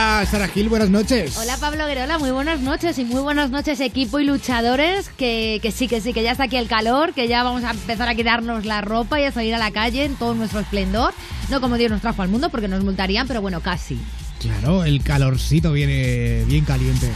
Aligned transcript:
Hola, 0.00 0.24
Sara 0.24 0.48
Gil, 0.48 0.70
buenas 0.70 0.88
noches. 0.88 1.36
Hola 1.36 1.58
Pablo 1.58 1.86
Guerola, 1.86 2.18
muy 2.18 2.30
buenas 2.30 2.60
noches 2.60 2.98
y 2.98 3.04
muy 3.04 3.20
buenas 3.20 3.50
noches 3.50 3.80
equipo 3.80 4.18
y 4.18 4.24
luchadores, 4.24 5.10
que, 5.10 5.58
que 5.60 5.72
sí, 5.72 5.88
que 5.88 6.00
sí, 6.00 6.14
que 6.14 6.22
ya 6.22 6.32
está 6.32 6.44
aquí 6.44 6.56
el 6.56 6.68
calor, 6.68 7.12
que 7.12 7.28
ya 7.28 7.42
vamos 7.42 7.64
a 7.64 7.72
empezar 7.72 8.08
a 8.08 8.14
quitarnos 8.14 8.64
la 8.64 8.80
ropa 8.80 9.20
y 9.20 9.24
a 9.24 9.32
salir 9.32 9.54
a 9.54 9.58
la 9.58 9.70
calle 9.72 10.06
en 10.06 10.14
todo 10.14 10.34
nuestro 10.34 10.60
esplendor. 10.60 11.12
No 11.50 11.60
como 11.60 11.76
Dios 11.76 11.90
nos 11.90 12.00
trajo 12.00 12.22
al 12.22 12.30
mundo 12.30 12.48
porque 12.48 12.66
nos 12.66 12.82
multarían, 12.82 13.28
pero 13.28 13.42
bueno, 13.42 13.60
casi. 13.60 14.00
Claro, 14.40 14.84
el 14.84 15.02
calorcito 15.02 15.70
viene 15.70 16.44
bien 16.46 16.64
caliente. 16.64 17.10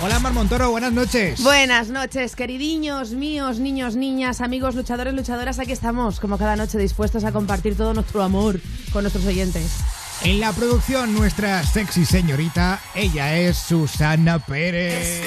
Hola 0.00 0.20
Mar 0.20 0.32
Montoro, 0.32 0.70
buenas 0.70 0.92
noches. 0.92 1.42
Buenas 1.42 1.88
noches, 1.88 2.36
queridiños 2.36 3.10
míos, 3.10 3.58
niños, 3.58 3.96
niñas, 3.96 4.40
amigos, 4.40 4.76
luchadores, 4.76 5.12
luchadoras. 5.12 5.58
Aquí 5.58 5.72
estamos, 5.72 6.20
como 6.20 6.38
cada 6.38 6.54
noche, 6.54 6.78
dispuestos 6.78 7.24
a 7.24 7.32
compartir 7.32 7.76
todo 7.76 7.92
nuestro 7.94 8.22
amor 8.22 8.60
con 8.92 9.02
nuestros 9.02 9.26
oyentes. 9.26 9.82
En 10.24 10.38
la 10.38 10.52
producción, 10.52 11.14
nuestra 11.14 11.64
sexy 11.64 12.04
señorita, 12.04 12.80
ella 12.94 13.36
es 13.36 13.56
Susana 13.56 14.38
Pérez. 14.38 15.20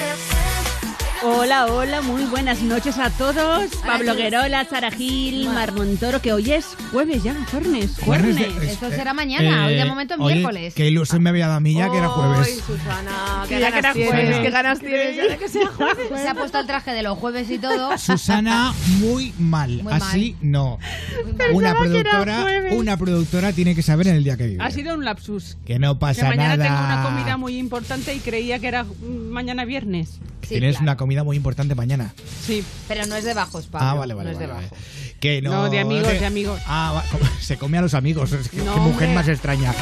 Hola, 1.22 1.66
hola, 1.66 2.02
muy 2.02 2.24
buenas 2.24 2.62
noches 2.62 2.98
a 2.98 3.10
todos. 3.10 3.74
Pablo 3.84 4.14
Guerola, 4.14 4.64
Sara 4.68 4.90
Gil, 4.90 5.48
Mar 5.48 5.72
Montoro, 5.72 6.20
que 6.20 6.32
hoy 6.32 6.52
es 6.52 6.76
jueves 6.92 7.22
ya, 7.22 7.34
jueves. 7.50 7.92
Jueves. 8.00 8.38
Esto 8.62 8.90
será 8.90 9.14
mañana, 9.14 9.66
hoy 9.66 9.74
de 9.74 9.84
momento 9.86 10.14
es 10.14 10.20
oye, 10.20 10.34
miércoles. 10.36 10.74
Qué 10.74 10.86
ilusión 10.86 11.22
me 11.22 11.30
había 11.30 11.46
dado 11.46 11.56
a 11.56 11.60
mí 11.60 11.74
ya 11.74 11.90
que 11.90 11.96
era 11.98 12.06
Ay, 12.08 12.12
jueves. 12.14 12.62
Susana, 12.66 13.42
Que 13.48 13.54
qué 13.54 13.60
ya 13.60 13.66
que 13.72 13.80
ganas 13.80 13.84
era 13.84 13.92
tienes, 13.94 14.10
jueves. 14.12 14.38
qué 14.40 14.50
ganas 14.50 14.78
tienes 14.80 15.16
ya 15.16 15.36
que 15.38 15.48
sea 15.48 15.66
jueves. 15.68 16.08
Se 16.22 16.28
ha 16.28 16.34
puesto 16.34 16.60
el 16.60 16.66
traje 16.66 16.90
de 16.92 17.02
los 17.02 17.18
jueves 17.18 17.50
y 17.50 17.58
todo. 17.58 17.96
Susana, 17.98 18.72
muy 19.00 19.32
mal. 19.38 19.82
Muy 19.82 19.92
Así 19.92 20.36
no. 20.42 20.78
Una 21.52 21.72
que 21.72 21.78
productora, 21.78 22.46
una 22.72 22.96
productora 22.96 23.52
tiene 23.52 23.74
que 23.74 23.82
saber 23.82 24.08
en 24.08 24.16
el 24.16 24.24
día 24.24 24.36
que 24.36 24.46
vive. 24.46 24.62
Ha 24.62 24.70
sido 24.70 24.94
un 24.94 25.04
lapsus. 25.04 25.56
Que 25.64 25.78
no 25.78 25.94
Que 25.94 26.00
pasa 26.00 26.28
mañana 26.28 26.56
nada. 26.56 26.68
tengo 26.68 26.84
una 26.84 27.02
comida 27.08 27.36
muy 27.36 27.56
importante 27.58 28.14
y 28.14 28.18
creía 28.20 28.58
que 28.58 28.68
era 28.68 28.84
mm, 28.84 29.28
mañana 29.30 29.64
viernes. 29.64 30.20
Sí, 30.46 30.50
Tienes 30.50 30.76
claro. 30.76 30.82
una 30.84 30.96
comida 30.96 31.24
muy 31.24 31.36
importante 31.36 31.74
mañana. 31.74 32.14
Sí. 32.46 32.64
Pero 32.86 33.04
no 33.06 33.16
es 33.16 33.24
de 33.24 33.34
bajos, 33.34 33.66
Pablo. 33.66 33.88
ah, 33.88 33.94
vale, 33.94 34.14
vale. 34.14 34.28
No 34.30 34.32
es 34.34 34.38
de 34.38 34.46
vale, 34.46 34.62
bajos. 34.68 34.78
vale. 34.78 35.16
Que 35.18 35.42
no, 35.42 35.50
No, 35.50 35.70
de 35.70 35.80
amigos, 35.80 36.08
de 36.20 36.26
amigos. 36.26 36.60
Ah, 36.66 37.02
se 37.40 37.56
come 37.56 37.78
a 37.78 37.80
los 37.82 37.94
amigos. 37.94 38.30
Es 38.32 38.48
que- 38.48 38.58
No, 38.58 38.74
qué 38.74 38.80
mujer 38.80 38.92
hombre. 39.08 39.14
más 39.14 39.28
extraña. 39.28 39.74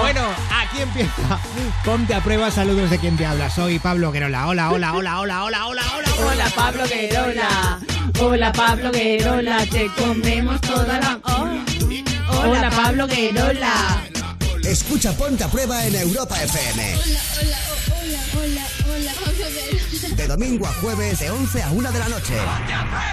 Bueno, 0.00 0.22
aquí 0.50 0.82
empieza. 0.82 1.38
Ponte 1.84 2.14
a 2.14 2.22
prueba. 2.24 2.50
Saludos 2.50 2.90
de 2.90 2.98
quien 2.98 3.16
te 3.16 3.24
habla. 3.24 3.50
Soy 3.50 3.78
Pablo 3.78 4.10
Guerola. 4.10 4.48
Hola, 4.48 4.70
hola, 4.72 4.92
hola, 4.94 5.20
hola, 5.20 5.44
hola, 5.44 5.66
hola, 5.66 5.82
hola. 5.96 6.10
Hola 6.26 6.50
Pablo 6.54 6.84
Guerola, 6.88 7.78
hola 8.20 8.52
Pablo 8.52 8.90
Guerola, 8.92 9.64
te 9.66 9.86
comemos 9.96 10.60
toda 10.60 10.98
la... 10.98 11.18
Oh. 11.24 12.46
Hola 12.48 12.68
Pablo 12.70 13.06
Guerola. 13.06 14.02
Escucha 14.64 15.12
Ponte 15.12 15.44
a 15.44 15.48
Prueba 15.48 15.86
en 15.86 15.94
Europa 15.94 16.42
FM. 16.42 16.96
De 19.90 20.28
domingo 20.28 20.66
a 20.66 20.72
jueves, 20.74 21.18
de 21.18 21.30
11 21.30 21.62
a 21.64 21.70
1 21.72 21.92
de 21.92 21.98
la 21.98 22.08
noche. 22.08 22.34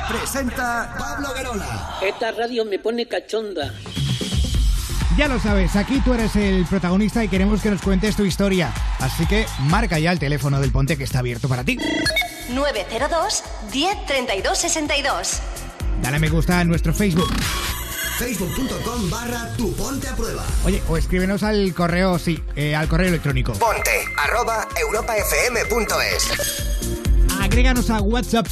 Presenta 0.10 0.96
Pablo 0.98 1.34
Guerola. 1.34 1.98
Esta 2.04 2.32
radio 2.32 2.66
me 2.66 2.78
pone 2.78 3.08
cachonda. 3.08 3.74
Ya 5.18 5.28
lo 5.28 5.40
sabes, 5.40 5.76
aquí 5.76 6.00
tú 6.02 6.14
eres 6.14 6.36
el 6.36 6.68
protagonista 6.68 7.24
y 7.24 7.30
queremos 7.30 7.64
que 7.64 7.72
nos 7.72 7.82
cuentes 7.82 8.16
tu 8.16 8.26
historia. 8.26 8.72
Así 9.00 9.26
que 9.26 9.48
marca 9.62 9.98
ya 9.98 10.12
el 10.12 10.20
teléfono 10.20 10.60
del 10.60 10.72
Ponte 10.72 10.98
que 10.98 11.04
está 11.04 11.20
abierto 11.20 11.50
para 11.50 11.64
ti. 11.64 11.80
902 12.54 13.44
10 13.72 14.06
32 14.06 14.58
62. 14.58 15.42
Dale 16.04 16.18
a 16.18 16.20
me 16.20 16.30
gusta 16.30 16.62
en 16.62 16.68
nuestro 16.68 16.94
Facebook. 16.94 17.34
Facebook.com 18.18 19.10
barra 19.12 19.48
tu 19.56 19.72
Ponte 19.76 20.08
a 20.08 20.16
Prueba. 20.16 20.44
Oye, 20.66 20.82
o 20.88 20.98
escríbenos 20.98 21.44
al 21.44 21.74
correo, 21.76 22.18
sí, 22.18 22.44
eh, 22.56 22.76
al 22.76 22.88
correo 22.88 23.10
electrónico. 23.10 23.54
Ponte 23.54 23.92
arroba 24.18 24.68
europafm.es. 24.76 26.28
Agréganos 27.40 27.92
a 27.92 28.02
WhatsApp. 28.02 28.48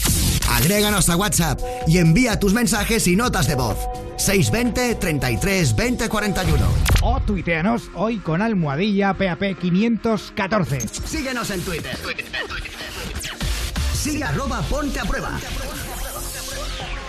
Agréganos 0.50 1.10
a 1.10 1.18
WhatsApp 1.18 1.60
y 1.88 1.98
envía 1.98 2.40
tus 2.40 2.54
mensajes 2.54 3.08
y 3.08 3.16
notas 3.16 3.48
de 3.48 3.56
voz. 3.56 3.78
620 4.18 4.96
33 4.96 5.76
20 5.76 6.10
41. 6.10 6.66
O 7.02 7.20
tuiteanos 7.22 7.90
hoy 7.96 8.20
con 8.20 8.44
almohadilla 8.44 9.16
PAP 9.16 9.58
514. 9.60 10.88
Síguenos 11.06 11.50
en 11.50 11.62
Twitter. 11.62 11.98
Sigue 13.94 14.24
arroba 14.24 14.62
Ponte 14.62 15.00
a 15.00 15.06
Prueba. 15.06 15.40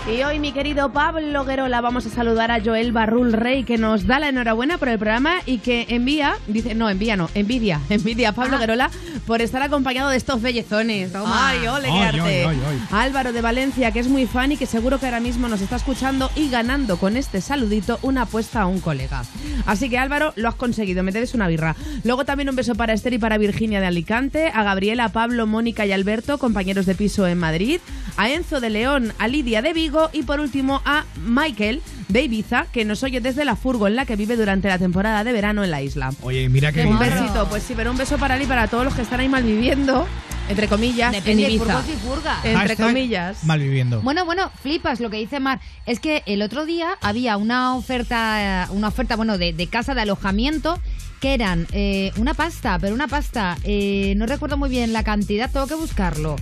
Y 0.08 0.22
hoy, 0.22 0.38
mi 0.38 0.52
querido 0.52 0.92
Pablo 0.92 1.44
Guerola, 1.44 1.80
vamos 1.80 2.06
a 2.06 2.10
saludar 2.10 2.52
a 2.52 2.62
Joel 2.64 2.92
Barrul 2.92 3.32
Rey, 3.32 3.64
que 3.64 3.76
nos 3.76 4.06
da 4.06 4.20
la 4.20 4.28
enhorabuena 4.28 4.78
por 4.78 4.88
el 4.88 4.98
programa 5.00 5.38
y 5.46 5.58
que 5.58 5.84
envía, 5.88 6.36
dice, 6.46 6.76
no, 6.76 6.88
envía, 6.88 7.16
no, 7.16 7.28
envidia, 7.34 7.80
envidia 7.90 8.28
a 8.28 8.32
Pablo 8.32 8.54
Ah. 8.56 8.60
Guerola 8.60 8.90
por 9.26 9.42
estar 9.42 9.60
acompañado 9.62 10.08
de 10.10 10.16
estos 10.16 10.40
bellezones. 10.40 11.12
Toma. 11.12 11.48
Ay, 11.48 11.66
ole, 11.66 11.88
qué 11.88 11.90
Ay, 11.90 12.02
arte. 12.02 12.20
ay, 12.22 12.44
ay, 12.46 12.58
ay. 12.68 12.80
Álvaro 12.92 13.32
de 13.32 13.40
Valencia, 13.40 13.90
que 13.90 13.98
es 13.98 14.06
muy 14.06 14.26
fan 14.26 14.52
y 14.52 14.56
que 14.56 14.66
seguro 14.66 15.00
que 15.00 15.06
ahora 15.06 15.18
mismo 15.18 15.48
nos 15.48 15.60
está 15.60 15.74
escuchando 15.74 16.30
y 16.36 16.50
ganando 16.50 16.98
con 16.98 17.16
este 17.16 17.40
saludito 17.40 17.98
una 18.02 18.22
apuesta 18.22 18.62
a 18.62 18.66
un 18.66 18.78
colega. 18.78 19.24
Así 19.66 19.90
que 19.90 19.98
Álvaro, 19.98 20.32
lo 20.36 20.48
has 20.48 20.54
conseguido, 20.54 21.02
me 21.02 21.10
debes 21.10 21.34
una 21.34 21.48
birra. 21.48 21.74
Luego 22.04 22.24
también 22.24 22.48
un 22.48 22.54
beso 22.54 22.76
para 22.76 22.92
Esther 22.92 23.14
y 23.14 23.18
para 23.18 23.38
Virginia 23.38 23.80
de 23.80 23.86
Alicante, 23.86 24.52
a 24.54 24.62
Gabriela, 24.62 25.08
Pablo, 25.08 25.48
Mónica 25.48 25.84
y 25.84 25.90
Alberto, 25.90 26.38
compañeros 26.38 26.86
de 26.86 26.94
piso 26.94 27.26
en 27.26 27.38
Madrid, 27.38 27.80
a 28.16 28.30
Enzo 28.30 28.60
de 28.60 28.70
León, 28.70 29.12
a 29.18 29.28
Lidia 29.28 29.62
de 29.62 29.72
Vigo 29.72 30.10
y 30.12 30.22
por 30.22 30.40
último 30.40 30.80
a 30.84 31.04
Michael 31.24 31.82
de 32.08 32.22
Ibiza, 32.22 32.66
que 32.72 32.84
nos 32.84 33.02
oye 33.02 33.20
desde 33.20 33.44
la 33.44 33.56
furgo 33.56 33.86
en 33.88 33.96
la 33.96 34.06
que 34.06 34.16
vive 34.16 34.36
durante 34.36 34.68
la 34.68 34.78
temporada 34.78 35.24
de 35.24 35.32
verano 35.32 35.64
en 35.64 35.70
la 35.70 35.82
isla. 35.82 36.12
Oye, 36.22 36.48
mira 36.48 36.72
que... 36.72 36.84
Un 36.84 36.98
besito, 36.98 37.46
pues 37.48 37.62
sí, 37.62 37.74
pero 37.76 37.90
un 37.90 37.96
beso 37.98 38.16
para 38.16 38.36
él 38.36 38.42
y 38.42 38.46
para 38.46 38.68
todos 38.68 38.84
los 38.84 38.94
que 38.94 39.02
están 39.02 39.20
ahí 39.20 39.28
malviviendo, 39.28 40.06
entre 40.48 40.68
comillas, 40.68 41.12
Depende 41.12 41.42
en 41.44 41.48
de 41.48 41.54
Ibiza. 41.56 41.84
y 41.88 41.96
furgas. 41.96 42.44
Entre 42.44 42.58
Hashtag 42.68 42.86
comillas. 42.86 43.44
Malviviendo. 43.44 44.00
Bueno, 44.02 44.24
bueno, 44.24 44.50
flipas 44.62 45.00
lo 45.00 45.10
que 45.10 45.16
dice 45.18 45.40
Mar. 45.40 45.60
Es 45.84 45.98
que 46.00 46.22
el 46.26 46.42
otro 46.42 46.64
día 46.64 46.90
había 47.02 47.36
una 47.36 47.74
oferta, 47.74 48.64
eh, 48.64 48.66
una 48.70 48.88
oferta, 48.88 49.16
bueno, 49.16 49.36
de, 49.36 49.52
de 49.52 49.66
casa 49.66 49.94
de 49.94 50.02
alojamiento 50.02 50.80
que 51.20 51.34
eran 51.34 51.66
eh, 51.72 52.12
una 52.18 52.34
pasta, 52.34 52.78
pero 52.78 52.94
una 52.94 53.08
pasta, 53.08 53.56
eh, 53.64 54.14
no 54.16 54.26
recuerdo 54.26 54.56
muy 54.58 54.68
bien 54.68 54.92
la 54.92 55.02
cantidad, 55.02 55.50
tengo 55.50 55.66
que 55.66 55.74
buscarlo. 55.74 56.36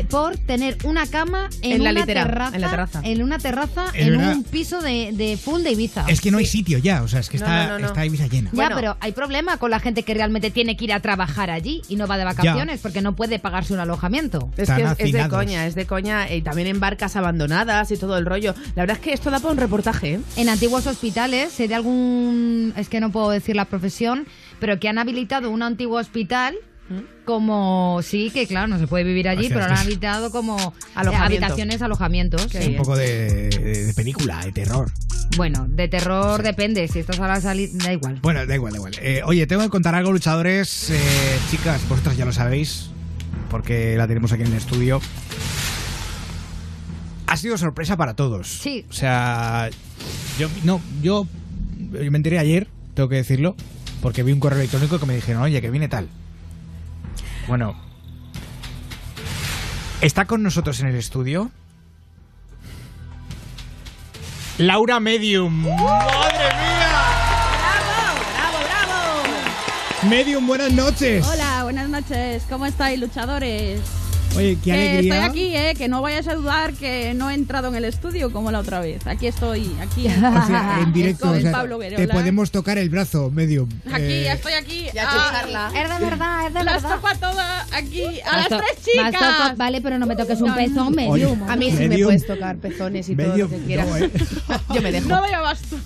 Eh, 0.00 0.04
por 0.08 0.36
tener 0.36 0.78
una 0.84 1.06
cama 1.06 1.48
en, 1.62 1.72
En 1.72 1.84
la 1.84 1.90
una 1.90 2.00
litera, 2.00 2.24
terraza, 2.24 2.54
en 2.56 2.60
la 2.60 2.70
terraza. 2.70 3.00
en 3.04 3.22
una 3.22 3.38
terraza, 3.38 3.86
en 3.94 4.10
verdad. 4.18 4.32
un 4.36 4.44
piso 4.44 4.80
de, 4.80 5.10
de 5.12 5.36
full 5.36 5.62
de 5.62 5.72
Ibiza. 5.72 6.04
Es 6.08 6.20
que 6.20 6.30
no 6.30 6.38
hay 6.38 6.46
sitio 6.46 6.78
ya, 6.78 7.02
o 7.02 7.08
sea, 7.08 7.20
es 7.20 7.28
que 7.28 7.38
No, 7.38 7.44
está, 7.46 7.66
no, 7.66 7.72
no, 7.74 7.78
no. 7.80 7.86
está 7.88 8.04
Ibiza 8.06 8.26
llena. 8.26 8.50
Ya, 8.50 8.56
Bueno. 8.56 8.76
pero 8.76 8.96
hay 9.00 9.12
problema 9.12 9.56
con 9.58 9.70
la 9.70 9.80
gente 9.80 10.02
que 10.02 10.14
realmente 10.14 10.50
tiene 10.50 10.76
que 10.76 10.84
ir 10.84 10.92
a 10.92 11.00
trabajar 11.00 11.50
allí 11.50 11.82
y 11.88 11.96
no 11.96 12.06
va 12.06 12.18
de 12.18 12.24
vacaciones 12.24 12.80
porque 12.80 13.00
no 13.02 13.14
puede 13.16 13.38
pagarse 13.38 13.72
un 13.74 13.80
alojamiento. 13.80 14.50
Es 14.56 14.68
Están 14.68 14.76
que 14.96 15.04
es, 15.04 15.08
es 15.08 15.12
de 15.12 15.28
coña, 15.28 15.66
es 15.66 15.74
de 15.74 15.86
coña. 15.86 16.32
Y 16.32 16.42
también 16.42 16.68
en 16.68 16.80
barcas 16.80 17.16
abandonadas 17.16 17.90
y 17.90 17.96
todo 17.96 18.16
el 18.18 18.26
rollo. 18.26 18.54
La 18.74 18.82
verdad 18.82 18.96
es 18.98 19.02
que 19.02 19.12
esto 19.12 19.30
da 19.30 19.38
para 19.40 19.52
un 19.52 19.58
reportaje, 19.58 20.14
¿eh? 20.14 20.20
En 20.36 20.48
antiguos 20.48 20.86
hospitales, 20.86 21.52
sé 21.52 21.68
de 21.68 21.74
algún, 21.74 22.72
es 22.76 22.88
que 22.88 23.00
no 23.00 23.10
puedo 23.10 23.30
decir 23.30 23.56
la 23.56 23.64
profesión, 23.64 24.26
pero 24.60 24.78
que 24.80 24.88
han 24.88 24.98
habilitado 24.98 25.50
un 25.50 25.62
antiguo 25.62 25.98
hospital 25.98 26.54
como, 27.24 28.00
sí, 28.02 28.30
que 28.30 28.46
claro, 28.46 28.68
no 28.68 28.78
se 28.78 28.86
puede 28.86 29.04
vivir 29.04 29.28
allí, 29.28 29.46
O 29.46 29.48
sea, 29.48 29.56
pero 29.56 29.66
han 29.66 29.72
es- 29.74 29.80
habilitado 29.80 30.30
como 30.30 30.56
eh, 30.58 30.72
Alojamiento. 30.94 31.44
habitaciones, 31.46 31.82
alojamientos. 31.82 32.48
Sí. 32.50 32.68
Un 32.68 32.76
poco 32.76 32.96
de, 32.96 33.48
de- 33.50 33.86
de 33.86 33.94
película, 33.94 34.44
de 34.44 34.52
terror. 34.52 34.90
Bueno, 35.36 35.66
de 35.68 35.88
terror 35.88 36.42
depende, 36.42 36.88
si 36.88 37.00
estás 37.00 37.20
a 37.20 37.28
la 37.28 37.40
salida, 37.40 37.70
da 37.84 37.92
igual. 37.92 38.18
Bueno, 38.22 38.46
da 38.46 38.54
igual, 38.54 38.72
da 38.72 38.78
igual. 38.78 38.94
Eh, 39.02 39.20
oye, 39.26 39.46
tengo 39.46 39.62
que 39.62 39.68
contar 39.68 39.94
algo, 39.94 40.10
luchadores. 40.12 40.88
Eh, 40.90 40.98
chicas, 41.50 41.86
vosotras 41.88 42.16
ya 42.16 42.24
lo 42.24 42.32
sabéis, 42.32 42.88
porque 43.50 43.94
la 43.96 44.08
tenemos 44.08 44.32
aquí 44.32 44.42
en 44.42 44.48
el 44.48 44.54
estudio. 44.54 45.00
Ha 47.26 47.36
sido 47.36 47.58
sorpresa 47.58 47.96
para 47.98 48.14
todos. 48.14 48.48
Sí. 48.48 48.86
O 48.88 48.92
sea, 48.94 49.68
yo, 50.38 50.48
no, 50.64 50.80
yo, 51.02 51.26
yo 51.92 52.10
me 52.10 52.16
enteré 52.16 52.38
ayer, 52.38 52.68
tengo 52.94 53.10
que 53.10 53.16
decirlo, 53.16 53.54
porque 54.00 54.22
vi 54.22 54.32
un 54.32 54.40
correo 54.40 54.58
electrónico 54.60 54.98
que 54.98 55.04
me 55.06 55.14
dijeron, 55.14 55.42
oye, 55.42 55.60
que 55.60 55.70
viene 55.70 55.88
tal. 55.88 56.08
Bueno, 57.48 57.74
está 60.02 60.26
con 60.26 60.42
nosotros 60.42 60.80
en 60.80 60.88
el 60.88 60.96
estudio 60.96 61.50
Laura 64.58 65.00
Medium. 65.00 65.64
¡Uh! 65.64 65.70
¡Madre 65.70 66.44
mía! 66.60 66.90
¡Bravo, 67.56 68.18
bravo, 68.34 68.58
bravo! 70.02 70.10
Medium, 70.10 70.46
buenas 70.46 70.72
noches. 70.72 71.26
Hola, 71.26 71.62
buenas 71.62 71.88
noches. 71.88 72.44
¿Cómo 72.50 72.66
estáis, 72.66 73.00
luchadores? 73.00 73.80
Oye, 74.36 74.56
qué 74.56 74.70
que 74.70 74.72
alegría. 74.72 75.14
estoy 75.26 75.30
aquí, 75.30 75.56
¿eh? 75.56 75.74
Que 75.76 75.88
no 75.88 76.00
vayas 76.00 76.28
a 76.28 76.34
dudar 76.34 76.72
que 76.74 77.12
no 77.14 77.28
he 77.30 77.34
entrado 77.34 77.68
en 77.68 77.74
el 77.74 77.84
estudio 77.84 78.30
como 78.32 78.52
la 78.52 78.60
otra 78.60 78.78
vez. 78.80 79.04
Aquí 79.06 79.26
estoy, 79.26 79.74
aquí. 79.80 80.06
O 80.08 80.46
sea, 80.46 80.80
en 80.82 80.92
directo, 80.92 81.26
Con 81.26 81.38
o 81.38 81.40
sea, 81.40 81.50
Pablo 81.52 81.78
te 81.78 82.06
podemos 82.08 82.50
tocar 82.50 82.78
el 82.78 82.88
brazo, 82.90 83.30
Medium. 83.30 83.68
Aquí, 83.92 84.02
Eh, 84.04 84.22
ya 84.24 84.32
estoy 84.34 84.52
aquí. 84.52 84.86
Ya 84.94 85.06
Ah. 85.10 85.70
Es 85.74 85.98
de 85.98 86.04
verdad, 86.04 86.46
es 86.46 86.54
de 86.54 86.64
Las 86.64 86.82
verdad. 86.82 86.96
toco 86.96 87.08
a 87.08 87.14
todas 87.16 87.72
aquí, 87.72 88.02
a 88.30 88.36
las 88.38 88.48
tres 88.48 88.84
chicas. 88.84 89.12
toco- 89.14 89.56
vale, 89.56 89.80
pero 89.80 89.98
no 89.98 90.06
me 90.06 90.14
toques 90.16 90.40
un 90.40 90.48
No, 90.48 90.54
pezón, 90.54 90.94
medium. 90.94 91.42
A 91.48 91.56
mí 91.56 91.70
sí 91.72 91.88
me 91.88 91.98
puedes 91.98 92.26
tocar 92.26 92.56
pezones 92.58 93.08
y 93.08 93.16
todo 93.16 93.36
lo 93.36 93.48
que 93.50 93.56
quieras. 93.58 93.88
no, 93.88 93.96
¿eh? 93.96 94.10
Yo 94.74 94.82
me 94.82 94.92
dejo. 94.92 95.08
No 95.08 95.20
doy 95.20 95.32
abasto. 95.32 95.76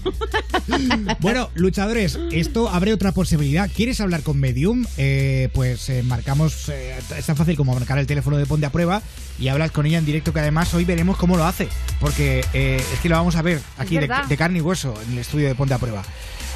Bueno, 1.21 1.51
luchadores, 1.55 2.19
esto 2.33 2.69
abre 2.69 2.93
otra 2.93 3.13
posibilidad. 3.13 3.71
¿Quieres 3.75 4.01
hablar 4.01 4.23
con 4.23 4.39
Medium? 4.39 4.85
Eh, 4.97 5.49
pues 5.55 5.89
eh, 5.89 6.03
marcamos, 6.03 6.69
eh, 6.69 6.95
es 7.17 7.27
tan 7.27 7.37
fácil 7.37 7.57
como 7.57 7.75
marcar 7.75 7.99
el 7.99 8.07
teléfono 8.07 8.32
de 8.37 8.47
Ponte 8.47 8.67
a 8.67 8.71
Prueba 8.71 9.03
y 9.39 9.49
hablas 9.49 9.71
con 9.71 9.87
ella 9.87 9.99
en 9.99 10.05
directo, 10.05 10.33
que 10.33 10.41
además 10.41 10.73
hoy 10.75 10.85
veremos 10.85 11.17
cómo 11.17 11.37
lo 11.37 11.45
hace, 11.45 11.69
porque 12.01 12.45
eh, 12.53 12.83
es 12.93 13.01
que 13.01 13.09
lo 13.09 13.17
vamos 13.17 13.37
a 13.37 13.43
ver 13.43 13.61
aquí 13.79 13.99
de, 13.99 14.37
carne 14.37 14.59
y 14.59 14.61
hueso 14.61 14.95
en 15.07 15.13
el 15.13 15.19
estudio 15.19 15.49
de 15.49 15.55
Ponte 15.55 15.75
a 15.75 15.79
Prueba. 15.79 16.03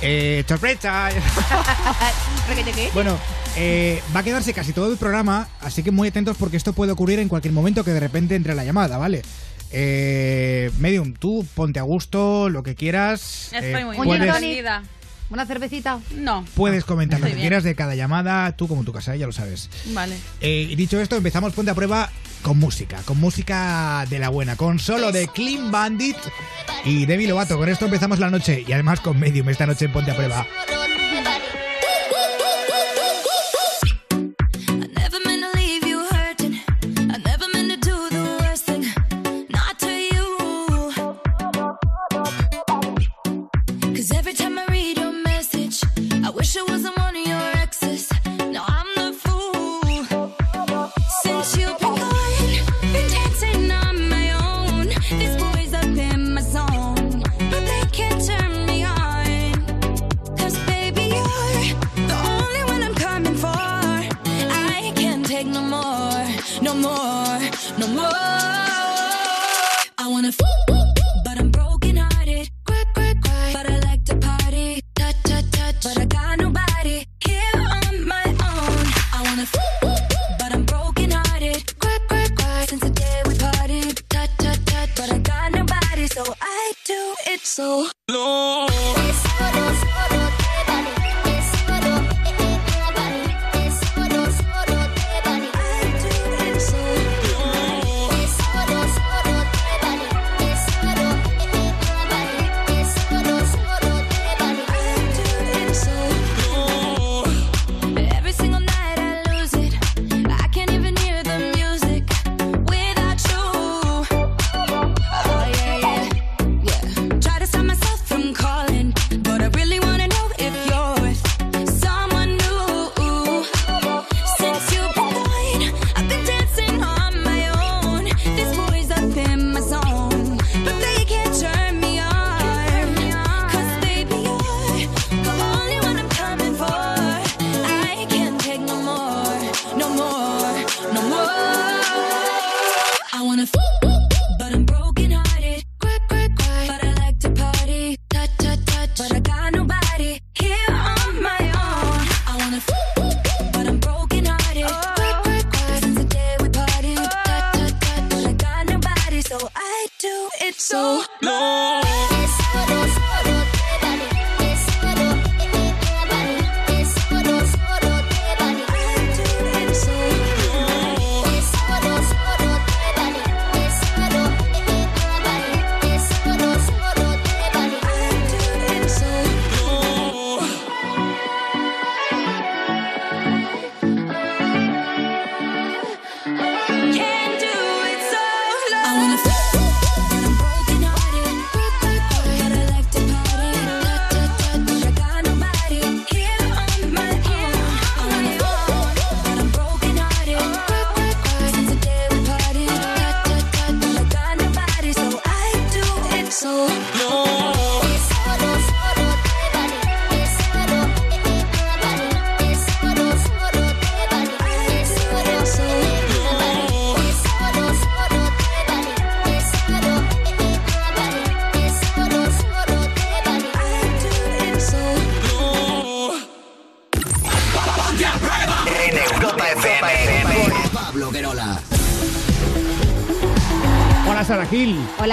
Eh, 0.02 0.44
¡Sorpresa! 0.46 1.10
Bueno, 2.94 3.18
eh, 3.56 4.00
va 4.14 4.20
a 4.20 4.22
quedarse 4.22 4.54
casi 4.54 4.72
todo 4.72 4.90
el 4.90 4.96
programa, 4.98 5.48
así 5.60 5.82
que 5.82 5.90
muy 5.90 6.08
atentos 6.08 6.36
porque 6.38 6.56
esto 6.56 6.72
puede 6.72 6.92
ocurrir 6.92 7.18
en 7.18 7.28
cualquier 7.28 7.52
momento 7.52 7.84
que 7.84 7.90
de 7.90 8.00
repente 8.00 8.34
entre 8.34 8.54
la 8.54 8.64
llamada, 8.64 8.98
¿vale? 8.98 9.22
Eh, 9.72 10.70
Medium, 10.78 11.14
tú 11.14 11.46
ponte 11.54 11.78
a 11.80 11.82
gusto, 11.82 12.48
lo 12.48 12.62
que 12.62 12.74
quieras. 12.74 13.52
Estoy 13.52 13.82
eh, 13.82 13.84
muy 13.84 13.96
puedes, 13.96 14.32
Tony. 14.32 14.62
¿Una 15.28 15.44
cervecita? 15.44 16.00
No. 16.14 16.44
puedes 16.54 16.84
comentar 16.84 17.18
lo 17.18 17.26
Estoy 17.26 17.32
que 17.32 17.36
bien. 17.36 17.48
quieras 17.48 17.64
de 17.64 17.74
cada 17.74 17.94
llamada, 17.96 18.52
tú 18.56 18.68
como 18.68 18.84
tu 18.84 18.92
casa, 18.92 19.16
ya 19.16 19.26
lo 19.26 19.32
sabes. 19.32 19.68
Vale. 19.86 20.16
Eh, 20.40 20.72
dicho 20.76 21.00
esto, 21.00 21.16
empezamos 21.16 21.52
Ponte 21.52 21.70
a 21.72 21.74
Prueba 21.74 22.10
con 22.42 22.58
música, 22.58 22.98
con 23.04 23.18
música 23.18 24.06
de 24.08 24.20
la 24.20 24.28
buena, 24.28 24.54
con 24.56 24.78
solo 24.78 25.10
de 25.10 25.26
Clean 25.28 25.72
Bandit 25.72 26.16
y 26.84 27.06
Demi 27.06 27.26
Lovato. 27.26 27.58
Con 27.58 27.68
esto 27.68 27.86
empezamos 27.86 28.20
la 28.20 28.30
noche 28.30 28.64
y 28.66 28.72
además 28.72 29.00
con 29.00 29.18
Medium 29.18 29.48
esta 29.48 29.66
noche 29.66 29.86
en 29.86 29.92
Ponte 29.92 30.12
a 30.12 30.14
Prueba. 30.16 30.46
It 46.54 46.68
wasn't 46.68 46.85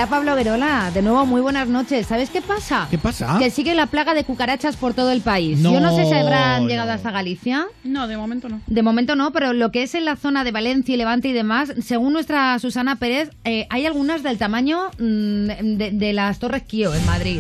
Hola 0.04 0.10
Pablo 0.10 0.36
Verola, 0.36 0.92
de 0.94 1.02
nuevo 1.02 1.26
muy 1.26 1.40
buenas 1.40 1.70
noches. 1.70 2.08
¿Sabes 2.08 2.30
qué 2.30 2.42
pasa? 2.42 2.88
¿Qué 2.92 2.98
pasa? 2.98 3.38
Que 3.40 3.50
sigue 3.50 3.74
la 3.74 3.86
plaga 3.86 4.14
de 4.14 4.26
cucarachas 4.26 4.76
por 4.76 4.94
todo 4.94 5.14
el 5.14 5.22
país. 5.22 5.60
No, 5.60 5.72
Yo 5.72 5.80
no 5.80 5.96
sé 5.96 6.06
si 6.06 6.14
habrán 6.14 6.68
llegado 6.68 6.92
hasta 6.92 7.10
Galicia. 7.10 7.68
No, 7.86 8.06
de 8.10 8.18
momento 8.18 8.50
no. 8.50 8.60
De 8.68 8.84
momento 8.84 9.16
no, 9.16 9.32
pero 9.32 9.54
lo 9.54 9.72
que 9.72 9.84
es 9.84 9.96
en 9.96 10.04
la 10.04 10.18
zona 10.18 10.44
de 10.44 10.52
Valencia 10.52 10.94
y 10.94 10.98
Levante 10.98 11.30
y 11.30 11.32
demás, 11.32 11.72
según 11.82 12.12
nuestra 12.12 12.60
Susana 12.60 12.98
Pérez, 12.98 13.30
eh, 13.46 13.66
hay 13.70 13.86
algunas 13.86 14.24
del 14.24 14.38
tamaño 14.38 14.90
mm, 14.98 15.78
de, 15.78 15.92
de 15.94 16.12
las 16.12 16.38
Torres 16.38 16.64
Kio 16.64 16.94
en 16.94 17.06
Madrid. 17.06 17.40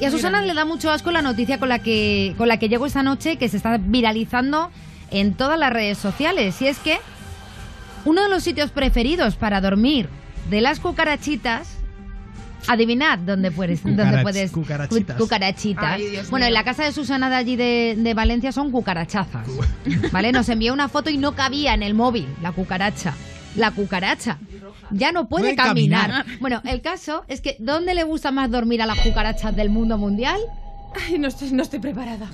Y 0.00 0.06
a 0.06 0.10
Susana 0.10 0.40
le 0.40 0.54
da 0.54 0.64
mucho 0.64 0.90
asco 0.90 1.10
la 1.10 1.20
noticia 1.20 1.58
con 1.58 1.68
la 1.68 1.80
que 1.80 2.34
con 2.38 2.48
la 2.48 2.56
que 2.56 2.70
llego 2.70 2.86
esta 2.86 3.02
noche, 3.02 3.36
que 3.36 3.50
se 3.50 3.58
está 3.58 3.76
viralizando 3.76 4.70
en 5.10 5.34
todas 5.34 5.58
las 5.58 5.70
redes 5.70 5.98
sociales. 5.98 6.62
Y 6.62 6.66
es 6.66 6.78
que 6.78 6.96
uno 8.06 8.22
de 8.22 8.30
los 8.30 8.42
sitios 8.42 8.70
preferidos 8.70 9.36
para 9.36 9.60
dormir 9.60 10.08
de 10.50 10.60
las 10.60 10.80
cucarachitas. 10.80 11.73
Adivinad 12.66 13.18
dónde 13.18 13.50
puedes, 13.50 13.82
dónde 13.82 14.22
puedes 14.22 14.50
cucarachitas. 14.52 15.16
cu- 15.16 15.22
cucarachitas. 15.24 15.84
Ay, 15.84 16.18
bueno, 16.30 16.44
mío. 16.44 16.48
en 16.48 16.54
la 16.54 16.64
casa 16.64 16.84
de 16.84 16.92
Susana 16.92 17.28
de 17.30 17.36
allí 17.36 17.56
de, 17.56 17.94
de 17.98 18.14
Valencia 18.14 18.52
son 18.52 18.70
cucarachazas. 18.70 19.46
¿Vale? 20.12 20.32
Nos 20.32 20.48
envió 20.48 20.72
una 20.72 20.88
foto 20.88 21.10
y 21.10 21.18
no 21.18 21.34
cabía 21.34 21.74
en 21.74 21.82
el 21.82 21.94
móvil 21.94 22.26
la 22.42 22.52
cucaracha. 22.52 23.14
La 23.56 23.70
cucaracha. 23.70 24.38
Ya 24.90 25.12
no 25.12 25.28
puede, 25.28 25.44
Puede 25.44 25.56
caminar. 25.56 26.10
caminar. 26.10 26.38
Bueno, 26.40 26.60
el 26.64 26.80
caso 26.80 27.24
es 27.28 27.40
que 27.40 27.56
¿dónde 27.58 27.94
le 27.94 28.02
gusta 28.04 28.30
más 28.32 28.50
dormir 28.50 28.82
a 28.82 28.86
las 28.86 28.98
cucarachas 28.98 29.54
del 29.54 29.70
mundo 29.70 29.96
mundial? 29.98 30.38
Ay, 31.08 31.18
no 31.18 31.28
estoy, 31.28 31.52
no 31.52 31.62
estoy 31.62 31.78
preparada. 31.80 32.28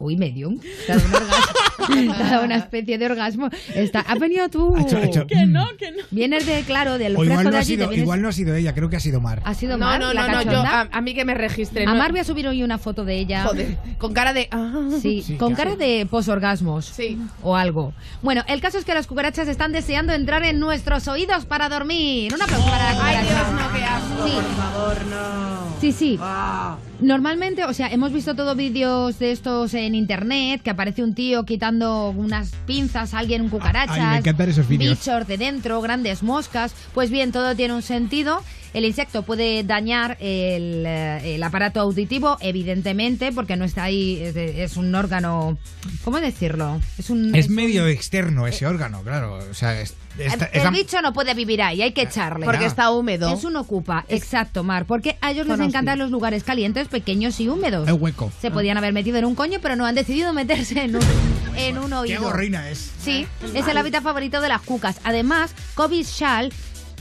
Uy, 0.00 0.16
medium. 0.16 0.58
Te 0.86 0.92
ha 0.92 0.96
dado 0.96 1.08
un 1.08 1.14
orgasmo. 1.14 1.44
Te 1.88 2.22
ha 2.22 2.30
dado 2.30 2.44
una 2.44 2.56
especie 2.56 2.98
de 2.98 3.06
orgasmo. 3.06 3.48
Está, 3.74 4.00
has 4.00 4.18
venido 4.18 4.48
tú. 4.48 4.76
Ha 4.76 4.82
hecho- 4.82 4.96
ha 4.98 5.04
hecho- 5.04 5.26
Que 5.26 5.46
no, 5.46 5.66
que 5.76 5.90
no. 5.90 5.98
Vienes 6.10 6.46
de, 6.46 6.62
claro, 6.62 6.98
del 6.98 7.16
O 7.16 7.20
fresco 7.20 7.32
igual 7.32 7.44
no, 7.46 7.50
de 7.50 7.56
ha 7.56 7.60
allí. 7.60 7.68
te 7.70 7.74
sido, 7.76 7.88
vienes- 7.88 8.02
igual 8.04 8.22
no 8.22 8.28
ha 8.28 8.32
sido 8.32 8.54
ella, 8.54 8.74
creo 8.74 8.88
que 8.90 8.96
ha 8.96 9.00
sido 9.00 9.20
Mar. 9.20 9.42
¿Ha 9.44 9.54
sido 9.54 9.76
No, 9.76 9.86
Mar, 9.86 10.00
no, 10.00 10.12
la 10.12 10.28
no, 10.28 10.44
no, 10.44 10.52
yo, 10.52 10.58
a, 10.60 10.88
a 10.92 11.00
mí 11.00 11.14
que 11.14 11.24
me 11.24 11.34
registre. 11.34 11.82
A 11.84 11.92
no. 11.92 11.96
Mar 11.96 12.12
voy 12.12 12.20
a 12.20 12.24
subir 12.24 12.46
hoy 12.46 12.62
una 12.62 12.78
foto 12.78 13.04
de 13.04 13.18
ella. 13.18 13.44
Joder, 13.44 13.76
con 13.98 14.12
cara 14.12 14.32
de... 14.32 14.48
ah. 14.52 14.88
Sí, 15.02 15.22
Sí, 15.22 15.36
con 15.36 15.54
cara 15.54 15.74
de 15.76 16.06
posorgasmos. 16.08 16.84
Sí. 16.86 17.18
O 17.42 17.56
algo. 17.56 17.92
Bueno, 18.22 18.44
el 18.48 18.60
caso 18.60 18.78
es 18.78 18.84
que 18.84 18.94
las 18.94 19.06
cucarachas 19.08 19.48
están 19.48 19.72
deseando 19.72 20.12
entrar 20.12 20.44
en 20.44 20.60
nuestros 20.60 21.08
oídos 21.08 21.44
para 21.46 21.68
dormir. 21.68 22.32
Un 22.34 22.42
aplauso 22.42 22.66
para 22.68 22.84
la 22.84 22.90
Ay, 22.90 23.16
cucaracha. 23.16 23.34
Dios, 23.34 23.60
no, 23.60 23.72
qué 23.72 23.84
asco, 23.84 24.26
Sí. 24.26 24.32
por 24.34 24.44
favor, 24.54 25.06
no. 25.06 25.47
Sí, 25.80 25.92
sí. 25.92 26.18
Ah. 26.20 26.76
Normalmente, 27.00 27.64
o 27.64 27.72
sea, 27.72 27.88
hemos 27.88 28.12
visto 28.12 28.34
todos 28.34 28.56
vídeos 28.56 29.18
de 29.18 29.30
estos 29.30 29.74
en 29.74 29.94
internet, 29.94 30.60
que 30.62 30.70
aparece 30.70 31.04
un 31.04 31.14
tío 31.14 31.44
quitando 31.44 32.10
unas 32.10 32.50
pinzas 32.66 33.14
a 33.14 33.20
alguien, 33.20 33.48
cucarachas, 33.48 33.96
Ay, 33.96 34.02
me 34.10 34.16
encantan 34.18 34.48
esos 34.48 34.66
vídeos. 34.66 34.98
bichos 34.98 35.26
de 35.28 35.38
dentro, 35.38 35.80
grandes 35.80 36.22
moscas. 36.24 36.74
Pues 36.94 37.10
bien, 37.10 37.30
todo 37.30 37.54
tiene 37.54 37.74
un 37.74 37.82
sentido. 37.82 38.42
El 38.74 38.84
insecto 38.84 39.22
puede 39.22 39.64
dañar 39.64 40.16
el, 40.20 40.84
eh, 40.86 41.34
el 41.36 41.42
aparato 41.42 41.80
auditivo, 41.80 42.36
evidentemente, 42.40 43.32
porque 43.32 43.56
no 43.56 43.64
está 43.64 43.84
ahí, 43.84 44.20
es, 44.22 44.36
es 44.36 44.76
un 44.76 44.94
órgano, 44.94 45.56
¿cómo 46.04 46.20
decirlo? 46.20 46.80
Es 46.98 47.08
un... 47.10 47.34
Es 47.34 47.48
medio 47.48 47.86
externo 47.86 48.46
ese 48.46 48.66
órgano, 48.66 49.02
claro. 49.02 49.38
O 49.50 49.54
sea, 49.54 49.80
es, 49.80 49.94
está- 50.18 50.46
el, 50.46 50.70
bicho 50.70 51.00
no 51.00 51.12
puede 51.12 51.32
vivir 51.34 51.62
ahí, 51.62 51.80
hay 51.82 51.92
que 51.92 52.02
echarle. 52.02 52.44
Porque 52.44 52.66
está 52.66 52.90
húmedo. 52.90 53.32
Es 53.32 53.44
un 53.44 53.56
ocupa, 53.56 54.04
exacto, 54.08 54.62
Mar, 54.64 54.84
porque 54.84 55.16
a 55.22 55.30
ellos 55.30 55.46
les 55.46 55.58
encantan 55.60 55.98
los 55.98 56.10
lugares 56.10 56.44
calientes, 56.44 56.88
pequeños 56.88 57.40
y 57.40 57.48
húmedos. 57.48 57.88
es 57.88 57.94
hueco. 57.94 58.30
Se 58.40 58.50
podían 58.50 58.76
haber 58.76 58.92
metido 58.92 59.16
en 59.18 59.24
un 59.24 59.34
coño, 59.34 59.58
pero 59.62 59.76
no 59.76 59.86
han 59.86 59.94
decidido 59.94 60.32
meterse 60.34 60.82
en 60.82 60.96
un, 60.96 61.02
en 61.56 61.78
un 61.78 61.88
Qué 61.90 61.94
oído. 61.96 62.22
gorrina 62.22 62.68
es. 62.68 62.90
Sí, 63.02 63.26
es 63.54 63.66
el 63.66 63.76
hábitat 63.78 64.02
favorito 64.02 64.40
de 64.40 64.48
las 64.48 64.60
cucas. 64.60 65.00
Además, 65.04 65.54
Kobe 65.74 66.04
Schall, 66.04 66.52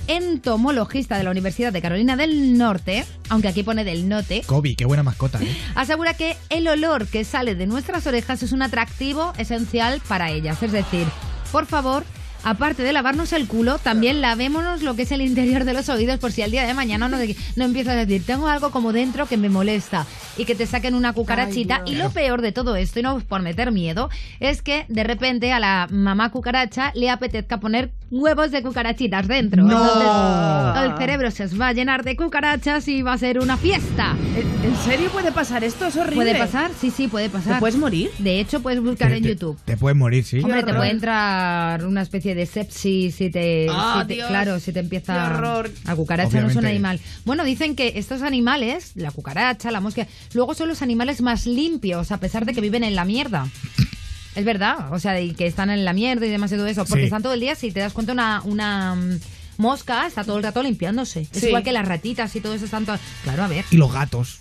entomologista 0.08 1.18
de 1.18 1.24
la 1.24 1.32
Universidad 1.32 1.74
de 1.74 1.82
Carolina 1.82 2.16
del 2.16 2.58
Norte, 2.58 3.06
aunque 3.30 3.48
aquí 3.48 3.64
pone 3.64 3.84
del 3.84 4.08
norte, 4.08 4.42
Kobe, 4.46 4.76
qué 4.76 4.86
buena 4.86 5.04
mascota, 5.04 5.42
¿eh? 5.42 5.56
asegura 5.76 6.14
que 6.14 6.38
el 6.50 6.68
olor 6.68 7.08
que 7.08 7.24
sale 7.24 7.56
de 7.56 7.68
nuestras 7.68 8.08
orejas 8.08 8.44
es 8.44 8.52
un 8.52 8.62
atractivo 8.62 9.34
esencial 9.38 10.02
para 10.08 10.32
ellas. 10.32 10.62
Es 10.64 10.72
decir, 10.72 11.06
por 11.52 11.66
favor, 11.66 12.04
aparte 12.44 12.84
de 12.84 12.94
lavarnos 12.94 13.34
el 13.34 13.48
culo, 13.48 13.77
también 13.77 14.22
lavémonos 14.22 14.82
lo 14.82 14.96
que 14.96 15.03
es 15.03 15.12
el 15.12 15.22
interior 15.22 15.63
de 15.65 15.74
los 15.74 15.89
oídos 15.89 16.20
por 16.20 16.32
si 16.32 16.41
al 16.41 16.51
día 16.51 16.65
de 16.65 16.74
mañana 16.74 17.08
no, 17.10 17.17
no 17.56 17.65
empiezas 17.65 17.94
a 17.94 18.06
decir, 18.06 18.24
tengo 18.25 18.48
algo 18.48 18.72
como 18.72 18.94
dentro 18.94 19.25
que 19.25 19.38
me 19.38 19.50
molesta 19.50 20.06
y 20.38 20.46
que 20.46 20.56
te 20.56 20.65
saquen 20.65 20.94
una 20.96 21.13
cucarachita. 21.13 21.82
y 21.86 21.96
lo 21.96 22.12
peor 22.12 22.41
de 22.41 22.51
todo 22.51 22.75
esto, 22.75 23.00
y 23.00 23.03
no 23.03 23.20
por 23.20 23.41
meter 23.41 23.72
miedo, 23.72 24.10
es 24.39 24.62
que 24.62 24.86
de 24.88 25.03
repente 25.03 25.51
a 25.51 25.60
la 25.60 25.88
mamá 25.89 26.32
cucaracha 26.32 26.91
le 26.96 27.10
apetezca 27.10 27.60
poner 27.60 27.91
huevos 28.12 28.51
de 28.51 28.62
cucarachitas 28.62 29.27
dentro. 29.27 29.63
¡No! 29.63 29.74
Entonces, 29.77 30.91
el 30.91 30.98
cerebro 30.98 31.32
se 31.32 31.44
os 31.44 31.60
va 31.60 31.70
a 31.70 31.74
llenar 31.74 32.03
de 32.03 32.15
cucarachas 32.15 32.88
y 32.88 33.01
va 33.01 33.13
a 33.13 33.17
ser 33.17 33.39
una 33.39 33.58
fiesta. 33.58 34.15
¿En 34.63 34.75
serio 34.77 35.10
puede 35.12 35.32
pasar 35.32 35.63
esto? 35.63 35.88
Es 35.88 35.98
horrible. 35.98 36.15
¿Puede 36.32 36.36
pasar? 36.39 36.72
Sí, 36.79 36.91
sí, 36.91 37.08
puede 37.08 37.29
pasar. 37.29 37.56
¿Te 37.56 37.60
puedes 37.60 37.77
morir? 37.77 38.12
De 38.20 38.39
hecho, 38.39 38.62
puedes 38.62 38.82
buscar 38.82 39.10
Te- 39.10 39.17
en 39.17 39.24
te- 39.24 39.29
YouTube. 39.29 39.58
Te 39.65 39.75
puedes 39.77 39.98
morir, 39.98 40.24
sí. 40.24 40.39
Hombre, 40.39 40.63
te 40.63 40.74
puede 40.74 40.91
entrar 40.91 41.86
una 41.86 42.01
especie 42.01 42.36
de 42.36 42.37
sepsis 42.46 43.15
si 43.15 43.29
te, 43.29 43.67
Ah, 43.70 44.00
si 44.01 44.08
te- 44.10 44.13
Dios. 44.15 44.27
claro, 44.27 44.60
si 44.60 44.72
te 44.72 44.79
empieza 44.79 45.13
Qué 45.13 45.34
horror. 45.34 45.72
a 45.86 45.96
cucaracha 45.96 46.39
no 46.41 46.50
es 46.50 46.56
un 46.56 46.65
animal. 46.65 47.00
Bueno, 47.25 47.44
dicen 47.44 47.75
que 47.75 47.94
estos 47.96 48.22
animales, 48.22 48.91
la 48.96 49.12
cucaracha, 49.12 49.72
la 49.72 49.79
mosca, 49.82 50.08
luego 50.34 50.53
son 50.53 50.67
los 50.67 50.82
animales 50.82 51.22
más 51.22 51.46
limpios 51.48 52.12
a 52.12 52.20
pesar 52.20 52.46
de 52.46 52.53
que 52.53 52.62
viven 52.62 52.84
en 52.84 52.96
la 52.96 53.06
mierda. 53.06 53.48
Es 54.36 54.46
verdad, 54.46 54.94
o 54.94 55.00
sea, 55.00 55.20
y 55.20 55.34
que 55.34 55.48
están 55.48 55.70
en 55.72 55.84
la 55.84 55.94
mierda 55.94 56.25
y 56.25 56.29
demás 56.29 56.51
y 56.51 56.56
todo 56.56 56.67
eso, 56.67 56.86
porque 56.86 57.01
Sí. 57.03 57.06
están 57.08 57.24
todo 57.24 57.34
el 57.34 57.39
día, 57.39 57.56
si 57.56 57.72
te 57.72 57.79
das 57.79 57.94
cuenta, 57.94 58.13
una, 58.13 58.41
una 58.44 58.94
mm, 58.94 59.20
mosca 59.58 60.06
está 60.06 60.24
todo 60.24 60.38
el 60.38 60.44
rato 60.44 60.62
limpiándose. 60.62 61.27
Es 61.34 61.41
igual 61.44 61.63
que 61.63 61.72
las 61.72 61.88
ratitas 61.88 62.36
y 62.36 62.41
todo 62.41 62.53
eso 62.53 62.65
están 62.65 62.86
todo... 62.86 63.00
Claro, 63.24 63.44
a 63.44 63.48
ver. 63.48 63.65
Y 63.72 63.77
los 63.77 63.91
gatos. 63.91 64.39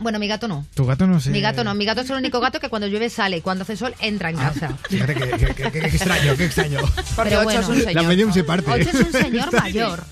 Bueno, 0.00 0.18
mi 0.18 0.26
gato 0.28 0.48
no. 0.48 0.66
Tu 0.74 0.84
gato 0.86 1.06
no 1.06 1.20
sé. 1.20 1.30
Mi 1.30 1.40
gato 1.40 1.62
no, 1.62 1.74
mi 1.74 1.84
gato 1.84 2.00
es 2.00 2.10
el 2.10 2.16
único 2.16 2.40
gato 2.40 2.58
que 2.58 2.68
cuando 2.68 2.88
llueve 2.88 3.10
sale 3.10 3.36
y 3.36 3.40
cuando 3.42 3.62
hace 3.62 3.76
sol 3.76 3.94
entra 4.00 4.30
en 4.30 4.38
Ah, 4.40 4.50
casa. 4.52 4.76
Fíjate 4.88 5.14
que, 5.14 5.28
que- 5.30 5.54
que- 5.54 5.70
que- 5.70 5.80
que 5.80 5.86
extraño, 5.86 6.36
qué 6.36 6.44
extraño. 6.46 6.80
Porque 7.14 7.30
Pero 7.30 7.40
ocho 7.40 7.44
bueno. 7.44 7.60
es 7.60 7.68
un 7.68 7.78
La 7.78 7.84
señor. 7.84 8.06
medium 8.06 8.32
se 8.32 8.42
parte. 8.44 8.70
Ocho 8.70 8.88
es 8.88 8.94
un 8.94 9.12
señor 9.12 9.52
mayor. 9.60 10.02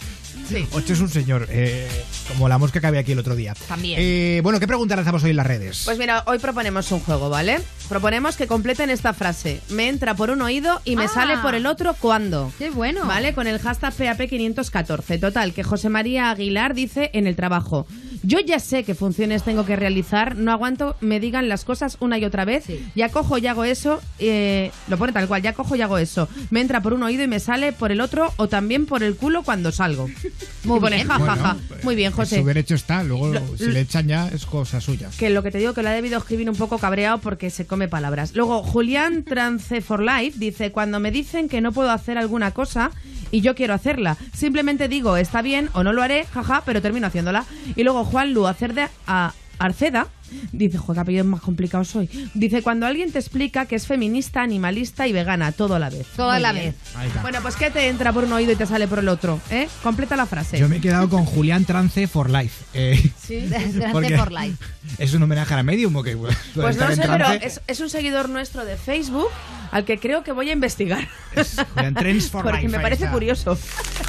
Sí. 0.49 0.67
Ocho 0.73 0.93
es 0.95 1.01
un 1.01 1.09
señor, 1.09 1.47
eh, 1.51 1.87
como 2.29 2.49
la 2.49 2.59
mosca 2.59 2.81
que 2.81 2.87
había 2.87 3.01
aquí 3.01 3.13
el 3.13 3.19
otro 3.19 3.37
día. 3.37 3.55
También. 3.69 3.99
Eh, 4.01 4.41
bueno, 4.43 4.59
¿qué 4.61 4.67
pregunta 4.67 4.97
lanzamos 4.97 5.23
hoy 5.25 5.31
en 5.31 5.37
las 5.37 5.47
redes? 5.47 5.83
Pues 5.85 5.99
mira, 5.99 6.23
hoy 6.27 6.39
proponemos 6.39 6.91
un 6.93 7.01
juego, 7.01 7.29
¿vale? 7.31 7.59
Proponemos 7.89 8.37
que 8.37 8.47
completen 8.47 8.91
esta 8.91 9.13
frase. 9.15 9.61
Me 9.71 9.89
entra 9.89 10.15
por 10.15 10.31
un 10.31 10.41
oído 10.43 10.81
y 10.85 10.97
me 10.97 11.05
Ah. 11.05 11.09
sale 11.09 11.37
por 11.39 11.55
el 11.55 11.67
otro 11.67 11.95
cuando. 11.95 12.53
Qué 12.59 12.71
bueno. 12.71 13.07
¿Vale? 13.07 13.35
Con 13.35 13.47
el 13.47 13.59
hashtag 13.59 13.95
PAP514. 13.95 15.19
Total, 15.21 15.53
que 15.53 15.63
José 15.63 15.89
María 15.89 16.31
Aguilar 16.31 16.75
dice 16.75 17.11
en 17.15 17.27
el 17.27 17.37
trabajo. 17.37 17.87
Yo 18.23 18.41
ya 18.41 18.59
sé 18.59 18.83
qué 18.85 18.95
funciones 18.95 19.45
tengo 19.45 19.65
que 19.65 19.77
realizar, 19.77 20.37
no 20.37 20.51
aguanto, 20.53 20.97
me 21.01 21.21
digan 21.21 21.49
las 21.49 21.65
cosas 21.65 21.97
una 22.01 22.19
y 22.19 22.25
otra 22.25 22.45
vez, 22.45 22.65
Sí. 22.65 22.85
ya 22.97 23.11
cojo 23.11 23.39
y 23.39 23.47
hago 23.47 23.63
eso, 23.65 24.01
eh, 24.19 24.73
lo 24.89 24.99
pone 24.99 25.13
tal 25.13 25.29
cual, 25.29 25.41
ya 25.41 25.53
cojo 25.53 25.77
y 25.77 25.83
hago 25.83 25.99
eso. 25.99 26.29
Me 26.51 26.61
entra 26.61 26.83
por 26.83 26.95
un 26.95 27.03
oído 27.05 27.23
y 27.23 27.29
me 27.29 27.39
sale 27.39 27.73
por 27.73 27.93
el 27.93 28.01
otro 28.01 28.33
o 28.37 28.49
también 28.49 28.87
por 28.87 29.03
el 29.05 29.15
culo 29.15 29.43
cuando 29.45 29.71
salgo. 29.73 30.09
Muy 30.65 30.81
bien. 30.81 31.07
ja, 31.07 31.15
ja, 31.15 31.19
Bueno, 31.19 31.37
ja. 31.43 31.57
Muy 31.83 31.95
bien, 31.97 32.09
en 32.09 32.17
José. 32.17 32.39
Su 32.41 32.45
derecho 32.47 32.75
está, 32.75 33.03
luego 33.03 33.29
Lo- 33.29 33.57
si 33.57 33.67
le 33.67 33.81
echan 33.81 34.07
ya 34.09 34.29
es 34.29 34.45
cosa 34.47 34.81
suya. 34.81 35.09
Que 35.19 35.31
lo 35.31 35.43
que 35.43 35.51
te 35.51 35.59
digo 35.59 35.75
que 35.75 35.83
lo 35.83 35.89
ha 35.89 35.93
debido 35.93 36.19
escribir 36.19 36.49
un 36.51 36.57
poco 36.57 36.79
cabreado 36.79 37.19
porque 37.19 37.51
se 37.51 37.67
come 37.67 37.89
palabras. 37.89 38.35
Luego, 38.35 38.63
Julián 38.63 39.25
Trance 39.25 39.81
for 39.81 40.01
Life 40.03 40.39
dice: 40.39 40.73
Cuando 40.73 41.01
me 41.01 41.11
dicen 41.11 41.49
que 41.49 41.61
no 41.61 41.73
puedo 41.73 41.91
hacer 41.91 42.19
alguna 42.19 42.51
cosa 42.53 42.91
y 43.31 43.41
yo 43.41 43.55
quiero 43.55 43.75
hacerla, 43.75 44.17
simplemente 44.35 44.89
digo 44.89 45.17
está 45.17 45.43
bien 45.43 45.69
o 45.75 45.83
no 45.85 45.93
lo 45.93 46.03
haré, 46.03 46.25
jaja, 46.27 46.63
pero 46.65 46.81
termino 46.83 47.07
haciéndola. 47.07 47.45
Y 47.77 47.83
luego 47.85 48.05
Juan 48.05 48.33
Lu 48.33 48.47
Acerda- 48.47 48.91
a 49.07 49.33
Arceda 49.59 50.07
dice: 50.53 50.79
Joder, 50.79 50.97
qué 50.97 51.01
apellido 51.01 51.25
más 51.25 51.41
complicado 51.41 51.85
soy. 51.85 52.09
Dice: 52.35 52.63
Cuando 52.63 52.87
alguien 52.87 53.13
te 53.13 53.19
explica 53.19 53.67
que 53.67 53.77
es 53.77 53.87
feminista, 53.87 54.43
animalista 54.43 55.07
y 55.07 55.13
vegana, 55.13 55.53
todo 55.53 55.75
a 55.75 55.79
la 55.79 55.91
vez. 55.91 56.07
Toda 56.17 56.35
Muy 56.35 56.43
la 56.43 56.53
bien. 56.53 56.65
vez. 56.67 56.75
Ahí 56.97 57.09
está. 57.09 57.23
Bueno, 57.23 57.39
pues 57.43 57.57
¿qué 57.57 57.71
te 57.71 57.89
entra 57.89 58.13
por 58.13 58.25
un 58.25 58.33
oído 58.33 58.53
y 58.53 58.57
te 58.57 58.67
sale 58.67 58.89
por 58.89 58.99
el 58.99 59.09
otro? 59.09 59.41
¿Eh? 59.51 59.69
Completa 59.83 60.17
la 60.17 60.27
frase. 60.27 60.59
Yo 60.59 60.69
me 60.69 60.77
he 60.77 60.81
quedado 60.81 61.09
con 61.09 61.25
Julián 61.25 61.65
Trance 61.65 62.07
for 62.07 62.31
Life. 62.31 62.65
eh, 62.75 63.11
Sí. 63.23 63.49
Porque 63.93 64.17
for 64.19 64.33
life. 64.33 64.57
¿Es 64.99 65.13
un 65.15 65.23
homenaje 65.23 65.53
a 65.55 65.59
la 65.59 65.63
medium 65.63 65.95
o 65.97 66.03
qué? 66.03 66.17
Pues 66.17 66.35
estar 66.71 66.91
no 66.91 66.95
sé, 66.97 67.03
pero 67.03 67.17
trance 67.27 67.47
es, 67.47 67.61
es 67.67 67.81
un 67.81 67.91
seguidor 67.91 68.29
nuestro 68.29 68.65
de 68.65 68.77
Facebook 68.77 69.29
al 69.71 69.85
que 69.85 69.99
creo 69.99 70.25
que 70.25 70.33
voy 70.33 70.49
a 70.49 70.53
investigar. 70.55 71.07
es 71.37 71.57
Julián 71.75 71.95
Trance 71.95 72.29
for 72.31 72.43
Porque 72.45 72.63
Life. 72.63 72.77
me 72.77 72.83
parece 72.83 73.07
curioso. 73.09 73.59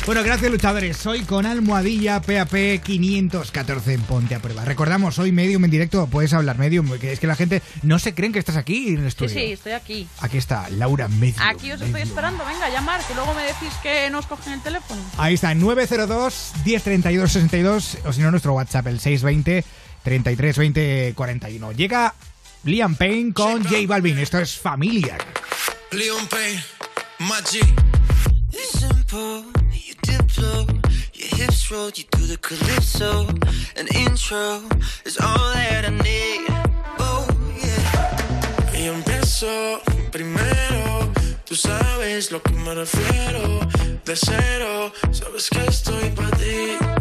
Bueno, 0.06 0.24
gracias 0.24 0.50
luchadores. 0.52 1.06
Hoy 1.06 1.22
con 1.22 1.46
almohadilla 1.46 2.22
PAP 2.22 2.82
514 2.84 3.94
en 3.94 4.02
Ponte 4.02 4.36
a 4.36 4.40
Prueba. 4.40 4.64
Recordamos, 4.66 5.20
hoy 5.20 5.32
Medium 5.32 5.66
en 5.66 5.72
directo, 5.72 6.08
puedes 6.10 6.34
hablar 6.34 6.58
Medium, 6.58 6.98
que 7.00 7.14
es 7.14 7.20
que 7.20 7.28
la 7.28 7.36
gente 7.36 7.62
no 7.84 8.00
se 8.00 8.14
creen 8.14 8.34
que 8.34 8.40
estás 8.40 8.58
aquí 8.58 8.90
en 8.90 8.96
el 8.96 9.02
Sí, 9.04 9.08
estudio. 9.08 9.30
sí, 9.30 9.52
estoy 9.54 9.72
aquí. 9.74 10.08
Aquí 10.20 10.38
está, 10.38 10.70
Laura 10.70 11.08
Medium. 11.08 11.42
Aquí 11.42 11.68
os 11.72 11.76
estoy 11.82 11.92
Medium. 11.92 12.10
esperando. 12.10 12.44
Venga, 12.46 12.70
llamar, 12.70 13.02
que 13.08 13.14
luego 13.16 13.34
me 13.34 13.44
decís 13.44 13.74
que 13.82 14.10
no 14.10 14.20
os 14.20 14.26
cogen 14.26 14.54
el 14.54 14.62
teléfono. 14.62 15.02
Ahí 15.18 15.36
está, 15.36 15.54
902 15.56 16.52
1032 16.66 17.32
62 17.32 17.98
o 18.06 18.14
si 18.14 18.22
no 18.22 18.32
nuestro 18.32 18.54
WhatsApp, 18.54 18.88
el 18.88 19.00
620 19.00 19.64
33 20.04 20.58
20 20.58 21.14
41. 21.16 21.72
Llega 21.74 22.14
Liam 22.64 22.96
Payne 22.96 23.34
con 23.34 23.64
J 23.64 23.76
Balvin. 23.88 24.18
Esto 24.20 24.40
es 24.40 24.58
Familiar. 24.58 25.20
Leon 25.92 26.28
Payne. 26.28 26.64
It's 28.52 28.80
simple, 28.80 29.44
you 29.74 29.94
diplo, 30.02 30.66
your 31.20 31.36
hips 31.36 31.70
roll, 31.72 31.90
you 31.96 32.04
do 32.12 32.26
the 32.26 32.38
calypso. 32.38 33.28
An 33.76 33.88
intro 33.96 34.62
is 35.06 35.18
all 35.20 35.54
that 35.54 35.86
I 35.86 35.90
need. 35.90 36.48
Oh, 37.00 37.28
yeah. 37.62 38.80
Y 38.80 38.88
empiezo 38.88 39.82
primero, 40.12 41.12
tú 41.46 41.56
sabes 41.56 42.32
lo 42.32 42.42
que 42.42 42.54
me 42.54 42.74
refiero. 42.74 43.60
De 44.06 44.16
cero, 44.16 44.92
sabes 45.12 45.50
que 45.50 45.66
estoy 45.66 46.10
para 46.16 46.32
ti. 46.38 46.99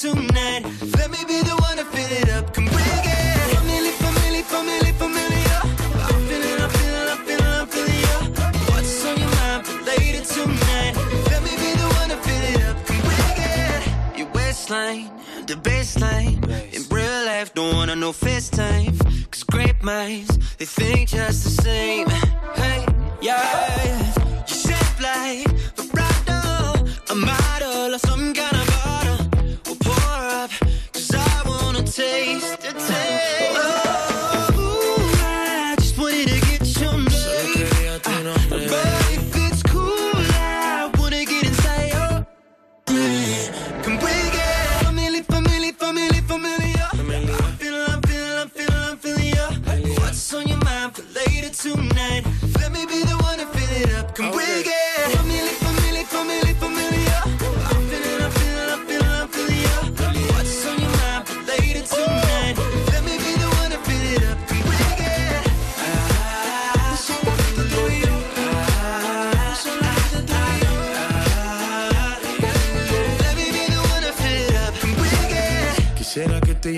Tonight. 0.00 0.62
Let 0.98 1.10
me 1.10 1.24
be 1.26 1.40
the 1.40 1.56
one 1.56 1.78
to 1.78 1.84
fill 1.84 2.12
it 2.20 2.28
up. 2.30 2.52
Come 2.52 2.66
bring 2.66 3.04
it. 3.04 3.36
Family, 3.56 3.92
family, 4.02 4.42
family, 4.42 4.92
familiar. 5.00 5.60
I'm 6.06 6.20
feeling, 6.28 6.60
I'm 6.60 6.70
feeling, 6.76 7.08
I'm 7.12 7.20
feeling, 7.24 7.54
I'm 7.60 7.66
feeling. 7.66 8.34
What's 8.68 9.04
on 9.06 9.16
your 9.18 9.30
mind 9.36 9.66
later 9.86 10.22
tonight? 10.34 10.94
Let 11.30 11.42
me 11.42 11.52
be 11.62 11.70
the 11.80 11.88
one 11.98 12.08
to 12.10 12.18
fill 12.26 12.44
it 12.52 12.62
up. 12.68 12.76
Come 12.86 13.00
it. 13.38 14.18
Your 14.18 14.28
waistline, 14.34 15.10
the. 15.46 15.56
In 16.72 16.82
real 16.90 17.24
life, 17.24 17.54
don't 17.54 17.74
wanna 17.74 17.96
know 17.96 18.12
FaceTime. 18.12 18.94
Cause 19.30 19.44
great 19.44 19.82
minds, 19.82 20.36
they 20.58 20.66
think 20.66 21.08
just 21.08 21.44
the 21.44 21.62
same. 21.62 22.08
Hey, 22.54 22.84
yeah. 23.22 24.05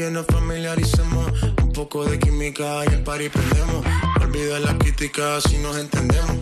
Que 0.09 0.15
nos 0.15 0.27
familiaricemos. 0.27 1.27
Un 1.62 1.73
poco 1.73 2.04
de 2.04 2.19
química 2.19 2.82
y 2.87 2.95
el 2.95 3.02
party 3.02 3.28
prendemos 3.28 3.85
Olvida 4.21 4.59
la 4.59 4.76
crítica 4.78 5.41
si 5.41 5.59
nos 5.59 5.76
entendemos. 5.76 6.37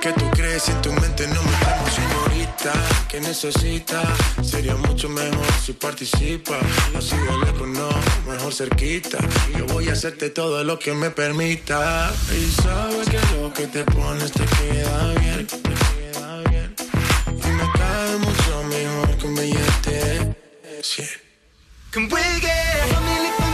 ¿Qué 0.00 0.12
tú 0.12 0.24
crees 0.32 0.64
si 0.64 0.72
en 0.72 0.82
tu 0.82 0.92
mente 0.92 1.26
no 1.28 1.40
metemos 1.42 1.92
Señorita, 1.92 2.72
que 3.08 3.20
necesitas? 3.20 4.06
Sería 4.42 4.76
mucho 4.76 5.08
mejor 5.08 5.46
si 5.64 5.72
participa. 5.72 6.58
Así 6.96 7.16
de 7.16 7.38
lejos 7.44 7.68
no, 7.68 7.88
mejor 8.30 8.52
cerquita. 8.52 9.18
Yo 9.56 9.66
voy 9.66 9.88
a 9.88 9.92
hacerte 9.92 10.30
todo 10.30 10.62
lo 10.64 10.78
que 10.78 10.92
me 10.92 11.10
permita. 11.10 12.12
Y 12.30 12.50
sabes 12.62 13.08
que 13.08 13.20
lo 13.36 13.52
que 13.52 13.66
te 13.66 13.84
pones 13.84 14.32
te 14.32 14.44
queda 14.44 15.14
bien 15.20 15.46
Y 17.44 17.48
me 17.48 17.72
cae 17.78 18.16
mucho 18.18 18.62
mejor 18.68 19.16
que 19.18 19.26
un 19.26 19.34
billete. 19.34 20.36
Can 21.92 22.04
we 22.04 22.40
get 22.40 22.90
a 22.90 23.51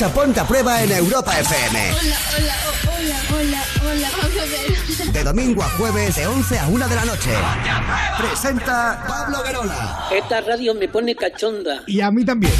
Escucha 0.00 0.14
Ponte 0.14 0.40
a 0.40 0.46
Prueba 0.46 0.82
en 0.82 0.92
Europa 0.92 1.38
FM. 1.38 1.78
Hola, 1.92 2.16
hola, 2.38 2.54
oh, 2.64 2.88
hola, 2.88 3.16
hola, 3.38 3.62
hola, 3.82 4.08
vamos 4.16 4.36
a 4.38 5.04
ver. 5.04 5.12
De 5.12 5.24
domingo 5.24 5.62
a 5.62 5.68
jueves, 5.76 6.16
de 6.16 6.26
11 6.26 6.58
a 6.58 6.68
1 6.68 6.88
de 6.88 6.94
la 6.96 7.04
noche. 7.04 7.30
Presenta 8.16 9.04
Pablo 9.06 9.42
Guerola. 9.44 10.08
Esta 10.10 10.40
radio 10.40 10.74
me 10.74 10.88
pone 10.88 11.14
cachonda. 11.14 11.82
Y 11.86 12.00
a 12.00 12.10
mí 12.10 12.24
también. 12.24 12.54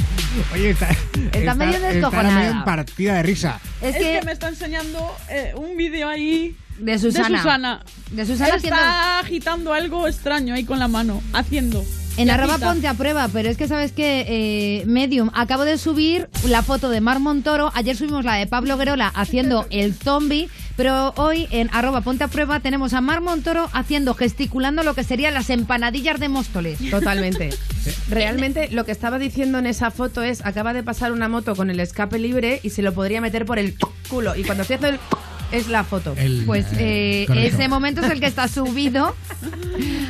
Oye, 0.54 0.70
está, 0.70 0.88
Está 1.32 1.54
medio 1.54 1.74
está 1.74 1.88
descojonada. 1.88 2.34
medio 2.34 2.50
en 2.52 2.64
partida 2.64 3.14
de 3.16 3.22
risa. 3.24 3.60
Es 3.82 3.94
Es 3.94 4.02
que 4.02 4.18
que 4.20 4.24
me 4.24 4.32
está 4.32 4.48
enseñando 4.48 5.14
eh, 5.28 5.52
un 5.54 5.76
vídeo 5.76 6.08
ahí 6.08 6.56
de 6.78 6.98
Susana. 6.98 7.28
de 7.28 7.36
Susana. 7.36 7.84
De 8.10 8.24
Susana 8.24 8.48
Él 8.48 8.54
haciendo- 8.56 8.80
está 8.80 9.18
agitando 9.18 9.74
algo 9.74 10.08
extraño 10.08 10.54
ahí 10.54 10.64
con 10.64 10.78
la 10.78 10.88
mano, 10.88 11.22
haciendo. 11.34 11.84
En 12.18 12.30
arroba 12.30 12.56
ponte 12.56 12.88
a 12.88 12.94
prueba, 12.94 13.28
pero 13.30 13.50
es 13.50 13.58
que 13.58 13.68
sabes 13.68 13.92
que 13.92 14.24
eh, 14.26 14.86
Medium 14.86 15.30
acabo 15.34 15.66
de 15.66 15.76
subir 15.76 16.30
la 16.48 16.62
foto 16.62 16.88
de 16.88 17.02
Mar 17.02 17.20
Montoro, 17.20 17.70
ayer 17.74 17.94
subimos 17.94 18.24
la 18.24 18.36
de 18.36 18.46
Pablo 18.46 18.78
Guerola 18.78 19.08
haciendo 19.08 19.66
el 19.70 19.92
zombie, 19.94 20.48
pero 20.76 21.12
hoy 21.16 21.46
en 21.50 21.68
arroba 21.74 22.00
ponte 22.00 22.24
a 22.24 22.28
prueba 22.28 22.60
tenemos 22.60 22.94
a 22.94 23.02
Mar 23.02 23.20
Montoro 23.20 23.68
haciendo, 23.74 24.14
gesticulando 24.14 24.82
lo 24.82 24.94
que 24.94 25.04
serían 25.04 25.34
las 25.34 25.50
empanadillas 25.50 26.18
de 26.18 26.30
Móstoles. 26.30 26.78
Totalmente. 26.90 27.50
Realmente 28.08 28.68
lo 28.70 28.86
que 28.86 28.92
estaba 28.92 29.18
diciendo 29.18 29.58
en 29.58 29.66
esa 29.66 29.90
foto 29.90 30.22
es 30.22 30.44
acaba 30.46 30.72
de 30.72 30.82
pasar 30.82 31.12
una 31.12 31.28
moto 31.28 31.54
con 31.54 31.68
el 31.68 31.80
escape 31.80 32.18
libre 32.18 32.60
y 32.62 32.70
se 32.70 32.80
lo 32.80 32.94
podría 32.94 33.20
meter 33.20 33.44
por 33.44 33.58
el 33.58 33.74
culo. 34.08 34.34
Y 34.36 34.44
cuando 34.44 34.62
estoy 34.62 34.76
haciendo 34.76 34.96
el 34.96 35.00
es 35.52 35.68
la 35.68 35.84
foto. 35.84 36.14
Pues 36.46 36.66
eh, 36.78 37.24
correcto. 37.26 37.56
ese 37.56 37.68
momento 37.68 38.00
es 38.00 38.10
el 38.10 38.20
que 38.20 38.26
está 38.26 38.48
subido 38.48 39.14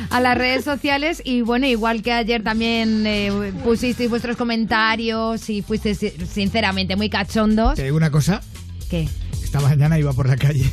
a 0.09 0.19
las 0.19 0.37
redes 0.37 0.63
sociales 0.63 1.21
y 1.23 1.41
bueno, 1.41 1.65
igual 1.67 2.01
que 2.01 2.13
ayer 2.13 2.43
también 2.43 3.05
eh, 3.05 3.53
pusisteis 3.63 4.09
vuestros 4.09 4.37
comentarios 4.37 5.49
y 5.49 5.61
fuisteis 5.61 6.01
eh, 6.03 6.13
sinceramente 6.31 6.95
muy 6.95 7.09
cachondos. 7.09 7.75
Te 7.75 7.83
digo 7.83 7.97
una 7.97 8.11
cosa. 8.11 8.41
¿Qué? 8.89 9.07
Esta 9.43 9.59
mañana 9.59 9.99
iba 9.99 10.13
por 10.13 10.27
la 10.27 10.37
calle. 10.37 10.69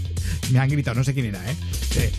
Me 0.50 0.58
han 0.58 0.68
gritado, 0.68 0.96
no 0.96 1.04
sé 1.04 1.14
quién 1.14 1.26
era, 1.26 1.50
¿eh? 1.50 1.56
Eh, 1.96 2.12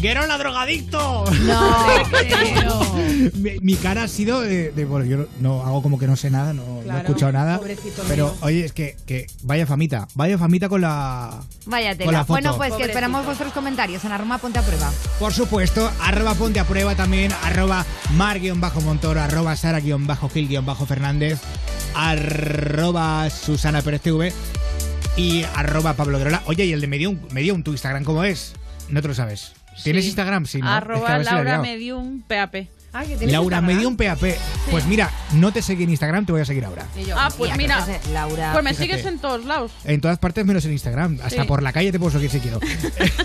¡Guerola, 0.00 0.38
drogadicto! 0.38 1.24
No, 1.42 2.94
mi, 3.34 3.58
mi 3.60 3.74
cara 3.76 4.04
ha 4.04 4.08
sido 4.08 4.40
de, 4.40 4.70
de- 4.72 4.84
Bueno, 4.86 5.04
yo 5.04 5.26
no, 5.40 5.62
hago 5.62 5.82
como 5.82 5.98
que 5.98 6.06
no 6.06 6.16
sé 6.16 6.30
nada, 6.30 6.52
no, 6.54 6.82
no 6.86 6.96
he 6.96 7.00
escuchado 7.00 7.32
nada. 7.32 7.58
pobrecito 7.58 8.02
Pero, 8.08 8.28
mío. 8.28 8.36
oye, 8.40 8.64
es 8.64 8.72
que, 8.72 8.96
que 9.06 9.26
vaya 9.42 9.66
famita. 9.66 10.08
Vaya 10.14 10.38
famita 10.38 10.68
con 10.70 10.80
la. 10.80 11.40
Vaya 11.66 11.90
Con 11.90 11.98
tela. 11.98 12.12
la 12.12 12.18
foto. 12.24 12.32
Bueno, 12.32 12.56
pues 12.56 12.72
que 12.74 12.84
esperamos 12.84 13.24
vuestros 13.26 13.52
comentarios 13.52 14.02
en 14.04 14.12
arroba 14.12 14.38
ponte 14.38 14.58
a 14.58 14.62
prueba. 14.62 14.90
Por 15.18 15.32
supuesto, 15.34 15.90
arroba 16.00 16.34
ponte 16.34 16.60
a 16.60 16.64
prueba 16.64 16.94
también, 16.94 17.30
arroba 17.42 17.84
mar-montoro, 18.14 19.20
arroba 19.20 19.54
sara-gil-fernández, 19.56 21.38
arroba 21.94 23.28
susana 23.28 23.82
Pérez 23.82 24.00
TV 24.00 24.32
y 25.16 25.44
arroba 25.54 25.92
Pablo 25.94 26.18
Grola. 26.18 26.42
Oye, 26.46 26.64
¿y 26.64 26.72
el 26.72 26.80
de 26.80 26.86
Medium, 26.86 27.18
Medium, 27.32 27.62
tu 27.62 27.72
Instagram 27.72 28.04
cómo 28.04 28.24
es? 28.24 28.54
No 28.88 29.02
te 29.02 29.08
lo 29.08 29.14
sabes. 29.14 29.52
¿Tienes 29.82 30.04
Sí. 30.04 30.10
Instagram? 30.10 30.46
Sí, 30.46 30.58
¿no? 30.60 30.66
Es 30.66 30.70
que 30.70 30.74
a 30.74 30.76
Arroba 30.78 31.08
la 31.10 31.16
he 31.20 31.24
Laura 31.24 31.42
liado. 31.44 31.62
Medium 31.62 32.22
PAP. 32.22 32.54
Laura 33.20 33.60
Medium 33.60 33.96
PAP. 33.96 34.20
Pues 34.70 34.84
mira, 34.86 35.10
no 35.34 35.52
te 35.52 35.62
seguí 35.62 35.84
en 35.84 35.90
Instagram, 35.90 36.26
te 36.26 36.32
voy 36.32 36.40
a 36.40 36.44
seguir 36.44 36.64
ahora. 36.64 36.86
Ah, 37.14 37.28
pues 37.36 37.56
mira. 37.56 37.86
Laura. 38.12 38.50
Pues 38.52 38.64
me 38.64 38.70
Fíjate. 38.74 38.88
sigues 38.98 39.06
en 39.06 39.18
todos 39.20 39.44
lados. 39.44 39.70
En 39.84 40.00
todas 40.00 40.18
partes 40.18 40.44
menos 40.44 40.64
en 40.64 40.72
Instagram. 40.72 41.18
Hasta 41.22 41.42
Sí. 41.42 41.48
por 41.48 41.62
la 41.62 41.72
calle 41.72 41.92
te 41.92 41.98
puedo 42.00 42.10
seguir 42.10 42.30
si 42.30 42.40
quiero. 42.40 42.58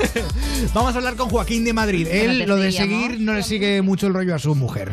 Vamos 0.73 0.93
a 0.93 0.97
hablar 0.97 1.15
con 1.15 1.29
Joaquín 1.29 1.63
de 1.65 1.73
Madrid. 1.73 2.07
Que 2.07 2.25
no 2.27 2.31
Él 2.31 2.45
lo 2.47 2.57
de 2.57 2.71
seguir 2.71 3.19
no 3.19 3.33
le 3.33 3.41
sigue 3.43 3.81
mucho 3.81 4.05
el 4.07 4.13
rollo 4.13 4.35
a 4.35 4.39
su 4.39 4.53
mujer. 4.53 4.91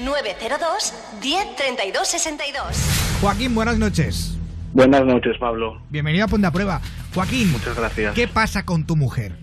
902 0.00 0.92
10 1.22 1.56
32 1.56 2.08
62. 2.08 2.64
Joaquín, 3.20 3.54
buenas 3.54 3.78
noches. 3.78 4.34
Buenas 4.72 5.04
noches, 5.04 5.36
Pablo. 5.38 5.80
Bienvenido 5.90 6.24
a 6.24 6.28
Ponte 6.28 6.46
a 6.46 6.50
Prueba. 6.50 6.80
Joaquín, 7.14 7.52
Muchas 7.52 7.76
gracias. 7.76 8.14
¿qué 8.14 8.26
pasa 8.26 8.64
con 8.64 8.84
tu 8.86 8.96
mujer? 8.96 9.36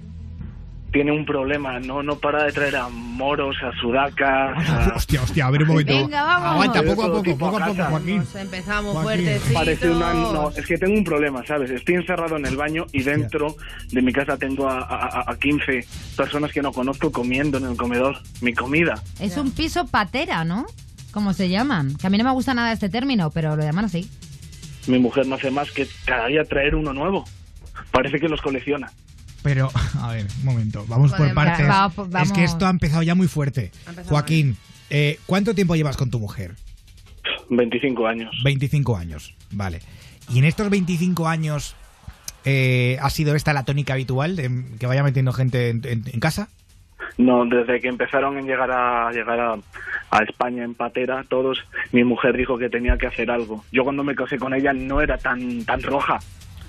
Tiene 0.91 1.11
un 1.11 1.23
problema, 1.23 1.79
no, 1.79 2.01
no 2.01 2.17
para 2.17 2.45
de 2.45 2.51
traer 2.51 2.75
a 2.77 2.89
moros, 2.89 3.55
a 3.63 3.71
sudacas. 3.79 4.67
a- 4.69 4.93
Hostia, 4.95 5.21
hostia, 5.21 5.45
a 5.45 5.51
ver 5.51 5.61
un 5.61 5.67
momento. 5.67 5.93
Venga, 5.93 6.23
vamos. 6.23 6.51
Aguanta, 6.51 6.81
poco 6.83 7.03
a 7.03 7.11
poco, 7.11 7.37
poco 7.37 7.57
a 7.57 7.65
poco. 7.67 7.83
Joaquín. 7.83 8.17
Nos 8.17 8.35
empezamos 8.35 9.03
fuertecitos. 9.03 9.53
Parece 9.53 9.89
una... 9.91 10.13
No, 10.13 10.49
es 10.49 10.65
que 10.65 10.77
tengo 10.79 10.97
un 10.97 11.03
problema, 11.03 11.45
¿sabes? 11.45 11.69
Estoy 11.69 11.93
encerrado 11.95 12.37
en 12.37 12.45
el 12.47 12.57
baño 12.57 12.87
y 12.91 13.03
dentro 13.03 13.55
de 13.91 14.01
mi 14.01 14.11
casa 14.11 14.35
tengo 14.37 14.67
a, 14.67 14.79
a- 14.79 15.31
a 15.31 15.35
15 15.37 15.85
personas 16.17 16.51
que 16.51 16.61
no 16.63 16.71
conozco 16.71 17.11
comiendo 17.11 17.59
en 17.59 17.65
el 17.65 17.77
comedor 17.77 18.17
mi 18.41 18.53
comida. 18.55 18.95
Es 19.19 19.37
un 19.37 19.51
piso 19.51 19.85
patera, 19.85 20.43
¿no? 20.43 20.65
Como 21.11 21.33
se 21.33 21.49
llaman. 21.49 21.95
Que 21.97 22.07
a 22.07 22.09
mí 22.09 22.17
no 22.17 22.23
me 22.23 22.31
gusta 22.31 22.55
nada 22.55 22.71
este 22.71 22.89
término, 22.89 23.29
pero 23.29 23.55
lo 23.55 23.61
llaman 23.63 23.85
así. 23.85 24.09
Mi 24.87 24.97
mujer 24.97 25.27
no 25.27 25.35
hace 25.35 25.51
más 25.51 25.69
que 25.71 25.87
cada 26.05 26.25
día 26.27 26.43
traer 26.45 26.73
uno 26.73 26.93
nuevo. 26.93 27.25
Parece 27.91 28.19
que 28.19 28.27
los 28.27 28.41
colecciona. 28.41 28.91
Pero, 29.43 29.69
a 30.01 30.11
ver, 30.13 30.27
un 30.39 30.45
momento, 30.45 30.85
vamos 30.87 31.11
por 31.13 31.33
partes. 31.33 31.67
va- 31.69 32.21
Es 32.23 32.31
que 32.31 32.43
esto 32.43 32.65
ha 32.67 32.69
empezado 32.69 33.03
ya 33.03 33.15
muy 33.15 33.27
fuerte. 33.27 33.71
Joaquín, 34.07 34.57
eh, 34.89 35.19
¿cuánto 35.25 35.53
tiempo 35.55 35.75
llevas 35.75 35.97
con 35.97 36.09
tu 36.09 36.19
mujer? 36.19 36.55
25 37.49 38.07
años. 38.07 38.35
25 38.43 38.97
años, 38.97 39.33
vale. 39.51 39.79
Y 40.29 40.39
en 40.39 40.45
estos 40.45 40.69
25 40.69 41.27
años, 41.27 41.75
eh, 42.45 42.97
¿ha 43.01 43.09
sido 43.09 43.35
esta 43.35 43.53
la 43.53 43.65
tónica 43.65 43.93
habitual 43.93 44.35
de 44.35 44.63
que 44.79 44.85
vaya 44.87 45.03
metiendo 45.03 45.33
gente 45.33 45.69
en, 45.69 45.81
en- 45.85 46.03
en 46.11 46.19
casa? 46.19 46.49
No, 47.17 47.45
desde 47.45 47.79
que 47.81 47.87
empezaron 47.87 48.37
a 48.37 48.41
llegar 48.41 48.71
a 48.71 49.11
llegar 49.11 49.39
a, 49.39 49.53
a 50.11 50.23
España 50.23 50.63
en 50.63 50.73
patera, 50.75 51.25
todos, 51.27 51.59
mi 51.91 52.03
mujer 52.03 52.37
dijo 52.37 52.57
que 52.57 52.69
tenía 52.69 52.97
que 52.97 53.07
hacer 53.07 53.29
algo. 53.31 53.65
Yo 53.71 53.83
cuando 53.83 54.03
me 54.03 54.15
casé 54.15 54.37
con 54.37 54.53
ella 54.53 54.71
no 54.73 55.01
era 55.01 55.17
tan 55.17 55.65
tan 55.65 55.81
roja. 55.81 56.19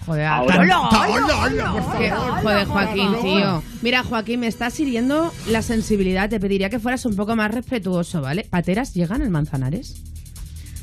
Joder, 0.06 0.24
Ahora- 0.26 0.58
hola, 0.60 0.80
Hola, 0.80 1.36
hola, 1.42 1.72
por 1.72 1.98
Que- 1.98 2.08
favor. 2.10 2.42
joder, 2.42 2.66
Joaquín, 2.66 3.12
tío. 3.22 3.62
Mira, 3.82 4.02
Joaquín, 4.02 4.40
me 4.40 4.46
estás 4.46 4.78
hiriendo 4.80 5.32
la 5.48 5.62
sensibilidad. 5.62 6.28
Te 6.28 6.40
pediría 6.40 6.70
que 6.70 6.78
fueras 6.78 7.04
un 7.04 7.16
poco 7.16 7.36
más 7.36 7.52
respetuoso, 7.52 8.20
¿vale? 8.22 8.46
¿Pateras 8.48 8.94
llegan 8.94 9.22
al 9.22 9.30
Manzanares? 9.30 10.02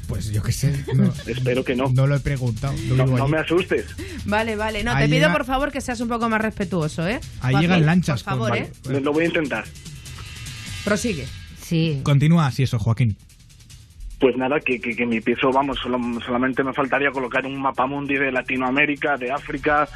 Pues 0.07 0.31
yo 0.31 0.41
qué 0.43 0.51
sé. 0.53 0.85
No, 0.93 1.11
Espero 1.27 1.63
que 1.65 1.75
no. 1.75 1.89
No 1.89 2.07
lo 2.07 2.15
he 2.15 2.19
preguntado. 2.19 2.73
no 2.95 3.05
No, 3.05 3.27
me 3.27 3.37
asustes. 3.39 3.85
Vale, 4.25 4.55
vale. 4.55 4.83
No, 4.83 4.91
Ahí 4.91 5.05
te 5.05 5.15
pido 5.15 5.27
llega- 5.27 5.33
por 5.33 5.45
favor 5.45 5.71
que 5.71 5.81
seas 5.81 5.99
un 5.99 6.07
poco 6.07 6.29
más 6.29 6.39
respetuoso, 6.39 7.05
¿eh? 7.07 7.19
Ahí 7.41 7.53
Joaquín, 7.53 7.59
llegan 7.61 7.85
lanchas. 7.85 8.23
Por 8.23 8.33
favor, 8.33 8.49
con- 8.51 8.57
¿eh? 8.59 8.71
Lo, 8.87 8.99
lo 9.01 9.13
voy 9.13 9.23
a 9.25 9.27
intentar. 9.27 9.65
Prosigue. 10.85 11.27
Sí. 11.61 11.99
Continúa 12.03 12.47
así 12.47 12.63
eso, 12.63 12.79
Joaquín. 12.79 13.17
Pues 14.19 14.35
nada, 14.35 14.59
que, 14.59 14.79
que, 14.81 14.95
que 14.95 15.05
mi 15.05 15.21
piso, 15.21 15.51
vamos, 15.51 15.77
solo- 15.77 15.99
solamente 16.25 16.63
me 16.63 16.73
faltaría 16.73 17.11
colocar 17.11 17.45
un 17.45 17.61
mapamundi 17.61 18.15
de 18.15 18.31
Latinoamérica, 18.31 19.15
de 19.15 19.31
África 19.31 19.87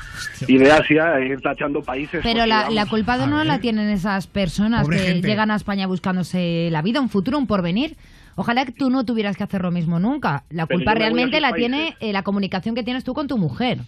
y 0.48 0.58
de 0.60 0.72
Asia, 0.72 1.18
e 1.18 1.30
ir 1.30 1.42
tachando 1.42 1.82
países. 1.82 2.20
Pero 2.22 2.36
porque, 2.42 2.48
la, 2.50 2.58
vamos, 2.62 2.74
la 2.76 2.86
culpa 2.86 3.18
de 3.18 3.26
no 3.26 3.44
la 3.44 3.58
tienen 3.60 3.90
esas 3.90 4.28
personas 4.28 4.84
Pobre 4.84 4.98
que 4.98 5.04
gente. 5.14 5.28
llegan 5.28 5.50
a 5.50 5.56
España 5.56 5.88
buscándose 5.88 6.70
la 6.72 6.84
vida, 6.84 7.02
un 7.02 7.10
futuro, 7.10 7.40
un 7.40 7.48
porvenir. 7.48 7.98
Ojalá 8.36 8.64
que 8.66 8.72
tú 8.72 8.92
no 8.92 9.04
tuvieras 9.06 9.38
que 9.38 9.44
hacer 9.44 9.62
lo 9.64 9.72
mismo 9.72 10.00
nunca. 10.00 10.44
La 10.52 10.68
Pero 10.68 10.78
culpa 10.80 10.94
realmente 10.94 11.42
la 11.42 11.50
países. 11.50 11.72
tiene 11.72 11.96
eh, 12.00 12.14
la 12.14 12.22
comunicación 12.22 12.76
que 12.76 12.84
tienes 12.84 13.04
tú 13.04 13.14
con 13.16 13.28
tu 13.28 13.38
mujer. 13.40 13.80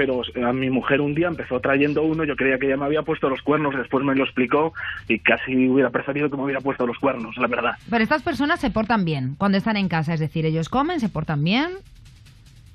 Pero 0.00 0.22
a 0.48 0.52
mi 0.54 0.70
mujer 0.70 1.02
un 1.02 1.14
día 1.14 1.28
empezó 1.28 1.60
trayendo 1.60 2.02
uno, 2.02 2.24
yo 2.24 2.34
creía 2.36 2.58
que 2.58 2.66
ella 2.68 2.78
me 2.78 2.86
había 2.86 3.02
puesto 3.02 3.28
los 3.28 3.42
cuernos, 3.42 3.74
después 3.76 4.02
me 4.02 4.14
lo 4.14 4.24
explicó 4.24 4.72
y 5.08 5.18
casi 5.18 5.68
hubiera 5.68 5.90
preferido 5.90 6.30
que 6.30 6.38
me 6.38 6.44
hubiera 6.44 6.60
puesto 6.62 6.86
los 6.86 6.98
cuernos, 6.98 7.36
la 7.36 7.46
verdad. 7.48 7.72
Pero 7.90 8.02
estas 8.02 8.22
personas 8.22 8.60
se 8.60 8.70
portan 8.70 9.04
bien 9.04 9.34
cuando 9.36 9.58
están 9.58 9.76
en 9.76 9.88
casa, 9.88 10.14
es 10.14 10.20
decir, 10.20 10.46
ellos 10.46 10.70
comen, 10.70 11.00
se 11.00 11.10
portan 11.10 11.44
bien. 11.44 11.68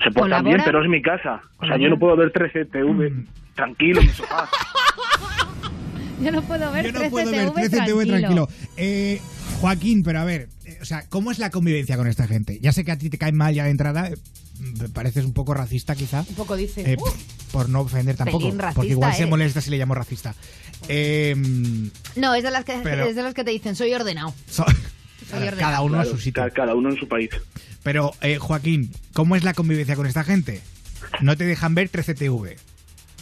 Se 0.04 0.12
portan 0.12 0.44
bien, 0.46 0.62
pero 0.64 0.84
es 0.84 0.88
mi 0.90 1.02
casa. 1.02 1.42
O 1.58 1.66
sea, 1.66 1.78
yo 1.78 1.90
no 1.90 1.98
puedo 1.98 2.16
ver 2.16 2.30
13 2.32 2.66
TV 2.66 3.10
Mm. 3.10 3.26
tranquilo 3.56 4.02
en 4.02 4.06
mi 4.08 4.14
sofá. 4.14 4.48
Yo 6.22 6.32
no 6.32 6.42
puedo 6.44 6.72
ver 6.72 6.86
Yo 6.86 6.92
no 6.94 7.00
13 7.00 7.12
puedo 7.12 7.32
ver 7.32 7.50
TV 7.52 7.70
13 7.70 7.70
TV 7.70 8.06
tranquilo. 8.06 8.20
tranquilo. 8.20 8.48
Eh, 8.78 9.20
Joaquín, 9.60 10.04
pero 10.04 10.20
a 10.20 10.24
ver, 10.26 10.48
eh, 10.66 10.78
o 10.82 10.86
sea, 10.86 11.04
¿cómo 11.10 11.32
es 11.32 11.40
la 11.40 11.50
convivencia 11.50 11.98
con 11.98 12.08
esta 12.08 12.26
gente? 12.28 12.58
Ya 12.62 12.72
sé 12.72 12.86
que 12.86 12.92
a 12.92 12.98
ti 12.98 13.10
te 13.10 13.18
cae 13.18 13.32
mal 13.34 13.54
ya 13.54 13.66
de 13.66 13.72
entrada, 13.72 14.08
eh, 14.10 14.14
pareces 14.94 15.26
un 15.26 15.34
poco 15.34 15.54
racista 15.54 15.96
quizá. 15.96 16.22
Un 16.28 16.36
poco 16.36 16.56
dice. 16.56 16.94
Eh, 16.94 16.98
por 17.52 17.70
no 17.70 17.82
ofender 17.82 18.16
tampoco, 18.16 18.40
Pelín 18.40 18.60
racista 18.60 18.76
porque 18.76 18.92
igual 18.92 19.12
se 19.14 19.20
eres. 19.20 19.30
molesta 19.30 19.62
si 19.62 19.70
le 19.70 19.78
llamo 19.78 19.96
racista. 19.96 20.36
Eh, 20.90 21.36
No, 22.16 22.34
es 22.36 22.44
de, 22.44 22.52
las 22.52 22.66
que, 22.66 22.80
Pero- 22.84 23.06
es 23.06 23.16
de 23.16 23.24
los 23.24 23.34
que 23.34 23.44
te 23.44 23.52
dicen, 23.52 23.76
soy 23.76 23.94
ordenado. 23.94 24.34
so- 24.50 24.66
Soy 25.30 25.40
ordenado. 25.48 25.58
cada 25.58 25.82
uno 25.82 25.98
a 26.00 26.02
Claro, 26.04 26.18
su 26.18 26.22
sitio. 26.24 26.44
ca- 26.44 26.50
Cada 26.52 26.76
uno 26.76 26.90
en 26.90 26.98
su 26.98 27.08
país. 27.08 27.30
Pero, 27.84 28.12
eh, 28.22 28.38
Joaquín, 28.38 28.92
¿cómo 29.14 29.36
es 29.36 29.44
la 29.44 29.54
convivencia 29.54 29.96
con 29.96 30.06
esta 30.08 30.24
gente? 30.24 30.62
No 31.22 31.38
te 31.38 31.46
dejan 31.46 31.76
ver 31.76 31.90
13TV. 31.90 32.58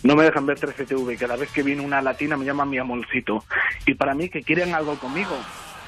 No 0.04 0.16
me 0.16 0.24
dejan 0.24 0.46
ver 0.46 0.60
13 0.60 0.86
TV. 0.86 1.16
Cada 1.18 1.36
vez 1.38 1.50
que 1.52 1.64
viene 1.64 1.82
una 1.82 2.02
latina 2.02 2.36
me 2.38 2.46
llaman 2.46 2.70
mi 2.70 2.78
amolcito. 2.78 3.44
Y 3.86 3.94
para 3.96 4.14
mí 4.16 4.30
que 4.30 4.42
quieren 4.42 4.74
algo 4.74 4.98
conmigo. 5.00 5.38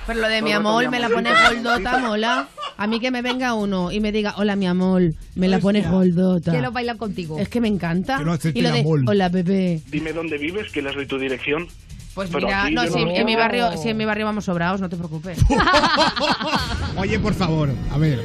Pero 0.07 0.19
lo 0.21 0.27
de 0.27 0.41
mi 0.41 0.51
amor 0.51 0.89
me 0.89 0.99
la 0.99 1.09
pone 1.09 1.31
goldota, 1.49 1.97
mola. 1.99 2.47
A 2.77 2.87
mí 2.87 2.99
que 2.99 3.09
me 3.09 3.21
venga 3.21 3.53
uno 3.53 3.91
y 3.91 3.99
me 3.99 4.11
diga, 4.11 4.35
hola 4.37 4.55
mi 4.55 4.67
amor, 4.67 5.13
me 5.35 5.47
la 5.47 5.59
pone 5.59 5.81
goldota. 5.81 6.51
Quiero 6.51 6.71
bailar 6.71 6.97
contigo. 6.97 7.39
Es 7.39 7.47
que 7.49 7.61
me 7.61 7.67
encanta. 7.67 8.17
Quiero 8.17 8.33
hacerte 8.33 8.59
Y 8.59 8.61
lo 8.61 8.67
el 8.69 8.73
de, 8.75 8.79
amor. 8.81 9.01
hola 9.07 9.29
bebé. 9.29 9.81
Dime 9.89 10.13
dónde 10.13 10.37
vives, 10.37 10.71
que 10.71 10.81
les 10.81 10.93
doy 10.93 11.05
tu 11.07 11.17
dirección. 11.17 11.67
Pues 12.13 12.29
Pero 12.31 12.47
mira, 12.47 12.69
no, 12.69 12.83
si 12.87 13.03
no- 13.03 13.11
en 13.11 13.25
mi 13.25 13.35
barrio, 13.35 13.75
si 13.77 13.89
en 13.89 13.97
mi 13.97 14.05
barrio 14.05 14.25
vamos 14.25 14.45
sobrados, 14.45 14.79
no 14.79 14.87
te 14.89 14.95
preocupes. 14.95 15.37
Oye, 16.97 17.19
por 17.19 17.33
favor, 17.33 17.69
a 17.91 17.97
ver. 17.97 18.21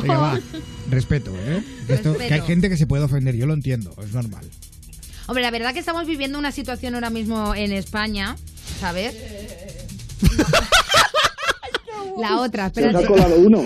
Venga, 0.00 0.16
va. 0.18 0.38
Respeto, 0.90 1.32
¿eh? 1.46 1.62
Que, 1.86 1.94
esto- 1.94 2.16
que 2.16 2.32
hay 2.34 2.40
gente 2.42 2.68
que 2.68 2.76
se 2.76 2.86
puede 2.86 3.02
ofender, 3.04 3.34
yo 3.36 3.46
lo 3.46 3.54
entiendo, 3.54 3.94
es 4.02 4.12
normal. 4.12 4.44
Hombre, 5.26 5.42
la 5.42 5.50
verdad 5.50 5.72
que 5.72 5.80
estamos 5.80 6.06
viviendo 6.06 6.38
una 6.38 6.52
situación 6.52 6.94
ahora 6.94 7.10
mismo 7.10 7.54
en 7.54 7.72
España, 7.72 8.36
¿sabes? 8.80 9.16
La 12.18 12.40
otra, 12.40 12.70
Se 12.70 12.80
espérate. 12.80 13.04
ha 13.04 13.08
colado 13.08 13.36
uno. 13.38 13.62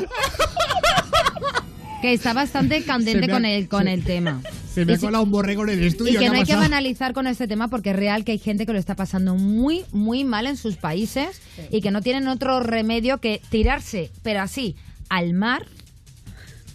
Que 2.02 2.12
está 2.12 2.32
bastante 2.34 2.80
Se 2.80 2.84
candente 2.86 3.26
me 3.26 3.32
ha- 3.32 3.34
con 3.36 3.44
el, 3.44 3.68
con 3.68 3.84
se- 3.84 3.92
el 3.94 4.04
tema. 4.04 4.42
Se 4.72 4.84
me 4.84 4.94
ha 4.94 4.98
colado 4.98 5.24
un 5.24 5.30
borrego 5.30 5.62
en 5.64 5.70
el 5.70 5.82
estudio. 5.84 6.12
Y 6.12 6.16
que 6.16 6.20
¿qué 6.20 6.26
no 6.28 6.34
ha 6.34 6.38
hay 6.38 6.44
que 6.44 6.54
banalizar 6.54 7.14
con 7.14 7.26
este 7.26 7.48
tema 7.48 7.68
porque 7.68 7.90
es 7.90 7.96
real 7.96 8.24
que 8.24 8.32
hay 8.32 8.38
gente 8.38 8.66
que 8.66 8.72
lo 8.74 8.78
está 8.78 8.94
pasando 8.94 9.34
muy, 9.34 9.84
muy 9.92 10.22
mal 10.24 10.46
en 10.46 10.56
sus 10.58 10.76
países 10.76 11.40
y 11.70 11.80
que 11.80 11.90
no 11.90 12.02
tienen 12.02 12.28
otro 12.28 12.60
remedio 12.60 13.18
que 13.18 13.40
tirarse, 13.48 14.10
pero 14.22 14.42
así, 14.42 14.76
al 15.08 15.32
mar 15.32 15.64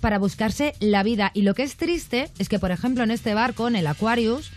para 0.02 0.18
buscarse 0.18 0.74
la 0.80 1.04
vida. 1.04 1.30
Y 1.36 1.44
lo 1.44 1.54
que 1.54 1.62
es 1.62 1.76
triste 1.78 2.30
es 2.40 2.50
que, 2.50 2.58
por 2.58 2.72
ejemplo, 2.72 3.04
en 3.04 3.12
este 3.12 3.36
barco, 3.36 3.68
en 3.68 3.76
el 3.76 3.86
Aquarius, 3.86 4.52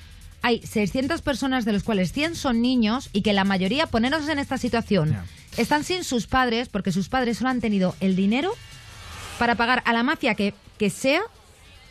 hay 0.44 0.60
600 0.60 1.22
personas 1.22 1.64
de 1.64 1.72
los 1.72 1.82
cuales 1.84 2.12
100 2.12 2.34
son 2.36 2.60
niños 2.60 3.08
y 3.14 3.22
que 3.22 3.32
la 3.32 3.44
mayoría, 3.44 3.86
ponernos 3.86 4.28
en 4.28 4.38
esta 4.38 4.58
situación, 4.58 5.16
están 5.56 5.84
sin 5.84 6.04
sus 6.04 6.26
padres 6.26 6.68
porque 6.68 6.92
sus 6.92 7.08
padres 7.08 7.38
solo 7.38 7.48
han 7.48 7.62
tenido 7.62 7.96
el 8.00 8.14
dinero 8.14 8.50
para 9.38 9.54
pagar 9.54 9.82
a 9.86 9.94
la 9.94 10.02
mafia 10.02 10.34
que, 10.34 10.52
que 10.76 10.90
sea 10.90 11.22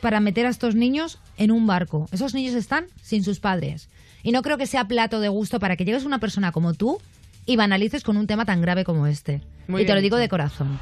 para 0.01 0.19
meter 0.19 0.45
a 0.45 0.49
estos 0.49 0.75
niños 0.75 1.17
en 1.37 1.49
un 1.51 1.65
barco. 1.65 2.07
Esos 2.11 2.35
niños 2.35 2.53
están 2.53 2.85
sin 3.01 3.23
sus 3.23 3.39
padres. 3.39 3.89
Y 4.21 4.31
no 4.31 4.43
creo 4.43 4.59
que 4.59 4.67
sea 4.67 4.87
plato 4.87 5.19
de 5.19 5.29
gusto 5.29 5.59
para 5.59 5.75
que 5.75 5.83
llegues 5.85 6.05
una 6.05 6.19
persona 6.19 6.51
como 6.51 6.75
tú 6.75 7.01
y 7.47 7.55
banalices 7.55 8.03
con 8.03 8.17
un 8.17 8.27
tema 8.27 8.45
tan 8.45 8.61
grave 8.61 8.83
como 8.83 9.07
este. 9.07 9.41
Muy 9.67 9.81
y 9.81 9.85
te 9.87 9.95
lo 9.95 10.01
digo 10.01 10.17
de 10.17 10.29
corazón. 10.29 10.77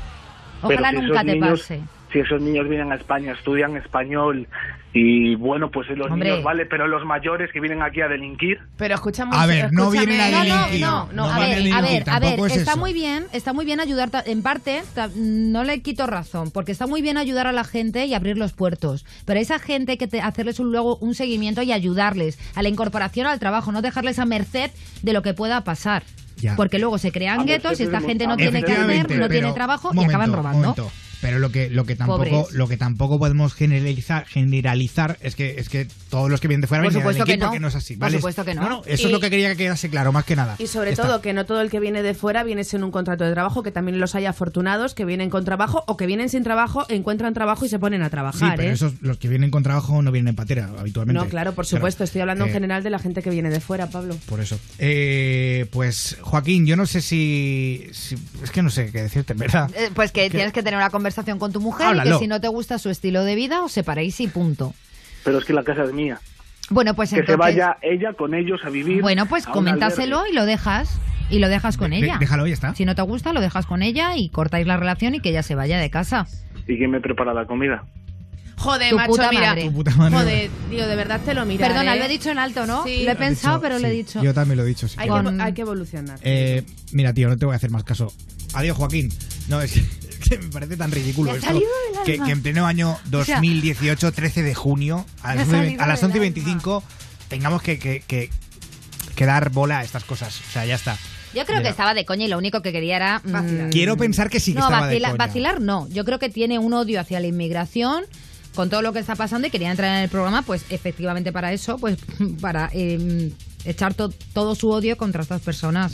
Ojalá 0.62 0.90
si 0.90 0.98
nunca 0.98 1.24
te 1.24 1.34
niños- 1.36 1.62
pase. 1.62 1.82
Si 2.12 2.20
esos 2.20 2.42
niños 2.42 2.68
vienen 2.68 2.92
a 2.92 2.96
España, 2.96 3.32
estudian 3.34 3.78
español 3.78 4.48
y 4.94 5.36
bueno, 5.36 5.72
pues 5.72 5.88
los 5.96 6.12
Hombre. 6.12 6.30
niños 6.30 6.44
vale, 6.44 6.66
pero 6.66 6.86
los 6.86 7.06
mayores 7.06 7.50
que 7.54 7.62
vienen 7.62 7.82
aquí 7.82 8.02
a 8.02 8.10
delinquir. 8.10 8.60
Pero 8.76 8.96
escuchamos. 8.96 9.38
A 9.38 9.46
ver, 9.46 9.72
no 9.72 9.90
vienen 9.90 10.20
a 10.20 10.30
No, 10.30 10.38
no, 10.38 10.44
delinquir. 10.44 10.82
no, 10.82 11.10
no, 11.14 11.26
a 11.32 11.40
ver, 11.40 11.52
a 11.52 11.56
delinquir, 11.56 11.82
ver, 11.84 12.04
a 12.10 12.20
ver, 12.20 12.40
es 12.40 12.58
está 12.58 12.72
eso. 12.72 12.80
muy 12.82 12.92
bien, 12.92 13.26
está 13.32 13.54
muy 13.54 13.64
bien 13.66 13.80
ayudar, 13.80 14.10
en 14.26 14.42
parte, 14.42 14.82
no 15.16 15.64
le 15.64 15.82
quito 15.82 16.06
razón, 16.08 16.52
porque 16.52 16.74
está 16.74 16.88
muy 16.88 17.02
bien 17.02 17.18
ayudar 17.18 17.48
a 17.48 17.54
la 17.54 17.64
gente 17.64 18.06
y 18.06 18.14
abrir 18.14 18.38
los 18.38 18.52
puertos, 18.52 19.06
pero 19.26 19.40
a 19.40 19.42
esa 19.42 19.60
gente 19.60 19.94
hay 19.94 19.98
que 19.98 20.08
te- 20.08 20.20
hacerles 20.20 20.60
un, 20.60 20.74
luego 20.74 20.98
un 20.98 21.16
seguimiento 21.16 21.62
y 21.62 21.72
ayudarles 21.72 22.38
a 22.56 22.62
la 22.62 22.68
incorporación 22.68 23.28
al 23.28 23.40
trabajo, 23.40 23.72
no 23.72 23.82
dejarles 23.82 24.20
a 24.20 24.26
merced 24.26 24.72
de 25.04 25.14
lo 25.14 25.22
que 25.22 25.34
pueda 25.34 25.64
pasar. 25.64 26.04
Ya. 26.38 26.56
Porque 26.56 26.80
luego 26.80 26.98
se 26.98 27.12
crean 27.12 27.46
guetos 27.46 27.80
y 27.80 27.84
esta 27.84 28.02
gente 28.02 28.26
no 28.26 28.36
tiene 28.36 28.64
que 28.64 28.72
hacer, 28.74 28.80
Efectivamente, 28.82 29.16
no 29.18 29.30
tiene 29.30 29.54
trabajo 29.54 29.92
y 29.94 30.04
acaban 30.04 30.34
robando. 30.34 30.60
momento. 30.76 30.92
Pero 31.22 31.40
lo 31.40 31.52
que, 31.52 31.70
lo 31.70 31.86
que 31.86 31.96
tampoco, 31.96 32.18
Pobres. 32.44 32.52
lo 32.54 32.68
que 32.68 32.78
tampoco 32.78 33.20
podemos 33.20 33.54
generalizar, 33.54 34.26
generalizar 34.26 35.18
es 35.22 35.36
que 35.36 35.56
es 35.60 35.70
que 35.70 35.88
todos 36.10 36.30
los 36.30 36.42
que 36.42 36.48
vienen 36.48 36.62
de 36.62 36.68
fuera 36.68 36.84
Por 36.84 36.92
vienen 36.92 37.08
a 37.08 37.12
supuesto 37.12 37.26
que 37.26 37.38
no. 37.38 37.46
porque 37.46 37.60
no 37.60 37.68
es 37.68 37.76
así. 37.76 37.94
Por 37.94 38.02
¿vale? 38.02 38.18
supuesto 38.18 38.44
que 38.46 38.56
no. 38.56 38.68
No, 38.68 38.82
eso 38.86 39.04
Y- 39.04 39.06
es 39.06 39.12
lo 39.12 39.20
que 39.20 39.30
quería 39.30 39.50
que 39.52 39.58
quedase 39.58 39.90
claro, 39.90 40.12
más 40.12 40.26
que 40.26 40.36
nada. 40.36 40.56
Y 40.60 40.68
sobre 40.68 40.90
Ya 40.90 40.94
está. 40.94 41.08
todo 41.08 41.22
que 41.22 41.34
no 41.34 41.46
todo 41.46 41.62
el 41.62 41.70
que 41.70 41.80
viene 41.80 42.02
de 42.04 42.14
fuera 42.14 42.44
viene 42.44 42.64
sin 42.64 42.84
un 42.84 42.92
contrato 42.92 43.24
de 43.24 43.32
trabajo, 43.34 43.64
que 43.64 43.72
también 43.72 44.00
los 44.00 44.16
hay 44.16 44.26
afortunados 44.26 44.94
que 44.96 45.06
vienen 45.06 45.30
con 45.30 45.46
trabajo 45.46 45.84
o 45.88 45.96
que 45.98 46.06
vienen 46.08 46.30
sin 46.30 46.44
trabajo, 46.44 46.86
encuentran 46.90 47.34
trabajo 47.34 47.66
y 47.66 47.70
se 47.70 47.80
ponen 47.80 48.02
a 48.02 48.06
Sí, 48.06 48.12
trabajar. 48.12 48.56
pero 48.58 48.70
¿eh? 48.70 48.74
esos, 48.74 48.94
los 49.02 49.18
que 49.18 49.28
vienen 49.30 49.52
con 49.52 49.64
trabajo 49.64 50.02
no 50.02 50.12
vienen 50.12 50.30
en 50.30 50.36
patera 50.36 50.70
habitualmente. 50.78 51.22
No, 51.24 51.30
claro, 51.30 51.54
por 51.54 51.66
supuesto. 51.66 52.04
Estoy 52.04 52.22
hablando 52.22 52.46
en 52.46 52.50
Eh, 52.50 52.54
general 52.54 52.84
de 52.84 52.90
la 52.90 53.00
gente 53.00 53.22
que 53.22 53.30
viene 53.30 53.50
de 53.50 53.60
fuera, 53.62 53.88
Pablo. 53.88 54.16
Por 54.28 54.40
eso. 54.40 54.60
Eh, 54.80 55.68
pues, 55.72 56.18
Joaquín, 56.22 56.66
yo 56.66 56.76
no 56.76 56.86
sé 56.86 57.02
si, 57.02 57.88
si- 57.92 58.18
Es 58.44 58.52
que 58.52 58.62
no 58.64 58.70
sé 58.70 58.92
qué 58.92 59.04
decirte, 59.04 59.34
en 59.34 59.40
verdad. 59.40 59.70
Eh, 59.76 59.90
Pues 59.94 60.12
que 60.12 60.30
tienes 60.30 60.52
que 60.54 60.64
tener 60.64 60.78
una 60.78 60.90
conversación 61.12 61.40
con 61.40 61.52
tu 61.52 61.60
mujer 61.60 61.96
y 61.98 62.02
que 62.10 62.18
si 62.20 62.28
no 62.28 62.40
te 62.40 62.48
gusta 62.48 62.80
su 62.80 62.90
estilo 62.90 63.24
de 63.24 63.36
vida 63.36 63.64
os 63.64 63.72
separéis 63.72 64.20
y 64.22 64.28
punto. 64.28 64.74
Pero 65.24 65.38
es 65.40 65.46
que 65.46 65.54
la 65.54 65.64
casa 65.64 65.84
es 65.84 65.94
mía. 65.94 66.20
Bueno, 66.70 66.94
pues 66.96 67.10
que 67.10 67.18
entonces... 67.20 67.34
se 67.34 67.38
vaya 67.38 67.78
ella 67.82 68.14
con 68.14 68.34
ellos 68.34 68.62
a 68.64 68.70
vivir. 68.70 69.02
Bueno, 69.02 69.26
pues 69.26 69.46
coméntaselo 69.46 70.26
y 70.28 70.34
lo 70.34 70.46
dejas. 70.46 71.00
Y 71.30 71.40
lo 71.40 71.48
dejas 71.50 71.78
con 71.78 71.92
De- 71.92 71.98
ella. 71.98 72.18
déjalo, 72.20 72.46
ya 72.48 72.54
está. 72.54 72.76
Si 72.76 72.84
no 72.86 72.94
te 72.96 73.02
gusta, 73.04 73.32
lo 73.34 73.40
dejas 73.42 73.66
con 73.66 73.84
ella 73.84 74.16
y 74.18 74.30
cortáis 74.30 74.68
la 74.68 74.76
relación 74.78 75.16
y 75.16 75.20
que 75.22 75.30
ella 75.30 75.44
se 75.44 75.56
vaya 75.56 75.80
de 75.80 75.90
casa. 75.90 76.28
¿Y 76.68 76.78
quién 76.78 76.92
me 76.92 77.00
prepara 77.00 77.34
la 77.34 77.46
comida? 77.46 77.86
Joder, 78.58 78.90
Tu 78.92 78.96
macho, 78.98 79.12
puta 79.12 79.30
mira. 79.32 79.48
madre. 79.50 79.64
Tu 79.66 79.74
puta 79.74 79.96
madre. 79.96 80.16
Joder, 80.18 80.50
tío, 80.70 80.88
de 80.88 80.96
verdad 80.96 81.22
te 81.26 81.34
lo 81.34 81.46
mira. 81.46 81.68
Perdona, 81.68 81.96
¿eh? 81.96 82.00
lo 82.00 82.06
he 82.06 82.08
dicho 82.10 82.30
en 82.32 82.38
alto, 82.38 82.66
¿no? 82.68 82.84
Sí. 82.84 83.04
Lo 83.06 83.12
he 83.12 83.16
pensado, 83.16 83.56
dicho, 83.58 83.62
pero 83.64 83.80
lo 83.80 83.88
he 83.88 83.92
sí. 83.92 83.98
dicho. 83.98 84.22
Yo 84.24 84.34
también 84.34 84.58
lo 84.58 84.64
he 84.64 84.68
dicho, 84.68 84.88
sí. 84.88 84.96
Hay, 85.00 85.08
Con- 85.10 85.38
que, 85.38 85.44
hay 85.44 85.54
que 85.54 85.62
evolucionar. 85.62 86.20
Eh, 86.22 86.64
mira, 86.92 87.14
tío, 87.14 87.28
no 87.30 87.38
te 87.38 87.46
voy 87.46 87.54
a 87.54 87.56
hacer 87.58 87.70
más 87.72 87.84
caso. 87.84 88.12
Adiós, 88.54 88.78
Joaquín. 88.78 89.10
No, 89.48 89.62
es 89.62 89.72
que, 90.22 90.38
me 90.38 90.48
parece 90.50 90.78
tan 90.78 90.92
ridículo 90.92 91.36
esto. 91.36 91.60
Que, 92.06 92.16
en 92.16 92.42
pleno 92.42 92.66
año 92.66 92.92
O 93.14 93.24
sea, 93.26 93.36
2018, 93.38 94.12
13 94.12 94.44
de 94.44 94.56
junio, 94.56 95.06
a 95.24 95.36
las, 95.36 95.48
nueve- 95.48 95.66
salido 95.66 95.84
a 95.84 95.88
las 95.88 96.00
del 96.02 96.08
11 96.08 96.18
y 96.18 96.22
25, 96.22 96.84
tengamos 97.28 97.62
que, 97.62 97.78
que, 97.80 98.02
que- 98.08 98.30
que 99.16 99.26
dar 99.26 99.50
bola 99.50 99.80
a 99.80 99.84
estas 99.84 100.04
cosas. 100.04 100.40
O 100.48 100.52
sea, 100.52 100.66
ya 100.66 100.76
está. 100.76 100.98
Yo 101.34 101.46
creo 101.46 101.62
que 101.62 101.70
estaba 101.70 101.94
de 101.94 102.06
coña 102.06 102.26
y 102.26 102.28
lo 102.28 102.38
único 102.38 102.62
que 102.62 102.72
quería 102.72 102.96
era... 102.98 103.22
mm, 103.24 103.70
Quiero 103.70 103.96
pensar 103.98 104.30
que 104.30 104.40
sí 104.40 104.54
que 104.54 104.60
no, 104.60 104.66
estaba 104.66 104.88
de 104.88 104.96
vacila- 104.96 105.10
coña. 105.12 105.18
vacilar 105.28 105.62
no. 105.62 105.88
Yo 105.90 106.04
creo 106.06 106.20
que 106.20 106.30
tiene 106.30 106.60
un 106.60 106.74
odio 106.74 107.00
hacia 107.00 107.20
la 107.20 107.28
inmigración 107.28 108.04
con 108.56 108.70
todo 108.70 108.82
lo 108.82 108.92
que 108.92 109.00
está 109.00 109.16
pasando 109.16 109.48
y 109.48 109.52
quería 109.52 109.72
entrar 109.72 109.96
en 109.96 110.04
el 110.04 110.10
programa, 110.10 110.42
pues 110.42 110.64
efectivamente 110.70 111.32
para 111.32 111.54
eso, 111.54 111.78
pues 111.78 111.98
para 112.42 112.70
eh, 112.74 113.32
echar 113.64 113.94
to- 113.94 114.14
todo 114.34 114.56
su 114.56 114.70
odio 114.72 114.98
contra 114.98 115.22
estas 115.22 115.42
personas. 115.42 115.94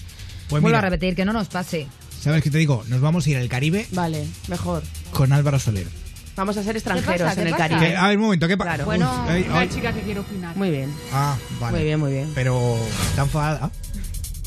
Pues 0.50 0.62
Vuelvo 0.62 0.68
mira. 0.70 0.80
a 0.80 0.82
repetir, 0.82 1.16
que 1.16 1.26
no 1.26 1.34
nos 1.34 1.50
pase. 1.50 1.86
¿Sabes 2.28 2.44
qué 2.44 2.52
te 2.52 2.58
digo? 2.58 2.84
Nos 2.90 3.00
vamos 3.00 3.26
a 3.26 3.30
ir 3.30 3.38
al 3.38 3.48
Caribe 3.48 3.88
Vale, 3.92 4.28
mejor. 4.50 4.84
con 5.12 5.32
Álvaro 5.32 5.60
Soler. 5.60 5.88
Vamos 6.36 6.58
a 6.58 6.64
ser 6.64 6.76
extranjeros 6.76 7.22
pasa? 7.22 7.36
¿Qué 7.36 7.42
en 7.42 7.48
el 7.48 7.54
pasa? 7.54 7.70
Caribe. 7.70 7.96
A 7.96 8.08
ver, 8.08 8.18
un 8.18 8.24
momento, 8.24 8.50
¿qué 8.50 8.58
pasa? 8.58 8.72
Claro. 8.72 8.84
Bueno, 8.84 9.26
Una 9.50 9.70
chica 9.70 9.94
que 9.94 10.02
quiere 10.02 10.20
opinar. 10.20 10.54
Muy 10.58 10.70
bien. 10.70 10.94
Ah, 11.14 11.38
vale. 11.58 11.78
Muy 11.78 11.86
bien, 11.86 12.00
muy 12.02 12.12
bien. 12.12 12.30
Pero 12.36 12.78
está 13.12 13.22
enfadada. 13.22 13.72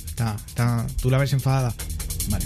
Está, 0.07 0.37
está, 0.47 0.87
tú 1.01 1.09
la 1.09 1.17
ves 1.17 1.33
enfadada. 1.33 1.75
Vale. 2.29 2.45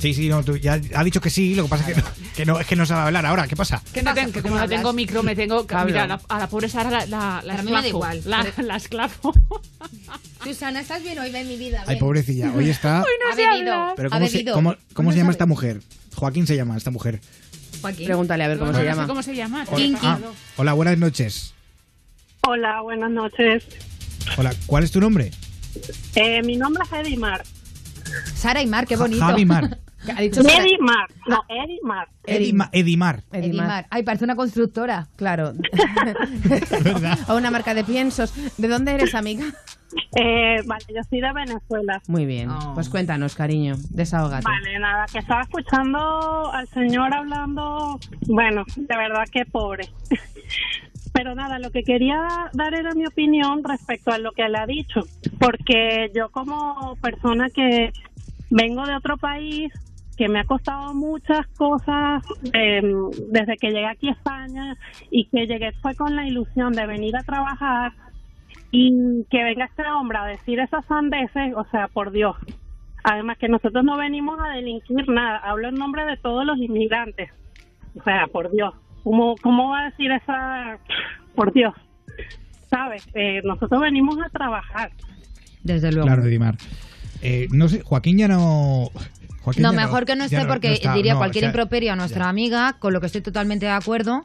Sí, 0.00 0.14
sí, 0.14 0.28
no, 0.28 0.44
tú 0.44 0.56
ya 0.56 0.80
ha 0.94 1.02
dicho 1.02 1.20
que 1.20 1.28
sí, 1.28 1.56
lo 1.56 1.64
que 1.64 1.68
pasa 1.70 1.90
es 1.90 1.96
que 1.96 2.00
no, 2.00 2.06
que 2.36 2.46
no, 2.46 2.58
es 2.60 2.66
que 2.66 2.76
no 2.76 2.86
sabe 2.86 3.02
hablar 3.02 3.26
ahora. 3.26 3.46
¿Qué 3.46 3.56
pasa? 3.56 3.82
Que, 3.92 4.02
no 4.02 4.14
ten- 4.14 4.32
que 4.32 4.40
como 4.42 4.56
no 4.56 4.68
tengo 4.68 4.92
micro, 4.92 5.22
me 5.22 5.34
tengo 5.36 5.66
que. 5.66 5.74
Mira, 5.84 6.04
a 6.04 6.06
la, 6.06 6.20
a 6.28 6.38
la 6.38 6.48
pobre 6.48 6.68
Sara 6.68 6.90
la, 6.90 7.06
la, 7.06 7.42
la 7.44 7.54
Pero 7.56 7.58
a 7.58 7.62
mí 7.62 7.70
me 7.72 7.82
da 7.82 7.88
igual. 7.88 8.22
La, 8.24 8.46
la 8.62 8.76
esclavo. 8.76 9.32
Susana, 10.44 10.80
¿estás 10.80 11.02
bien 11.02 11.18
hoy 11.18 11.34
en 11.34 11.48
mi 11.48 11.56
vida? 11.56 11.84
Ay, 11.86 11.96
pobrecilla, 11.96 12.52
hoy 12.54 12.70
está... 12.70 13.00
ha 13.32 13.34
bebido. 13.34 13.92
Pero 13.96 14.08
ha 14.08 14.12
¿cómo 14.12 14.26
se, 14.26 14.32
bebido. 14.38 14.54
cómo, 14.54 14.74
cómo 14.94 15.08
No 15.10 15.12
se 15.12 15.18
llama 15.18 15.26
sabe. 15.28 15.32
esta 15.34 15.46
mujer? 15.46 15.80
Joaquín 16.16 16.46
se 16.46 16.56
llama 16.56 16.76
esta 16.76 16.90
mujer. 16.90 17.20
Joaquín. 17.82 18.06
Pregúntale 18.06 18.44
a 18.44 18.48
ver 18.48 18.58
cómo 18.58 18.72
No, 18.72 18.78
se 18.78 18.84
no 18.84 18.90
sé 18.90 18.94
llama. 18.96 19.06
cómo 19.06 19.22
se 19.22 19.34
llama. 19.36 19.64
Hola, 19.70 19.98
ah, 20.02 20.18
hola, 20.56 20.72
buenas 20.72 20.98
noches. 20.98 21.54
Hola, 22.46 22.80
buenas 22.80 23.10
noches. 23.10 23.64
Hola, 24.36 24.54
¿cuál 24.66 24.84
es 24.84 24.90
tu 24.90 25.00
nombre? 25.00 25.30
Eh, 26.14 26.42
mi 26.42 26.56
nombre 26.56 26.82
es 26.84 27.06
Edimar. 27.06 27.42
Sara 28.34 28.62
y 28.62 28.66
Mar, 28.66 28.86
qué 28.86 28.96
Ja- 28.96 29.02
bonito. 29.02 29.20
Javi 29.24 29.44
Mar. 29.44 29.78
Ha 30.16 30.20
dicho 30.22 30.42
Sara- 30.42 30.62
Edimar. 30.64 31.08
No, 31.28 31.42
Edimar. 31.48 32.08
Edima- 32.26 32.68
Edimar. 32.72 33.22
Edimar. 33.32 33.86
Ay, 33.90 34.02
parece 34.02 34.24
una 34.24 34.36
constructora. 34.36 35.06
Claro. 35.16 35.52
¿Verdad? 36.82 37.18
o 37.28 37.36
una 37.36 37.50
marca 37.50 37.74
de 37.74 37.84
piensos. 37.84 38.32
¿De 38.58 38.68
dónde 38.68 38.92
eres, 38.92 39.14
amiga? 39.14 39.44
Eh, 40.16 40.62
vale, 40.66 40.84
yo 40.88 41.02
soy 41.08 41.20
de 41.20 41.32
Venezuela. 41.32 42.00
Muy 42.06 42.24
bien. 42.26 42.48
Oh. 42.50 42.74
Pues 42.74 42.88
cuéntanos, 42.88 43.34
cariño. 43.34 43.74
Desahógate. 43.90 44.44
Vale, 44.44 44.78
nada, 44.78 45.06
que 45.10 45.18
estaba 45.18 45.42
escuchando 45.42 46.52
al 46.52 46.68
señor 46.68 47.12
hablando, 47.14 47.98
bueno, 48.28 48.64
de 48.76 48.96
verdad 48.96 49.24
que 49.32 49.44
pobre. 49.46 49.88
Pero 51.12 51.34
nada, 51.34 51.58
lo 51.58 51.70
que 51.72 51.82
quería 51.82 52.22
dar 52.52 52.72
era 52.72 52.94
mi 52.94 53.04
opinión 53.04 53.64
respecto 53.64 54.12
a 54.12 54.18
lo 54.18 54.30
que 54.30 54.42
él 54.42 54.54
ha 54.54 54.64
dicho, 54.64 55.00
porque 55.40 56.08
yo 56.14 56.28
como 56.30 56.96
persona 57.02 57.48
que 57.50 57.90
vengo 58.48 58.86
de 58.86 58.94
otro 58.94 59.16
país, 59.16 59.72
que 60.20 60.28
me 60.28 60.40
ha 60.40 60.44
costado 60.44 60.92
muchas 60.92 61.46
cosas 61.56 62.22
eh, 62.52 62.82
desde 63.30 63.56
que 63.56 63.68
llegué 63.68 63.86
aquí 63.86 64.10
a 64.10 64.12
España 64.12 64.76
y 65.10 65.24
que 65.30 65.46
llegué 65.46 65.72
fue 65.80 65.94
con 65.94 66.14
la 66.14 66.26
ilusión 66.26 66.74
de 66.74 66.86
venir 66.86 67.16
a 67.16 67.22
trabajar 67.22 67.92
y 68.70 69.24
que 69.30 69.42
venga 69.42 69.64
este 69.64 69.82
hombre 69.88 70.18
a 70.18 70.26
decir 70.26 70.60
esas 70.60 70.84
sandeces, 70.84 71.54
o 71.56 71.64
sea, 71.70 71.88
por 71.88 72.12
Dios. 72.12 72.36
Además 73.02 73.38
que 73.38 73.48
nosotros 73.48 73.82
no 73.82 73.96
venimos 73.96 74.38
a 74.44 74.50
delinquir 74.50 75.08
nada, 75.08 75.38
hablo 75.38 75.70
en 75.70 75.76
nombre 75.76 76.04
de 76.04 76.18
todos 76.18 76.44
los 76.44 76.58
inmigrantes. 76.58 77.30
O 77.98 78.02
sea, 78.02 78.26
por 78.30 78.52
Dios, 78.52 78.74
¿cómo, 79.02 79.36
cómo 79.40 79.70
va 79.70 79.84
a 79.86 79.90
decir 79.90 80.12
esa... 80.12 80.78
Por 81.34 81.50
Dios, 81.54 81.72
¿sabes? 82.68 83.08
Eh, 83.14 83.40
nosotros 83.42 83.80
venimos 83.80 84.18
a 84.22 84.28
trabajar. 84.28 84.90
Desde 85.62 85.90
luego. 85.92 86.08
Claro, 86.08 86.24
Edimar. 86.24 86.56
Eh, 87.22 87.48
no 87.52 87.68
sé, 87.68 87.80
Joaquín 87.80 88.18
ya 88.18 88.28
no... 88.28 88.90
Joaquín 89.42 89.62
No, 89.62 89.72
mejor 89.72 90.04
que 90.04 90.16
no 90.16 90.24
esté 90.24 90.44
porque 90.46 90.72
está, 90.72 90.94
diría 90.94 91.14
no, 91.14 91.18
cualquier 91.18 91.44
o 91.44 91.46
sea, 91.46 91.50
improperio 91.50 91.92
a 91.92 91.96
nuestra 91.96 92.28
amiga, 92.28 92.76
con 92.78 92.92
lo 92.92 93.00
que 93.00 93.06
estoy 93.06 93.20
totalmente 93.20 93.66
de 93.66 93.72
acuerdo. 93.72 94.22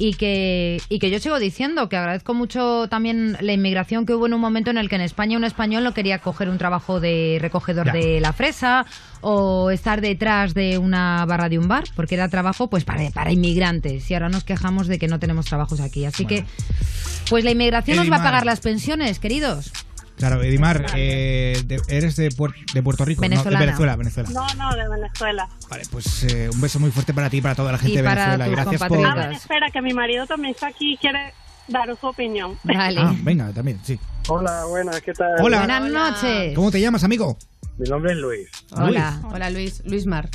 Y 0.00 0.14
que, 0.14 0.80
y 0.88 1.00
que 1.00 1.10
yo 1.10 1.18
sigo 1.18 1.40
diciendo 1.40 1.88
que 1.88 1.96
agradezco 1.96 2.32
mucho 2.32 2.86
también 2.88 3.36
la 3.40 3.52
inmigración 3.52 4.06
que 4.06 4.14
hubo 4.14 4.26
en 4.28 4.34
un 4.34 4.40
momento 4.40 4.70
en 4.70 4.78
el 4.78 4.88
que 4.88 4.94
en 4.94 5.00
España 5.00 5.36
un 5.36 5.42
español 5.42 5.82
no 5.82 5.92
quería 5.92 6.20
coger 6.20 6.48
un 6.50 6.56
trabajo 6.56 7.00
de 7.00 7.38
recogedor 7.40 7.86
Ya. 7.86 7.92
de 7.94 8.20
la 8.20 8.32
fresa 8.32 8.86
o 9.22 9.72
estar 9.72 10.00
detrás 10.00 10.54
de 10.54 10.78
una 10.78 11.26
barra 11.26 11.48
de 11.48 11.58
un 11.58 11.66
bar, 11.66 11.82
porque 11.96 12.14
era 12.14 12.28
trabajo 12.28 12.70
pues 12.70 12.84
para, 12.84 13.10
para 13.10 13.32
inmigrantes. 13.32 14.08
Y 14.08 14.14
ahora 14.14 14.28
nos 14.28 14.44
quejamos 14.44 14.86
de 14.86 15.00
que 15.00 15.08
no 15.08 15.18
tenemos 15.18 15.46
trabajos 15.46 15.80
aquí. 15.80 16.04
Así 16.04 16.26
que, 16.26 16.44
pues 17.28 17.42
la 17.42 17.50
inmigración 17.50 17.96
nos 17.96 18.08
va 18.08 18.18
a 18.18 18.22
pagar 18.22 18.46
las 18.46 18.60
pensiones, 18.60 19.18
queridos. 19.18 19.72
Claro, 20.18 20.42
Edimar, 20.42 20.84
eh, 20.96 21.62
de- 21.64 21.80
eres 21.88 22.16
de, 22.16 22.28
Puer- 22.30 22.52
de 22.74 22.82
Puerto 22.82 23.04
Rico, 23.04 23.22
¿no? 23.22 23.28
Venezolana. 23.28 23.60
de 23.60 23.66
Venezuela, 23.66 23.96
Venezuela. 23.96 24.28
No, 24.30 24.46
no, 24.56 24.74
de 24.76 24.88
Venezuela. 24.88 25.48
Vale, 25.70 25.84
pues 25.90 26.24
eh, 26.24 26.50
un 26.52 26.60
beso 26.60 26.80
muy 26.80 26.90
fuerte 26.90 27.14
para 27.14 27.30
ti 27.30 27.36
y 27.38 27.40
para 27.40 27.54
toda 27.54 27.72
la 27.72 27.78
gente 27.78 27.92
Y 27.94 27.96
de 27.96 28.02
Venezuela. 28.02 28.48
Gracias 28.48 28.80
por... 28.80 28.88
compatriotas. 28.88 29.24
A 29.24 29.28
ver, 29.28 29.36
espera, 29.36 29.70
que 29.72 29.80
mi 29.80 29.94
marido 29.94 30.26
también 30.26 30.54
está 30.54 30.66
aquí 30.66 30.94
y 30.94 30.96
quiere 30.96 31.32
dar 31.68 31.88
su 32.00 32.06
opinión. 32.06 32.58
Vale. 32.64 33.00
Ah, 33.00 33.14
venga, 33.22 33.52
también, 33.52 33.78
sí. 33.84 33.98
Hola, 34.28 34.64
buenas, 34.66 35.00
¿qué 35.02 35.12
tal? 35.12 35.30
Hola. 35.40 35.58
Buenas 35.58 35.90
noches. 35.90 36.54
¿Cómo 36.54 36.70
te 36.70 36.80
llamas, 36.80 37.04
amigo? 37.04 37.38
Mi 37.78 37.88
nombre 37.88 38.12
es 38.12 38.18
Luis. 38.18 38.48
Hola. 38.72 39.20
Hola, 39.32 39.50
Luis. 39.50 39.82
Luis 39.86 40.04
Mar. 40.06 40.28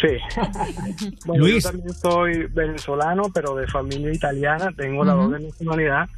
Sí. 0.00 0.08
bueno, 1.26 1.44
Luis. 1.44 1.64
yo 1.64 1.70
también 1.70 1.94
soy 1.94 2.46
venezolano, 2.52 3.24
pero 3.34 3.54
de 3.56 3.66
familia 3.66 4.12
italiana, 4.12 4.70
tengo 4.76 5.04
la 5.04 5.14
Ujú. 5.16 5.24
doble 5.30 5.48
nacionalidad. 5.48 6.08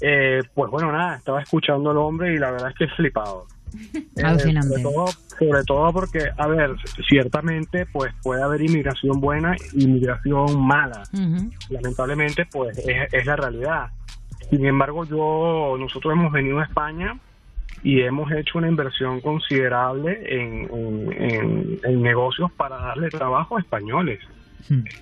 Eh, 0.00 0.42
pues 0.54 0.70
bueno, 0.70 0.92
nada, 0.92 1.16
estaba 1.16 1.42
escuchando 1.42 1.90
al 1.90 1.96
hombre 1.96 2.34
y 2.34 2.38
la 2.38 2.50
verdad 2.52 2.70
es 2.70 2.76
que 2.76 2.84
he 2.84 2.88
flipado. 2.96 3.46
Eh, 4.16 4.22
Alucinante. 4.24 4.68
sobre, 4.68 4.82
todo, 4.82 5.04
sobre 5.38 5.64
todo 5.64 5.92
porque, 5.92 6.20
a 6.36 6.46
ver, 6.48 6.74
ciertamente 7.08 7.86
pues 7.92 8.12
puede 8.22 8.42
haber 8.42 8.62
inmigración 8.62 9.20
buena 9.20 9.54
y 9.74 9.84
inmigración 9.84 10.60
mala. 10.60 11.02
Lamentablemente 11.68 12.46
pues 12.50 12.76
es, 12.78 13.12
es 13.12 13.26
la 13.26 13.36
realidad 13.36 13.88
sin 14.50 14.64
embargo 14.64 15.04
yo 15.04 15.76
nosotros 15.78 16.14
hemos 16.14 16.32
venido 16.32 16.58
a 16.60 16.64
España 16.64 17.18
y 17.82 18.00
hemos 18.00 18.32
hecho 18.32 18.56
una 18.58 18.68
inversión 18.68 19.20
considerable 19.20 20.18
en, 20.26 20.68
en- 20.72 21.12
en- 21.12 21.80
en 21.84 22.02
negocios 22.02 22.50
para 22.52 22.76
darle 22.78 23.08
trabajo 23.10 23.56
a 23.56 23.60
españoles. 23.60 24.18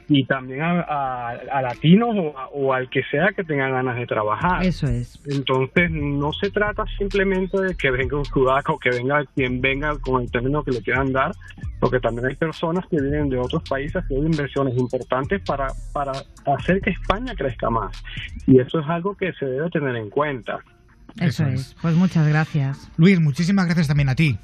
Y 0.08 0.24
también 0.26 0.62
a, 0.62 0.80
a- 0.80 1.30
a 1.52 1.62
latinos 1.62 2.10
o, 2.16 2.38
a- 2.38 2.48
o 2.48 2.72
al 2.72 2.88
que 2.90 3.02
sea 3.10 3.28
que 3.34 3.42
tenga 3.44 3.68
ganas 3.68 3.96
de 3.96 4.06
trabajar 4.06 4.64
Eso 4.64 4.86
es. 4.86 5.20
entonces 5.26 5.90
no 5.90 6.32
se 6.32 6.50
trata 6.50 6.84
simplemente 6.98 7.58
de 7.60 7.74
que 7.74 7.90
venga 7.90 8.16
un 8.16 8.24
sudaco 8.24 8.74
o 8.74 8.78
que 8.78 8.90
venga 8.90 9.24
quien 9.34 9.60
venga 9.60 9.96
con 9.98 10.22
el 10.22 10.30
término 10.30 10.62
que 10.62 10.70
le 10.72 10.82
quieran 10.82 11.12
dar, 11.12 11.32
porque 11.80 11.98
también 12.00 12.26
hay 12.26 12.34
personas 12.36 12.84
que 12.90 13.00
vienen 13.00 13.28
de 13.28 13.38
otros 13.38 13.62
países 13.68 14.04
que 14.08 14.14
hay 14.14 14.20
inversiones 14.22 14.76
importantes 14.76 15.40
para, 15.46 15.66
para 15.92 16.12
hacer 16.56 16.80
que 16.80 16.90
España 16.90 17.34
crezca 17.36 17.70
más. 17.70 18.02
Y 18.46 18.60
eso 18.60 18.80
es 18.80 18.86
algo 18.88 19.16
que 19.16 19.32
se 19.34 19.46
debe 19.46 19.68
tener 19.70 19.96
en 19.96 20.10
cuenta. 20.10 20.58
Eso, 21.18 21.46
es. 21.46 21.74
Pues 21.80 21.94
muchas 21.94 22.28
gracias. 22.28 22.90
Luis, 22.98 23.18
muchísimas 23.20 23.64
gracias 23.66 23.88
también 23.88 24.08
a 24.10 24.14
ti. 24.14 24.38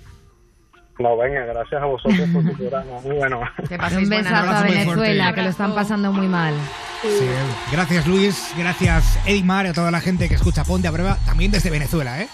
No, 1.03 1.17
venga, 1.17 1.45
gracias 1.47 1.83
a 1.83 1.87
vosotros 1.87 2.29
por 2.33 2.45
tu 2.45 2.57
programa. 2.57 3.01
Muy 3.05 3.17
bueno. 3.17 3.41
Un 3.41 4.09
besazo 4.09 4.51
a 4.51 4.63
Venezuela, 4.63 5.35
que 5.35 5.43
lo 5.43 5.49
están 5.49 5.75
pasando 5.75 6.13
muy 6.13 6.29
mal. 6.29 6.55
Sí, 7.03 7.27
gracias 7.73 8.07
Luis, 8.07 8.55
gracias 8.57 9.19
Edimar 9.27 9.67
y 9.67 9.71
a 9.71 9.73
toda 9.73 9.91
la 9.91 10.01
gente 10.01 10.29
que 10.29 10.37
escucha 10.37 10.63
Ponte 10.63 10.87
a 10.87 10.93
Prueba, 10.93 11.19
también 11.27 11.51
desde 11.51 11.69
Venezuela, 11.69 12.23
¿eh? 12.23 12.29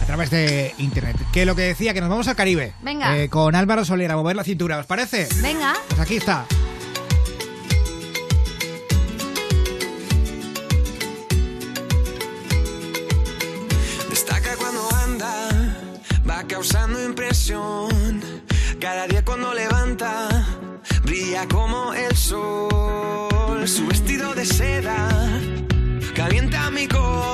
A 0.00 0.06
través 0.06 0.30
de 0.30 0.72
internet. 0.78 1.16
Que 1.32 1.44
lo 1.44 1.56
que 1.56 1.62
decía, 1.62 1.92
que 1.92 2.00
nos 2.00 2.08
vamos 2.08 2.28
al 2.28 2.36
Caribe. 2.36 2.74
Venga. 2.82 3.16
Eh, 3.18 3.28
con 3.28 3.56
Álvaro 3.56 3.84
Soler 3.84 4.12
a 4.12 4.16
mover 4.16 4.36
la 4.36 4.44
cintura, 4.44 4.78
¿os 4.78 4.86
parece? 4.86 5.26
Venga. 5.42 5.74
Pues 5.88 6.00
aquí 6.00 6.16
está. 6.16 6.44
Destaca 14.10 14.54
cuando 14.56 14.88
anda, 15.04 15.48
va 16.28 16.44
causando 16.46 17.04
impresión. 17.04 17.93
Cada 18.84 19.06
día 19.06 19.24
cuando 19.24 19.54
levanta, 19.54 20.28
brilla 21.04 21.48
como 21.48 21.94
el 21.94 22.14
sol. 22.14 23.66
Su 23.66 23.86
vestido 23.86 24.34
de 24.34 24.44
seda 24.44 25.08
calienta 26.14 26.70
mi 26.70 26.86
corazón 26.86 27.33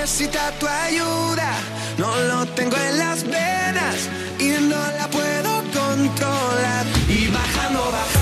Necesita 0.00 0.52
tu 0.60 0.66
ayuda. 0.66 1.50
No 1.98 2.10
lo 2.30 2.46
tengo 2.54 2.76
en 2.76 2.98
las 2.98 3.24
venas 3.24 3.96
y 4.38 4.50
no 4.62 4.80
la 4.98 5.08
puedo 5.10 5.62
controlar. 5.78 6.86
Y 7.08 7.26
bajando, 7.28 7.80
bajando, 7.90 8.17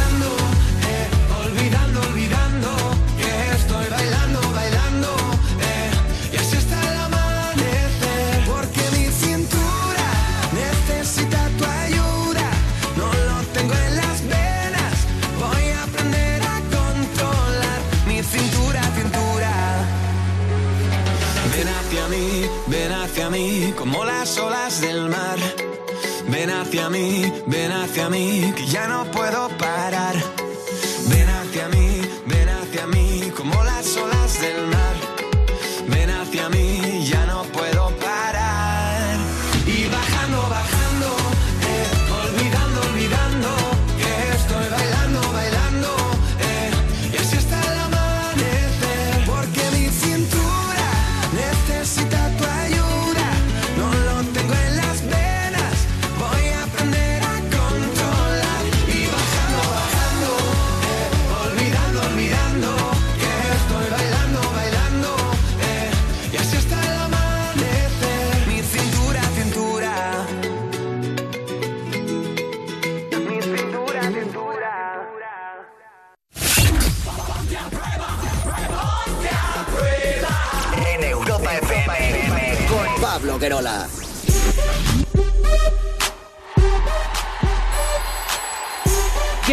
ven 27.46 27.72
hacia 27.72 28.08
mí, 28.08 28.45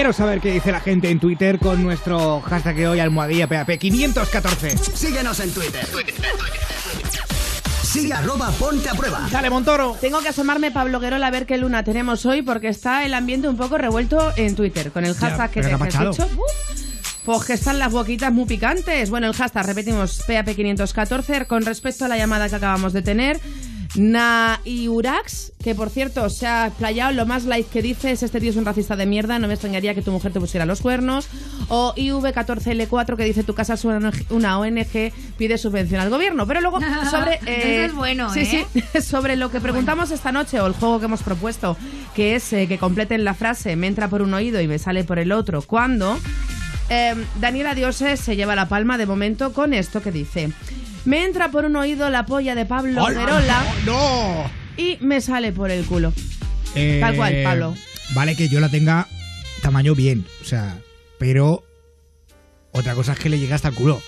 Quiero 0.03 0.11
saber 0.11 0.41
qué 0.41 0.51
dice 0.51 0.69
la 0.69 0.81
gente 0.81 1.09
en 1.09 1.17
Twitter 1.17 1.57
con 1.57 1.81
nuestro 1.81 2.41
hashtag 2.41 2.75
de 2.75 2.87
hoy 2.89 2.99
almohadilla 2.99 3.47
PAP 3.47 3.77
514. 3.79 4.77
Síguenos 4.77 5.39
en 5.39 5.49
Twitter. 5.53 5.87
Sigue 7.83 8.11
arroba 8.11 8.51
ponte 8.51 8.89
a 8.89 8.95
prueba. 8.95 9.25
Dale, 9.31 9.49
Montoro. 9.49 9.95
Tengo 10.01 10.19
que 10.19 10.27
asomarme, 10.27 10.71
Pablo 10.71 10.99
Guerola, 10.99 11.27
a 11.27 11.31
ver 11.31 11.45
qué 11.45 11.57
luna 11.57 11.85
tenemos 11.85 12.25
hoy, 12.25 12.41
porque 12.41 12.67
está 12.67 13.05
el 13.05 13.13
ambiente 13.13 13.47
un 13.47 13.55
poco 13.55 13.77
revuelto 13.77 14.33
en 14.35 14.57
Twitter, 14.57 14.91
con 14.91 15.05
el 15.05 15.15
hashtag 15.15 15.51
que 15.51 15.61
te 15.61 15.67
¿qué 15.69 15.73
ha 15.73 15.77
has. 15.77 16.19
¡Uf! 16.19 16.83
Pues 17.23 17.45
que 17.45 17.53
están 17.53 17.79
las 17.79 17.93
boquitas 17.93 18.33
muy 18.33 18.43
picantes. 18.43 19.09
Bueno, 19.09 19.27
el 19.27 19.33
hashtag, 19.33 19.67
repetimos, 19.67 20.27
PAP514, 20.27 21.47
con 21.47 21.63
respecto 21.63 22.03
a 22.03 22.09
la 22.09 22.17
llamada 22.17 22.49
que 22.49 22.55
acabamos 22.55 22.91
de 22.91 23.03
tener. 23.03 23.39
Naiurax, 23.95 25.53
que 25.63 25.75
por 25.75 25.89
cierto 25.89 26.29
se 26.29 26.47
ha 26.47 26.71
playado, 26.77 27.11
lo 27.13 27.25
más 27.25 27.45
like 27.45 27.69
que 27.69 27.81
dices, 27.81 28.23
este 28.23 28.39
tío 28.39 28.49
es 28.49 28.55
un 28.55 28.65
racista 28.65 28.95
de 28.95 29.05
mierda, 29.05 29.37
no 29.39 29.47
me 29.47 29.53
extrañaría 29.53 29.93
que 29.93 30.01
tu 30.01 30.11
mujer 30.11 30.33
te 30.33 30.39
pusiera 30.39 30.65
los 30.65 30.81
cuernos. 30.81 31.27
O 31.69 31.93
IV14L4, 31.95 33.15
que 33.15 33.23
dice 33.23 33.43
tu 33.43 33.53
casa 33.53 33.75
es 33.75 33.85
una 33.85 34.59
ONG, 34.59 35.13
pide 35.37 35.57
subvención 35.57 36.01
al 36.01 36.09
gobierno. 36.09 36.47
Pero 36.47 36.61
luego 36.61 36.79
sobre... 37.11 37.35
Eso 37.45 37.85
es 37.85 37.93
bueno, 37.93 38.33
sí, 38.33 38.41
¿eh? 38.41 38.65
sí, 38.73 39.01
sobre 39.01 39.35
lo 39.35 39.51
que 39.51 39.61
preguntamos 39.61 40.11
esta 40.11 40.31
noche 40.31 40.59
o 40.59 40.67
el 40.67 40.73
juego 40.73 40.99
que 40.99 41.05
hemos 41.05 41.23
propuesto, 41.23 41.77
que 42.15 42.35
es 42.35 42.51
eh, 42.53 42.67
que 42.67 42.77
completen 42.77 43.23
la 43.23 43.33
frase 43.33 43.75
me 43.75 43.87
entra 43.87 44.07
por 44.07 44.21
un 44.21 44.33
oído 44.33 44.61
y 44.61 44.67
me 44.67 44.79
sale 44.79 45.03
por 45.03 45.19
el 45.19 45.31
otro. 45.31 45.61
¿Cuándo? 45.61 46.17
Eh, 46.89 47.15
Daniela 47.39 47.75
Dioses 47.75 48.19
se 48.19 48.35
lleva 48.35 48.55
la 48.55 48.67
palma 48.67 48.97
de 48.97 49.05
momento 49.05 49.53
con 49.53 49.73
esto 49.73 50.01
que 50.01 50.11
dice: 50.11 50.51
Me 51.05 51.25
entra 51.25 51.51
por 51.51 51.65
un 51.65 51.75
oído 51.75 52.09
la 52.09 52.25
polla 52.25 52.55
de 52.55 52.65
Pablo 52.65 53.03
¡Hola! 53.03 53.19
Guerola 53.19 53.65
¡No! 53.85 54.49
y 54.77 54.97
me 55.01 55.21
sale 55.21 55.51
por 55.51 55.69
el 55.69 55.85
culo. 55.85 56.13
Eh, 56.75 56.97
Tal 57.01 57.15
cual, 57.15 57.43
Pablo. 57.43 57.75
Vale 58.15 58.35
que 58.35 58.47
yo 58.49 58.59
la 58.59 58.69
tenga 58.69 59.07
tamaño 59.61 59.93
bien, 59.95 60.25
o 60.41 60.45
sea, 60.45 60.77
pero 61.19 61.63
otra 62.71 62.95
cosa 62.95 63.13
es 63.13 63.19
que 63.19 63.29
le 63.29 63.39
llegue 63.39 63.53
hasta 63.53 63.67
el 63.69 63.75
culo. 63.75 64.01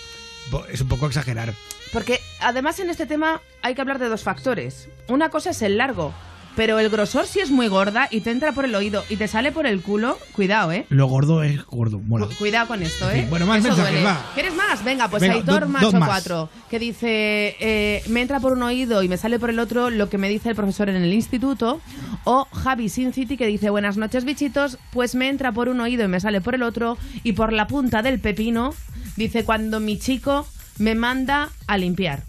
Es 0.70 0.80
un 0.80 0.88
poco 0.88 1.06
exagerar. 1.06 1.54
Porque 1.92 2.20
además 2.40 2.78
en 2.80 2.90
este 2.90 3.06
tema 3.06 3.40
hay 3.62 3.74
que 3.74 3.80
hablar 3.80 3.98
de 3.98 4.08
dos 4.08 4.22
factores. 4.22 4.88
Una 5.08 5.28
cosa 5.28 5.50
es 5.50 5.62
el 5.62 5.76
largo, 5.78 6.12
pero 6.56 6.78
el 6.78 6.88
grosor 6.88 7.26
si 7.26 7.40
es 7.40 7.50
muy 7.50 7.68
gorda 7.68 8.08
y 8.10 8.20
te 8.22 8.30
entra 8.30 8.52
por 8.52 8.64
el 8.64 8.74
oído 8.74 9.04
y 9.08 9.16
te 9.16 9.28
sale 9.28 9.52
por 9.52 9.66
el 9.66 9.80
culo, 9.82 10.18
cuidado, 10.32 10.72
¿eh? 10.72 10.86
Lo 10.88 11.06
gordo 11.06 11.42
es 11.42 11.64
gordo. 11.66 12.00
Cu- 12.08 12.34
Cuidado 12.38 12.66
con 12.68 12.82
esto, 12.82 13.08
¿eh? 13.10 13.26
bueno, 13.30 13.46
más 13.46 13.62
mensajes, 13.62 14.04
va. 14.04 14.30
¿Quieres 14.34 14.54
más? 14.54 14.82
Venga, 14.84 15.08
pues 15.08 15.20
Venga, 15.20 15.34
Aitor 15.34 15.60
do- 15.60 15.68
Macho 15.68 15.92
más. 15.92 16.08
4, 16.08 16.48
que 16.70 16.78
dice, 16.78 17.56
eh, 17.60 18.02
me 18.08 18.22
entra 18.22 18.40
por 18.40 18.52
un 18.52 18.62
oído 18.62 19.02
y 19.02 19.08
me 19.08 19.16
sale 19.16 19.38
por 19.38 19.50
el 19.50 19.58
otro 19.58 19.90
lo 19.90 20.08
que 20.08 20.18
me 20.18 20.28
dice 20.28 20.48
el 20.48 20.54
profesor 20.56 20.88
en 20.88 20.96
el 20.96 21.12
instituto. 21.12 21.80
O 22.24 22.46
Javi 22.52 22.88
Sin 22.88 23.12
City, 23.12 23.36
que 23.36 23.46
dice, 23.46 23.70
buenas 23.70 23.96
noches, 23.96 24.24
bichitos, 24.24 24.78
pues 24.92 25.14
me 25.14 25.28
entra 25.28 25.52
por 25.52 25.68
un 25.68 25.80
oído 25.80 26.04
y 26.04 26.08
me 26.08 26.18
sale 26.20 26.40
por 26.40 26.54
el 26.54 26.62
otro. 26.62 26.96
Y 27.22 27.32
por 27.34 27.52
la 27.52 27.66
punta 27.66 28.02
del 28.02 28.18
pepino, 28.18 28.74
dice, 29.16 29.44
cuando 29.44 29.78
mi 29.78 29.98
chico 29.98 30.46
me 30.78 30.94
manda 30.94 31.50
a 31.66 31.78
limpiar. 31.78 32.22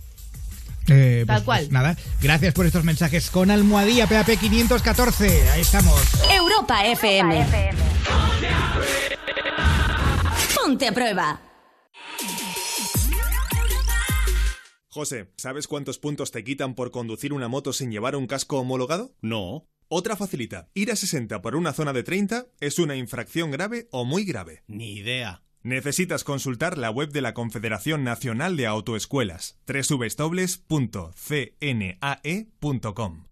Eh, 0.90 1.24
Tal 1.28 1.38
pues- 1.38 1.46
cual. 1.46 1.60
pues 1.62 1.72
nada, 1.72 1.98
gracias 2.22 2.54
por 2.54 2.66
estos 2.66 2.84
mensajes 2.84 3.30
con 3.30 3.52
almohadilla 3.52 4.08
PAP 4.08 4.38
514. 4.40 5.50
Ahí 5.52 5.62
estamos. 5.62 6.00
Europa 6.34 6.86
FM. 6.86 7.46
Ponte 10.56 10.88
a 10.88 10.92
prueba. 10.92 11.42
José, 14.90 15.32
¿sabes 15.38 15.68
cuántos 15.68 16.00
puntos 16.00 16.32
te 16.32 16.44
quitan 16.44 16.74
por 16.74 16.90
conducir 16.92 17.32
una 17.34 17.48
moto 17.48 17.72
sin 17.72 17.92
llevar 17.92 18.16
un 18.16 18.26
casco 18.26 18.60
homologado? 18.60 19.14
No. 19.22 19.68
Otra 19.90 20.16
facilita. 20.18 20.70
Ir 20.74 20.92
a 20.92 20.96
60 20.96 21.42
por 21.42 21.56
una 21.56 21.72
zona 21.72 21.94
de 21.94 22.04
30 22.04 22.48
es 22.60 22.80
una 22.80 22.96
infracción 22.96 23.52
grave 23.52 23.88
o 23.92 24.06
muy 24.06 24.26
grave. 24.26 24.64
Ni 24.68 24.94
idea. 24.96 25.44
Necesitas 25.68 26.24
consultar 26.24 26.78
la 26.78 26.89
web 26.91 27.11
de 27.11 27.20
la 27.20 27.34
Confederación 27.34 28.05
Nacional 28.05 28.55
de 28.55 28.68
Autoescuelas, 28.68 29.57
www.cnae.com. 29.68 30.45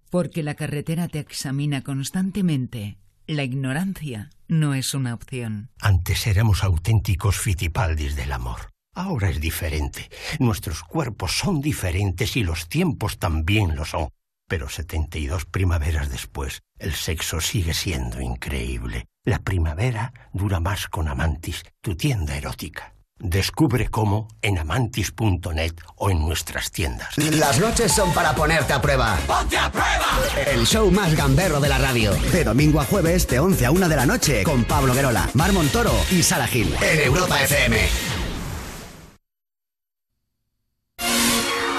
Porque 0.09 0.43
la 0.43 0.55
carretera 0.55 1.07
te 1.07 1.19
examina 1.19 1.81
constantemente 1.81 2.97
La 3.25 3.43
ignorancia 3.43 4.31
no 4.49 4.73
es 4.73 4.93
una 4.93 5.13
opción. 5.13 5.69
Antes 5.79 6.27
éramos 6.27 6.65
auténticos 6.65 7.37
fitipaldis 7.37 8.17
del 8.17 8.33
amor. 8.33 8.69
Ahora 8.93 9.29
es 9.29 9.39
diferente. 9.39 10.09
Nuestros 10.37 10.83
cuerpos 10.83 11.37
son 11.37 11.61
diferentes 11.61 12.35
y 12.35 12.43
los 12.43 12.67
tiempos 12.67 13.17
también 13.17 13.77
lo 13.77 13.85
son. 13.85 14.09
Pero 14.49 14.67
72 14.67 15.45
primaveras 15.45 16.11
después, 16.11 16.63
el 16.79 16.95
sexo 16.95 17.39
sigue 17.39 17.73
siendo 17.73 18.19
increíble. 18.19 19.05
La 19.25 19.39
primavera 19.39 20.13
dura 20.33 20.59
más 20.59 20.87
con 20.87 21.07
Amantis, 21.07 21.63
tu 21.81 21.95
tienda 21.95 22.37
erótica. 22.37 22.93
Descubre 23.17 23.87
cómo 23.87 24.27
en 24.43 24.59
amantis.net 24.59 25.73
o 25.95 26.11
en 26.11 26.19
nuestras 26.19 26.69
tiendas. 26.69 27.17
Las 27.17 27.59
noches 27.59 27.91
son 27.91 28.13
para 28.13 28.35
ponerte 28.35 28.73
a 28.73 28.81
prueba. 28.81 29.17
¡Ponte 29.25 29.57
a 29.57 29.71
prueba! 29.71 30.05
El 30.45 30.67
show 30.67 30.91
más 30.91 31.15
gamberro 31.15 31.59
de 31.59 31.69
la 31.69 31.79
radio. 31.79 32.13
De 32.31 32.43
domingo 32.43 32.79
a 32.79 32.85
jueves, 32.85 33.27
de 33.27 33.39
11 33.39 33.65
a 33.65 33.71
1 33.71 33.89
de 33.89 33.95
la 33.95 34.05
noche, 34.05 34.43
con 34.43 34.63
Pablo 34.63 34.93
Guerola, 34.93 35.27
Mar 35.33 35.53
Montoro 35.53 35.93
y 36.11 36.21
Sara 36.21 36.45
Gil. 36.45 36.75
En 36.81 36.99
Europa 36.99 37.41
FM. 37.41 37.77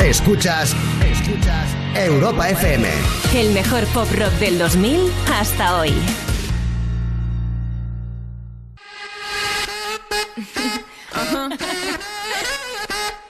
Escuchas. 0.00 0.74
Escuchas. 1.00 1.68
Europa 1.94 2.48
FM. 2.48 2.88
El 3.34 3.52
mejor 3.52 3.84
pop 3.94 4.08
rock 4.18 4.32
del 4.40 4.58
2000 4.58 5.12
hasta 5.32 5.76
hoy. 5.76 5.92
Uh-huh. 10.38 11.48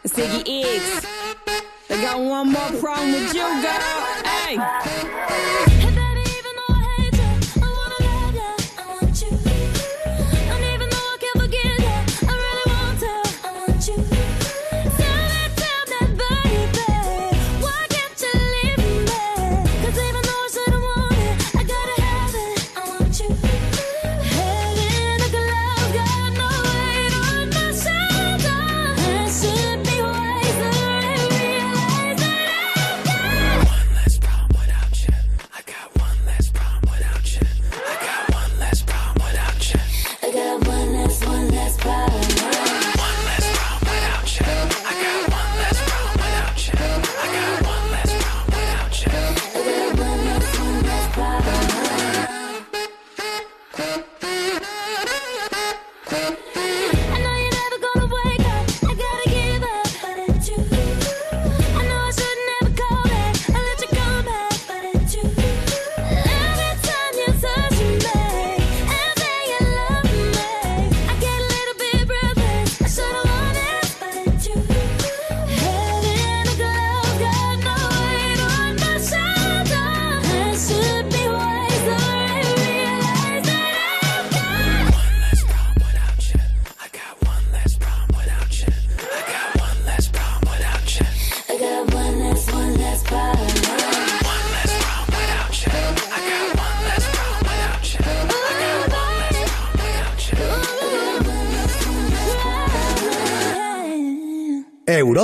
Ziggy 0.04 0.64
X. 0.76 1.06
I 1.88 2.02
got 2.02 2.18
one 2.18 2.50
more 2.50 2.80
problem 2.80 3.12
with 3.12 3.32
you, 3.32 3.46
girl. 3.62 4.02
Hey. 4.24 5.55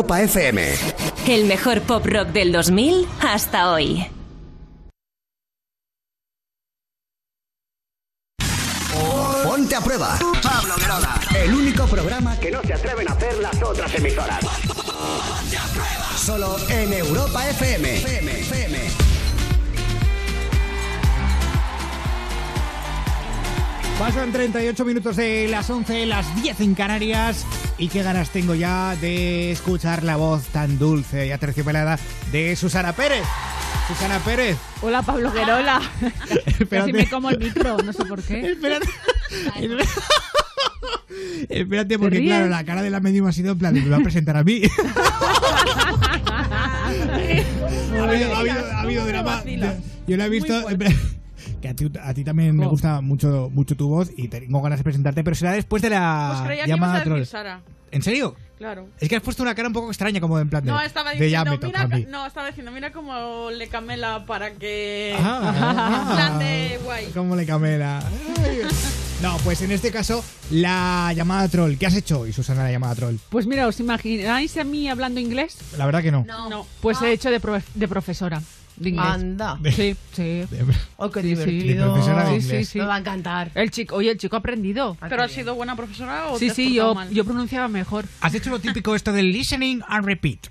Europa 0.02 0.20
FM. 0.22 0.62
El 1.28 1.44
mejor 1.44 1.80
pop 1.82 2.04
rock 2.04 2.30
del 2.30 2.50
2000 2.50 3.06
hasta 3.20 3.70
hoy. 3.70 4.04
Ponte 9.44 9.76
a 9.76 9.80
prueba. 9.80 10.18
Pablo 10.42 10.74
Guerola. 10.76 11.20
El 11.36 11.54
único 11.54 11.86
programa 11.86 12.36
que 12.40 12.50
no 12.50 12.60
se 12.62 12.74
atreven 12.74 13.08
a 13.08 13.12
hacer 13.12 13.38
las 13.38 13.62
otras 13.62 13.94
emisoras. 13.94 14.40
Solo 16.16 16.56
en 16.68 16.92
Europa 16.94 17.48
FM. 17.50 17.96
FM, 17.98 18.40
FM. 18.40 18.78
Pasan 24.00 24.32
38 24.32 24.84
minutos 24.84 25.14
de 25.14 25.46
las 25.46 25.70
11, 25.70 26.06
las 26.06 26.42
10 26.42 26.60
en 26.60 26.74
Canarias. 26.74 27.46
Y 27.82 27.88
qué 27.88 28.04
ganas 28.04 28.30
tengo 28.30 28.54
ya 28.54 28.94
de 29.00 29.50
escuchar 29.50 30.04
la 30.04 30.14
voz 30.14 30.44
tan 30.52 30.78
dulce 30.78 31.26
y 31.26 31.32
aterciopelada 31.32 31.98
de 32.30 32.54
Susana 32.54 32.92
Pérez. 32.92 33.24
Susana 33.88 34.20
Pérez. 34.20 34.56
Hola, 34.82 35.02
Pablo 35.02 35.32
Guerola. 35.32 35.82
Casi 36.70 36.92
me 36.92 37.10
como 37.10 37.30
el 37.30 37.40
micro, 37.40 37.78
no 37.78 37.92
sé 37.92 38.04
por 38.04 38.22
qué. 38.22 38.52
Espérate. 38.52 38.86
Espérate, 41.48 41.98
porque 41.98 42.24
claro, 42.24 42.46
la 42.46 42.62
cara 42.62 42.82
de 42.82 42.90
la 42.90 43.00
medium 43.00 43.26
ha 43.26 43.32
sido 43.32 43.50
en 43.50 43.58
plan, 43.58 43.74
me 43.74 43.88
va 43.88 43.96
a 43.96 44.00
presentar 44.00 44.36
a 44.36 44.44
mí. 44.44 44.62
ha, 46.38 46.86
habido, 48.04 48.32
ha 48.32 48.38
habido- 48.38 48.66
ha 48.76 48.80
habido 48.80 49.06
drama. 49.06 49.42
Yo 50.06 50.16
lo 50.16 50.22
he 50.22 50.28
visto. 50.28 50.54
Que 51.62 51.68
a 51.68 51.74
ti, 51.74 51.90
a 52.02 52.12
ti 52.12 52.24
también 52.24 52.56
me 52.56 52.66
gusta 52.66 53.00
mucho, 53.00 53.48
mucho 53.52 53.76
tu 53.76 53.88
voz 53.88 54.10
y 54.16 54.28
tengo 54.28 54.60
ganas 54.60 54.80
de 54.80 54.84
presentarte, 54.84 55.22
pero 55.24 55.34
será 55.36 55.52
después 55.52 55.80
de 55.80 55.90
la 55.90 56.30
Pues 56.32 56.46
creía 56.46 56.64
que 56.64 56.70
ibas 56.70 56.76
llamada 56.80 56.92
a 56.92 56.98
decir 56.98 57.12
troll. 57.12 57.24
Sara. 57.24 57.60
¿En 57.90 58.02
serio? 58.02 58.34
Claro. 58.58 58.88
Es 59.00 59.08
que 59.08 59.16
has 59.16 59.22
puesto 59.22 59.42
una 59.42 59.54
cara 59.54 59.68
un 59.68 59.74
poco 59.74 59.88
extraña, 59.88 60.20
como 60.20 60.38
en 60.38 60.48
plan 60.48 60.64
de. 60.64 60.70
No, 60.70 60.80
estaba 60.80 61.10
de 61.12 61.18
ya 61.30 61.44
diciendo, 61.44 61.50
me 61.52 61.58
toca 61.58 61.84
mira, 61.86 61.96
a 61.96 61.98
mí. 61.98 62.06
no, 62.08 62.26
estaba 62.26 62.46
diciendo, 62.48 62.70
mira 62.72 62.92
cómo 62.92 63.50
le 63.50 63.68
camela 63.68 64.24
para 64.26 64.52
que... 64.52 65.16
Ah, 65.20 66.06
En 66.10 66.16
plan 66.16 66.38
de 66.38 66.80
guay. 66.84 67.06
¿Cómo 67.14 67.36
le 67.36 67.44
camela? 67.46 68.02
No, 69.20 69.36
pues 69.44 69.62
en 69.62 69.70
este 69.72 69.90
caso, 69.92 70.24
la 70.50 71.12
llamada 71.14 71.46
troll. 71.48 71.74
¿Qué 71.76 71.86
has 71.86 71.94
hecho 71.94 72.20
hoy, 72.20 72.32
Susana, 72.32 72.64
la 72.64 72.72
llamada 72.72 72.94
troll? 72.94 73.16
Pues 73.30 73.46
mira, 73.46 73.66
¿os 73.68 73.78
imagináis 73.78 74.56
a 74.56 74.64
mí 74.64 74.88
hablando 74.88 75.20
inglés? 75.20 75.56
La 75.76 75.86
verdad 75.86 76.02
que 76.02 76.10
no. 76.10 76.24
No. 76.26 76.66
Pues 76.80 77.00
he 77.02 77.12
hecho 77.12 77.30
de, 77.30 77.40
profe- 77.40 77.62
de 77.74 77.86
profesora 77.88 78.42
de 78.76 78.88
inglés. 78.90 79.06
Anda. 79.06 79.58
Sí, 79.70 79.96
sí. 80.12 80.42
Oh, 80.96 81.10
qué 81.10 81.20
Sí, 81.22 81.28
divertido. 81.28 81.86
De 81.86 81.90
profesora 81.92 82.24
de 82.30 82.40
Sí, 82.40 82.48
sí, 82.48 82.64
sí. 82.64 82.78
Me 82.78 82.84
va 82.86 82.96
a 82.96 82.98
encantar. 82.98 83.50
El 83.54 83.70
chico, 83.70 83.96
oye, 83.96 84.10
el 84.10 84.18
chico 84.18 84.36
ha 84.36 84.38
aprendido. 84.40 84.96
¿Pero 85.08 85.22
ha 85.22 85.28
sido 85.28 85.54
buena 85.54 85.76
profesora 85.76 86.28
o 86.30 86.38
Sí, 86.38 86.46
te 86.46 86.50
has 86.50 86.56
sí, 86.56 86.74
yo, 86.74 86.94
mal? 86.94 87.10
yo 87.10 87.24
pronunciaba 87.24 87.68
mejor. 87.68 88.04
Has 88.20 88.34
hecho 88.34 88.50
lo 88.50 88.58
típico 88.60 88.94
esto 88.94 89.12
del 89.12 89.32
listening 89.32 89.80
and 89.88 90.04
repeat. 90.06 90.48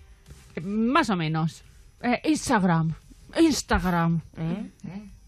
Más 0.64 1.10
o 1.10 1.16
menos. 1.16 1.64
Eh, 2.02 2.20
Instagram. 2.26 2.94
Instagram. 3.40 4.22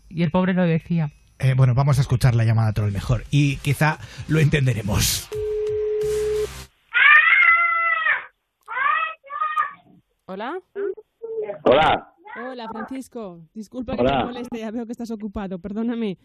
Y 0.09 0.23
el 0.23 0.31
pobre 0.31 0.53
lo 0.53 0.63
decía. 0.63 1.11
Eh, 1.39 1.53
bueno, 1.55 1.73
vamos 1.73 1.97
a 1.97 2.01
escuchar 2.01 2.35
la 2.35 2.45
llamada 2.45 2.71
troll 2.73 2.91
mejor 2.91 3.25
y 3.31 3.57
quizá 3.57 3.97
lo 4.27 4.39
entenderemos. 4.39 5.27
Hola. 10.25 10.57
Hola. 11.63 12.12
Hola, 12.35 12.67
Francisco. 12.69 13.41
Disculpa 13.53 13.95
que 13.95 14.03
te 14.03 14.23
moleste, 14.23 14.59
ya 14.59 14.71
veo 14.71 14.85
que 14.85 14.91
estás 14.91 15.11
ocupado, 15.11 15.59
perdóname. 15.59 16.17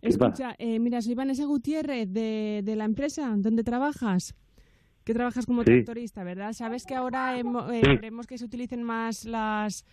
¿Qué 0.00 0.08
Escucha, 0.08 0.54
eh, 0.58 0.78
mira, 0.80 1.00
soy 1.00 1.14
Vanessa 1.14 1.44
Gutiérrez 1.44 2.12
de, 2.12 2.60
de 2.64 2.76
la 2.76 2.84
empresa 2.84 3.32
donde 3.36 3.62
trabajas. 3.64 4.34
Que 5.04 5.14
trabajas 5.14 5.46
como 5.46 5.62
Sí. 5.62 5.66
tractorista, 5.66 6.24
¿verdad? 6.24 6.52
Sabes 6.54 6.84
que 6.86 6.94
ahora 6.94 7.38
hemo- 7.38 7.70
eh, 7.72 7.80
Sí. 7.84 7.90
queremos 7.96 8.26
que 8.26 8.38
se 8.38 8.44
utilicen 8.44 8.82
más 8.82 9.24
las 9.24 9.84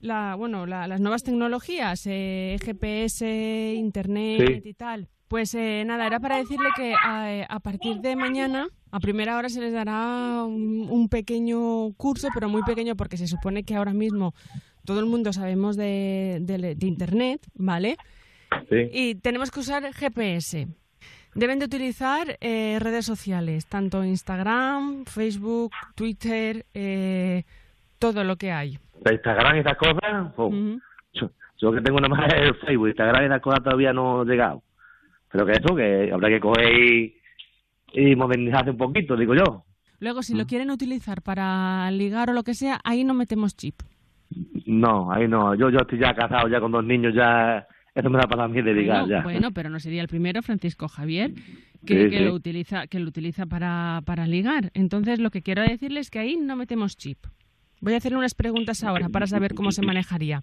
la, 0.00 0.34
bueno, 0.34 0.66
la- 0.66 0.86
las 0.86 1.00
nuevas 1.00 1.22
tecnologías, 1.22 2.02
eh, 2.06 2.58
GPS, 2.62 3.74
Internet 3.74 4.60
Sí. 4.62 4.68
y 4.68 4.74
tal. 4.74 5.08
Pues 5.28 5.54
eh, 5.54 5.82
nada, 5.86 6.06
era 6.06 6.20
para 6.20 6.36
decirle 6.36 6.68
que 6.76 6.92
a, 6.94 7.44
a 7.48 7.60
partir 7.60 8.00
de 8.00 8.14
mañana, 8.14 8.68
a 8.90 9.00
primera 9.00 9.38
hora, 9.38 9.48
se 9.48 9.60
les 9.62 9.72
dará 9.72 10.44
un, 10.44 10.88
un 10.90 11.08
pequeño 11.08 11.92
curso, 11.94 12.28
pero 12.34 12.50
muy 12.50 12.62
pequeño 12.64 12.96
porque 12.96 13.16
se 13.16 13.26
supone 13.26 13.62
que 13.64 13.76
ahora 13.76 13.94
mismo 13.94 14.34
todo 14.84 15.00
el 15.00 15.06
mundo 15.06 15.32
sabemos 15.32 15.76
de, 15.76 16.38
de- 16.40 16.74
de 16.74 16.86
Internet, 16.86 17.40
¿vale? 17.54 17.96
Sí. 18.68 18.88
Y 18.92 19.14
tenemos 19.16 19.50
que 19.50 19.60
usar 19.60 19.82
GPS. 19.92 20.68
Deben 21.34 21.58
de 21.58 21.64
utilizar 21.64 22.38
eh, 22.40 22.78
redes 22.80 23.04
sociales, 23.06 23.66
tanto 23.66 24.04
Instagram, 24.04 25.04
Facebook, 25.04 25.72
Twitter, 25.96 26.64
eh, 26.74 27.42
todo 27.98 28.22
lo 28.22 28.36
que 28.36 28.52
hay. 28.52 28.78
De 29.04 29.14
Instagram 29.14 29.56
y 29.56 29.60
esas 29.60 29.76
cosas, 29.76 29.98
pues, 30.36 30.52
yo, 31.14 31.30
yo 31.58 31.72
que 31.72 31.80
tengo 31.80 31.98
nada 32.00 32.14
más 32.14 32.32
el 32.34 32.54
Facebook, 32.54 32.88
Instagram 32.88 33.22
y 33.22 33.26
esas 33.26 33.40
cosas 33.40 33.64
todavía 33.64 33.92
no 33.92 34.22
he 34.22 34.26
llegado. 34.26 34.62
Pero 35.32 35.44
que 35.46 35.52
eso, 35.52 35.74
que 35.74 36.10
habrá 36.12 36.28
que 36.28 36.38
coger 36.40 36.72
y, 36.72 37.16
y 37.94 38.14
modernizarse 38.14 38.70
un 38.70 38.76
poquito, 38.76 39.16
digo 39.16 39.34
yo. 39.34 39.64
Luego, 39.98 40.22
si 40.22 40.34
Mm. 40.34 40.38
lo 40.38 40.46
quieren 40.46 40.70
utilizar 40.70 41.22
para 41.22 41.90
ligar 41.90 42.30
o 42.30 42.32
lo 42.32 42.44
que 42.44 42.54
sea, 42.54 42.78
ahí 42.84 43.02
no 43.02 43.14
metemos 43.14 43.56
chip. 43.56 43.74
No, 44.66 45.10
ahí 45.12 45.28
no. 45.28 45.54
Yo, 45.54 45.70
yo 45.70 45.78
estoy 45.78 45.98
ya 45.98 46.14
casado, 46.14 46.48
ya 46.48 46.60
con 46.60 46.72
dos 46.72 46.84
niños, 46.84 47.14
ya. 47.14 47.66
Eso 47.94 48.10
me 48.10 48.18
da 48.18 48.26
para 48.26 48.48
mí 48.48 48.60
de 48.60 48.74
ligar, 48.74 49.02
Bueno, 49.02 49.16
ya. 49.16 49.22
bueno, 49.22 49.50
pero 49.52 49.68
no 49.70 49.78
sería 49.78 50.02
el 50.02 50.08
primero, 50.08 50.42
Francisco 50.42 50.88
Javier, 50.88 51.32
que, 51.86 52.04
Sí, 52.04 52.10
que 52.10 52.18
sí. 52.18 52.24
lo 52.24 52.34
utiliza, 52.34 52.86
que 52.88 52.98
lo 52.98 53.08
utiliza 53.08 53.46
para, 53.46 54.00
para 54.04 54.26
ligar. 54.26 54.70
Entonces, 54.74 55.20
lo 55.20 55.30
que 55.30 55.42
quiero 55.42 55.62
decirles 55.62 56.06
es 56.06 56.10
que 56.10 56.18
ahí 56.18 56.36
no 56.36 56.56
metemos 56.56 56.96
chip. 56.96 57.18
Voy 57.80 57.94
a 57.94 57.98
hacer 57.98 58.16
unas 58.16 58.34
preguntas 58.34 58.82
ahora 58.82 59.08
para 59.10 59.26
saber 59.28 59.54
cómo 59.54 59.70
se 59.70 59.82
manejaría. 59.82 60.42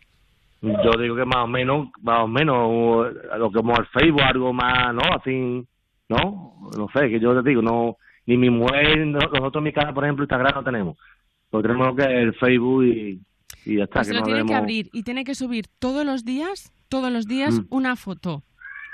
Yo 0.62 0.92
digo 1.02 1.16
que 1.16 1.26
más 1.26 1.44
o 1.44 1.48
menos, 1.48 1.90
más 2.04 2.20
o 2.22 2.28
menos, 2.28 3.08
lo 3.38 3.50
que 3.52 3.58
como 3.58 3.76
el 3.78 3.86
Facebook, 3.88 4.22
algo 4.22 4.54
más, 4.54 4.94
¿no? 4.94 5.02
Así, 5.14 5.64
¿no? 6.08 6.54
No 6.78 6.88
sé, 6.94 7.10
que 7.10 7.20
yo 7.20 7.42
te 7.42 7.50
digo, 7.50 7.62
no, 7.64 7.98
ni 8.28 8.38
mi 8.38 8.50
mujer, 8.50 9.06
no- 9.08 9.18
nosotros 9.20 9.56
en 9.58 9.64
mi 9.64 9.74
casa, 9.74 9.92
por 9.92 10.04
ejemplo, 10.06 10.24
Instagram 10.24 10.54
no 10.56 10.64
tenemos. 10.64 10.98
Lo 11.52 11.62
tenemos 11.62 11.96
que 11.98 12.04
es 12.04 12.10
el 12.10 12.34
Facebook 12.36 12.84
y, 12.86 13.20
y 13.66 13.78
ya 13.78 13.84
está. 13.86 14.00
Pues 14.00 14.08
que 14.08 14.14
lo 14.14 14.20
no 14.22 14.26
tiene 14.26 14.46
que 14.46 14.54
abrir 14.54 14.90
y 14.94 15.04
tiene 15.04 15.24
que 15.24 15.36
subir 15.36 15.66
todos 15.80 16.06
los 16.06 16.24
días, 16.26 16.72
todos 16.90 17.12
los 17.12 17.26
días, 17.28 17.60
Mm. 17.60 17.66
una 17.70 17.96
foto 17.96 18.44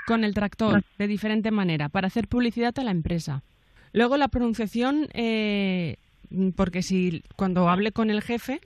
con 0.06 0.24
el 0.24 0.34
tractor 0.34 0.82
de 0.98 1.06
diferente 1.06 1.50
manera 1.50 1.88
para 1.88 2.06
hacer 2.06 2.28
publicidad 2.28 2.78
a 2.78 2.84
la 2.84 2.90
empresa. 2.90 3.42
Luego 3.92 4.16
la 4.16 4.28
pronunciación, 4.28 5.08
eh, 5.14 5.96
porque 6.56 6.82
si 6.82 7.22
cuando 7.36 7.68
hable 7.68 7.92
con 7.92 8.10
el 8.10 8.22
jefe 8.22 8.60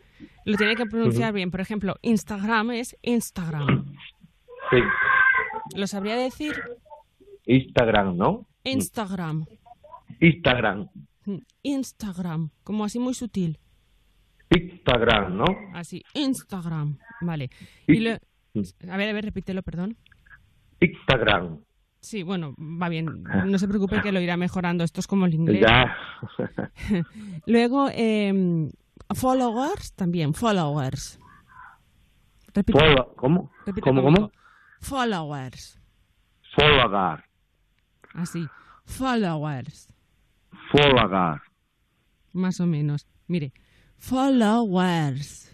lo 0.44 0.56
tiene 0.56 0.74
que 0.76 0.86
pronunciar 0.86 1.32
bien. 1.32 1.50
Por 1.50 1.60
ejemplo, 1.60 1.96
Instagram 2.02 2.70
es 2.72 2.96
Instagram. 3.02 3.92
Sí, 4.70 4.78
¿Lo 5.76 5.86
sabría 5.86 6.16
decir? 6.16 6.54
Instagram, 7.46 8.16
¿no? 8.16 8.46
Instagram. 8.64 9.46
Instagram, 10.20 10.88
Instagram. 11.62 12.50
Como 12.64 12.84
así 12.84 12.98
muy 12.98 13.14
sutil. 13.14 13.58
Instagram, 14.56 15.36
¿no? 15.36 15.44
Así, 15.74 16.02
Instagram. 16.14 16.98
Vale. 17.20 17.50
Y 17.86 18.00
lo- 18.00 18.12
A 18.90 18.96
ver, 18.96 19.08
a 19.08 19.12
ver, 19.12 19.24
repítelo, 19.24 19.62
perdón. 19.62 19.96
Instagram. 20.80 21.58
Sí, 22.00 22.22
bueno, 22.24 22.54
va 22.58 22.88
bien. 22.88 23.22
No 23.46 23.58
se 23.58 23.68
preocupe 23.68 24.02
que 24.02 24.10
lo 24.12 24.20
irá 24.20 24.36
mejorando. 24.36 24.82
Esto 24.82 24.98
es 25.00 25.06
como 25.06 25.26
el 25.26 25.34
inglés. 25.34 25.60
Ya. 25.62 25.96
Luego, 27.46 27.88
eh, 27.92 28.68
followers 29.14 29.92
también, 29.94 30.34
followers. 30.34 31.18
Repite, 32.54 32.78
Follow- 32.78 33.14
¿Cómo? 33.16 33.50
repite 33.64 33.80
¿Cómo, 33.82 34.02
conmigo. 34.02 34.30
cómo? 34.30 34.32
Followers. 34.80 35.78
Follower. 36.56 37.24
Así. 38.14 38.46
Followers. 38.84 39.88
Follower. 40.70 41.40
Más 42.32 42.60
o 42.60 42.66
menos. 42.66 43.06
Mire. 43.28 43.52
Followers. 44.02 45.48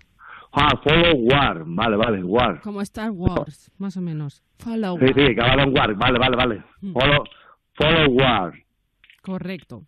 Ah, 0.53 0.71
follower. 0.83 1.65
Vale, 1.67 1.97
vale, 1.97 2.23
war. 2.25 2.61
Como 2.63 2.81
Star 2.81 3.11
Wars. 3.11 3.71
Más 3.79 3.97
o 3.97 4.01
menos. 4.01 4.43
Sí, 4.57 4.65
Followers. 4.65 5.15
sí, 5.15 5.35
que 5.35 5.41
hablan 5.43 5.73
war. 5.77 5.95
Vale, 5.95 6.19
vale, 6.19 6.37
vale. 6.37 6.65
Mm. 6.81 6.93
Follow, 6.95 7.25
follower. 7.75 8.65
Correcto. 9.23 9.85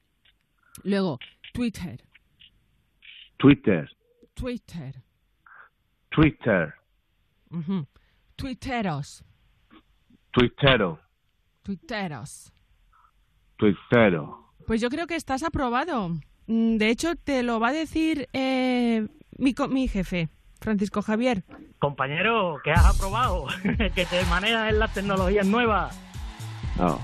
Luego, 0.84 1.18
Twitter. 1.54 2.04
Twitter. 3.38 3.88
Twitter. 4.34 4.94
Twitter. 6.10 6.74
Ujú. 7.50 7.86
Twitteros. 8.36 9.24
Twittero. 10.32 10.98
Twitteros. 11.62 12.52
Twittero. 13.56 14.52
Pues 14.66 14.80
yo 14.82 14.90
creo 14.90 15.06
que 15.06 15.16
estás 15.16 15.42
aprobado. 15.42 16.10
Mm, 16.50 16.78
De 16.78 16.90
hecho, 16.90 17.14
te 17.14 17.44
lo 17.44 17.60
va 17.60 17.68
a 17.68 17.72
decir 17.72 18.28
eh, 18.32 19.06
mi, 19.38 19.54
co- 19.54 19.68
mi 19.68 19.86
jefe, 19.86 20.28
Francisco 20.60 21.00
Javier. 21.00 21.44
Compañero, 21.78 22.58
que 22.64 22.72
has 22.72 22.84
aprobado, 22.84 23.46
que 23.94 24.04
te 24.04 24.24
manejas 24.28 24.70
en 24.72 24.80
las 24.80 24.92
tecnologías 24.92 25.46
nuevas. 25.46 25.96
No. 26.76 26.98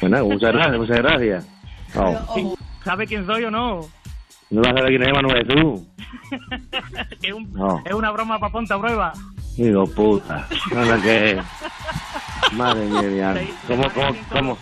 Bueno, 0.00 0.24
muchas 0.26 0.52
gracias, 0.52 0.78
muchas 0.78 0.96
gracias. 0.98 1.46
No, 1.94 2.56
¿Sabe 2.84 3.06
quién 3.06 3.24
soy 3.24 3.44
o 3.44 3.50
no? 3.50 3.80
no 4.50 4.62
vas 4.62 4.72
a 4.72 4.76
saber 4.78 4.90
quién 4.90 5.02
es 5.08 5.12
Manuel 5.14 5.46
tú. 5.48 5.86
Que 7.20 7.28
es, 7.28 7.32
un- 7.34 7.52
No. 7.54 7.82
es 7.84 7.92
una 7.94 8.10
broma 8.10 8.38
para 8.38 8.52
ponte 8.52 8.74
a 8.74 8.78
prueba. 8.78 9.12
Digo, 9.56 9.84
puta. 9.86 10.46
No 10.72 10.84
sé 10.84 11.02
qué 11.02 11.30
es. 11.32 12.52
Madre 12.52 12.84
mía. 12.86 13.34
¿Cómo, 13.66 13.84
cómo, 13.92 14.16
cómo. 14.30 14.56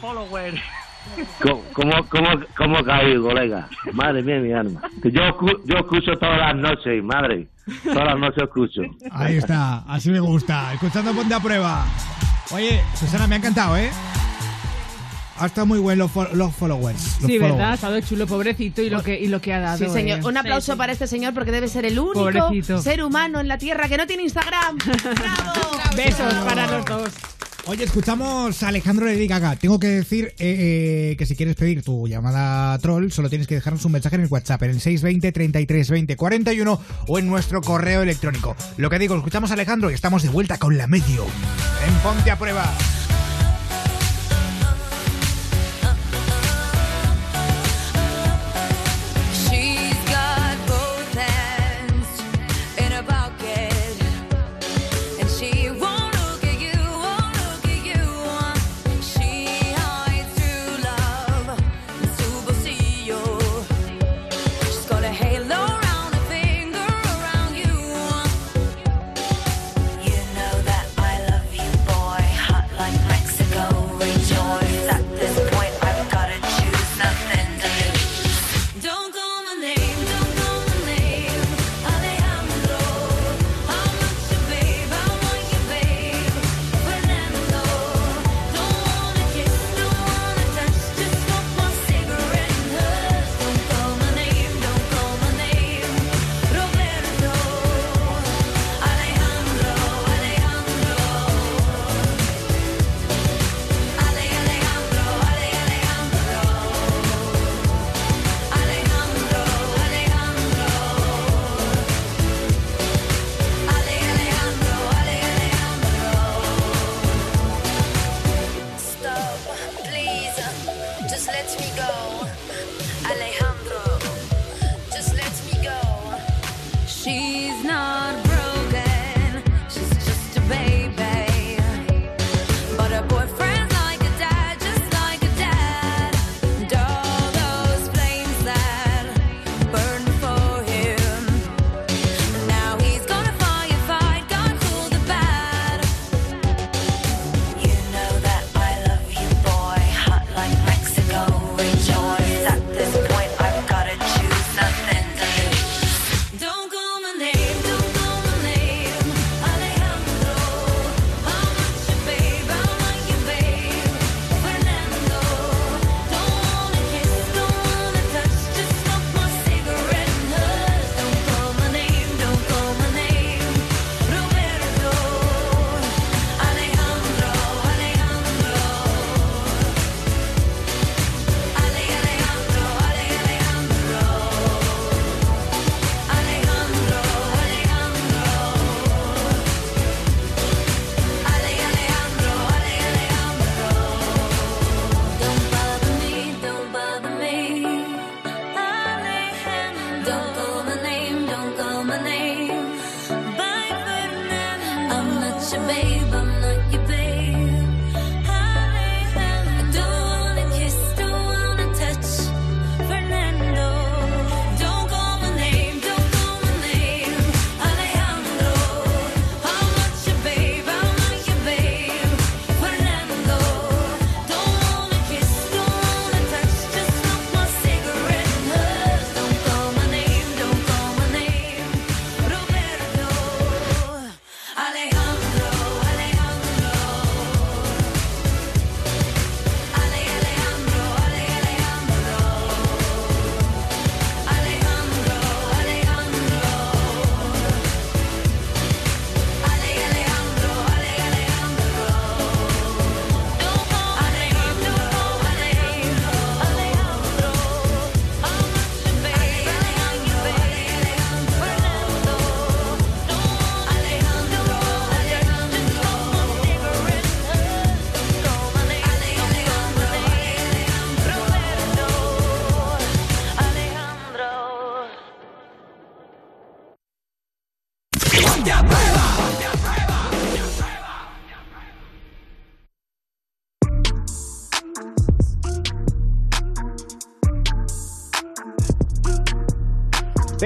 Cómo, 1.42 1.62
cómo, 1.72 1.92
cómo, 2.08 2.28
cómo 2.56 2.84
caí, 2.84 3.16
colega? 3.20 3.68
Madre 3.92 4.22
mía, 4.22 4.38
mi 4.38 4.52
alma. 4.52 4.80
Que 5.02 5.10
Yo, 5.10 5.20
yo 5.64 5.76
escucho 5.78 6.16
todas 6.18 6.38
las 6.38 6.56
noches, 6.56 7.02
madre. 7.02 7.48
Todas 7.84 8.04
las 8.04 8.18
noches 8.18 8.42
escucho. 8.44 8.82
Ahí 9.12 9.36
está, 9.36 9.78
así 9.88 10.10
me 10.10 10.20
gusta. 10.20 10.72
Escuchando 10.74 11.12
Ponte 11.12 11.34
a 11.34 11.40
Prueba. 11.40 11.84
Oye, 12.52 12.80
Susana, 12.94 13.26
me 13.26 13.34
ha 13.34 13.38
encantado, 13.38 13.76
¿eh? 13.76 13.90
Ha 15.40 15.46
estado 15.46 15.66
muy 15.68 15.78
bueno 15.78 16.04
los, 16.04 16.12
fo- 16.12 16.32
los 16.32 16.52
followers. 16.56 17.00
los 17.20 17.30
Sí, 17.30 17.38
followers. 17.38 17.52
¿verdad? 17.54 17.70
Ha 17.70 17.74
estado 17.74 18.00
chulo, 18.00 18.26
pobrecito, 18.26 18.82
y 18.82 18.90
lo 18.90 19.02
que, 19.04 19.20
y 19.20 19.28
lo 19.28 19.40
que 19.40 19.52
ha 19.54 19.60
dado. 19.60 19.78
Sí, 19.78 19.88
señor. 19.88 20.18
eh. 20.18 20.24
Un 20.24 20.36
aplauso 20.36 20.76
para 20.76 20.92
este 20.92 21.06
señor 21.06 21.32
porque 21.32 21.52
debe 21.52 21.68
ser 21.68 21.84
el 21.84 21.96
único 21.98 22.14
Pobrecito. 22.14 22.78
ser 22.82 23.04
humano 23.04 23.38
en 23.38 23.46
la 23.46 23.56
Tierra 23.56 23.88
que 23.88 23.96
no 23.98 24.06
tiene 24.06 24.24
Instagram. 24.24 24.78
Besos 25.96 26.34
para 26.44 26.66
los 26.66 26.84
dos. 26.84 27.10
Oye, 27.70 27.84
escuchamos 27.84 28.62
a 28.62 28.68
Alejandro 28.68 29.04
Lady 29.04 29.26
Gaga. 29.26 29.54
Tengo 29.56 29.78
que 29.78 29.88
decir 29.88 30.32
eh, 30.38 31.10
eh, 31.10 31.16
que 31.18 31.26
si 31.26 31.36
quieres 31.36 31.54
pedir 31.54 31.82
tu 31.82 32.08
llamada 32.08 32.78
troll, 32.78 33.10
solo 33.10 33.28
tienes 33.28 33.46
que 33.46 33.56
dejarnos 33.56 33.84
un 33.84 33.92
mensaje 33.92 34.16
en 34.16 34.22
el 34.22 34.28
WhatsApp, 34.28 34.62
en 34.62 34.70
el 34.70 34.80
620 34.80 35.32
33 35.32 35.90
20 35.90 36.16
41 36.16 36.80
o 37.08 37.18
en 37.18 37.26
nuestro 37.26 37.60
correo 37.60 38.00
electrónico. 38.00 38.56
Lo 38.78 38.88
que 38.88 38.98
digo, 38.98 39.14
escuchamos 39.16 39.50
a 39.50 39.54
Alejandro 39.54 39.90
y 39.90 39.94
estamos 39.94 40.22
de 40.22 40.30
vuelta 40.30 40.56
con 40.56 40.78
la 40.78 40.86
medio. 40.86 41.26
En 41.86 41.94
Ponte 41.96 42.30
a 42.30 42.38
Prueba. 42.38 42.72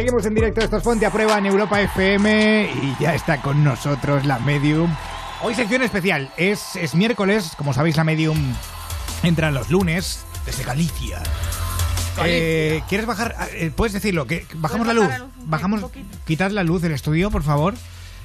Seguimos 0.02 0.26
en 0.26 0.34
directo, 0.34 0.60
esto 0.62 0.78
es 0.78 0.82
Ponte 0.82 1.06
a 1.06 1.12
Prueba 1.12 1.38
en 1.38 1.46
Europa 1.46 1.80
FM 1.80 2.68
y 2.82 2.96
ya 3.00 3.14
está 3.14 3.40
con 3.40 3.62
nosotros 3.62 4.26
la 4.26 4.40
Medium. 4.40 4.92
Hoy 5.42 5.54
sección 5.54 5.80
especial, 5.84 6.28
es, 6.36 6.74
es 6.74 6.96
miércoles, 6.96 7.52
como 7.56 7.72
sabéis 7.72 7.96
la 7.96 8.02
Medium 8.02 8.36
entra 9.22 9.52
los 9.52 9.70
lunes 9.70 10.24
desde 10.44 10.64
Galicia. 10.64 11.22
Eh, 12.24 12.82
¿Quieres 12.88 13.06
bajar? 13.06 13.36
eh, 13.52 13.70
Puedes 13.76 13.92
decirlo, 13.92 14.26
que 14.26 14.44
bajamos 14.54 14.88
la 14.88 14.92
luz. 14.92 15.06
Bajamos, 15.44 15.84
quitar 16.26 16.50
la 16.50 16.64
luz 16.64 16.82
del 16.82 16.90
estudio, 16.90 17.30
por 17.30 17.44
favor. 17.44 17.74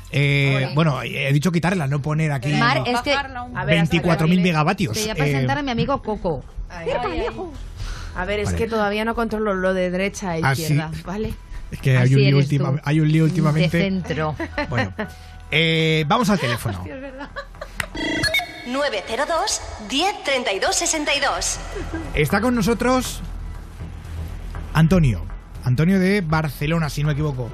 Eh, 0.10 0.72
bueno, 0.74 1.04
he 1.04 1.32
dicho 1.32 1.52
quitarla, 1.52 1.86
no 1.86 2.02
poner 2.02 2.32
aquí 2.32 2.54
Mar, 2.54 2.82
es 2.88 3.02
que... 3.02 3.14
24.000 3.16 4.42
megavatios. 4.42 4.96
Te 4.96 5.02
voy 5.02 5.10
a 5.10 5.14
Eh, 5.14 5.16
presentar 5.16 5.60
a 5.60 5.62
mi 5.62 5.70
amigo 5.70 6.02
Coco. 6.02 6.44
A 8.16 8.26
ver, 8.26 8.40
es 8.40 8.46
Vale. 8.48 8.58
que 8.58 8.66
todavía 8.68 9.06
no 9.06 9.14
controlo 9.14 9.54
lo 9.54 9.76
de 9.76 9.92
derecha 9.92 10.36
e 10.38 10.42
Ah, 10.44 10.54
izquierda, 10.54 10.90
¿vale? 11.06 11.36
Es 11.72 11.80
que 11.80 11.98
hay 11.98 12.14
un, 12.14 12.22
lío 12.22 12.38
última- 12.38 12.82
hay 12.84 13.00
un 13.00 13.12
lío 13.12 13.24
últimamente. 13.26 13.78
De 13.78 13.84
centro. 13.84 14.36
Bueno, 14.70 14.94
eh, 15.52 16.04
vamos 16.08 16.30
al 16.30 16.40
teléfono. 16.40 16.84
902 18.68 19.62
10 19.90 20.24
32 20.24 20.76
62. 20.76 21.60
Está 22.16 22.42
con 22.42 22.56
nosotros 22.56 23.22
Antonio. 24.74 25.26
Antonio 25.64 26.00
de 26.00 26.22
Barcelona, 26.22 26.90
si 26.90 27.02
no 27.02 27.08
me 27.08 27.14
equivoco. 27.14 27.50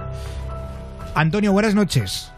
Antonio, 1.15 1.51
buenas 1.51 1.75
noches. 1.75 2.31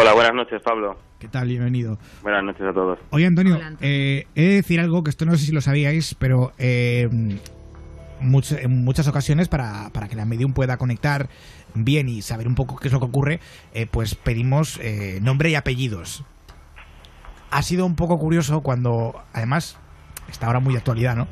Hola, 0.00 0.12
buenas 0.14 0.34
noches, 0.34 0.60
Pablo. 0.62 0.98
¿Qué 1.18 1.28
tal? 1.28 1.48
Bienvenido. 1.48 1.98
Buenas 2.22 2.42
noches 2.44 2.62
a 2.62 2.72
todos. 2.72 2.98
Oye, 3.10 3.26
Antonio, 3.26 3.58
eh, 3.80 4.26
he 4.34 4.42
de 4.42 4.54
decir 4.56 4.80
algo 4.80 5.02
que 5.04 5.10
esto 5.10 5.24
no 5.24 5.32
sé 5.36 5.46
si 5.46 5.52
lo 5.52 5.60
sabíais, 5.60 6.14
pero 6.18 6.52
eh, 6.58 7.08
en 8.22 8.84
muchas 8.84 9.08
ocasiones 9.08 9.48
para, 9.48 9.90
para 9.90 10.08
que 10.08 10.16
la 10.16 10.24
medium 10.24 10.52
pueda 10.52 10.76
conectar 10.76 11.28
bien 11.74 12.08
y 12.08 12.22
saber 12.22 12.48
un 12.48 12.54
poco 12.54 12.76
qué 12.76 12.88
es 12.88 12.92
lo 12.92 13.00
que 13.00 13.06
ocurre, 13.06 13.40
eh, 13.74 13.86
pues 13.90 14.14
pedimos 14.14 14.78
eh, 14.80 15.18
nombre 15.22 15.50
y 15.50 15.54
apellidos. 15.54 16.24
Ha 17.50 17.62
sido 17.62 17.84
un 17.84 17.96
poco 17.96 18.18
curioso 18.18 18.60
cuando, 18.62 19.22
además, 19.32 19.76
está 20.30 20.46
ahora 20.46 20.60
muy 20.60 20.76
actualidad, 20.76 21.16
¿no? 21.16 21.28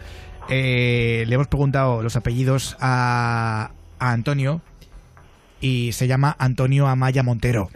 Eh, 0.48 1.24
le 1.26 1.34
hemos 1.34 1.46
preguntado 1.46 2.02
los 2.02 2.16
apellidos 2.16 2.76
a, 2.80 3.70
a 3.98 4.12
Antonio 4.12 4.60
y 5.60 5.92
se 5.92 6.06
llama 6.08 6.34
Antonio 6.38 6.88
Amaya 6.88 7.22
Montero. 7.22 7.68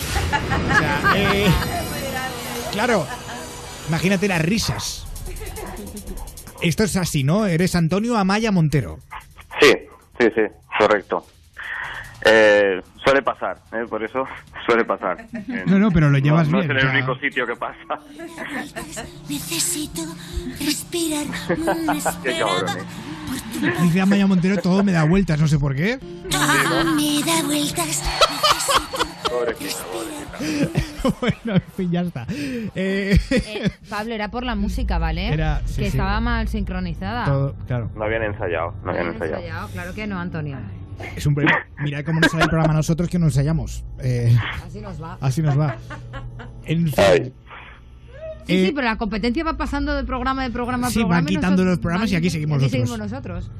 Claro, 2.72 3.06
imagínate 3.88 4.26
las 4.26 4.42
risas. 4.42 5.06
Esto 6.64 6.84
es 6.84 6.96
así, 6.96 7.24
¿no? 7.24 7.46
Eres 7.46 7.74
Antonio 7.74 8.16
Amaya 8.16 8.50
Montero. 8.50 8.98
Sí, 9.60 9.72
sí, 10.18 10.26
sí, 10.34 10.42
correcto. 10.78 11.26
Eh, 12.24 12.80
suele 13.04 13.20
pasar, 13.22 13.58
¿eh? 13.72 13.84
por 13.88 14.02
eso 14.02 14.26
suele 14.64 14.84
pasar. 14.84 15.26
No, 15.66 15.78
no, 15.78 15.90
pero 15.90 16.08
lo 16.10 16.18
llevas 16.18 16.48
no, 16.48 16.58
bien, 16.58 16.68
No 16.68 16.78
es 16.78 16.84
el 16.84 16.90
único 16.90 17.14
sitio 17.16 17.46
que 17.46 17.56
pasa. 17.56 17.78
Necesito 19.28 20.02
respirar. 20.58 21.26
Qué 22.22 22.38
cabrón, 22.38 22.78
¿eh? 22.78 22.82
Dice 23.82 24.00
Amaya 24.00 24.26
Montero, 24.26 24.56
todo 24.60 24.82
me 24.82 24.92
da 24.92 25.04
vueltas, 25.04 25.40
no 25.40 25.46
sé 25.48 25.58
por 25.58 25.74
qué. 25.74 25.98
Me 26.24 27.22
da 27.24 27.42
vueltas. 27.44 28.02
Bueno, 31.20 31.56
en 31.56 31.62
fin, 31.76 31.90
ya 31.90 32.00
está. 32.00 32.26
Eh, 32.74 33.18
Eh, 33.30 33.70
Pablo, 33.90 34.14
era 34.14 34.30
por 34.30 34.44
la 34.44 34.54
música, 34.54 34.98
¿vale? 34.98 35.28
Era- 35.32 35.60
sí, 35.66 35.76
que 35.76 35.82
sí. 35.82 35.96
estaba 35.96 36.18
mal 36.20 36.48
sincronizada. 36.48 37.24
todo, 37.26 37.54
claro. 37.66 37.90
No 37.94 38.04
habían 38.04 38.22
ensayado, 38.22 38.74
no 38.82 38.90
habían 38.90 39.08
ensayado. 39.08 39.36
Ensayado, 39.42 39.68
Claro 39.68 39.94
que 39.94 40.06
no, 40.06 40.18
Antonio. 40.18 40.58
Es 41.16 41.26
un 41.26 41.34
problema. 41.34 41.58
Mirad 41.78 42.04
cómo 42.04 42.20
nos 42.20 42.30
sale 42.30 42.44
el 42.44 42.48
programa 42.48 42.72
a 42.72 42.76
nosotros 42.76 43.08
que 43.10 43.18
nos 43.18 43.28
ensayamos. 43.36 43.84
Eh, 44.00 44.34
Así 44.66 44.80
nos 44.80 45.02
va. 45.02 45.18
así 45.20 45.42
nos 45.42 45.58
va. 45.58 45.76
En 46.66 46.86
fin. 46.90 47.34
Sí, 48.46 48.54
Eh, 48.54 48.66
sí, 48.66 48.72
pero 48.74 48.86
la 48.86 48.96
competencia 48.98 49.42
va 49.44 49.56
pasando 49.56 49.94
de 49.94 50.04
programa 50.04 50.42
de 50.42 50.50
programa 50.50 50.86
a 50.88 50.90
Sí, 50.90 51.00
programa. 51.00 51.22
van 51.22 51.24
y 51.24 51.28
quitando 51.28 51.48
nosotros- 51.50 51.66
los 51.68 51.78
programas 51.78 52.12
y 52.12 52.16
aquí 52.16 52.30
seguimos 52.30 52.56
aquí 52.62 52.64
nosotros. 52.78 52.88
seguimos 52.90 53.10
nosotros. 53.10 53.50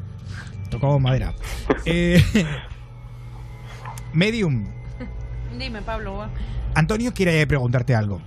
Tocó 0.70 0.98
madera. 0.98 1.32
Eh, 1.86 2.22
Medium. 4.12 4.66
Dime, 5.58 5.82
Pablo. 5.82 6.26
Antonio 6.74 7.12
quiere 7.14 7.46
preguntarte 7.46 7.94
algo. 7.94 8.20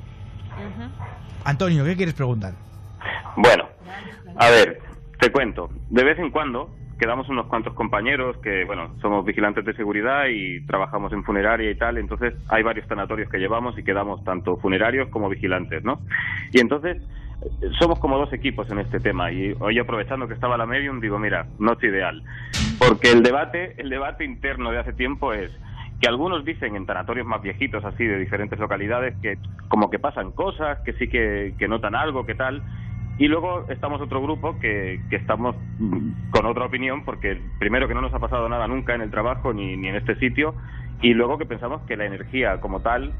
Antonio, 1.43 1.83
¿qué 1.85 1.95
quieres 1.95 2.13
preguntar? 2.13 2.53
Bueno, 3.37 3.65
a 4.37 4.49
ver, 4.49 4.81
te 5.19 5.31
cuento. 5.31 5.69
De 5.89 6.03
vez 6.03 6.17
en 6.19 6.31
cuando 6.31 6.73
quedamos 6.97 7.29
unos 7.29 7.47
cuantos 7.47 7.73
compañeros 7.73 8.37
que, 8.37 8.65
bueno, 8.65 8.91
somos 9.01 9.25
vigilantes 9.25 9.65
de 9.65 9.73
seguridad 9.73 10.25
y 10.29 10.61
trabajamos 10.65 11.13
en 11.13 11.23
funeraria 11.23 11.69
y 11.69 11.75
tal, 11.75 11.97
entonces 11.97 12.33
hay 12.49 12.63
varios 12.63 12.87
tanatorios 12.87 13.29
que 13.29 13.37
llevamos 13.37 13.77
y 13.77 13.83
quedamos 13.83 14.23
tanto 14.23 14.57
funerarios 14.57 15.09
como 15.09 15.29
vigilantes, 15.29 15.83
¿no? 15.83 15.99
Y 16.51 16.59
entonces 16.59 17.01
somos 17.79 17.99
como 17.99 18.17
dos 18.17 18.33
equipos 18.33 18.69
en 18.71 18.79
este 18.79 18.99
tema. 18.99 19.31
Y 19.31 19.53
hoy 19.59 19.79
aprovechando 19.79 20.27
que 20.27 20.33
estaba 20.33 20.57
la 20.57 20.65
medium 20.65 20.99
digo, 20.99 21.19
mira, 21.19 21.45
noche 21.59 21.87
ideal, 21.87 22.23
porque 22.79 23.11
el 23.11 23.23
debate, 23.23 23.75
el 23.77 23.89
debate 23.89 24.25
interno 24.25 24.71
de 24.71 24.79
hace 24.79 24.93
tiempo 24.93 25.33
es 25.33 25.51
que 25.99 26.07
algunos 26.07 26.45
dicen 26.45 26.75
en 26.75 26.85
tanatorios 26.85 27.25
más 27.25 27.41
viejitos 27.41 27.83
así 27.83 28.05
de 28.05 28.19
diferentes 28.19 28.59
localidades 28.59 29.15
que 29.21 29.37
como 29.67 29.89
que 29.89 29.97
pasan 29.97 30.31
cosas, 30.31 30.79
que 30.79 30.93
sí 30.93 31.07
que, 31.07 31.53
que 31.57 31.67
notan 31.67 31.95
algo, 31.95 32.25
que 32.25 32.35
tal, 32.35 32.61
y 33.17 33.27
luego 33.27 33.65
estamos 33.69 33.99
otro 34.01 34.21
grupo 34.21 34.59
que, 34.59 35.01
que 35.09 35.15
estamos 35.15 35.55
mm, 35.79 36.29
con 36.31 36.45
otra 36.45 36.65
opinión, 36.65 37.03
porque 37.03 37.41
primero 37.59 37.87
que 37.87 37.93
no 37.93 38.01
nos 38.01 38.13
ha 38.13 38.19
pasado 38.19 38.47
nada 38.47 38.67
nunca 38.67 38.93
en 38.93 39.01
el 39.01 39.11
trabajo 39.11 39.53
ni, 39.53 39.75
ni 39.75 39.87
en 39.87 39.95
este 39.95 40.15
sitio, 40.15 40.53
y 41.01 41.13
luego 41.13 41.37
que 41.37 41.45
pensamos 41.45 41.81
que 41.83 41.97
la 41.97 42.05
energía 42.05 42.59
como 42.59 42.81
tal, 42.81 43.13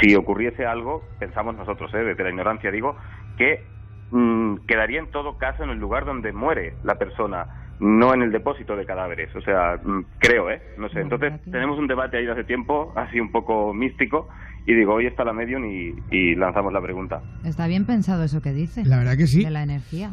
si 0.00 0.14
ocurriese 0.14 0.66
algo, 0.66 1.02
pensamos 1.18 1.54
nosotros, 1.56 1.92
¿eh? 1.94 1.98
desde 1.98 2.22
la 2.22 2.30
ignorancia 2.30 2.70
digo, 2.70 2.96
que 3.36 3.64
mm, 4.10 4.56
quedaría 4.66 5.00
en 5.00 5.10
todo 5.10 5.36
caso 5.38 5.64
en 5.64 5.70
el 5.70 5.78
lugar 5.78 6.04
donde 6.04 6.32
muere 6.32 6.74
la 6.82 6.94
persona, 6.96 7.46
no 7.78 8.14
en 8.14 8.22
el 8.22 8.32
depósito 8.32 8.76
de 8.76 8.86
cadáveres. 8.86 9.34
O 9.34 9.40
sea, 9.40 9.78
mm, 9.82 10.04
creo, 10.18 10.50
¿eh? 10.50 10.62
No 10.78 10.88
sé. 10.88 11.00
Entonces 11.00 11.32
tenemos 11.50 11.78
un 11.78 11.88
debate 11.88 12.18
ahí 12.18 12.26
hace 12.28 12.44
tiempo, 12.44 12.92
así 12.96 13.18
un 13.18 13.32
poco 13.32 13.74
místico, 13.74 14.28
y 14.66 14.74
digo, 14.74 14.94
hoy 14.94 15.06
está 15.06 15.24
la 15.24 15.32
medium 15.32 15.64
y, 15.64 15.94
y 16.10 16.34
lanzamos 16.34 16.72
la 16.72 16.80
pregunta. 16.80 17.22
Está 17.44 17.66
bien 17.66 17.84
pensado 17.84 18.22
eso 18.24 18.40
que 18.40 18.52
dice. 18.52 18.84
La 18.84 18.98
verdad 18.98 19.16
que 19.16 19.26
sí. 19.26 19.42
De 19.42 19.50
la 19.50 19.62
energía. 19.62 20.12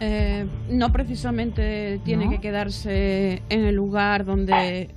Eh, 0.00 0.46
no 0.70 0.92
precisamente 0.92 2.00
tiene 2.04 2.24
¿No? 2.24 2.30
que 2.30 2.40
quedarse 2.40 3.42
en 3.50 3.66
el 3.66 3.74
lugar 3.74 4.24
donde, 4.24 4.88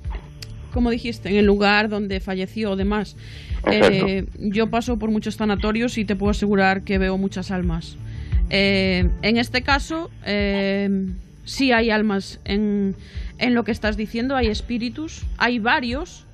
como 0.71 0.89
dijiste, 0.89 1.29
en 1.29 1.35
el 1.35 1.45
lugar 1.45 1.89
donde 1.89 2.21
falleció 2.21 2.71
o 2.71 2.75
demás. 2.77 3.17
Eh, 3.69 4.25
yo 4.39 4.69
paso 4.69 4.97
por 4.97 5.11
muchos 5.11 5.35
sanatorios 5.35 5.97
y 5.97 6.05
te 6.05 6.15
puedo 6.15 6.31
asegurar 6.31 6.83
que 6.83 6.97
veo 6.97 7.17
muchas 7.17 7.51
almas. 7.51 7.97
Eh, 8.49 9.09
en 9.21 9.37
este 9.37 9.61
caso, 9.61 10.09
eh, 10.25 11.09
sí 11.43 11.73
hay 11.73 11.89
almas 11.89 12.39
en, 12.45 12.95
en 13.39 13.53
lo 13.55 13.63
que 13.65 13.71
estás 13.71 13.97
diciendo, 13.97 14.35
hay 14.37 14.47
espíritus, 14.47 15.25
hay 15.37 15.59
varios. 15.59 16.25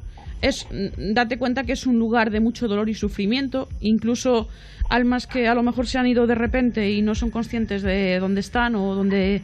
Es, 0.41 0.67
mm, 0.71 1.13
date 1.13 1.37
cuenta 1.37 1.63
que 1.63 1.73
es 1.73 1.85
un 1.85 1.99
lugar 1.99 2.31
de 2.31 2.39
mucho 2.39 2.67
dolor 2.67 2.89
y 2.89 2.93
sufrimiento, 2.93 3.67
incluso 3.81 4.47
almas 4.89 5.27
que 5.27 5.47
a 5.47 5.53
lo 5.53 5.63
mejor 5.63 5.87
se 5.87 5.97
han 5.97 6.07
ido 6.07 6.27
de 6.27 6.35
repente 6.35 6.91
y 6.91 7.01
no 7.01 7.15
son 7.15 7.29
conscientes 7.29 7.83
de 7.83 8.19
dónde 8.19 8.41
están 8.41 8.75
o 8.75 8.95
dónde 8.95 9.41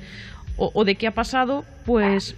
o, 0.58 0.86
de 0.86 0.96
qué 0.96 1.08
ha 1.08 1.14
pasado, 1.14 1.66
pues 1.86 2.36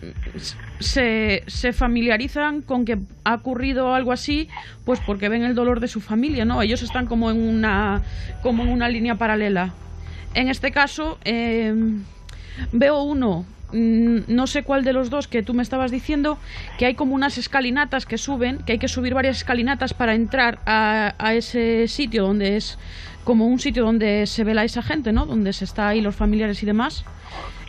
se, 0.79 1.43
se 1.45 1.71
familiarizan 1.71 2.61
con 2.61 2.83
que 2.83 2.97
ha 3.23 3.35
ocurrido 3.35 3.93
algo 3.93 4.11
así, 4.11 4.49
pues 4.85 4.99
porque 5.05 5.29
ven 5.29 5.43
el 5.43 5.53
dolor 5.53 5.79
de 5.79 5.87
su 5.87 6.01
familia, 6.01 6.43
¿no? 6.43 6.61
Ellos 6.63 6.81
están 6.81 7.05
como 7.05 7.29
en 7.29 7.39
una 7.39 8.01
como 8.41 8.63
en 8.63 8.69
una 8.69 8.89
línea 8.89 9.15
paralela. 9.15 9.73
En 10.33 10.49
este 10.49 10.71
caso, 10.71 11.19
eh, 11.25 11.73
veo 12.71 13.03
uno, 13.03 13.41
mm, 13.41 13.56
no 13.73 14.47
sé 14.47 14.63
cuál 14.63 14.83
de 14.83 14.93
los 14.93 15.09
dos 15.09 15.27
que 15.27 15.43
tú 15.43 15.53
me 15.53 15.63
estabas 15.63 15.91
diciendo, 15.91 16.37
que 16.77 16.85
hay 16.85 16.95
como 16.95 17.13
unas 17.15 17.37
escalinatas 17.37 18.05
que 18.05 18.17
suben, 18.17 18.59
que 18.59 18.73
hay 18.73 18.79
que 18.79 18.87
subir 18.87 19.13
varias 19.13 19.37
escalinatas 19.37 19.93
para 19.93 20.15
entrar 20.15 20.59
a, 20.65 21.13
a 21.17 21.33
ese 21.33 21.87
sitio 21.87 22.23
donde 22.23 22.57
es 22.57 22.77
como 23.23 23.47
un 23.47 23.59
sitio 23.59 23.83
donde 23.83 24.25
se 24.25 24.43
vela 24.45 24.63
esa 24.63 24.81
gente, 24.81 25.11
¿no? 25.11 25.25
Donde 25.25 25.51
se 25.51 25.65
está 25.65 25.89
ahí 25.89 25.99
los 26.01 26.15
familiares 26.15 26.63
y 26.63 26.65
demás. 26.65 27.03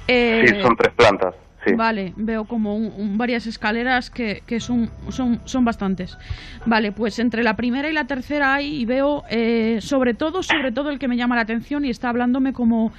Eh, 0.06 0.44
Sí, 0.46 0.62
son 0.62 0.76
tres 0.76 0.94
plantas. 0.94 1.34
Sí. 1.66 1.74
Vale, 1.74 2.12
veo 2.14 2.44
como 2.44 2.76
un- 2.76 2.92
un- 2.96 3.18
varias 3.18 3.46
escaleras 3.48 4.08
que, 4.10 4.44
que 4.46 4.60
son, 4.60 4.88
son, 5.08 5.40
son 5.44 5.64
bastantes. 5.64 6.16
Vale, 6.64 6.92
pues 6.92 7.18
entre 7.18 7.42
la 7.42 7.56
primera 7.56 7.90
y 7.90 7.92
la 7.92 8.06
tercera 8.06 8.54
hay 8.54 8.76
y 8.82 8.84
veo 8.84 9.24
eh, 9.28 9.78
sobre 9.82 10.14
todo, 10.14 10.44
sobre 10.44 10.70
todo 10.70 10.90
el 10.90 11.00
que 11.00 11.08
me 11.08 11.16
llama 11.16 11.34
la 11.34 11.42
atención 11.42 11.84
y 11.84 11.90
está 11.90 12.08
hablándome 12.10 12.52
como 12.52 12.92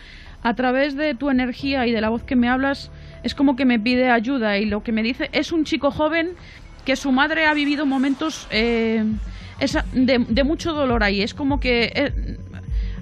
a 0.43 0.53
través 0.53 0.95
de 0.95 1.15
tu 1.15 1.29
energía 1.29 1.85
y 1.87 1.91
de 1.91 2.01
la 2.01 2.09
voz 2.09 2.23
que 2.23 2.35
me 2.35 2.47
hablas, 2.49 2.91
es 3.23 3.35
como 3.35 3.55
que 3.55 3.65
me 3.65 3.79
pide 3.79 4.09
ayuda 4.09 4.57
y 4.57 4.65
lo 4.65 4.83
que 4.83 4.91
me 4.91 5.03
dice 5.03 5.29
es 5.33 5.51
un 5.51 5.65
chico 5.65 5.91
joven 5.91 6.29
que 6.85 6.95
su 6.95 7.11
madre 7.11 7.45
ha 7.45 7.53
vivido 7.53 7.85
momentos 7.85 8.47
eh, 8.49 9.03
de 9.93 10.43
mucho 10.43 10.73
dolor 10.73 11.03
ahí. 11.03 11.21
Es 11.21 11.33
como 11.33 11.59
que 11.59 11.91
eh, 11.93 12.37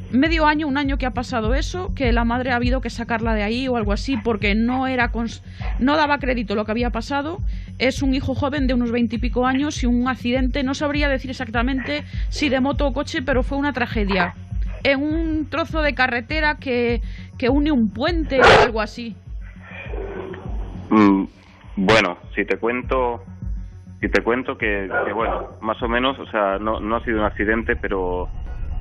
medio 0.10 0.48
año, 0.48 0.68
un 0.68 0.78
año 0.78 0.98
que 0.98 1.06
ha 1.06 1.12
pasado 1.12 1.54
eso, 1.54 1.94
que 1.94 2.12
la 2.12 2.24
madre 2.24 2.52
ha 2.52 2.56
habido 2.56 2.82
que 2.82 2.90
sacarla 2.90 3.36
de 3.36 3.44
ahí 3.44 3.68
o 3.68 3.78
algo 3.78 3.94
así 3.94 4.18
porque 4.18 4.56
no 4.56 4.88
era 4.88 5.12
cons- 5.12 5.42
no 5.80 5.96
daba 5.96 6.18
crédito 6.18 6.56
lo 6.56 6.66
que 6.66 6.72
había 6.72 6.90
pasado. 6.90 7.40
Es 7.78 8.02
un 8.02 8.16
hijo 8.16 8.34
joven 8.34 8.66
de 8.66 8.74
unos 8.74 8.92
veintipico 8.92 9.46
años 9.46 9.84
y 9.84 9.86
un 9.86 10.08
accidente, 10.08 10.64
no 10.64 10.74
sabría 10.74 11.08
decir 11.10 11.30
exactamente 11.30 12.04
si 12.30 12.50
de 12.50 12.60
moto 12.60 12.88
o 12.88 12.94
coche, 12.94 13.22
pero 13.22 13.44
fue 13.44 13.58
una 13.60 13.74
tragedia. 13.74 14.34
En 14.84 15.02
un 15.02 15.48
trozo 15.50 15.82
de 15.82 15.94
carretera 15.94 16.56
que, 16.56 17.02
que 17.38 17.50
une 17.50 17.72
un 17.72 17.90
puente 17.90 18.40
o 18.40 18.44
algo 18.64 18.82
así. 18.82 19.16
Mm, 20.90 21.26
bueno, 21.78 22.18
si 22.36 22.46
te 22.46 22.58
cuento, 22.58 23.24
si 24.00 24.10
te 24.10 24.22
cuento 24.24 24.58
que, 24.58 24.90
que, 25.06 25.14
bueno, 25.14 25.50
más 25.62 25.82
o 25.84 25.88
menos, 25.90 26.18
o 26.20 26.26
sea, 26.28 26.58
no, 26.60 26.80
no 26.80 26.96
ha 26.96 27.04
sido 27.04 27.20
un 27.20 27.26
accidente, 27.26 27.76
pero 27.76 28.30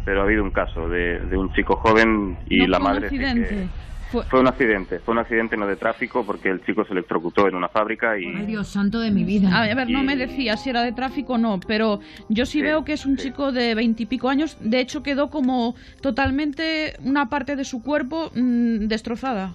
pero 0.05 0.21
ha 0.21 0.25
habido 0.25 0.45
un 0.45 0.53
caso 0.53 0.89
de, 0.89 1.19
de 1.19 1.37
un 1.37 1.53
chico 1.53 1.75
joven 1.79 2.39
y 2.49 2.61
No 2.61 2.67
la 2.69 2.79
un 2.79 2.85
madre 2.85 3.09
que- 3.09 3.17
accidente. 3.27 3.69
Fue- 4.11 4.25
fue 4.31 4.41
un 4.41 4.47
accidente, 4.49 5.01
fue 5.01 5.13
un 5.13 5.19
accidente 5.19 5.57
no 5.57 5.67
de 5.67 5.77
tráfico 5.77 6.25
porque 6.25 6.49
el 6.49 6.61
chico 6.65 6.85
se 6.85 6.93
electrocutó 6.93 7.49
en 7.49 7.55
una 7.55 7.69
fábrica 7.69 8.19
y 8.19 8.27
Ay, 8.27 8.47
Dios 8.47 8.69
santo 8.69 9.01
de 9.01 9.11
mi 9.11 9.25
vida. 9.25 9.51
A 9.53 9.75
ver, 9.75 9.89
no 9.91 10.03
me 10.03 10.17
decía 10.17 10.57
si 10.57 10.71
era 10.71 10.83
de 10.83 10.93
tráfico 10.93 11.35
o 11.35 11.39
no, 11.39 11.59
pero 11.67 12.01
yo 12.29 12.47
sí, 12.47 12.63
veo 12.63 12.85
que 12.85 12.93
es 12.93 13.05
un 13.05 13.17
chico 13.17 13.53
de 13.53 13.75
veintipico 13.75 14.29
años. 14.29 14.57
De 14.61 14.81
hecho, 14.81 15.03
quedó 15.03 15.29
como 15.31 15.75
totalmente 16.01 16.95
una 17.05 17.29
parte 17.29 17.57
de 17.57 17.65
su 17.65 17.83
cuerpo 17.83 18.31
mm, 18.35 18.87
destrozada. 18.87 19.55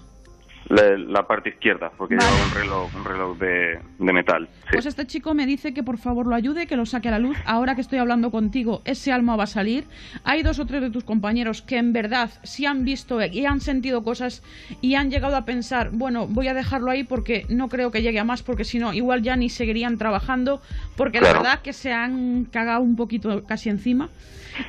La, 0.72 0.98
la 0.98 1.28
parte 1.28 1.50
izquierda 1.50 1.92
porque 1.98 2.16
llevaba 2.16 2.46
un 2.46 2.54
reloj, 2.56 2.96
un 2.96 3.06
reloj 3.06 3.38
de, 3.38 3.80
de 4.00 4.14
metal. 4.14 4.48
Sí. 4.64 4.70
Pues 4.74 4.86
este 4.86 5.06
chico 5.06 5.34
me 5.34 5.46
dice 5.46 5.74
que 5.74 5.84
por 5.84 5.98
favor 5.98 6.28
lo 6.28 6.36
ayude, 6.36 6.68
que 6.68 6.76
lo 6.76 6.86
saque 6.86 7.10
a 7.10 7.12
la 7.12 7.20
luz. 7.20 7.38
Ahora 7.46 7.76
que 7.76 7.82
estoy 7.82 8.00
hablando 8.00 8.32
contigo, 8.32 8.82
ese 8.86 9.12
alma 9.12 9.36
va 9.36 9.44
a 9.44 9.48
salir. 9.48 9.86
Hay 10.24 10.44
dos 10.44 10.60
o 10.60 10.66
tres 10.66 10.82
de 10.82 10.90
tus 10.90 11.04
compañeros 11.04 11.62
que 11.62 11.78
en 11.78 11.94
verdad 11.94 12.30
sí 12.44 12.66
han 12.66 12.86
visto 12.86 13.20
y 13.26 13.46
han 13.46 13.62
sentido 13.62 14.04
cosas 14.04 14.44
y 14.82 14.96
han 14.96 15.12
llegado 15.12 15.36
a 15.36 15.46
pensar, 15.46 15.90
bueno, 15.92 16.28
voy 16.28 16.48
a 16.48 16.54
dejarlo 16.54 16.92
ahí 16.92 17.04
porque 17.04 17.46
no 17.50 17.68
creo 17.70 17.92
que 17.92 18.02
llegue 18.02 18.20
a 18.20 18.24
más, 18.24 18.42
porque 18.44 18.64
si 18.64 18.80
no, 18.80 18.94
igual 18.94 19.22
ya 19.22 19.36
ni 19.36 19.50
seguirían 19.50 19.98
trabajando, 19.98 20.62
porque 20.96 21.22
la 21.22 21.34
verdad 21.34 21.62
que 21.62 21.74
se 21.74 21.92
han 21.92 22.46
cagado 22.46 22.82
un 22.82 22.96
poquito 22.96 23.44
casi 23.46 23.70
encima. 23.70 24.10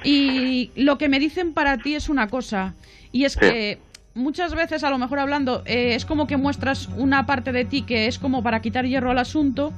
Y 0.05 0.71
lo 0.77 0.99
que 0.99 1.09
me 1.09 1.19
dicen 1.19 1.53
para 1.53 1.79
ti 1.79 1.95
es 1.95 2.09
una 2.09 2.29
cosa, 2.29 2.75
y 3.13 3.25
es 3.25 3.33
Sí. 3.33 3.41
que 3.41 3.79
muchas 4.15 4.55
veces, 4.55 4.85
a 4.85 4.91
lo 4.91 4.99
mejor 4.99 5.19
hablando, 5.19 5.63
eh, 5.65 5.95
es 5.95 6.05
como 6.05 6.27
que 6.27 6.37
muestras 6.37 6.89
una 6.97 7.27
parte 7.27 7.53
de 7.53 7.65
ti 7.65 7.83
que 7.83 8.07
es 8.07 8.19
como 8.19 8.43
para 8.43 8.61
quitar 8.61 8.87
hierro 8.87 9.11
al 9.11 9.19
asunto, 9.19 9.73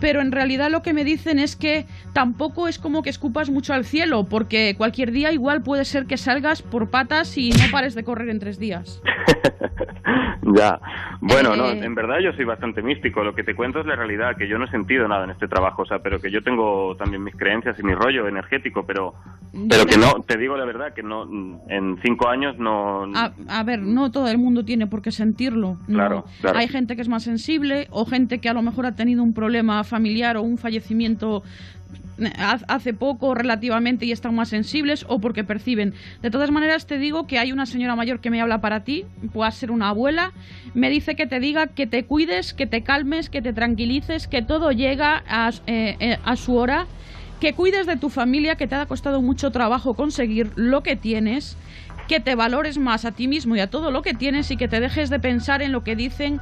pero 0.00 0.20
en 0.20 0.32
realidad 0.32 0.70
lo 0.70 0.82
que 0.82 0.92
me 0.92 1.04
dicen 1.04 1.38
es 1.38 1.56
que 1.56 1.86
tampoco 2.12 2.68
es 2.68 2.78
como 2.78 3.02
que 3.02 3.10
escupas 3.10 3.50
mucho 3.50 3.74
al 3.74 3.84
cielo, 3.84 4.24
porque 4.24 4.74
cualquier 4.76 5.10
día 5.12 5.32
igual 5.32 5.62
puede 5.62 5.84
ser 5.84 6.06
que 6.06 6.16
salgas 6.16 6.62
por 6.62 6.90
patas 6.90 7.36
y 7.38 7.50
no 7.50 7.64
pares 7.70 7.94
de 7.94 8.04
correr 8.04 8.28
en 8.28 8.38
tres 8.40 8.58
días. 8.58 9.00
Ya. 10.56 10.78
Bueno, 11.20 11.56
no, 11.56 11.70
Eh. 11.70 11.84
en 11.84 11.94
verdad 11.94 12.16
yo 12.22 12.32
soy 12.34 12.44
bastante 12.44 12.82
místico. 12.82 13.24
Lo 13.24 13.34
que 13.34 13.42
te 13.42 13.54
cuento 13.54 13.80
es 13.80 13.86
la 13.86 13.96
realidad, 13.96 14.36
que 14.36 14.46
yo 14.46 14.58
no 14.58 14.66
he 14.66 14.70
sentido 14.70 15.08
nada 15.08 15.24
en 15.24 15.30
este 15.30 15.48
trabajo, 15.48 15.82
o 15.82 15.86
sea, 15.86 16.00
pero 16.00 16.20
que 16.20 16.30
yo 16.30 16.42
tengo 16.42 16.94
también 16.96 17.24
mis 17.24 17.34
creencias 17.34 17.78
y 17.78 17.82
mi 17.82 17.94
rollo 17.94 18.28
energético, 18.28 18.84
pero 18.86 19.14
pero 19.68 19.86
que 19.86 19.96
no, 19.96 20.22
te 20.26 20.36
digo 20.36 20.56
la 20.56 20.64
verdad, 20.64 20.92
que 20.94 21.02
no, 21.02 21.24
en 21.68 21.98
cinco 22.02 22.28
años 22.28 22.58
no... 22.58 23.04
A, 23.14 23.32
a 23.48 23.62
ver, 23.62 23.80
no 23.80 24.10
todo 24.10 24.28
el 24.28 24.36
mundo 24.36 24.64
tiene 24.64 24.86
por 24.86 25.00
qué 25.00 25.12
sentirlo. 25.12 25.78
no. 25.88 25.94
Claro, 25.96 26.24
claro. 26.40 26.58
Hay 26.58 26.68
gente 26.68 26.94
que 26.96 27.02
es 27.02 27.08
más 27.08 27.22
sensible 27.22 27.86
o 27.90 28.04
gente 28.04 28.38
que 28.40 28.48
a 28.48 28.52
lo 28.54 28.62
mejor 28.62 28.84
ha 28.86 28.94
tenido 28.94 29.22
un 29.22 29.32
problema 29.32 29.82
familiar 29.84 29.93
o 29.94 30.42
un 30.42 30.58
fallecimiento 30.58 31.42
eh, 32.18 32.30
hace 32.68 32.94
poco 32.94 33.34
relativamente 33.34 34.06
y 34.06 34.12
están 34.12 34.34
más 34.34 34.48
sensibles 34.48 35.04
o 35.08 35.20
porque 35.20 35.44
perciben. 35.44 35.94
De 36.22 36.30
todas 36.30 36.50
maneras 36.50 36.86
te 36.86 36.98
digo 36.98 37.26
que 37.26 37.38
hay 37.38 37.52
una 37.52 37.66
señora 37.66 37.96
mayor 37.96 38.20
que 38.20 38.30
me 38.30 38.40
habla 38.40 38.60
para 38.60 38.84
ti, 38.84 39.04
puede 39.32 39.50
ser 39.52 39.70
una 39.70 39.88
abuela, 39.88 40.32
me 40.74 40.90
dice 40.90 41.16
que 41.16 41.26
te 41.26 41.40
diga 41.40 41.68
que 41.68 41.86
te 41.86 42.04
cuides, 42.04 42.54
que 42.54 42.66
te 42.66 42.82
calmes, 42.82 43.30
que 43.30 43.42
te 43.42 43.52
tranquilices, 43.52 44.26
que 44.26 44.42
todo 44.42 44.72
llega 44.72 45.22
a, 45.28 45.50
eh, 45.66 45.96
eh, 46.00 46.18
a 46.24 46.36
su 46.36 46.56
hora 46.56 46.86
que 47.40 47.52
cuides 47.52 47.86
de 47.86 47.96
tu 47.96 48.08
familia, 48.08 48.54
que 48.54 48.66
te 48.66 48.74
ha 48.74 48.86
costado 48.86 49.20
mucho 49.20 49.50
trabajo 49.50 49.94
conseguir 49.94 50.50
lo 50.54 50.82
que 50.82 50.96
tienes, 50.96 51.56
que 52.08 52.20
te 52.20 52.34
valores 52.34 52.78
más 52.78 53.04
a 53.04 53.12
ti 53.12 53.28
mismo 53.28 53.56
y 53.56 53.60
a 53.60 53.68
todo 53.68 53.90
lo 53.90 54.02
que 54.02 54.14
tienes 54.14 54.50
y 54.50 54.56
que 54.56 54.68
te 54.68 54.80
dejes 54.80 55.10
de 55.10 55.18
pensar 55.18 55.60
en 55.60 55.72
lo 55.72 55.84
que 55.84 55.96
dicen 55.96 56.40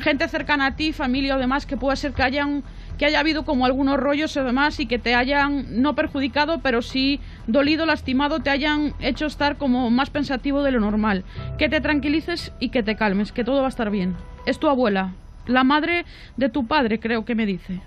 gente 0.00 0.28
cercana 0.28 0.66
a 0.66 0.76
ti, 0.76 0.92
familia 0.92 1.36
o 1.36 1.38
demás, 1.38 1.66
que 1.66 1.76
puede 1.76 1.96
ser 1.96 2.12
que 2.12 2.22
hayan 2.22 2.62
que 2.98 3.06
haya 3.06 3.20
habido 3.20 3.44
como 3.44 3.66
algunos 3.66 3.98
rollos 3.98 4.36
o 4.36 4.44
demás 4.44 4.78
y 4.80 4.86
que 4.86 4.98
te 4.98 5.14
hayan 5.14 5.82
no 5.82 5.94
perjudicado, 5.94 6.60
pero 6.60 6.82
sí 6.82 7.20
dolido, 7.46 7.86
lastimado, 7.86 8.40
te 8.40 8.50
hayan 8.50 8.94
hecho 9.00 9.26
estar 9.26 9.56
como 9.56 9.90
más 9.90 10.10
pensativo 10.10 10.62
de 10.62 10.72
lo 10.72 10.80
normal. 10.80 11.24
Que 11.58 11.68
te 11.68 11.80
tranquilices 11.80 12.52
y 12.60 12.68
que 12.68 12.82
te 12.82 12.96
calmes, 12.96 13.32
que 13.32 13.44
todo 13.44 13.60
va 13.60 13.66
a 13.66 13.70
estar 13.70 13.90
bien. 13.90 14.16
Es 14.46 14.58
tu 14.58 14.68
abuela, 14.68 15.12
la 15.46 15.64
madre 15.64 16.04
de 16.36 16.48
tu 16.48 16.66
padre, 16.66 17.00
creo 17.00 17.24
que 17.24 17.34
me 17.34 17.46
dice. 17.46 17.80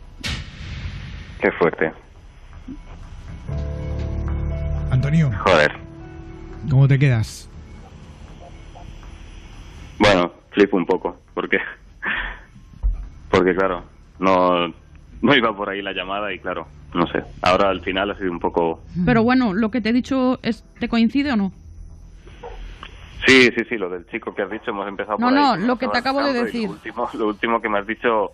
Qué 1.42 1.52
fuerte. 1.52 1.92
Antonio, 4.92 5.32
Joder. 5.46 5.74
¿cómo 6.70 6.88
te 6.88 6.98
quedas? 6.98 7.50
Bueno, 10.00 10.32
flipo 10.52 10.78
un 10.78 10.86
poco, 10.86 11.20
porque 11.34 11.60
porque 13.30 13.54
claro, 13.56 13.84
no 14.20 14.74
no 15.22 15.36
iba 15.36 15.56
por 15.56 15.70
ahí 15.70 15.82
la 15.82 15.94
llamada 15.94 16.34
y 16.34 16.40
claro, 16.40 16.68
no 16.94 17.08
sé. 17.08 17.24
Ahora 17.42 17.70
al 17.70 17.82
final 17.82 18.12
ha 18.12 18.18
sido 18.18 18.32
un 18.32 18.40
poco 18.40 18.82
Pero 19.06 19.24
bueno, 19.24 19.54
lo 19.54 19.72
que 19.72 19.82
te 19.82 19.90
he 19.90 19.94
dicho, 19.94 20.40
es, 20.44 20.64
¿te 20.80 20.88
coincide 20.88 21.32
o 21.32 21.36
no? 21.36 21.52
Sí, 23.26 23.50
sí, 23.56 23.64
sí, 23.68 23.78
lo 23.78 23.90
del 23.90 24.06
chico 24.08 24.34
que 24.34 24.44
has 24.44 24.50
dicho 24.52 24.72
hemos 24.72 24.88
empezado 24.88 25.18
No, 25.18 25.28
por 25.28 25.34
no, 25.36 25.56
que 25.56 25.62
lo 25.66 25.78
que 25.78 25.88
te 25.88 25.98
acabo 25.98 26.24
de 26.24 26.34
decir. 26.34 26.66
Lo 26.68 26.72
último, 26.76 27.10
lo 27.14 27.28
último 27.28 27.62
que 27.62 27.70
me 27.70 27.80
has 27.80 27.88
dicho 27.88 28.32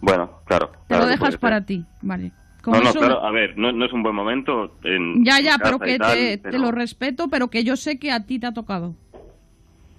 Bueno, 0.00 0.30
claro. 0.46 0.68
Te 0.70 0.78
claro 0.88 1.04
lo 1.04 1.10
dejas 1.10 1.36
para 1.38 1.60
ti, 1.64 1.84
vale. 2.02 2.32
Con 2.62 2.74
No, 2.74 2.82
no, 2.82 2.92
claro, 2.92 3.24
a 3.24 3.30
ver, 3.30 3.56
no, 3.56 3.72
no 3.72 3.86
es 3.86 3.92
un 3.92 4.02
buen 4.02 4.14
momento 4.14 4.76
en 4.84 5.24
Ya, 5.24 5.40
ya, 5.40 5.56
pero 5.58 5.78
que 5.78 5.98
tal, 5.98 6.14
te, 6.18 6.38
pero- 6.38 6.52
te 6.52 6.58
lo 6.58 6.70
respeto, 6.70 7.28
pero 7.28 7.48
que 7.48 7.64
yo 7.64 7.76
sé 7.76 7.98
que 7.98 8.12
a 8.12 8.26
ti 8.26 8.38
te 8.38 8.46
ha 8.46 8.52
tocado. 8.52 8.94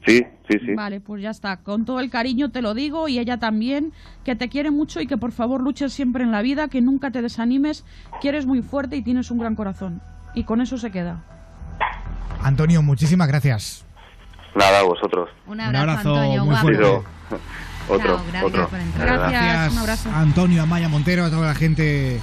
Sí, 0.05 0.25
sí, 0.49 0.57
sí. 0.65 0.73
Vale, 0.75 0.99
pues 0.99 1.21
ya 1.21 1.29
está. 1.29 1.57
Con 1.57 1.85
todo 1.85 1.99
el 1.99 2.09
cariño 2.09 2.49
te 2.49 2.61
lo 2.61 2.73
digo 2.73 3.07
y 3.07 3.19
ella 3.19 3.37
también, 3.37 3.93
que 4.23 4.35
te 4.35 4.49
quiere 4.49 4.71
mucho 4.71 4.99
y 4.99 5.07
que 5.07 5.17
por 5.17 5.31
favor 5.31 5.61
luches 5.61 5.93
siempre 5.93 6.23
en 6.23 6.31
la 6.31 6.41
vida, 6.41 6.67
que 6.69 6.81
nunca 6.81 7.11
te 7.11 7.21
desanimes, 7.21 7.85
que 8.21 8.29
eres 8.29 8.45
muy 8.45 8.61
fuerte 8.61 8.95
y 8.95 9.03
tienes 9.03 9.29
un 9.31 9.37
gran 9.37 9.55
corazón. 9.55 10.01
Y 10.33 10.43
con 10.43 10.61
eso 10.61 10.77
se 10.77 10.91
queda. 10.91 11.23
Antonio, 12.41 12.81
muchísimas 12.81 13.27
gracias. 13.27 13.85
Nada, 14.55 14.79
a 14.79 14.83
vosotros. 14.83 15.29
Un 15.45 15.61
abrazo, 15.61 16.15
Antonio, 16.15 16.45
muy 16.45 16.55
fuerte. 16.55 16.83
Otro, 17.87 18.17
Chao, 18.17 18.25
gracias 18.27 18.43
otro. 18.43 18.67
por. 18.69 18.79
Gracias, 18.99 19.71
un 19.73 19.77
abrazo. 19.79 20.09
Antonio 20.13 20.63
Amaya 20.63 20.87
Montero, 20.89 21.25
a 21.25 21.29
toda 21.29 21.47
la 21.47 21.55
gente 21.55 22.19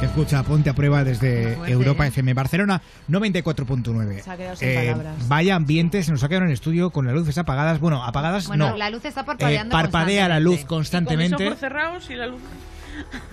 que 0.00 0.06
escucha 0.06 0.42
Ponte 0.42 0.68
a 0.70 0.74
Prueba 0.74 1.04
desde 1.04 1.54
fuerte, 1.54 1.72
Europa 1.72 2.04
¿eh? 2.04 2.08
FM 2.08 2.34
Barcelona 2.34 2.82
94.9. 3.08 4.20
Se 4.22 4.30
ha 4.30 4.36
quedado 4.36 4.56
sin 4.56 4.68
Eh, 4.68 4.74
palabras. 4.92 5.28
vaya 5.28 5.54
ambiente, 5.54 6.02
se 6.02 6.12
nos 6.12 6.22
ha 6.22 6.28
quedado 6.28 6.42
en 6.44 6.48
el 6.48 6.54
estudio 6.54 6.90
con 6.90 7.06
las 7.06 7.14
luces 7.14 7.38
apagadas. 7.38 7.80
Bueno, 7.80 8.04
apagadas 8.04 8.46
Bueno, 8.46 8.70
no. 8.70 8.76
la 8.76 8.90
luz 8.90 9.04
está 9.04 9.22
Eh, 9.22 9.24
parpadeando 9.24 9.72
parpadea 9.72 10.28
la 10.28 10.40
luz 10.40 10.64
constantemente. 10.64 11.36
Con 11.36 11.44
mis 11.44 11.48
constantemente. 11.48 11.48
ojos 11.48 11.60
cerrados 11.60 12.10
y 12.10 12.14
la 12.14 12.26
luz. 12.26 12.40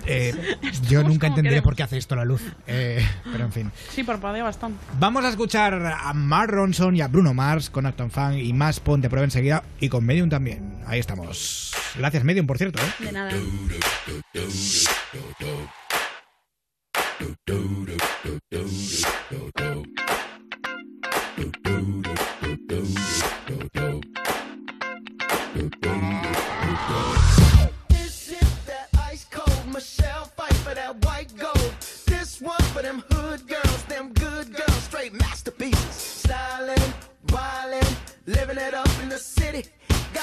Eh, 0.06 0.34
yo 0.90 1.02
nunca 1.02 1.26
entenderé 1.26 1.62
por 1.62 1.74
qué 1.74 1.82
hace 1.82 1.96
esto 1.98 2.16
la 2.16 2.24
luz. 2.24 2.42
Eh, 2.66 3.06
pero 3.32 3.44
en 3.44 3.52
fin. 3.52 3.70
Sí, 3.90 4.02
parpadea 4.04 4.44
bastante. 4.44 4.78
Vamos 4.98 5.24
a 5.24 5.28
escuchar 5.30 5.74
a 5.74 6.12
Mark 6.14 6.50
Ronson 6.50 6.96
y 6.96 7.00
a 7.02 7.08
Bruno 7.08 7.34
Mars 7.34 7.68
con 7.70 7.84
Acton 7.86 8.10
Fan 8.10 8.38
y 8.38 8.52
más 8.52 8.80
Ponte 8.80 9.06
a 9.06 9.10
Prueba 9.10 9.24
enseguida 9.24 9.64
y 9.80 9.88
con 9.88 10.04
Medium 10.04 10.28
también. 10.30 10.78
Ahí 10.86 11.00
estamos. 11.00 11.72
Gracias 11.96 12.24
Medium, 12.24 12.46
por 12.46 12.58
cierto. 12.58 12.80
¿eh? 12.82 13.04
De 13.04 13.12
nada. 13.12 13.30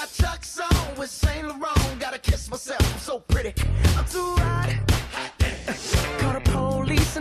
Got 0.02 0.12
Chuck's 0.14 0.60
on 0.60 0.96
with 0.98 1.10
Saint 1.10 1.48
Laurent. 1.48 2.00
Gotta 2.00 2.18
kiss 2.18 2.50
myself, 2.50 2.82
I'm 2.94 3.00
so 3.00 3.20
pretty. 3.20 3.54
I'm 3.98 4.06
too 4.06 4.36
hot. 4.38 4.70
The 5.38 5.41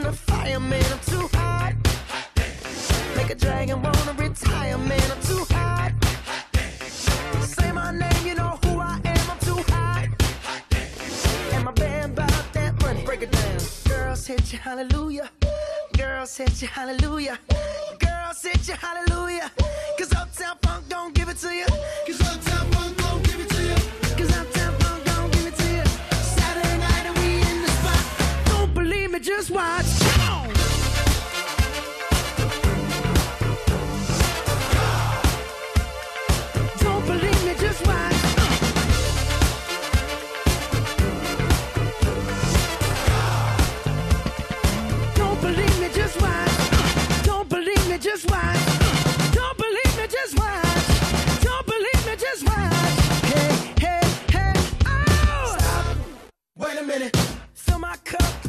and 0.00 0.08
the 0.08 0.16
fireman. 0.16 0.84
I'm 0.92 0.98
too 1.00 1.28
hot. 1.34 1.74
Make 3.16 3.30
a 3.30 3.34
dragon 3.34 3.82
wanna 3.82 4.14
retire, 4.16 4.78
man. 4.78 5.10
I'm 5.10 5.20
too 5.22 5.44
hot. 5.50 5.92
Say 7.42 7.72
my 7.72 7.92
name, 7.92 8.26
you 8.26 8.34
know 8.34 8.58
who 8.64 8.80
I 8.80 9.00
am. 9.04 9.30
I'm 9.30 9.38
too 9.38 9.62
hot. 9.72 10.08
And 11.52 11.64
my 11.64 11.72
band 11.72 12.14
bought 12.14 12.46
that 12.52 12.80
money. 12.82 13.04
Break 13.04 13.22
it 13.22 13.32
down. 13.32 13.58
Girls 13.88 14.26
hit 14.26 14.52
you 14.52 14.58
hallelujah. 14.58 15.30
Girls 15.96 16.36
hit 16.36 16.62
you 16.62 16.68
hallelujah. 16.68 17.38
Girls 17.98 18.42
hit 18.42 18.68
you 18.68 18.74
hallelujah. 18.74 19.50
Cause 19.98 20.12
Uptown 20.14 20.56
Funk 20.62 20.88
don't 20.88 21.14
give 21.14 21.28
it 21.28 21.36
to 21.38 21.50
you. 21.54 21.66
Cause 22.06 22.20
Uptown 22.20 22.70
Funk 22.72 22.96
don't 22.96 23.29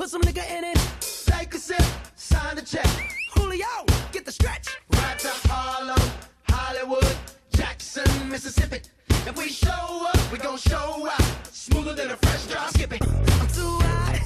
put 0.01 0.09
some 0.09 0.21
nigga 0.23 0.43
in 0.49 0.63
it. 0.63 1.00
Sip, 1.71 1.85
sign 2.17 2.55
the 2.57 2.61
check. 2.61 2.85
Julio, 3.33 3.65
get 4.11 4.25
the 4.25 4.31
stretch. 4.33 4.67
Right 4.91 5.17
to 5.19 5.29
Harlem, 5.47 6.11
Hollywood, 6.49 7.15
Jackson, 7.53 8.09
Mississippi. 8.29 8.81
If 9.25 9.37
we 9.37 9.47
show 9.47 10.05
up, 10.11 10.19
we 10.33 10.37
gon' 10.37 10.57
show 10.57 11.07
out. 11.09 11.47
Smoother 11.49 11.93
than 11.93 12.11
a 12.11 12.17
fresh 12.17 12.47
drop. 12.47 12.71
Skip 12.71 12.91
it. 12.91 13.01
I'm 13.01 13.47
too 13.47 13.79
hot. 13.87 14.19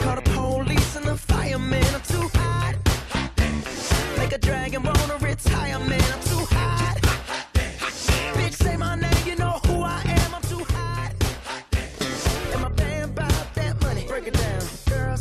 Call 0.00 0.16
the 0.16 0.22
police 0.22 0.96
and 0.96 1.04
the 1.04 1.16
fireman. 1.18 1.84
I'm 1.94 2.00
too 2.00 2.30
hot. 2.38 2.76
Make 4.16 4.32
a 4.32 4.38
dragon 4.38 4.84
wanna 4.84 5.18
retire, 5.20 5.78
man. 5.78 6.00
I'm 6.14 6.22
too 6.22 6.44
hot. 6.54 6.77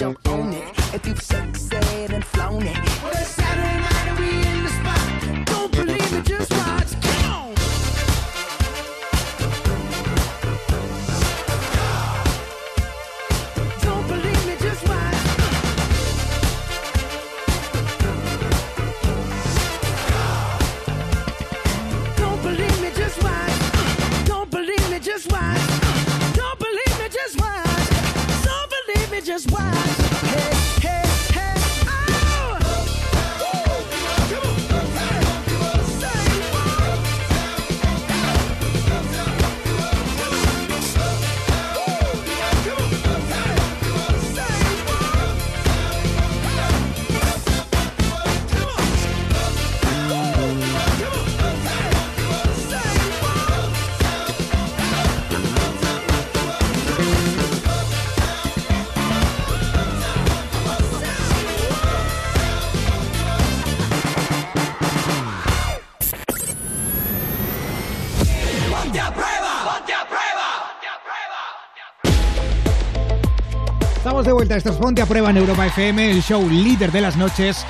jump 0.00 0.28
on 0.30 0.50
it. 0.54 0.64
If 0.94 1.06
you've 1.06 1.20
sexed 1.20 1.74
and 1.74 2.24
flown 2.24 2.62
it, 2.62 2.74
well 3.02 3.12
it's 3.12 3.28
Saturday 3.36 3.80
night 3.80 4.08
and 4.08 4.18
we 4.18 4.30
in 4.48 4.64
the 4.64 4.69
why. 29.48 29.99
De 74.24 74.32
vuelta, 74.32 74.54
esto 74.54 74.68
es 74.68 74.76
Ponte 74.76 75.00
a 75.00 75.06
Prueba 75.06 75.30
en 75.30 75.38
Europa 75.38 75.66
FM, 75.66 76.10
el 76.10 76.22
show 76.22 76.46
líder 76.46 76.92
de 76.92 77.00
las 77.00 77.16
noches 77.16 77.64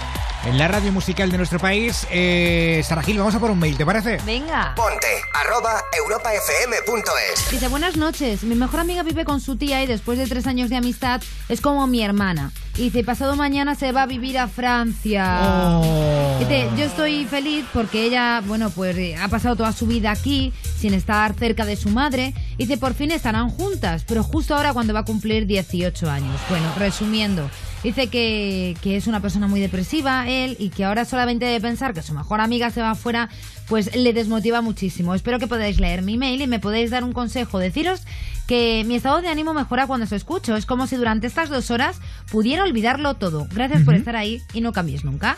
en 0.45 0.59
la 0.59 0.69
radio 0.69 0.93
musical 0.93 1.31
de 1.31 1.37
nuestro 1.37 1.59
país. 1.59 2.07
Eh, 2.11 2.83
Sara 2.85 3.03
Gil, 3.03 3.19
vamos 3.19 3.35
a 3.35 3.41
por 3.41 3.51
un 3.51 3.59
mail, 3.59 3.77
¿te 3.77 3.85
parece? 3.85 4.19
Venga. 4.25 4.75
Ponte 4.75 5.07
arroba 5.35 5.83
europafm.es. 5.97 7.51
Dice, 7.51 7.69
buenas 7.69 7.97
noches. 7.97 8.43
Mi 8.45 8.55
mejor 8.55 8.81
amiga 8.81 9.03
vive 9.03 9.25
con 9.25 9.41
su 9.41 9.57
tía 9.57 9.83
y 9.83 9.87
después 9.87 10.19
de 10.19 10.27
tres 10.27 10.47
años 10.47 10.71
de 10.71 10.77
amistad 10.77 11.21
es 11.49 11.61
como 11.61 11.87
mi 11.87 12.03
hermana. 12.03 12.53
Y 12.77 12.85
dice, 12.85 13.05
pasado 13.05 13.37
mañana 13.37 13.75
se 13.75 13.93
va 13.93 14.03
a 14.03 14.07
vivir 14.07 14.39
a 14.39 14.49
Francia. 14.49 15.41
Oh. 15.43 16.37
Dice, 16.39 16.69
yo 16.77 16.85
estoy 16.85 17.27
feliz 17.27 17.67
porque 17.73 18.05
ella, 18.05 18.41
bueno, 18.47 18.71
pues 18.71 18.97
eh, 18.97 19.17
ha 19.17 19.29
pasado 19.29 19.57
toda 19.57 19.73
su 19.73 19.87
vida 19.87 20.11
aquí 20.11 20.53
sin 20.79 20.95
estar 20.95 21.35
cerca 21.35 21.67
de 21.67 21.77
su 21.77 21.91
madre. 21.91 22.35
Dice, 22.57 22.79
por 22.79 22.95
fin 22.95 23.11
estarán 23.11 23.51
juntas, 23.51 24.05
pero 24.07 24.23
justo 24.23 24.55
ahora 24.55 24.73
cuando 24.73 24.95
va 24.95 25.01
a 25.01 25.05
cumplir 25.05 25.47
18 25.47 26.09
años. 26.09 26.41
Bueno, 26.49 26.73
resumiendo. 26.79 27.51
Dice 27.83 28.09
que, 28.09 28.77
que 28.83 28.97
es 28.99 29.07
una 29.07 29.21
persona 29.21 29.47
muy 29.47 29.59
depresiva, 29.59 30.29
él, 30.29 30.55
y 30.59 30.69
que 30.69 30.85
ahora 30.85 31.07
solamente 31.07 31.47
de 31.47 31.59
pensar 31.63 31.95
que 31.95 32.03
su 32.03 32.13
mejor 32.13 32.43
amiga 32.43 32.71
se 32.71 32.83
va 32.83 32.91
afuera, 32.91 33.31
pues 33.69 33.97
le 33.97 34.13
desmotiva 34.13 34.61
muchísimo. 34.61 35.15
Espero 35.15 35.39
que 35.39 35.47
podáis 35.47 35.81
leer 35.81 36.03
mi 36.03 36.19
mail 36.19 36.43
y 36.43 36.47
me 36.47 36.59
podéis 36.59 36.91
dar 36.91 37.05
un 37.05 37.13
consejo. 37.15 37.59
Deciros 37.59 38.03
que 38.47 38.85
mi 38.87 38.97
estado 38.97 39.23
de 39.23 39.29
ánimo 39.29 39.55
mejora 39.55 39.87
cuando 39.87 40.05
os 40.05 40.13
escucho. 40.13 40.57
Es 40.57 40.67
como 40.67 40.87
si 40.87 40.97
durante 40.97 41.27
estas 41.27 41.49
dos 41.49 41.71
horas 41.71 42.01
pudiera 42.31 42.65
olvidarlo 42.65 43.15
todo. 43.15 43.47
Gracias 43.51 43.83
por 43.83 43.95
estar 43.95 44.15
ahí 44.15 44.43
y 44.53 44.61
no 44.61 44.73
cambies 44.75 45.03
nunca. 45.05 45.37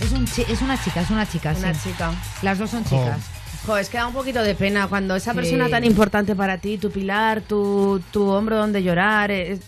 Es, 0.00 0.12
un 0.12 0.24
chi- 0.26 0.44
es 0.48 0.62
una 0.62 0.82
chica, 0.82 1.02
es 1.02 1.10
una 1.10 1.28
chica, 1.28 1.54
Una 1.58 1.74
sí. 1.74 1.90
chica. 1.90 2.12
Las 2.42 2.58
dos 2.58 2.70
son 2.70 2.82
chicas. 2.84 3.18
Jo, 3.66 3.76
es 3.76 3.88
que 3.90 3.98
da 3.98 4.06
un 4.06 4.14
poquito 4.14 4.42
de 4.42 4.54
pena 4.54 4.86
cuando 4.86 5.16
esa 5.16 5.32
Sí. 5.32 5.36
persona 5.36 5.68
tan 5.68 5.84
importante 5.84 6.34
para 6.34 6.58
ti, 6.58 6.78
tu 6.78 6.90
pilar, 6.90 7.42
tu, 7.42 8.00
tu 8.10 8.22
hombro 8.28 8.56
donde 8.56 8.82
llorar, 8.82 9.30
eh, 9.30 9.58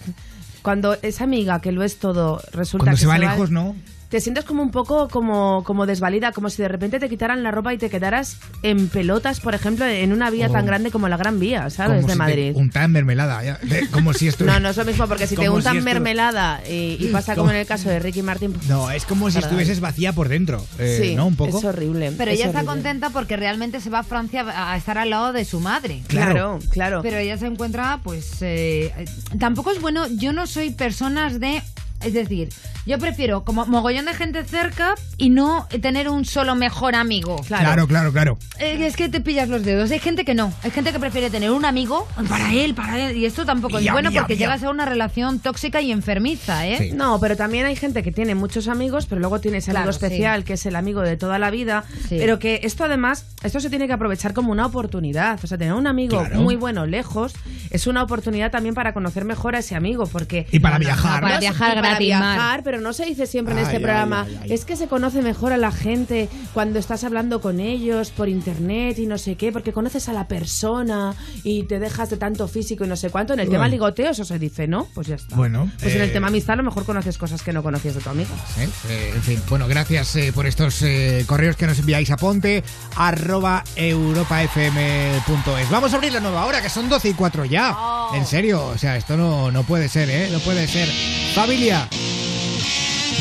cuando 0.62 0.96
esa 1.02 1.24
amiga 1.24 1.60
que 1.60 1.72
lo 1.72 1.82
es 1.82 1.98
todo 1.98 2.40
resulta 2.52 2.84
Cuando 2.84 2.96
que 2.96 3.00
se 3.00 3.06
va 3.06 3.18
lejos, 3.18 3.50
¿no? 3.50 3.76
Te 4.08 4.20
sientes 4.20 4.44
como 4.44 4.62
un 4.62 4.70
poco 4.70 5.08
como, 5.08 5.62
como 5.64 5.84
desvalida, 5.86 6.32
como 6.32 6.48
si 6.50 6.62
de 6.62 6.68
repente 6.68 6.98
te 6.98 7.08
quitaran 7.08 7.42
la 7.42 7.50
ropa 7.50 7.74
y 7.74 7.78
te 7.78 7.90
quedaras 7.90 8.38
en 8.62 8.88
pelotas, 8.88 9.40
por 9.40 9.54
ejemplo, 9.54 9.84
en 9.86 10.12
una 10.12 10.30
vía 10.30 10.46
Oh. 10.48 10.52
tan 10.52 10.64
grande 10.66 10.90
como 10.90 11.08
la 11.08 11.16
Gran 11.18 11.38
Vía, 11.38 11.68
¿sabes? 11.68 11.96
Como 11.96 11.96
de 11.96 12.02
si 12.04 12.08
te 12.08 12.14
Madrid. 12.16 12.52
untaran 12.56 12.90
mermelada. 12.92 13.44
ya, 13.44 13.58
de- 13.62 13.86
como 13.90 14.12
si 14.14 14.28
esto. 14.28 14.44
No, 14.44 14.58
no 14.60 14.70
es 14.70 14.76
lo 14.78 14.84
mismo, 14.86 15.06
porque 15.06 15.26
si 15.26 15.36
te 15.36 15.44
Como 15.44 15.56
untan 15.58 15.76
si 15.76 15.82
mermelada 15.82 16.60
y, 16.68 16.96
y 16.98 17.08
pasa 17.12 17.34
como 17.34 17.44
Como- 17.48 17.50
en 17.52 17.60
el 17.60 17.66
caso 17.66 17.88
de 17.90 17.98
Ricky 17.98 18.22
Martin. 18.22 18.52
pues, 18.52 18.66
No, 18.68 18.90
es 18.90 19.04
como 19.04 19.30
si 19.30 19.38
estuvieses 19.38 19.80
vacía 19.80 20.12
por 20.14 20.28
dentro. 20.28 20.64
eh, 20.78 20.98
Sí, 21.02 21.14
¿No? 21.14 21.26
Un 21.26 21.36
poco. 21.36 21.58
es 21.58 21.64
horrible. 21.64 22.12
Pero 22.16 22.30
es 22.30 22.38
ella 22.38 22.46
está 22.46 22.64
contenta 22.64 23.10
porque 23.10 23.36
realmente 23.36 23.80
se 23.80 23.90
va 23.90 23.98
a 24.00 24.02
Francia 24.04 24.44
a 24.72 24.76
estar 24.76 24.96
al 24.98 25.10
lado 25.10 25.32
de 25.32 25.44
su 25.44 25.60
madre. 25.60 26.02
Claro, 26.08 26.58
claro. 26.70 27.00
Pero 27.02 27.18
ella 27.18 27.36
se 27.36 27.46
encuentra, 27.46 28.00
pues. 28.02 28.38
eh, 28.40 28.92
tampoco 29.38 29.70
es 29.70 29.80
bueno. 29.80 30.06
Yo 30.08 30.32
no 30.32 30.46
soy 30.46 30.70
personas 30.70 31.40
de. 31.40 31.62
Es 32.02 32.12
decir, 32.12 32.48
yo 32.86 32.98
prefiero 32.98 33.44
como 33.44 33.66
mogollón 33.66 34.04
de 34.06 34.14
gente 34.14 34.44
cerca 34.44 34.94
y 35.16 35.30
no 35.30 35.66
tener 35.82 36.08
un 36.08 36.24
solo 36.24 36.54
mejor 36.54 36.94
amigo. 36.94 37.36
Claro, 37.46 37.86
claro, 37.86 38.12
claro. 38.12 38.38
Eh, 38.58 38.86
Es 38.86 38.96
que 38.96 39.08
te 39.08 39.20
pillas 39.20 39.48
los 39.48 39.64
dedos. 39.64 39.90
Hay 39.90 39.98
gente 39.98 40.24
que 40.24 40.34
no. 40.34 40.52
Hay 40.62 40.70
gente 40.70 40.92
que 40.92 40.98
prefiere 41.00 41.28
tener 41.30 41.50
un 41.50 41.64
amigo 41.64 42.06
para 42.28 42.52
él, 42.52 42.74
para 42.74 42.98
él. 43.10 43.16
Y 43.16 43.24
esto 43.26 43.44
tampoco 43.44 43.78
es 43.78 43.84
Ya, 43.84 43.92
bueno 43.92 44.10
ya, 44.10 44.20
porque 44.20 44.36
ya. 44.36 44.46
llegas 44.46 44.62
a 44.62 44.70
una 44.70 44.84
relación 44.84 45.38
tóxica 45.40 45.80
y 45.80 45.90
enfermiza, 45.92 46.66
¿eh? 46.66 46.92
No, 46.94 47.18
pero 47.20 47.36
también 47.36 47.66
hay 47.66 47.76
gente 47.76 48.02
que 48.02 48.12
tiene 48.12 48.34
muchos 48.34 48.68
amigos, 48.68 49.06
pero 49.06 49.20
luego 49.20 49.40
tiene 49.40 49.58
ese 49.58 49.70
amigo 49.72 49.84
Claro, 49.84 49.92
sí. 49.92 50.04
especial, 50.04 50.44
que 50.44 50.54
es 50.54 50.64
el 50.66 50.76
amigo 50.76 51.00
de 51.02 51.16
toda 51.16 51.38
la 51.38 51.50
vida. 51.50 51.84
Sí. 52.08 52.16
Pero 52.18 52.38
que 52.38 52.60
esto 52.62 52.84
además, 52.84 53.26
esto 53.42 53.60
se 53.60 53.70
tiene 53.70 53.86
que 53.86 53.92
aprovechar 53.92 54.34
como 54.34 54.52
una 54.52 54.66
oportunidad. 54.66 55.38
O 55.42 55.46
sea, 55.46 55.58
tener 55.58 55.74
un 55.74 55.86
amigo 55.86 56.18
Claro. 56.20 56.40
muy 56.40 56.56
bueno 56.56 56.86
lejos 56.86 57.34
es 57.70 57.86
una 57.86 58.02
oportunidad 58.02 58.50
también 58.50 58.74
para 58.74 58.94
conocer 58.94 59.24
mejor 59.24 59.56
a 59.56 59.58
ese 59.58 59.74
amigo. 59.74 60.06
Porque 60.06 60.46
Y 60.52 60.60
para 60.60 60.78
viajar. 60.78 61.20
para 61.22 61.34
No, 61.34 61.40
viajar 61.40 61.74
para 61.74 61.87
Viajar, 61.98 62.62
pero 62.62 62.80
no 62.80 62.92
se 62.92 63.04
dice 63.04 63.26
siempre 63.26 63.52
en 63.54 63.58
Ay, 63.58 63.64
este 63.64 63.76
ay, 63.76 63.82
programa. 63.82 64.24
ay, 64.26 64.38
ay. 64.42 64.52
Es 64.52 64.64
que 64.64 64.76
se 64.76 64.88
conoce 64.88 65.22
mejor 65.22 65.52
a 65.52 65.56
la 65.56 65.70
gente 65.72 66.28
cuando 66.54 66.78
estás 66.78 67.04
hablando 67.04 67.40
con 67.40 67.60
ellos 67.60 68.10
por 68.10 68.28
internet 68.28 68.98
y 68.98 69.06
no 69.06 69.18
sé 69.18 69.36
qué, 69.36 69.52
porque 69.52 69.72
conoces 69.72 70.08
a 70.08 70.12
la 70.12 70.28
persona 70.28 71.14
y 71.44 71.64
te 71.64 71.78
dejas 71.78 72.10
de 72.10 72.16
tanto 72.16 72.48
físico 72.48 72.84
y 72.84 72.88
no 72.88 72.96
sé 72.96 73.10
cuánto. 73.10 73.32
En 73.34 73.40
el 73.40 73.48
tema 73.48 73.68
ligoteo 73.68 74.10
eso 74.10 74.24
se 74.24 74.38
dice, 74.38 74.66
¿no? 74.66 74.86
Pues 74.94 75.06
ya 75.06 75.14
está. 75.16 75.36
Bueno, 75.36 75.70
Pues 75.80 75.94
en 75.94 76.02
el 76.02 76.08
eh, 76.10 76.12
tema 76.12 76.28
amistad 76.28 76.54
a 76.54 76.56
lo 76.56 76.62
mejor 76.64 76.84
conoces 76.84 77.18
cosas 77.18 77.42
que 77.42 77.52
no 77.52 77.62
conocías 77.62 77.94
de 77.94 78.00
tu 78.00 78.10
amigo. 78.10 78.30
¿eh? 78.58 78.68
Eh, 78.88 79.12
en 79.14 79.22
fin, 79.22 79.42
bueno, 79.48 79.66
gracias 79.68 80.14
eh, 80.16 80.32
por 80.32 80.46
estos 80.46 80.82
eh, 80.82 81.24
correos 81.26 81.56
que 81.56 81.66
nos 81.66 81.78
enviáis 81.78 82.10
a 82.10 82.16
ponte 82.16 82.62
arroba 82.96 83.64
europafm.es. 83.76 85.70
Vamos 85.70 85.92
a 85.92 85.96
abrir 85.96 86.12
la 86.12 86.20
nueva 86.20 86.44
hora, 86.46 86.60
que 86.62 86.68
son 86.68 86.88
12 86.88 87.08
y 87.10 87.14
4 87.14 87.44
ya. 87.44 87.76
En 88.14 88.26
serio, 88.26 88.64
o 88.66 88.78
sea, 88.78 88.96
esto 88.96 89.16
no, 89.16 89.50
no 89.50 89.62
puede 89.64 89.88
ser, 89.88 90.08
¿eh? 90.10 90.28
No 90.32 90.38
puede 90.40 90.66
ser. 90.66 90.88
Familia, 91.34 91.77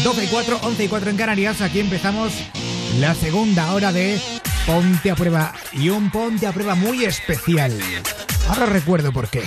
12 0.04 0.24
y 0.24 0.28
4, 0.28 0.60
11 0.64 0.84
y 0.84 0.88
4 0.88 1.10
en 1.10 1.18
Canarias. 1.18 1.62
Aquí 1.62 1.80
empezamos 1.80 2.34
la 3.00 3.14
segunda 3.16 3.74
hora 3.74 3.92
de 3.92 4.22
Ponte 4.66 5.12
a 5.12 5.16
Prueba. 5.16 5.54
Y 5.74 5.90
un 5.90 6.10
Ponte 6.12 6.48
a 6.48 6.52
Prueba 6.52 6.76
muy 6.76 7.06
especial. 7.06 7.78
Ahora 8.50 8.66
recuerdo 8.66 9.12
por 9.12 9.30
qué. 9.30 9.44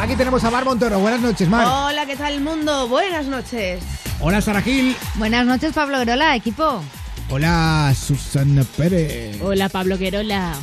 Aquí 0.00 0.16
tenemos 0.16 0.44
a 0.44 0.50
Mar 0.50 0.64
Montoro. 0.66 0.98
Buenas 0.98 1.20
noches, 1.20 1.48
Mar. 1.48 1.66
Hola, 1.66 2.04
¿qué 2.04 2.14
tal 2.14 2.40
mundo? 2.40 2.88
Buenas 2.88 3.26
noches. 3.26 3.82
Hola, 4.20 4.40
Sara 4.40 4.60
Gil. 4.60 4.94
Buenas 5.14 5.46
noches, 5.46 5.72
Pablo 5.72 5.98
Grola, 6.00 6.36
equipo. 6.36 6.82
Hola, 7.30 7.94
Susana 7.98 8.64
Pérez. 8.76 9.40
Hola, 9.42 9.68
Pablo 9.68 9.98
Querola. 9.98 10.54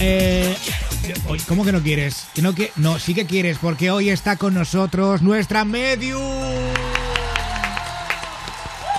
Eh, 0.00 0.54
¿Cómo 1.48 1.64
que 1.64 1.72
no 1.72 1.80
quieres? 1.82 2.26
¿Que 2.34 2.42
no, 2.42 2.54
que, 2.54 2.72
no, 2.76 2.98
sí 2.98 3.14
que 3.14 3.24
quieres, 3.26 3.58
porque 3.58 3.90
hoy 3.90 4.10
está 4.10 4.36
con 4.36 4.54
nosotros 4.54 5.22
nuestra 5.22 5.64
Medium. 5.64 6.20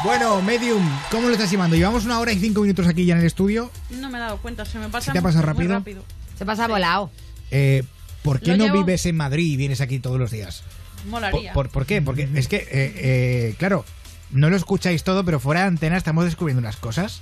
Bueno, 0.03 0.41
Medium, 0.41 0.83
¿cómo 1.11 1.27
lo 1.27 1.33
estás 1.33 1.49
llevando? 1.51 1.75
Llevamos 1.75 2.03
una 2.05 2.19
hora 2.19 2.31
y 2.33 2.39
cinco 2.39 2.61
minutos 2.61 2.87
aquí 2.87 3.05
ya 3.05 3.13
en 3.13 3.21
el 3.21 3.25
estudio. 3.25 3.71
No 3.89 4.09
me 4.09 4.17
he 4.17 4.21
dado 4.21 4.37
cuenta, 4.37 4.65
se 4.65 4.77
me 4.79 4.89
pasa 4.89 5.07
¿Se 5.07 5.11
te 5.13 5.19
ha 5.19 5.21
pasado 5.21 5.53
muy 5.53 5.67
rápido? 5.67 6.03
Se 6.37 6.45
pasa 6.45 6.67
volado. 6.67 7.09
Eh, 7.51 7.83
¿Por 8.21 8.39
qué 8.39 8.51
Lo 8.51 8.57
no 8.57 8.65
llevo- 8.65 8.79
vives 8.85 9.05
en 9.05 9.15
Madrid 9.17 9.45
y 9.51 9.57
vienes 9.57 9.81
aquí 9.81 9.99
todos 9.99 10.19
los 10.19 10.31
días? 10.31 10.63
¿Por, 11.03 11.09
Molaría. 11.11 11.53
por- 11.53 11.69
por 11.69 11.85
qué? 11.85 12.01
Porque 12.01 12.27
es 12.35 12.47
que, 12.47 12.57
eh, 12.57 12.67
eh, 12.71 13.55
claro, 13.59 13.85
no 14.33 14.49
lo 14.49 14.55
escucháis 14.55 15.03
todo, 15.03 15.23
pero 15.23 15.39
fuera 15.39 15.61
de 15.61 15.67
antena 15.67 15.97
estamos 15.97 16.25
descubriendo 16.25 16.59
unas 16.59 16.75
cosas 16.77 17.21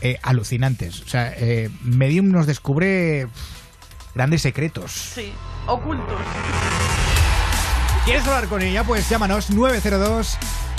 eh, 0.00 0.18
alucinantes. 0.22 1.02
O 1.02 1.08
sea, 1.08 1.32
eh, 1.36 1.70
Medium 1.82 2.30
nos 2.30 2.46
descubre 2.46 3.26
grandes 4.14 4.42
secretos. 4.42 4.92
Sí, 4.92 5.32
ocultos. 5.66 6.20
¿Quieres 8.04 8.26
hablar 8.26 8.46
con 8.48 8.62
ella? 8.62 8.84
Pues 8.84 9.08
llámanos 9.08 9.50
902 9.50 10.38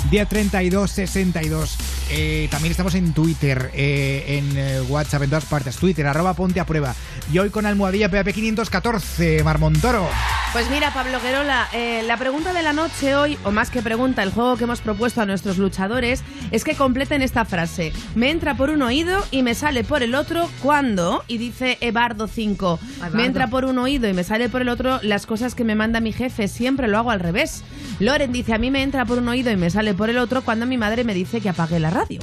1032 0.10 0.92
62. 0.92 1.78
Eh, 2.12 2.48
también 2.52 2.72
estamos 2.72 2.96
en 2.96 3.14
Twitter, 3.14 3.72
eh, 3.74 4.40
en 4.40 4.58
eh, 4.58 4.82
WhatsApp, 4.82 5.24
en 5.24 5.30
todas 5.30 5.46
partes. 5.46 5.78
Twitter, 5.78 6.06
arroba 6.08 6.34
ponte 6.34 6.60
a 6.60 6.66
prueba. 6.66 6.96
Y 7.32 7.40
hoy 7.40 7.50
con 7.50 7.66
almohadilla 7.66 8.10
PAP 8.10 8.34
514, 8.34 9.44
Marmontoro. 9.44 10.08
Pues 10.52 10.70
mira, 10.70 10.94
Pablo 10.94 11.22
Guerola, 11.22 11.70
eh, 11.72 12.04
la 12.06 12.18
pregunta 12.18 12.52
de 12.52 12.62
la 12.62 12.74
noche 12.74 13.16
hoy, 13.16 13.38
o 13.46 13.52
más 13.52 13.70
que 13.70 13.82
pregunta, 13.82 14.22
el 14.22 14.32
juego 14.32 14.58
que 14.58 14.66
hemos 14.66 14.82
propuesto 14.82 15.22
a 15.22 15.26
nuestros 15.26 15.58
luchadores, 15.58 16.24
es 16.52 16.66
que 16.66 16.76
completen 16.76 17.22
esta 17.22 17.46
frase. 17.46 17.94
Me 18.16 18.32
entra 18.32 18.56
por 18.56 18.70
un 18.70 18.82
oído 18.82 19.26
y 19.32 19.44
me 19.44 19.56
sale 19.56 19.86
por 19.86 20.04
el 20.04 20.14
otro 20.14 20.50
cuando, 20.62 21.24
y 21.30 21.38
dice 21.38 21.78
Ebardo 21.80 22.28
5, 22.28 22.80
Ebardo. 22.98 23.16
me 23.16 23.26
entra 23.26 23.48
por 23.48 23.64
un 23.64 23.78
oído 23.78 24.10
y 24.10 24.14
me 24.14 24.26
sale 24.26 24.50
por 24.50 24.62
el 24.62 24.68
otro 24.68 25.00
las 25.04 25.26
cosas 25.26 25.56
que 25.56 25.64
me 25.64 25.76
manda 25.76 26.02
mi 26.02 26.12
jefe, 26.12 26.50
siempre 26.50 26.90
lo 26.90 26.98
hago 26.98 27.12
al 27.12 27.22
revés. 27.22 27.64
Loren 28.02 28.34
dice, 28.34 28.54
a 28.54 28.58
mí 28.58 28.72
me 28.72 28.84
entra 28.84 29.06
por 29.06 29.20
un 29.20 29.30
oído 29.30 29.52
y 29.52 29.56
me 29.56 29.70
sale 29.70 29.91
por 29.94 30.10
el 30.10 30.18
otro 30.18 30.42
cuando 30.42 30.66
mi 30.66 30.78
madre 30.78 31.04
me 31.04 31.14
dice 31.14 31.42
que 31.42 31.50
apague 31.50 31.80
la 31.80 31.90
radio. 31.90 32.22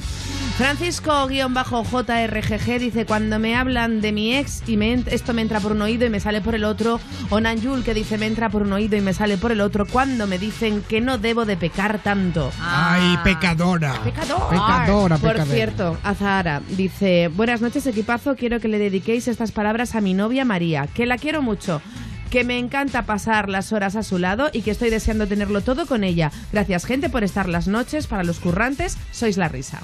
Francisco-JRGG 0.59 2.79
dice, 2.79 3.05
cuando 3.05 3.39
me 3.39 3.55
hablan 3.55 4.01
de 4.01 4.11
mi 4.11 4.35
ex 4.35 4.61
y 4.67 4.75
me 4.75 5.05
esto 5.07 5.33
me 5.33 5.41
entra 5.41 5.61
por 5.61 5.71
un 5.71 5.81
oído 5.81 6.05
y 6.05 6.09
me 6.09 6.19
sale 6.19 6.41
por 6.41 6.53
el 6.53 6.65
otro. 6.65 6.99
O 7.29 7.39
Nanjul 7.39 7.85
que 7.85 7.93
dice, 7.93 8.17
me 8.17 8.25
entra 8.25 8.49
por 8.49 8.63
un 8.63 8.73
oído 8.73 8.97
y 8.97 9.01
me 9.01 9.13
sale 9.13 9.37
por 9.37 9.53
el 9.53 9.61
otro 9.61 9.85
cuando 9.85 10.27
me 10.27 10.37
dicen 10.37 10.81
que 10.81 10.99
no 10.99 11.17
debo 11.17 11.45
de 11.45 11.55
pecar 11.55 11.99
tanto. 11.99 12.51
Ay, 12.61 13.17
pecadora. 13.23 13.93
Pecador. 14.03 14.49
Pecadora, 14.49 15.17
Por 15.17 15.41
cierto, 15.43 15.97
Azahara 16.03 16.61
dice, 16.75 17.29
buenas 17.29 17.61
noches 17.61 17.87
equipazo, 17.87 18.35
quiero 18.35 18.59
que 18.59 18.67
le 18.67 18.79
dediquéis 18.79 19.29
estas 19.29 19.53
palabras 19.53 19.95
a 19.95 20.01
mi 20.01 20.13
novia 20.13 20.43
María, 20.43 20.87
que 20.87 21.05
la 21.05 21.17
quiero 21.17 21.41
mucho. 21.41 21.81
Que 22.29 22.43
me 22.43 22.59
encanta 22.59 23.05
pasar 23.07 23.49
las 23.49 23.73
horas 23.73 23.95
a 23.95 24.03
su 24.03 24.19
lado 24.19 24.49
y 24.53 24.61
que 24.61 24.69
estoy 24.71 24.89
deseando 24.91 25.25
tenerlo 25.27 25.61
todo 25.61 25.87
con 25.87 26.03
ella. 26.03 26.31
Gracias, 26.51 26.85
gente, 26.85 27.09
por 27.09 27.23
estar 27.23 27.49
las 27.49 27.67
noches. 27.67 28.05
Para 28.05 28.23
los 28.23 28.39
currantes, 28.39 28.97
sois 29.11 29.37
la 29.37 29.47
risa. 29.47 29.79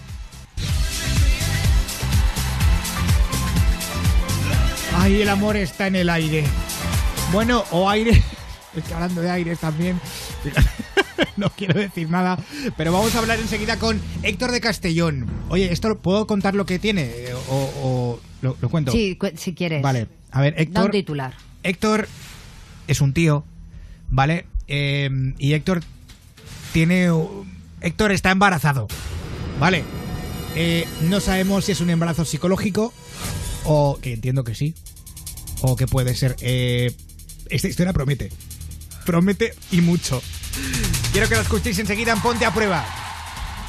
Ay, 4.97 5.21
el 5.21 5.29
amor 5.29 5.55
está 5.57 5.87
en 5.87 5.95
el 5.95 6.09
aire. 6.09 6.43
Bueno, 7.31 7.63
o 7.71 7.89
aire. 7.89 8.21
Es 8.75 8.83
que 8.83 8.93
hablando 8.93 9.21
de 9.21 9.31
aire 9.31 9.55
también. 9.55 9.99
No 11.37 11.49
quiero 11.49 11.77
decir 11.79 12.09
nada, 12.09 12.37
pero 12.77 12.91
vamos 12.93 13.13
a 13.15 13.19
hablar 13.19 13.39
enseguida 13.39 13.77
con 13.77 14.01
Héctor 14.23 14.51
de 14.51 14.59
Castellón. 14.61 15.25
Oye, 15.49 15.71
¿esto 15.71 15.97
puedo 15.97 16.27
contar 16.27 16.55
lo 16.55 16.65
que 16.65 16.77
tiene? 16.79 17.03
Eh, 17.03 17.33
¿O, 17.49 17.71
o 17.83 18.19
lo, 18.41 18.55
lo 18.61 18.69
cuento? 18.69 18.91
Sí, 18.93 19.15
cu- 19.17 19.31
si 19.35 19.53
quieres. 19.53 19.81
Vale, 19.81 20.07
a 20.31 20.41
ver, 20.41 20.53
Da 20.55 20.59
un 20.61 20.67
Héctor. 20.67 20.91
titular. 20.91 21.33
Héctor 21.63 22.07
es 22.87 23.01
un 23.01 23.13
tío, 23.13 23.43
¿vale? 24.09 24.45
Eh, 24.67 25.09
y 25.37 25.53
Héctor 25.53 25.81
tiene. 26.73 27.09
Héctor 27.81 28.11
está 28.11 28.31
embarazado, 28.31 28.87
¿vale? 29.59 29.83
Eh, 30.55 30.87
no 31.01 31.19
sabemos 31.19 31.65
si 31.65 31.73
es 31.73 31.81
un 31.81 31.89
embarazo 31.89 32.23
psicológico 32.23 32.93
o 33.65 33.99
que 34.01 34.13
entiendo 34.13 34.43
que 34.43 34.55
sí, 34.55 34.73
o 35.61 35.75
que 35.75 35.87
puede 35.87 36.15
ser. 36.15 36.35
Eh, 36.41 36.95
esta 37.49 37.67
historia 37.67 37.93
promete, 37.93 38.31
promete 39.05 39.53
y 39.71 39.81
mucho. 39.81 40.21
Quiero 41.11 41.27
que 41.27 41.35
lo 41.35 41.41
escuchéis 41.41 41.79
enseguida 41.79 42.13
en 42.13 42.21
Ponte 42.21 42.45
a 42.45 42.53
Prueba. 42.53 42.85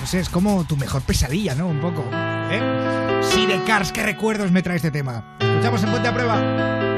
No 0.00 0.06
sé, 0.06 0.20
es 0.20 0.28
como 0.28 0.66
tu 0.66 0.76
mejor 0.76 1.02
pesadilla, 1.02 1.54
¿no? 1.54 1.68
Un 1.68 1.80
poco. 1.80 2.04
¿eh? 2.12 3.20
Sí, 3.32 3.46
de 3.46 3.62
Cars, 3.64 3.92
¿qué 3.92 4.02
recuerdos 4.02 4.50
me 4.52 4.62
trae 4.62 4.76
este 4.76 4.90
tema? 4.90 5.36
Escuchamos 5.40 5.82
en 5.82 5.90
Ponte 5.90 6.08
a 6.08 6.14
Prueba. 6.14 6.95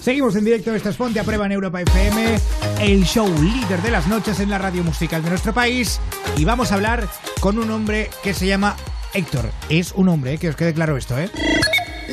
Seguimos 0.00 0.34
en 0.36 0.44
directo, 0.44 0.74
esto 0.74 0.88
es 0.88 0.96
Ponte 0.96 1.20
a 1.20 1.24
Prueba 1.24 1.46
en 1.46 1.52
Europa 1.52 1.80
FM, 1.82 2.38
el 2.80 3.04
show 3.04 3.28
líder 3.42 3.82
de 3.82 3.90
las 3.90 4.06
noches 4.08 4.40
en 4.40 4.48
la 4.50 4.58
radio 4.58 4.82
musical 4.82 5.22
de 5.22 5.28
nuestro 5.30 5.52
país. 5.52 6.00
Y 6.36 6.44
vamos 6.44 6.72
a 6.72 6.76
hablar 6.76 7.06
con 7.40 7.58
un 7.58 7.70
hombre 7.70 8.08
que 8.22 8.32
se 8.32 8.46
llama 8.46 8.76
Héctor. 9.12 9.50
Es 9.68 9.92
un 9.92 10.08
hombre, 10.08 10.34
eh, 10.34 10.38
que 10.38 10.48
os 10.48 10.56
quede 10.56 10.72
claro 10.72 10.96
esto, 10.96 11.18
¿eh? 11.18 11.30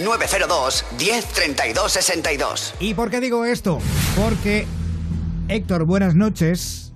902 0.03 0.85
1032 0.99 1.91
62. 1.91 2.75
¿Y 2.79 2.93
por 2.93 3.09
qué 3.09 3.19
digo 3.21 3.45
esto? 3.45 3.79
Porque, 4.15 4.67
Héctor, 5.47 5.85
buenas 5.85 6.15
noches. 6.15 6.93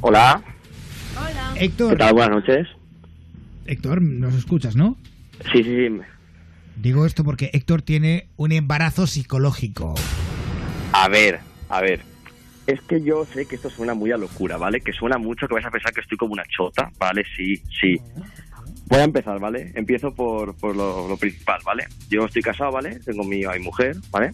Hola. 0.00 0.42
Héctor, 1.56 1.90
¿Qué 1.90 1.96
tal? 1.96 2.14
Buenas 2.14 2.30
noches. 2.30 2.68
Héctor, 3.66 4.00
nos 4.00 4.34
escuchas, 4.34 4.76
¿no? 4.76 4.96
Sí, 5.52 5.62
sí, 5.62 5.88
sí. 5.88 6.00
Digo 6.80 7.04
esto 7.04 7.24
porque 7.24 7.50
Héctor 7.52 7.82
tiene 7.82 8.28
un 8.38 8.52
embarazo 8.52 9.06
psicológico. 9.06 9.94
A 10.92 11.08
ver, 11.08 11.40
a 11.68 11.82
ver. 11.82 12.00
Es 12.66 12.80
que 12.82 13.02
yo 13.02 13.26
sé 13.26 13.44
que 13.44 13.56
esto 13.56 13.68
suena 13.68 13.92
muy 13.92 14.12
a 14.12 14.16
locura, 14.16 14.56
¿vale? 14.56 14.80
Que 14.80 14.94
suena 14.94 15.18
mucho, 15.18 15.46
que 15.46 15.52
vais 15.52 15.66
a 15.66 15.70
pensar 15.70 15.92
que 15.92 16.00
estoy 16.00 16.16
como 16.16 16.32
una 16.32 16.44
chota, 16.44 16.90
¿vale? 16.98 17.24
Sí, 17.36 17.56
sí. 17.78 18.00
Voy 18.86 18.98
a 18.98 19.04
empezar, 19.04 19.38
¿vale? 19.38 19.72
Empiezo 19.74 20.14
por, 20.14 20.56
por 20.56 20.74
lo, 20.74 21.06
lo 21.06 21.16
principal, 21.18 21.60
¿vale? 21.66 21.86
Yo 22.08 22.24
estoy 22.24 22.40
casado, 22.40 22.72
¿vale? 22.72 22.98
Tengo 23.00 23.24
mi, 23.24 23.44
a 23.44 23.50
mi 23.50 23.58
mujer, 23.58 23.96
¿vale? 24.10 24.30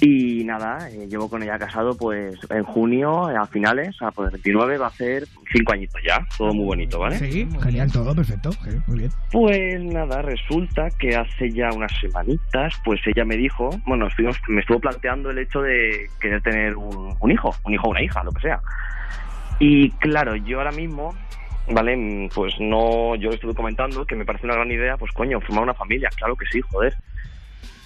Y 0.00 0.44
nada, 0.44 0.90
eh, 0.90 1.06
llevo 1.08 1.30
con 1.30 1.42
ella 1.42 1.58
casado 1.58 1.96
pues 1.96 2.36
en 2.50 2.64
junio, 2.64 3.30
eh, 3.30 3.36
a 3.36 3.46
finales, 3.46 3.96
a 4.02 4.10
por 4.10 4.26
el 4.26 4.32
29, 4.32 4.76
va 4.76 4.88
a 4.88 4.90
ser 4.90 5.24
cinco 5.52 5.72
añitos 5.72 6.00
ya, 6.06 6.26
todo 6.36 6.52
muy 6.52 6.64
bonito, 6.66 6.98
¿vale? 6.98 7.16
Sí, 7.18 7.48
genial, 7.62 7.90
todo 7.92 8.14
perfecto. 8.14 8.50
Muy 8.86 8.98
bien. 8.98 9.10
Pues 9.30 9.80
nada, 9.82 10.20
resulta 10.20 10.88
que 10.98 11.16
hace 11.16 11.50
ya 11.52 11.70
unas 11.72 11.92
semanitas, 12.00 12.74
pues 12.84 13.00
ella 13.06 13.24
me 13.24 13.36
dijo, 13.36 13.70
bueno, 13.86 14.08
estuvimos- 14.08 14.40
me 14.48 14.60
estuvo 14.60 14.80
planteando 14.80 15.30
el 15.30 15.38
hecho 15.38 15.62
de 15.62 16.08
querer 16.20 16.42
tener 16.42 16.76
un, 16.76 17.14
un 17.18 17.30
hijo, 17.30 17.54
un 17.64 17.72
hijo 17.74 17.86
o 17.86 17.90
una 17.90 18.02
hija, 18.02 18.22
lo 18.24 18.32
que 18.32 18.42
sea. 18.42 18.60
Y 19.60 19.90
claro, 19.92 20.34
yo 20.34 20.58
ahora 20.58 20.72
mismo, 20.72 21.14
¿vale? 21.70 22.28
Pues 22.34 22.54
no, 22.58 23.14
yo 23.14 23.28
le 23.30 23.36
estuve 23.36 23.54
comentando 23.54 24.04
que 24.04 24.16
me 24.16 24.24
parece 24.24 24.46
una 24.46 24.56
gran 24.56 24.70
idea, 24.70 24.96
pues 24.96 25.12
coño, 25.12 25.40
formar 25.40 25.62
una 25.62 25.74
familia, 25.74 26.08
claro 26.16 26.34
que 26.36 26.46
sí, 26.46 26.60
joder. 26.60 26.94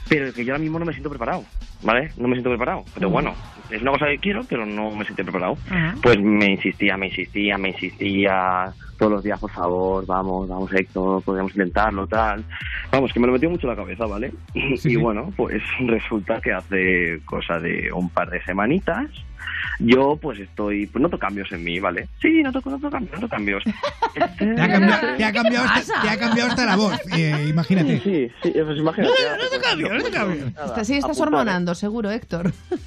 Pero 0.09 0.33
que 0.33 0.45
yo 0.45 0.53
ahora 0.53 0.63
mismo 0.63 0.79
no 0.79 0.85
me 0.85 0.93
siento 0.93 1.11
preparado, 1.11 1.45
¿vale? 1.83 2.11
No 2.17 2.29
me 2.29 2.35
siento 2.35 2.51
preparado. 2.51 2.85
Pero 2.95 3.11
bueno, 3.11 3.35
es 3.71 3.83
una 3.83 3.93
cosa 3.93 4.07
que 4.07 4.19
quiero, 4.19 4.45
pero 4.49 4.65
no 4.65 4.91
me 4.95 5.05
siento 5.05 5.23
preparado. 5.23 5.59
Pues 6.03 6.19
me 6.21 6.53
insistía, 6.53 6.97
me 6.97 7.07
insistía, 7.09 7.59
me 7.59 7.71
insistía 7.71 8.73
todos 8.99 9.13
los 9.13 9.25
días, 9.25 9.39
por 9.39 9.51
favor, 9.51 10.05
vamos, 10.05 10.49
vamos 10.49 10.73
Héctor, 10.73 11.23
podríamos 11.23 11.53
intentarlo, 11.53 12.07
tal. 12.07 12.45
Vamos, 12.91 13.13
que 13.13 13.21
me 13.21 13.27
lo 13.27 13.33
metió 13.33 13.49
mucho 13.49 13.67
en 13.67 13.71
la 13.71 13.83
cabeza, 13.83 14.07
¿vale? 14.07 14.33
y 14.55 14.97
bueno, 14.97 15.33
pues 15.37 15.63
resulta 15.87 16.41
que 16.41 16.53
hace 16.53 17.21
cosa 17.25 17.59
de 17.59 17.91
un 17.93 18.11
par 18.11 18.29
de 18.29 18.43
semanitas, 18.45 19.09
yo 19.79 20.19
pues 20.21 20.41
estoy, 20.41 20.87
pues 20.87 21.01
noto 21.01 21.19
cambios 21.19 21.51
en 21.53 21.63
mí, 21.63 21.79
¿vale? 21.79 22.09
Sí, 22.21 22.43
noto, 22.43 22.61
noto 22.65 22.91
cambios, 22.91 23.15
noto 23.15 23.29
cambios. 23.29 23.63
Te 24.39 24.61
ha 24.61 24.69
cambiado, 24.69 25.17
te 25.17 25.25
ha 25.25 25.33
cambiado, 25.33 25.69
hasta, 25.69 26.03
te 26.03 26.09
ha 26.09 26.19
cambiado 26.19 26.51
hasta 26.51 26.67
la 26.67 26.77
voz, 26.77 26.99
eh, 27.17 27.47
imagínate. 27.49 28.01
Sí, 28.01 28.29
sí, 28.43 28.53
pues 28.53 28.79
imagínate. 28.79 29.15
No 29.41 29.49
te 29.49 29.61
cambios, 29.61 29.91
no 29.93 30.03
te 30.03 30.11
cambios. 30.11 30.49
Está- 30.49 30.85
sí, 30.85 30.95
estás 30.97 31.19
¿eh? 31.19 31.23
hormonando, 31.23 31.75
seguro, 31.77 32.11
Héctor. 32.11 32.53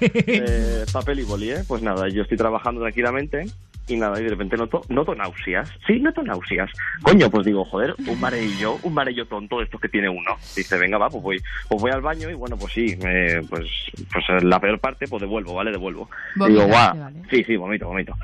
eh, 0.00 0.84
papel 0.90 1.20
y 1.20 1.22
boli, 1.24 1.50
¿eh? 1.50 1.64
Pues 1.68 1.82
nada, 1.82 2.08
yo 2.08 2.22
estoy 2.22 2.38
trabajando 2.38 2.80
tranquilamente 2.80 3.46
y 3.90 3.96
nada, 3.96 4.20
y 4.20 4.24
de 4.24 4.30
repente 4.30 4.56
noto, 4.56 4.82
noto 4.88 5.14
náuseas. 5.14 5.68
Sí, 5.86 5.98
noto 6.00 6.22
náuseas. 6.22 6.70
Coño, 7.02 7.28
pues 7.30 7.44
digo, 7.44 7.64
joder, 7.64 7.94
un 8.06 8.20
mareillo, 8.20 8.76
un 8.82 8.94
mareillo 8.94 9.26
tonto 9.26 9.58
de 9.58 9.64
estos 9.64 9.80
que 9.80 9.88
tiene 9.88 10.08
uno. 10.08 10.36
Dice, 10.56 10.78
venga, 10.78 10.96
va, 10.98 11.08
pues 11.10 11.22
voy, 11.22 11.42
pues 11.68 11.80
voy 11.82 11.90
al 11.90 12.00
baño 12.00 12.30
y 12.30 12.34
bueno, 12.34 12.56
pues 12.56 12.72
sí, 12.72 12.96
me- 13.02 13.42
pues, 13.48 13.66
pues 14.12 14.24
eh, 14.30 14.44
la 14.44 14.60
peor 14.60 14.78
parte, 14.78 15.06
pues 15.08 15.20
devuelvo, 15.20 15.54
¿vale? 15.54 15.72
Devuelvo. 15.72 16.08
Y 16.36 16.48
digo, 16.50 16.66
guau, 16.66 16.98
vale. 16.98 17.16
sí, 17.30 17.42
sí, 17.44 17.56
vomito, 17.56 17.86
vomito. 17.88 18.14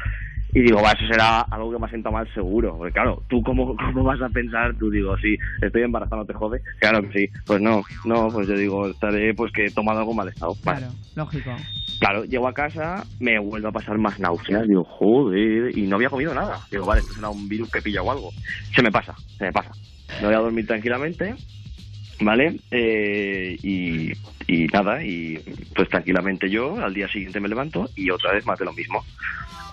Y 0.57 0.63
digo, 0.63 0.81
va, 0.81 0.93
eso 0.93 1.07
será 1.07 1.43
algo 1.43 1.71
que 1.71 1.79
me 1.79 1.85
ha 1.85 1.91
sentado 1.91 2.15
mal 2.15 2.27
seguro. 2.33 2.79
Porque 2.79 2.95
claro, 2.95 3.23
¿tú 3.29 3.43
cómo, 3.43 3.77
cómo 3.93 4.05
vas 4.05 4.23
a 4.23 4.31
pensar? 4.31 4.75
Tú 4.77 4.91
digo, 4.91 5.15
sí, 5.19 5.37
estoy 5.61 5.83
embarazada, 5.83 6.23
no 6.23 6.25
te 6.25 6.33
jode. 6.33 6.63
Claro 6.79 7.03
que 7.03 7.13
sí. 7.13 7.33
Pues 7.45 7.61
no, 7.61 7.83
no, 8.07 8.29
pues 8.29 8.49
yo 8.49 8.55
digo, 8.55 8.89
estaré 8.89 9.35
pues 9.35 9.53
que 9.53 9.67
he 9.67 9.71
tomado 9.71 9.99
algo 9.99 10.15
mal 10.15 10.29
estado. 10.29 10.55
Vale. 10.65 10.79
Claro, 10.79 10.95
lógico. 11.15 11.51
Claro, 12.01 12.25
llego 12.25 12.49
a 12.49 12.55
casa, 12.55 13.05
me 13.21 13.39
vuelvo 13.39 13.69
a 13.69 13.73
pasar 13.73 13.99
más 13.99 14.19
náuseas, 14.19 14.67
digo, 14.67 14.85
joder, 14.85 15.77
y 15.77 15.83
no 15.83 15.97
había 15.97 16.09
comido 16.09 16.33
nada. 16.33 16.59
Digo, 16.71 16.87
vale, 16.87 17.03
esto 17.03 17.13
será 17.13 17.29
un 17.29 17.47
virus 17.51 17.71
que 17.71 17.83
pilla 17.83 18.01
o 18.01 18.11
algo. 18.11 18.31
Se 18.75 18.83
me 18.83 18.91
pasa, 18.91 19.15
se 19.37 19.45
me 19.45 19.53
pasa. 19.53 19.73
Me 20.23 20.27
voy 20.27 20.37
a 20.37 20.39
dormir 20.39 20.67
tranquilamente, 20.67 21.35
¿vale? 22.21 22.57
Eh, 22.71 23.57
y, 23.63 24.13
y 24.47 24.67
nada, 24.69 25.03
y 25.05 25.39
pues 25.75 25.89
tranquilamente 25.89 26.49
yo 26.51 26.77
al 26.85 26.95
día 26.95 27.09
siguiente 27.09 27.41
me 27.41 27.49
levanto 27.49 27.89
y 27.97 28.11
otra 28.11 28.33
vez 28.33 28.45
más 28.47 28.59
de 28.59 28.65
lo 28.65 28.73
mismo. 28.73 29.05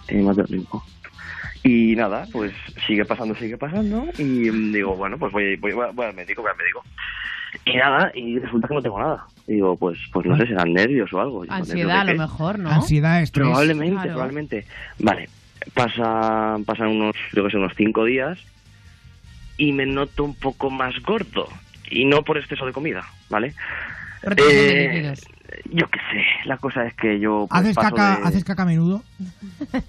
Eh, 0.08 0.22
más 0.22 0.36
de 0.36 0.44
lo 0.44 0.50
mismo. 0.50 0.84
Y 1.64 1.96
nada, 1.96 2.28
pues 2.32 2.52
sigue 2.86 3.06
pasando, 3.06 3.36
sigue 3.36 3.58
pasando. 3.58 4.06
Y 4.18 4.50
digo, 4.72 4.96
bueno, 4.98 5.18
pues 5.18 5.32
voy, 5.32 5.56
voy, 5.56 5.72
voy, 5.72 5.88
voy 5.94 6.06
al 6.06 6.14
médico, 6.14 6.42
voy 6.42 6.52
al 6.52 6.58
médico. 6.58 6.84
Y 7.66 7.78
nada, 7.78 8.12
y 8.14 8.40
resulta 8.40 8.68
que 8.68 8.74
no 8.74 8.82
tengo 8.82 9.00
nada. 9.00 9.26
Digo, 9.48 9.78
pues, 9.78 9.98
pues 10.12 10.26
no 10.26 10.36
sé, 10.38 10.48
serán 10.48 10.74
nervios 10.74 11.14
o 11.14 11.22
algo. 11.22 11.46
Ansiedad, 11.48 12.04
¿nervios 12.06 12.10
a 12.10 12.14
lo 12.14 12.20
mejor, 12.32 12.60
¿no? 12.60 12.70
Ansiedad, 12.70 13.22
estrés. 13.22 13.46
Probablemente, 13.48 13.94
Claro. 13.94 14.12
probablemente. 14.12 14.66
Vale, 15.00 15.30
pasa, 15.74 16.58
pasan 16.66 16.88
unos, 16.90 17.16
yo 17.34 17.44
que 17.46 17.52
sé, 17.52 17.58
unos 17.58 17.74
cinco 17.78 18.04
días 18.06 18.38
y 19.58 19.72
me 19.72 19.86
noto 19.86 20.24
un 20.26 20.36
poco 20.36 20.70
más 20.70 20.96
gordo. 21.04 21.48
Y 21.90 22.06
no 22.06 22.24
por 22.24 22.38
exceso 22.38 22.66
de 22.66 22.72
comida, 22.74 23.04
¿vale? 23.30 23.54
Eh, 24.38 25.14
yo 25.72 25.86
qué 25.90 26.00
sé, 26.12 26.24
la 26.46 26.58
cosa 26.58 26.86
es 26.86 26.94
que 26.96 27.20
yo 27.20 27.46
pues, 27.50 27.62
¿Haces 27.62 27.76
paso 27.76 27.90
caca, 27.96 28.18
de- 28.18 28.24
¿Haces 28.28 28.44
caca 28.44 28.64
a 28.64 28.66
menudo? 28.66 29.04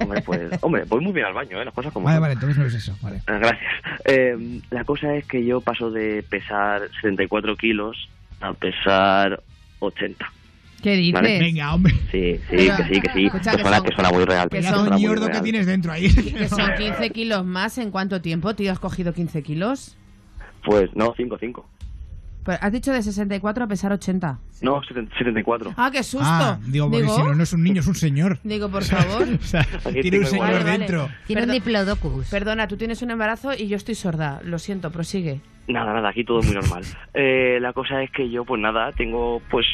Hombre, 0.01 0.23
pues, 0.23 0.59
hombre, 0.61 0.85
voy 0.89 1.01
muy 1.03 1.13
bien 1.13 1.27
al 1.27 1.33
baño, 1.35 1.61
¿eh? 1.61 1.65
Las 1.65 1.73
cosas 1.73 1.93
como 1.93 2.05
Vale, 2.07 2.17
son. 2.17 2.23
vale, 2.23 2.35
entonces 2.35 2.59
no 2.59 2.67
es 2.67 2.75
eso. 2.75 2.97
Vale. 3.01 3.21
Ah, 3.27 3.39
Gracias. 3.39 3.61
Eh, 4.05 4.61
la 4.71 4.85
cosa 4.85 5.15
es 5.15 5.25
que 5.27 5.45
yo 5.45 5.61
paso 5.61 5.91
de 5.91 6.23
pesar 6.29 6.83
74 7.01 7.57
kilos 7.57 8.09
a 8.41 8.53
pesar 8.55 9.41
80. 9.79 10.27
¿Qué 10.83 10.97
dices? 10.97 11.15
Vale. 11.15 11.39
Venga, 11.39 11.73
hombre. 11.75 11.95
Sí, 12.11 12.39
sí, 12.51 12.57
Venga. 12.57 12.77
que 12.77 12.95
sí, 12.95 13.01
que 13.01 13.13
sí. 13.13 13.25
Escucha, 13.27 13.51
que, 13.53 13.57
que 13.59 13.63
suena, 13.63 13.77
son- 13.79 13.87
que 13.87 13.95
suena 13.95 14.11
muy 14.11 14.25
real. 14.25 14.49
que 14.51 14.57
que 14.59 14.63
son 14.65 14.89
muy 14.91 15.01
ñordo 15.03 15.31
que 15.31 15.41
tienes 15.41 15.67
dentro 15.67 15.93
ahí. 15.93 16.13
Que 16.15 16.49
son 16.49 16.75
15 16.77 17.11
kilos 17.11 17.45
más 17.47 17.79
en 17.79 17.91
cuánto 17.91 18.21
tiempo, 18.21 18.55
tío, 18.55 18.73
has 18.73 18.79
cogido 18.81 19.15
15 19.15 19.43
kilos. 19.43 19.97
Pues 20.65 20.91
no, 20.95 21.15
5, 21.17 21.37
5. 21.39 21.71
Pues 22.45 22.59
has 22.61 22.71
dicho 22.73 22.93
de 22.93 23.03
64 23.03 23.65
a 23.65 23.67
pesar 23.67 23.91
80. 23.93 24.39
No, 24.63 24.83
70 24.85 25.17
74. 25.17 25.75
Ah, 25.77 25.91
qué 25.91 26.03
susto. 26.03 26.27
Ah, 26.29 26.59
digo, 26.67 26.91
porque 26.91 27.09
si 27.09 27.23
no, 27.23 27.35
no 27.35 27.43
es 27.43 27.53
un 27.53 27.63
niño, 27.63 27.81
es 27.81 27.87
un 27.87 27.95
señor. 27.95 28.39
Digo, 28.45 28.69
por 28.69 28.85
favor. 28.85 29.27
O 29.41 29.43
sea, 29.45 29.67
tiene 30.03 30.19
un 30.19 30.27
señor 30.27 30.49
igual. 30.51 30.65
Vale, 30.65 30.79
dentro. 30.79 31.09
Tiene 31.27 31.43
un 31.43 31.49
Perdón. 31.49 31.65
diplodocus. 31.65 32.29
Perdona, 32.29 32.69
tú 32.69 32.77
tienes 32.77 33.01
un 33.03 33.11
embarazo 33.11 33.55
y 33.55 33.67
yo 33.69 33.77
estoy 33.77 33.95
sorda. 33.95 34.41
Lo 34.45 34.59
siento, 34.59 34.91
prosigue. 34.91 35.41
Nada, 35.69 35.95
nada, 35.95 36.11
aquí 36.11 36.25
todo 36.25 36.43
muy 36.43 36.53
normal. 36.55 36.83
Eh, 37.15 37.59
la 37.61 37.73
cosa 37.73 38.03
es 38.03 38.11
que 38.11 38.29
yo, 38.29 38.45
pues 38.45 38.61
nada, 38.61 38.91
tengo, 38.93 39.41
pues, 39.51 39.65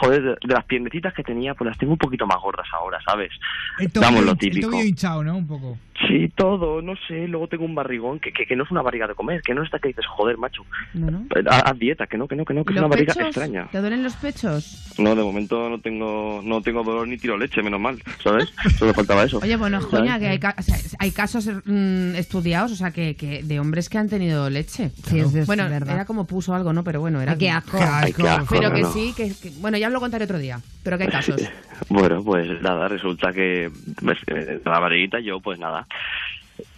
joder, 0.00 0.22
de, 0.22 0.30
de 0.30 0.54
las 0.54 0.64
piernecitas 0.64 1.12
que 1.12 1.22
tenía, 1.22 1.52
pues 1.54 1.68
las 1.68 1.76
tengo 1.78 1.92
un 1.92 1.98
poquito 1.98 2.26
más 2.26 2.38
gordas 2.40 2.66
ahora, 2.72 2.98
¿sabes? 3.06 3.30
El 3.78 3.90
Vamos, 4.00 4.24
lo 4.24 4.32
el 4.32 4.38
típico. 4.38 4.70
tobillo 4.70 4.84
hinchado, 4.88 5.22
¿no? 5.24 5.36
Un 5.36 5.46
poco. 5.46 5.78
Sí, 6.08 6.28
todo, 6.34 6.82
no 6.82 6.94
sé. 7.08 7.26
Luego 7.26 7.48
tengo 7.48 7.64
un 7.64 7.74
barrigón 7.74 8.20
que, 8.20 8.32
que, 8.32 8.44
que 8.46 8.54
no 8.54 8.64
es 8.64 8.70
una 8.70 8.82
barriga 8.82 9.06
de 9.06 9.14
comer, 9.14 9.40
que 9.42 9.54
no 9.54 9.62
es 9.62 9.66
esta 9.66 9.78
que 9.78 9.88
dices, 9.88 10.04
joder, 10.06 10.36
macho. 10.36 10.62
No, 10.94 11.10
no. 11.10 11.18
Eh, 11.34 11.42
Haz 11.48 11.62
haz 11.64 11.78
dieta, 11.78 12.06
que 12.06 12.18
no, 12.18 12.28
que 12.28 12.36
no, 12.36 12.44
que 12.44 12.52
no, 12.54 12.64
que 12.64 12.72
es 12.72 12.76
¿Los 12.76 12.84
una 12.84 12.88
barriga 12.88 13.14
pechos? 13.14 13.28
extraña. 13.28 13.68
¿Te 13.72 13.80
duelen 13.80 14.02
los 14.02 14.14
pechos? 14.16 14.94
No, 14.98 15.14
de 15.14 15.22
momento 15.22 15.70
no 15.70 15.80
tengo 15.80 16.40
no 16.44 16.60
tengo 16.60 16.82
dolor 16.84 17.08
ni 17.08 17.16
tiro 17.16 17.36
leche, 17.38 17.62
menos 17.62 17.80
mal, 17.80 18.02
¿sabes? 18.22 18.52
Solo 18.78 18.92
faltaba 18.94 19.24
eso. 19.24 19.38
Oye, 19.42 19.56
bueno, 19.56 19.80
¿sabes? 19.80 19.94
coña, 19.96 20.18
que 20.18 20.28
hay, 20.28 20.38
ca- 20.38 20.54
o 20.58 20.62
sea, 20.62 20.76
hay 20.98 21.10
casos 21.12 21.48
mm, 21.64 22.14
estudiados, 22.16 22.72
o 22.72 22.76
sea, 22.76 22.90
que, 22.90 23.14
que 23.16 23.42
de 23.42 23.58
hombres 23.60 23.88
que 23.88 23.98
han 23.98 24.08
tenido 24.08 24.50
leche. 24.50 24.90
Sí, 25.04 25.20
es- 25.20 25.34
es 25.34 25.46
bueno, 25.46 25.68
verdad. 25.68 25.94
era 25.94 26.04
como 26.04 26.26
puso 26.26 26.54
algo, 26.54 26.72
¿no? 26.72 26.84
Pero 26.84 27.00
bueno, 27.00 27.20
era... 27.20 27.36
Qué 27.36 27.50
asco. 27.50 27.78
Ay, 27.80 28.12
qué 28.12 28.28
asco, 28.28 28.54
Pero 28.54 28.72
que 28.72 28.82
no. 28.82 28.92
sí, 28.92 29.14
que, 29.16 29.32
que- 29.40 29.50
Bueno, 29.60 29.78
ya 29.78 29.86
os 29.88 29.92
lo 29.92 30.00
contaré 30.00 30.24
otro 30.24 30.38
día. 30.38 30.60
Pero 30.82 30.98
que 30.98 31.04
hay 31.04 31.10
casos. 31.10 31.40
Bueno, 31.90 32.24
pues 32.24 32.48
nada, 32.62 32.88
resulta 32.88 33.34
que 33.34 33.70
pues, 34.02 34.16
eh, 34.28 34.62
la 34.64 34.78
barriguita 34.80 35.20
yo, 35.20 35.40
pues 35.40 35.58
nada. 35.58 35.85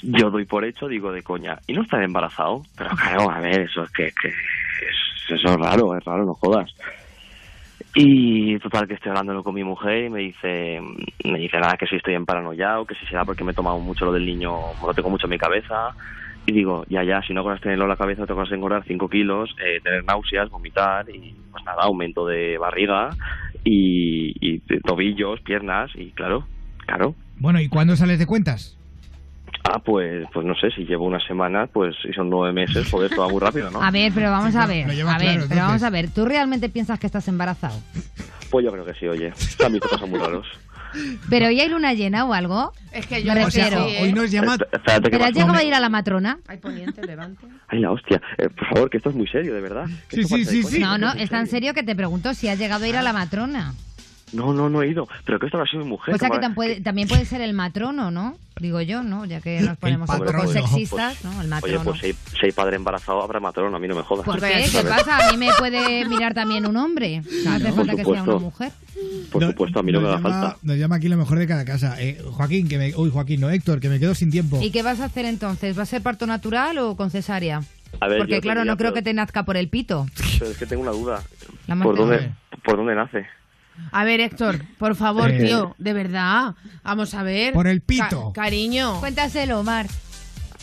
Yo 0.03 0.31
doy 0.31 0.45
por 0.45 0.65
hecho, 0.65 0.89
digo 0.89 1.13
de 1.13 1.23
coña, 1.23 1.59
¿y 1.67 1.73
no 1.73 1.83
estar 1.83 2.03
embarazado? 2.03 2.63
Pero 2.77 2.91
claro, 2.97 3.31
a 3.31 3.41
ver, 3.41 3.61
eso 3.63 3.83
es 3.85 3.91
que, 3.93 4.11
que 4.21 4.29
es- 4.29 5.31
eso 5.31 5.49
es 5.55 5.57
raro, 5.61 5.97
es 5.97 6.05
raro, 6.05 6.25
no 6.25 6.35
jodas. 6.35 6.73
Y 7.95 8.59
total 8.59 8.87
que 8.87 8.95
estoy 8.95 9.11
hablándolo 9.11 9.43
con 9.43 9.55
mi 9.55 9.65
mujer 9.65 10.05
y 10.05 10.11
me 10.11 10.21
dice, 10.21 10.81
me 11.25 11.39
dice 11.39 11.59
nada 11.59 11.77
que 11.77 11.87
si 11.87 11.97
estoy 11.97 12.15
en 12.15 12.27
paranoia 12.27 12.81
o 12.81 12.85
que 12.87 12.95
si 12.95 13.07
será 13.07 13.25
porque 13.25 13.45
me 13.45 13.53
he 13.53 13.55
tomado 13.55 13.79
mucho 13.79 14.05
lo 14.05 14.13
del 14.13 14.27
niño, 14.27 14.53
lo 14.85 14.95
tengo 14.95 15.11
mucho 15.11 15.27
en 15.27 15.31
mi 15.31 15.39
cabeza. 15.39 15.91
Y 16.47 16.53
digo, 16.53 16.85
ya, 16.89 17.03
ya, 17.05 17.21
si 17.23 17.35
no 17.35 17.43
con 17.43 17.59
tenerlo 17.59 17.85
en 17.85 17.91
la 17.91 17.97
cabeza 17.97 18.27
te 18.27 18.33
vas 18.33 18.51
a 18.51 18.55
engordar 18.55 18.83
5 18.87 19.09
kilos, 19.09 19.55
eh, 19.63 19.81
tener 19.83 20.05
náuseas, 20.05 20.49
vomitar 20.49 21.09
y 21.11 21.35
pues 21.51 21.65
nada, 21.65 21.83
aumento 21.83 22.27
de 22.27 22.57
barriga 22.57 23.11
y, 23.65 24.59
tobillos, 24.87 25.41
piernas 25.41 25.91
y 25.95 26.11
claro, 26.13 26.47
claro. 26.87 27.15
Bueno, 27.39 27.61
¿y 27.61 27.69
cuándo 27.69 27.97
sales 27.97 28.19
de 28.19 28.27
cuentas? 28.27 28.78
Ah, 29.71 29.81
pues, 29.85 30.27
pues 30.33 30.47
no 30.47 30.55
sé, 30.55 30.71
si 30.71 30.85
llevo 30.85 31.05
una 31.05 31.21
semana, 31.27 31.67
pues 31.67 31.95
si 32.03 32.11
son 32.15 32.31
nueve 32.31 32.55
meses, 32.55 32.89
joder, 32.91 33.11
esto 33.11 33.21
va 33.23 33.29
muy 33.29 33.39
rápido, 33.41 33.71
¿no? 33.71 33.83
A 33.83 33.91
ver, 33.91 34.13
pero 34.15 34.31
vamos 34.31 34.57
a 34.57 34.67
ver. 34.67 34.85
A 34.87 34.89
ver, 34.89 34.97
claro, 35.27 35.45
pero 35.47 35.61
vamos 35.61 35.83
a 35.83 35.91
ver. 35.91 36.09
¿Tú 36.11 36.25
realmente 36.25 36.71
piensas 36.71 36.99
que 36.99 37.07
estás 37.07 37.29
embarazado? 37.29 37.79
Pues 38.51 38.65
yo 38.65 38.73
creo 38.73 38.85
que 38.87 38.95
sí, 38.95 39.07
oye. 39.07 39.31
A 39.65 39.69
mí 39.69 39.79
cosas 39.79 40.09
muy 40.09 40.19
raros. 40.19 40.47
¿Pero 41.29 41.49
hoy 41.49 41.61
hay 41.61 41.69
luna 41.69 41.93
llena 41.93 42.25
o 42.25 42.33
algo? 42.33 42.73
Es 42.93 43.07
que 43.07 43.23
yo 43.23 43.35
me 43.35 43.45
O 43.45 43.51
sea, 43.51 43.69
refiero. 43.69 44.03
hoy 44.03 44.13
nos 44.15 44.31
llama... 44.31 44.55
Espérate 44.55 45.11
¿Pero 45.11 45.25
has 45.25 45.33
llegado 45.33 45.53
a 45.59 45.63
ir 45.63 45.75
a 45.75 45.81
la 45.81 45.91
matrona? 45.91 46.39
Ay, 46.49 46.57
poniente, 46.57 47.07
levante. 47.07 47.47
Ay, 47.69 47.81
la 47.81 47.91
hostia. 47.93 48.23
Eh, 48.39 48.49
por 48.49 48.67
favor, 48.69 48.89
que 48.91 48.97
esto 48.97 49.11
es 49.11 49.15
muy 49.17 49.27
serio, 49.29 49.53
de 49.55 49.61
verdad. 49.61 49.85
Esto 50.11 50.35
pasa 50.39 50.51
de 50.51 50.63
coña. 50.63 50.79
No, 50.79 50.99
no, 50.99 51.13
es 51.13 51.29
tan 51.29 51.47
serio 51.47 51.75
que 51.75 51.83
te 51.83 51.95
pregunto 51.95 52.33
si 52.33 52.49
has 52.49 52.59
llegado 52.59 52.87
a 52.87 52.89
ir 52.89 52.97
a 52.97 53.03
la 53.03 53.13
matrona. 53.13 53.75
No, 54.33 54.53
no, 54.53 54.69
no 54.69 54.83
he 54.83 54.89
ido. 54.89 55.09
Pero 55.25 55.39
que 55.39 55.47
esto 55.47 55.59
lo 55.59 55.65
ha 55.65 55.67
sido 55.67 55.83
mi 55.85 55.89
mujer. 55.91 56.15
O 56.15 56.19
sea 56.19 56.29
que 56.29 56.37
¿cómo 56.37 56.49
tam- 56.49 56.55
puede- 56.55 56.81
también 56.81 57.09
puede 57.09 57.25
ser 57.25 57.41
el 57.41 57.55
matrono, 57.55 58.11
¿no? 58.11 58.37
Digo 58.61 58.81
yo, 58.81 59.03
¿no? 59.05 59.25
Ya 59.25 59.41
que 59.41 59.61
nos 59.61 59.77
ponemos 59.79 60.11
un 60.11 60.19
poco 60.27 60.47
sexistas, 60.49 61.23
¿no? 61.25 61.31
El 61.33 61.39
Oye, 61.39 61.49
matrono. 61.49 61.85
pues 61.85 62.01
si, 62.01 62.13
si 62.39 62.47
hay 62.47 62.53
padre 62.53 62.77
embarazado, 62.77 63.23
habrá 63.23 63.39
matrón, 63.39 63.75
a 63.75 63.79
mí 63.79 63.87
no 63.87 63.95
me 63.95 64.03
jodas. 64.03 64.25
¿Por 64.25 64.41
qué? 64.41 64.67
¿Qué 64.71 64.83
pasa? 64.83 65.29
A 65.29 65.33
mí 65.33 65.37
me 65.39 65.53
puede 65.59 66.05
mirar 66.09 66.35
también 66.35 66.67
un 66.67 66.77
hombre. 66.77 67.23
No 67.45 67.53
hace 67.53 67.73
falta 67.73 67.95
que 67.95 68.05
sea 68.05 68.23
una 68.25 68.35
mujer. 68.37 68.73
Por 69.31 69.45
supuesto, 69.47 69.79
a 69.79 69.83
mí 69.85 69.93
no 69.93 70.01
me 70.01 70.09
da 70.09 70.15
llama, 70.17 70.31
falta. 70.31 70.57
nos 70.63 70.77
llama 70.77 70.97
aquí 70.97 71.09
lo 71.09 71.17
mejor 71.17 71.39
de 71.39 71.47
cada 71.47 71.65
casa. 71.65 72.01
Eh, 72.03 72.21
Joaquín, 72.33 72.69
que 72.69 72.79
me... 72.79 72.97
Uy, 72.97 73.11
Joaquín, 73.11 73.41
no, 73.41 73.49
Héctor, 73.49 73.79
que 73.79 73.89
me 73.89 74.01
quedo 74.01 74.15
sin 74.15 74.31
tiempo. 74.31 74.59
¿Y 74.61 74.71
qué 74.73 74.83
vas 74.83 74.99
a 75.01 75.05
hacer 75.05 75.25
entonces? 75.25 75.79
¿Va 75.79 75.83
a 75.83 75.87
ser 75.87 76.03
parto 76.03 76.27
natural 76.27 76.79
o 76.79 76.97
con 76.97 77.11
cesárea? 77.11 77.63
A 78.01 78.09
ver, 78.09 78.19
Porque 78.19 78.41
claro, 78.41 78.61
tendría, 78.61 78.73
no 78.73 78.77
creo 78.77 78.91
pero- 78.91 78.95
que 78.97 79.03
te 79.03 79.15
nazca 79.15 79.45
por 79.45 79.57
el 79.57 79.69
pito. 79.69 80.07
Pero 80.39 80.51
es 80.51 80.59
que 80.59 80.67
tengo 80.67 80.83
una 80.83 80.91
duda. 80.91 81.23
La 81.69 81.77
¿Por 81.77 81.97
dónde, 81.97 82.33
¿Por 82.65 82.77
dónde 82.77 82.95
nace? 82.97 83.25
A 83.93 84.05
ver, 84.05 84.21
Héctor, 84.21 84.63
por 84.79 84.95
favor, 84.97 85.31
Eh. 85.31 85.45
tío, 85.47 85.75
de 85.79 85.93
verdad. 85.93 86.55
Vamos 86.83 87.15
a 87.15 87.23
ver. 87.23 87.53
Por 87.55 87.67
el 87.67 87.81
pito. 87.81 88.33
Ca- 88.33 88.43
cariño. 88.43 89.01
Cuéntaselo, 89.01 89.61
Omar. 89.61 89.87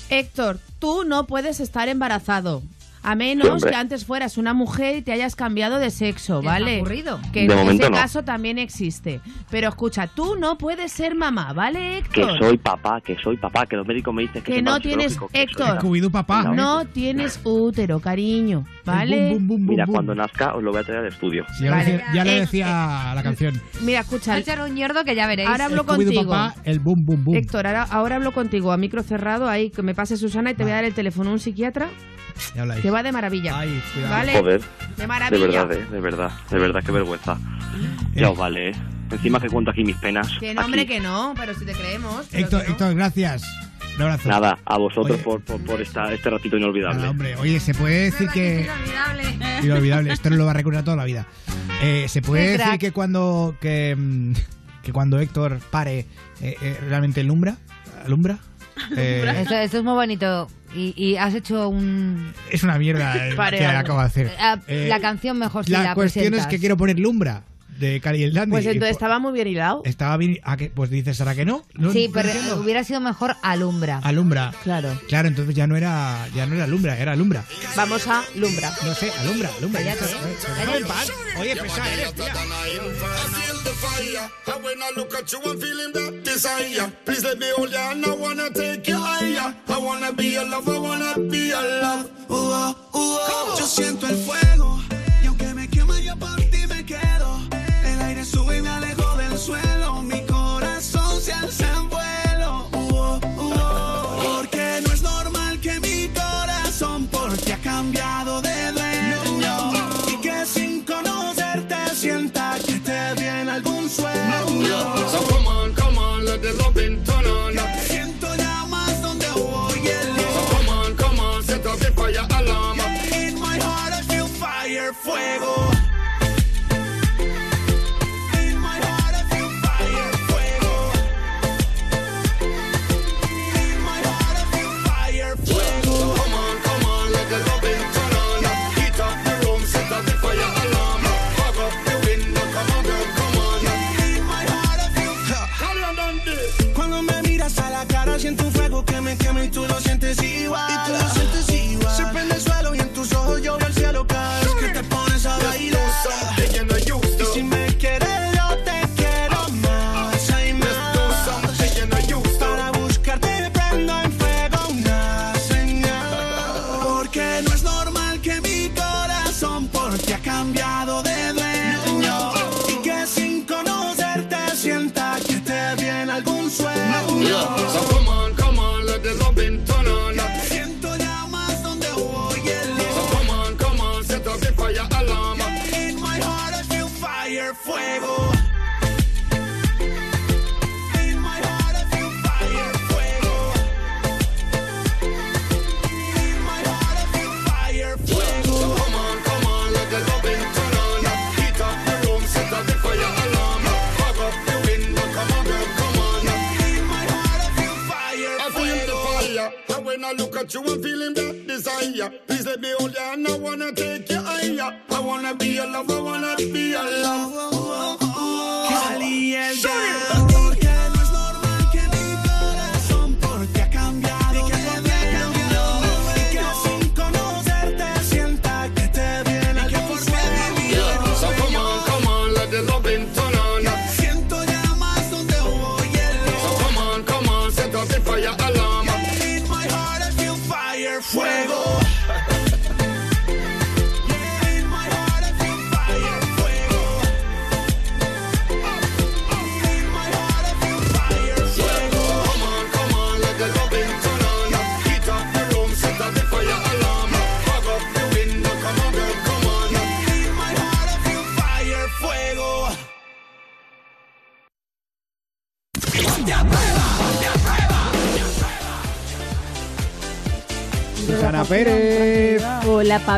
Héctor, 0.09 0.59
tú 0.79 1.03
no 1.05 1.25
puedes 1.25 1.59
estar 1.59 1.87
embarazado. 1.89 2.61
A 3.05 3.11
Sí, 3.11 3.17
menos 3.19 3.63
que 3.63 3.75
antes 3.75 4.03
fueras 4.05 4.37
una 4.37 4.53
mujer 4.53 4.95
y 4.95 5.01
te 5.01 5.11
hayas 5.11 5.35
cambiado 5.35 5.77
de 5.79 5.91
sexo, 5.91 6.39
¿Qué 6.41 6.47
¿vale? 6.47 6.75
ha 6.77 6.79
ocurrido? 6.79 7.19
Que 7.31 7.41
De 7.47 7.53
en 7.53 7.59
momento 7.59 7.83
ese 7.83 7.91
no. 7.91 7.97
caso 7.97 8.23
también 8.23 8.57
existe. 8.57 9.21
Pero 9.51 9.69
escucha, 9.69 10.07
tú 10.07 10.35
no 10.39 10.57
puedes 10.57 10.91
ser 10.91 11.13
mamá, 11.15 11.53
¿vale, 11.53 12.03
Que 12.11 12.21
Héctor? 12.21 12.39
soy 12.39 12.57
papá, 12.57 12.99
que 13.01 13.15
soy 13.23 13.37
papá, 13.37 13.65
que 13.67 13.75
los 13.75 13.85
médicos 13.85 14.13
me 14.13 14.23
dicen 14.23 14.41
que, 14.41 14.53
Que 14.53 14.61
no 14.61 14.79
tienes, 14.79 15.17
que 15.31 15.43
Héctor, 15.43 15.79
Scooby-Doo, 15.79 16.11
papá. 16.11 16.43
no 16.55 16.85
tienes 16.85 17.39
útero, 17.43 17.99
cariño, 17.99 18.65
¿vale? 18.83 19.37
Mira, 19.39 19.85
cuando 19.85 20.15
nazca 20.15 20.55
os 20.55 20.63
lo 20.63 20.71
voy 20.71 20.81
a 20.81 20.83
traer 20.83 21.01
al 21.01 21.07
estudio. 21.07 21.45
Ya, 21.59 21.65
lo 21.69 21.71
Vale. 21.77 21.91
decía, 21.91 22.11
ya 22.13 23.11
Eh, 23.11 23.15
la 23.15 23.23
canción. 23.23 23.61
Mira, 23.81 23.99
escucha, 23.99 24.37
echar 24.37 24.59
un 24.61 24.75
que 25.05 25.15
ya 25.15 25.27
veréis. 25.27 25.47
ahora 25.49 25.65
hablo 25.65 25.85
contigo. 25.85 26.23
papá, 26.25 26.55
el 26.63 26.79
boom, 26.79 27.05
boom, 27.05 27.23
boom. 27.23 27.37
Héctor, 27.37 27.67
ahora, 27.67 27.83
ahora 27.83 28.15
hablo 28.15 28.31
contigo 28.33 28.71
a 28.71 28.77
micro 28.77 29.03
cerrado, 29.03 29.47
ahí 29.47 29.69
que 29.69 29.81
me 29.83 29.93
pase 29.93 30.17
Susana 30.17 30.51
y 30.51 30.55
te 30.55 30.63
voy 30.63 30.71
a 30.71 30.75
dar 30.75 30.83
el 30.85 30.93
teléfono 30.93 31.29
a 31.29 31.33
un 31.33 31.39
psiquiatra 31.39 31.87
Ya. 31.87 32.14
Que 32.81 32.91
va 32.91 33.03
de 33.03 33.11
maravilla. 33.11 33.59
Ay, 33.59 33.81
cuidado. 33.93 34.13
¿Vale? 34.13 34.33
Joder. 34.33 34.61
De 34.97 35.07
verdad, 35.07 35.71
eh, 35.73 35.85
de 35.91 35.99
verdad, 35.99 36.31
de 36.49 36.59
verdad, 36.59 36.83
qué 36.85 36.91
vergüenza. 36.91 37.37
Ya 38.13 38.29
os 38.29 38.37
vale, 38.37 38.69
eh. 38.69 38.75
Encima 39.11 39.39
que 39.39 39.49
cuento 39.49 39.71
aquí 39.71 39.83
mis 39.83 39.97
penas. 39.97 40.29
Que 40.39 40.53
no, 40.53 40.65
hombre, 40.65 40.85
que 40.85 40.99
no, 40.99 41.33
pero 41.37 41.53
si 41.53 41.65
te 41.65 41.73
creemos. 41.73 42.27
Héctor, 42.33 42.63
no. 42.63 42.69
Héctor, 42.71 42.95
gracias. 42.95 43.43
Un 43.95 44.01
abrazo. 44.01 44.27
Nada, 44.27 44.57
a 44.65 44.77
vosotros 44.77 45.15
Oye. 45.15 45.23
por, 45.23 45.41
por, 45.41 45.63
por 45.63 45.81
esta, 45.81 46.11
este 46.11 46.29
ratito 46.29 46.57
inolvidable. 46.57 46.97
Nada, 46.97 47.11
hombre, 47.11 47.35
oye, 47.37 47.59
se 47.61 47.73
puede 47.73 48.05
decir 48.05 48.27
que... 48.29 48.67
Inolvidable, 49.63 50.11
esto 50.11 50.29
no 50.29 50.35
lo 50.35 50.45
va 50.45 50.51
a 50.51 50.55
recordar 50.55 50.83
toda 50.83 50.97
la 50.97 51.05
vida. 51.05 51.27
Eh, 51.81 52.05
se 52.09 52.21
puede 52.21 52.43
Qué 52.43 52.49
decir 52.51 52.65
crack. 52.65 52.79
que 52.79 52.91
cuando 52.91 53.55
que, 53.61 53.95
mm, 53.97 54.33
que 54.83 54.91
cuando 54.91 55.19
Héctor 55.19 55.59
pare 55.71 55.99
eh, 56.41 56.55
eh, 56.61 56.77
realmente 56.89 57.21
alumbra, 57.21 57.57
alumbra. 58.05 58.37
Eh, 58.97 59.23
Esto, 59.41 59.55
esto 59.55 59.77
es 59.77 59.83
muy 59.83 59.93
bonito. 59.93 60.47
Y, 60.75 60.93
y 61.01 61.15
has 61.15 61.33
hecho 61.33 61.69
un... 61.69 62.33
es 62.51 62.61
una 62.63 62.77
mierda 62.77 63.15
eh, 63.29 63.35
que 63.57 63.65
acabo 63.65 63.99
de 63.99 64.05
hacer. 64.05 64.31
Ah, 64.39 64.59
Eh, 64.67 64.87
la 64.89 64.99
canción 64.99 65.39
mejor 65.39 65.63
si 65.65 65.71
la, 65.71 65.83
la, 65.83 65.95
cuestión 65.95 66.25
es 66.25 66.29
presentas. 66.31 66.51
que 66.51 66.59
quiero 66.59 66.75
poner 66.75 66.99
lumbra 66.99 67.43
de 67.79 67.99
Cali 68.01 68.19
y 68.19 68.23
el 68.23 68.33
Dandy. 68.33 68.51
Pues 68.51 68.65
entonces 68.65 68.89
po- 68.97 69.03
estaba 69.03 69.19
muy 69.19 69.33
bien 69.33 69.47
hilado. 69.47 69.81
estaba 69.85 70.17
bien. 70.17 70.39
¿a 70.43 70.57
qué? 70.57 70.69
Pues 70.69 70.89
dices, 70.89 71.19
¿ahora 71.21 71.35
que 71.35 71.45
no? 71.45 71.63
No, 71.73 71.91
Sí, 71.91 72.07
no 72.07 72.13
pero 72.13 72.29
entiendo. 72.29 72.61
hubiera 72.61 72.83
sido 72.83 72.99
mejor 73.01 73.35
alumbra. 73.41 73.99
Alumbra. 74.03 74.53
Claro. 74.63 74.99
Claro, 75.07 75.27
entonces 75.27 75.55
ya 75.55 75.67
no 75.67 75.75
era 75.75 76.27
ya 76.35 76.45
no 76.45 76.55
era 76.55 76.63
alumbra, 76.65 76.97
era 76.97 77.11
alumbra. 77.13 77.43
Vamos 77.75 78.07
a 78.07 78.23
Lumbra. 78.35 78.71
No 78.85 78.93
sé, 78.95 79.11
alumbra, 79.19 79.49
alumbra. 79.57 79.81
Cállate, 79.81 80.05
Déjame 80.57 80.77
en 80.77 80.87
paz. 80.87 81.11
Oye, 81.39 81.55
pesada 81.55 81.93
eres, 81.93 82.13
tía. 82.13 82.33
and 87.91 88.05
I 88.05 88.11
wanna 88.11 88.49
take 88.51 88.87
you 88.87 88.97
higher. 88.97 89.53
I 89.67 89.77
wanna 89.77 90.11
be 90.13 90.31
your 90.33 90.45
love, 90.45 90.67
I 90.67 90.77
wanna 90.79 91.15
be 91.29 91.47
your 91.47 91.61
love. 91.81 92.09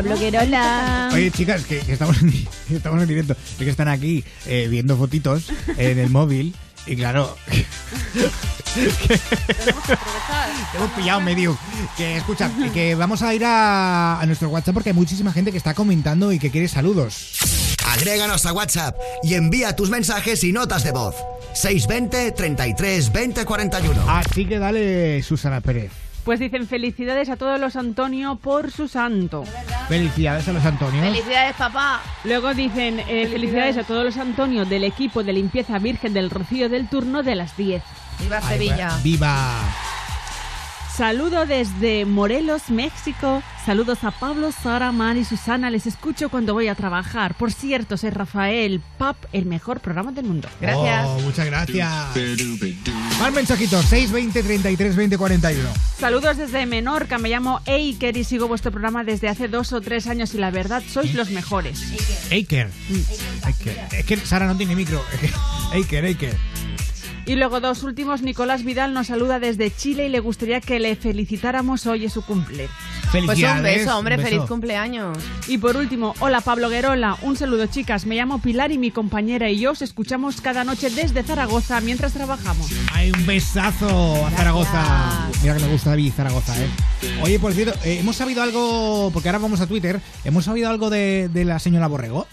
Hola, 0.08 0.16
Pablo 0.16 0.30
Guerola. 0.30 1.10
Oye, 1.12 1.30
chicas, 1.30 1.64
que, 1.64 1.80
que 1.80 1.92
estamos, 1.92 2.22
en, 2.22 2.30
que 2.30 2.46
estamos 2.76 3.02
en 3.02 3.08
directo. 3.08 3.34
Es 3.34 3.58
que 3.58 3.68
están 3.68 3.88
aquí 3.88 4.24
eh, 4.46 4.66
viendo 4.70 4.96
fotitos 4.96 5.50
en 5.76 5.98
el 5.98 6.08
móvil. 6.08 6.54
Y 6.86 6.96
claro. 6.96 7.36
Hemos 10.74 10.90
pillado 10.96 11.20
medio. 11.20 11.58
Que 11.98 12.16
escucha, 12.16 12.50
que 12.72 12.94
vamos 12.94 13.20
a 13.20 13.34
ir 13.34 13.44
a, 13.44 14.18
a 14.18 14.26
nuestro 14.26 14.48
WhatsApp 14.48 14.72
porque 14.72 14.88
hay 14.90 14.94
muchísima 14.94 15.30
gente 15.30 15.52
que 15.52 15.58
está 15.58 15.74
comentando 15.74 16.32
y 16.32 16.38
que 16.38 16.50
quiere 16.50 16.68
saludos. 16.68 17.36
Agréganos 17.86 18.46
a 18.46 18.54
WhatsApp 18.54 18.96
y 19.22 19.34
envía 19.34 19.76
tus 19.76 19.90
mensajes 19.90 20.42
y 20.42 20.52
notas 20.52 20.84
de 20.84 20.92
voz. 20.92 21.16
620 21.52 22.32
33 22.32 23.12
20 23.12 23.44
41. 23.44 24.04
Así 24.08 24.46
que 24.46 24.58
dale, 24.58 25.22
Susana 25.22 25.60
Pérez. 25.60 25.92
Pues 26.24 26.40
dicen 26.40 26.66
felicidades 26.66 27.30
a 27.30 27.36
todos 27.36 27.58
los 27.58 27.76
Antonio 27.76 28.36
por 28.36 28.70
su 28.70 28.88
santo. 28.88 29.44
Felicidades 29.88 30.46
a 30.46 30.52
los 30.52 30.64
Antonios. 30.64 31.02
Felicidades, 31.02 31.56
papá. 31.56 32.02
Luego 32.24 32.52
dicen 32.52 33.00
eh, 33.08 33.26
felicidades 33.26 33.78
a 33.78 33.84
todos 33.84 34.04
los 34.04 34.18
Antonio 34.18 34.66
del 34.66 34.84
equipo 34.84 35.22
de 35.22 35.32
limpieza 35.32 35.78
virgen 35.78 36.12
del 36.12 36.28
Rocío 36.28 36.68
del 36.68 36.88
turno 36.88 37.22
de 37.22 37.34
las 37.34 37.56
10. 37.56 37.82
Viva 38.20 38.40
Ay, 38.42 38.58
Sevilla. 38.58 38.98
¡Viva! 39.02 39.87
Saludo 40.98 41.46
desde 41.46 42.04
Morelos, 42.06 42.70
México. 42.70 43.40
Saludos 43.64 44.02
a 44.02 44.10
Pablo, 44.10 44.50
Sara, 44.50 44.90
Mar 44.90 45.16
y 45.16 45.24
Susana. 45.24 45.70
Les 45.70 45.86
escucho 45.86 46.28
cuando 46.28 46.54
voy 46.54 46.66
a 46.66 46.74
trabajar. 46.74 47.36
Por 47.36 47.52
cierto, 47.52 47.96
soy 47.96 48.10
Rafael 48.10 48.80
Pap, 48.98 49.16
el 49.32 49.46
mejor 49.46 49.78
programa 49.78 50.10
del 50.10 50.24
mundo. 50.24 50.48
Oh, 50.60 51.20
muchas 51.22 51.46
gracias. 51.46 51.88
Más 53.20 53.32
mensajitos. 53.32 53.84
620 53.84 54.42
33 54.42 54.96
20 54.96 55.18
41. 55.18 55.68
Saludos 56.00 56.36
desde 56.36 56.66
Menorca. 56.66 57.16
Me 57.18 57.28
llamo 57.28 57.60
Eiker 57.64 58.16
y 58.16 58.24
sigo 58.24 58.48
vuestro 58.48 58.72
programa 58.72 59.04
desde 59.04 59.28
hace 59.28 59.46
dos 59.46 59.72
o 59.72 59.80
tres 59.80 60.08
años 60.08 60.34
y 60.34 60.38
la 60.38 60.50
verdad 60.50 60.82
sois 60.84 61.14
los 61.14 61.30
mejores. 61.30 61.80
Eiker. 62.32 62.72
Eiker. 63.46 63.78
Es 63.92 64.04
que 64.04 64.16
Sara 64.16 64.48
no 64.48 64.56
tiene 64.56 64.74
micro. 64.74 65.00
Eiker, 65.72 66.04
Eiker. 66.06 66.57
Y 67.28 67.36
luego 67.36 67.60
dos 67.60 67.82
últimos, 67.82 68.22
Nicolás 68.22 68.64
Vidal 68.64 68.94
nos 68.94 69.08
saluda 69.08 69.38
desde 69.38 69.70
Chile 69.70 70.06
y 70.06 70.08
le 70.08 70.18
gustaría 70.18 70.62
que 70.62 70.80
le 70.80 70.96
felicitáramos 70.96 71.86
hoy 71.86 72.06
es 72.06 72.14
su 72.14 72.22
cumple. 72.22 72.70
Pues 73.10 73.22
un 73.22 73.26
Felicidades, 73.28 73.78
beso, 73.80 73.98
hombre, 73.98 74.14
un 74.14 74.22
beso. 74.22 74.30
feliz 74.34 74.48
cumpleaños. 74.48 75.18
Y 75.46 75.58
por 75.58 75.76
último, 75.76 76.14
hola 76.20 76.40
Pablo 76.40 76.70
Guerola, 76.70 77.18
un 77.20 77.36
saludo 77.36 77.66
chicas, 77.66 78.06
me 78.06 78.14
llamo 78.16 78.38
Pilar 78.40 78.72
y 78.72 78.78
mi 78.78 78.90
compañera 78.90 79.50
y 79.50 79.58
yo 79.60 79.72
os 79.72 79.82
escuchamos 79.82 80.40
cada 80.40 80.64
noche 80.64 80.88
desde 80.88 81.22
Zaragoza 81.22 81.82
mientras 81.82 82.14
trabajamos. 82.14 82.70
Hay 82.94 83.10
un 83.12 83.26
besazo 83.26 84.24
a 84.26 84.30
Zaragoza. 84.30 85.28
Mira 85.42 85.54
que 85.54 85.62
me 85.64 85.68
gusta 85.72 85.90
David 85.90 86.12
Zaragoza, 86.16 86.54
¿eh? 86.58 86.68
Oye, 87.22 87.38
por 87.38 87.52
cierto, 87.52 87.78
eh, 87.84 87.98
hemos 88.00 88.16
sabido 88.16 88.42
algo, 88.42 89.10
porque 89.12 89.28
ahora 89.28 89.38
vamos 89.38 89.60
a 89.60 89.66
Twitter, 89.66 90.00
hemos 90.24 90.46
sabido 90.46 90.70
algo 90.70 90.88
de, 90.88 91.28
de 91.30 91.44
la 91.44 91.58
señora 91.58 91.88
Borrego. 91.88 92.26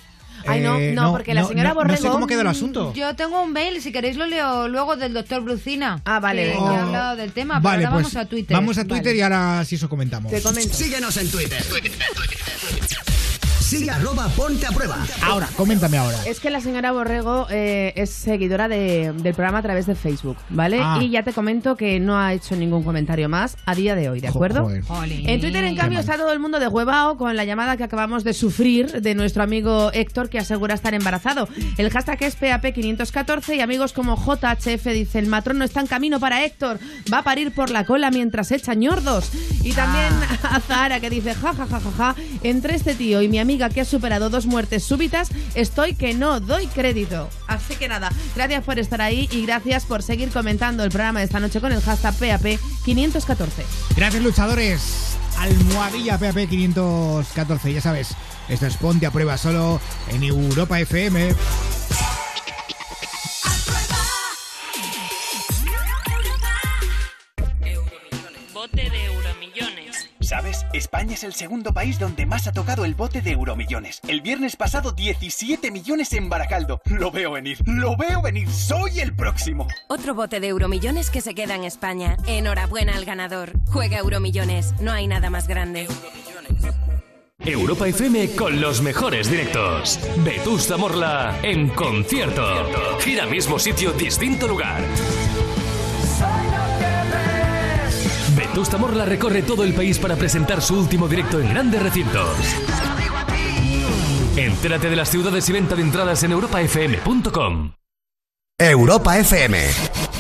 Ay, 0.48 0.62
no, 0.62 0.76
Eh, 0.78 0.94
no, 0.94 1.12
porque 1.12 1.34
la 1.34 1.46
señora 1.46 1.70
no- 1.74 1.84
No 1.84 1.96
sé 1.96 2.02
Borrego- 2.04 2.12
cómo 2.12 2.28
quedó 2.28 2.42
el 2.42 2.48
asunto. 2.48 2.94
Yo 2.94 3.16
tengo 3.16 3.42
un 3.42 3.52
mail, 3.52 3.82
si 3.82 3.92
queréis 3.92 4.16
lo 4.18 4.26
leo 4.26 4.68
luego 4.68 4.96
del 4.96 5.14
doctor 5.14 5.42
Brucina. 5.42 6.02
Ah, 6.06 6.20
vale, 6.20 6.46
Que, 6.46 6.52
que 6.52 6.58
ha 6.58 6.82
hablado 6.84 7.16
del 7.16 7.32
tema, 7.32 7.60
Vale, 7.60 7.78
pero 7.80 7.90
ahora 7.90 8.02
pues 8.04 8.14
vamos 8.14 8.26
a 8.26 8.30
Twitter. 8.30 8.56
Vamos 8.56 8.78
a 8.78 8.84
Twitter 8.86 9.06
Vale. 9.08 9.18
y 9.18 9.22
ahora 9.22 9.66
sí 9.66 9.76
eso 9.76 9.90
comentamos. 9.90 10.32
Te 10.32 10.42
comento. 10.42 10.74
Síguenos 10.74 11.16
en 11.18 11.30
Twitter. 11.30 11.64
Sigue 13.78 13.92
arroba 13.92 14.28
ponte 14.30 14.66
a 14.66 14.72
prueba. 14.72 14.98
Ahora, 15.24 15.48
coméntame 15.56 15.98
ahora. 15.98 16.18
Es 16.26 16.40
que 16.40 16.50
la 16.50 16.62
señora 16.62 16.92
Borrego 16.92 17.48
eh, 17.50 17.94
es 17.96 18.10
seguidora 18.10 18.68
de- 18.68 19.14
del 19.14 19.34
programa 19.34 19.60
a 19.60 19.62
través 19.62 19.86
de 19.86 19.96
Facebook, 19.96 20.38
¿vale? 20.50 20.80
Ah. 20.82 21.00
Y 21.02 21.10
ya 21.10 21.24
te 21.24 21.34
comento 21.34 21.76
que 21.76 22.00
no 22.00 22.18
ha 22.18 22.34
hecho 22.34 22.56
ningún 22.56 22.84
comentario 22.84 23.28
más 23.30 23.58
a 23.66 23.76
día 23.76 23.96
de 23.96 24.10
hoy, 24.10 24.20
¿de 24.22 24.28
acuerdo? 24.28 24.64
joder. 24.64 24.84
En 25.12 25.42
Twitter, 25.42 25.64
en 25.64 25.76
cambio, 25.76 26.00
está 26.00 26.18
todo 26.18 26.32
el 26.32 26.40
mundo 26.40 26.60
de 26.60 26.68
huevao 26.68 27.18
con 27.18 27.36
la 27.36 27.44
llamada 27.46 27.78
que 27.78 27.84
acabamos 27.84 28.24
de 28.24 28.34
sufrir 28.34 29.02
de 29.02 29.16
nuestro 29.16 29.44
amigo 29.44 29.92
Héctor, 29.94 30.30
que 30.30 30.40
asegura 30.40 30.74
estar 30.74 30.94
embarazado. 30.94 31.48
El 31.78 31.90
hashtag 31.90 32.24
es 32.24 32.38
PAP514 32.40 33.56
y 33.58 33.62
amigos 33.62 33.94
como 33.94 34.16
JHF 34.16 34.86
dice, 34.94 35.20
el 35.20 35.28
matrón 35.28 35.58
no 35.60 35.66
está 35.66 35.82
en 35.82 35.88
camino 35.88 36.20
para 36.20 36.44
Héctor, 36.46 36.80
va 37.14 37.20
a 37.20 37.24
parir 37.24 37.54
por 37.54 37.70
la 37.70 37.86
cola 37.86 38.12
mientras 38.12 38.52
echa 38.52 38.74
ñordos. 38.74 39.30
Y 39.64 39.74
también 39.74 40.14
a 40.44 40.60
Zahara 40.60 41.00
que 41.00 41.10
dice, 41.10 41.34
ja, 41.36 41.54
ja, 41.54 41.66
ja, 41.68 41.80
ja, 41.80 41.92
ja, 41.98 42.16
entre 42.44 42.76
este 42.76 42.96
tío 42.96 43.22
y 43.22 43.28
mi 43.28 43.40
amiga 43.40 43.65
que 43.70 43.82
ha 43.82 43.86
superado 43.86 44.30
dos 44.30 44.46
muertes 44.46 44.84
súbitas, 44.84 45.30
estoy 45.56 45.96
que 45.96 46.14
no 46.14 46.40
doy 46.40 46.68
crédito. 46.68 47.30
Así 47.48 47.76
que 47.76 47.88
nada, 47.88 48.12
gracias 48.36 48.64
por 48.64 48.80
estar 48.80 49.02
ahí 49.02 49.28
y 49.32 49.46
gracias 49.46 49.86
por 49.86 50.04
seguir 50.04 50.30
comentando 50.30 50.84
el 50.84 50.90
programa 50.90 51.20
de 51.20 51.26
esta 51.26 51.40
noche 51.40 51.62
con 51.62 51.72
el 51.72 51.82
hashtag 51.82 52.16
PAP514. 52.16 53.48
Gracias, 53.96 54.24
luchadores. 54.24 55.18
Almohadilla 55.38 56.18
PAP 56.18 56.50
514, 56.50 57.74
ya 57.74 57.82
sabes. 57.82 58.16
Esto 58.48 58.68
es 58.68 58.78
Ponte 58.78 59.06
a 59.06 59.12
Prueba 59.12 59.38
solo 59.38 59.82
en 60.10 60.24
Europa 60.24 60.80
FM. 60.80 61.34
Bote 68.54 68.90
de. 68.90 69.05
¿Sabes? 70.26 70.66
España 70.74 71.14
es 71.14 71.24
el 71.24 71.34
segundo 71.34 71.72
país 71.72 72.00
donde 72.00 72.26
más 72.26 72.48
ha 72.48 72.52
tocado 72.52 72.84
el 72.84 72.96
bote 72.96 73.22
de 73.22 73.32
Euromillones. 73.32 74.02
El 74.08 74.22
viernes 74.22 74.56
pasado 74.56 74.92
17 74.92 75.70
millones 75.70 76.14
en 76.14 76.30
Baracaldo. 76.30 76.82
Lo 76.86 77.12
veo 77.12 77.32
venir, 77.32 77.60
lo 77.66 77.96
veo 77.96 78.24
venir. 78.24 78.50
Soy 78.50 79.00
el 79.02 79.16
próximo. 79.16 79.68
Otro 79.88 80.16
bote 80.16 80.40
de 80.40 80.48
Euromillones 80.48 81.12
que 81.12 81.22
se 81.22 81.36
queda 81.36 81.54
en 81.54 81.64
España. 81.64 82.18
Enhorabuena 82.26 82.96
al 82.96 83.06
ganador. 83.06 83.54
Juega 83.68 84.00
Euromillones. 84.00 84.74
No 84.82 84.92
hay 84.92 85.08
nada 85.08 85.30
más 85.30 85.48
grande. 85.48 85.88
Europa 87.40 87.88
FM 87.88 88.36
con 88.36 88.60
los 88.60 88.82
mejores 88.82 89.30
directos. 89.30 90.00
Vetusta 90.24 90.78
Morla 90.78 91.38
en 91.44 91.70
concierto. 91.70 92.44
Gira 93.02 93.28
mismo 93.28 93.60
sitio, 93.60 93.92
distinto 93.92 94.48
lugar. 94.48 94.82
Vetusta 98.56 98.78
Morla 98.78 99.04
recorre 99.04 99.42
todo 99.42 99.66
el 99.66 99.74
país 99.74 100.00
para 100.00 100.16
presentar 100.16 100.62
su 100.62 100.80
último 100.80 101.10
directo 101.10 101.42
en 101.42 101.50
grandes 101.50 101.84
recintos. 101.84 102.38
Entérate 104.38 104.90
de 104.90 104.96
las 104.96 105.10
ciudades 105.10 105.50
y 105.50 105.52
venta 105.52 105.76
de 105.76 105.82
entradas 105.82 106.24
en 106.24 106.32
europafm.com. 106.32 107.74
Europa 108.58 109.20
FM. 109.20 109.60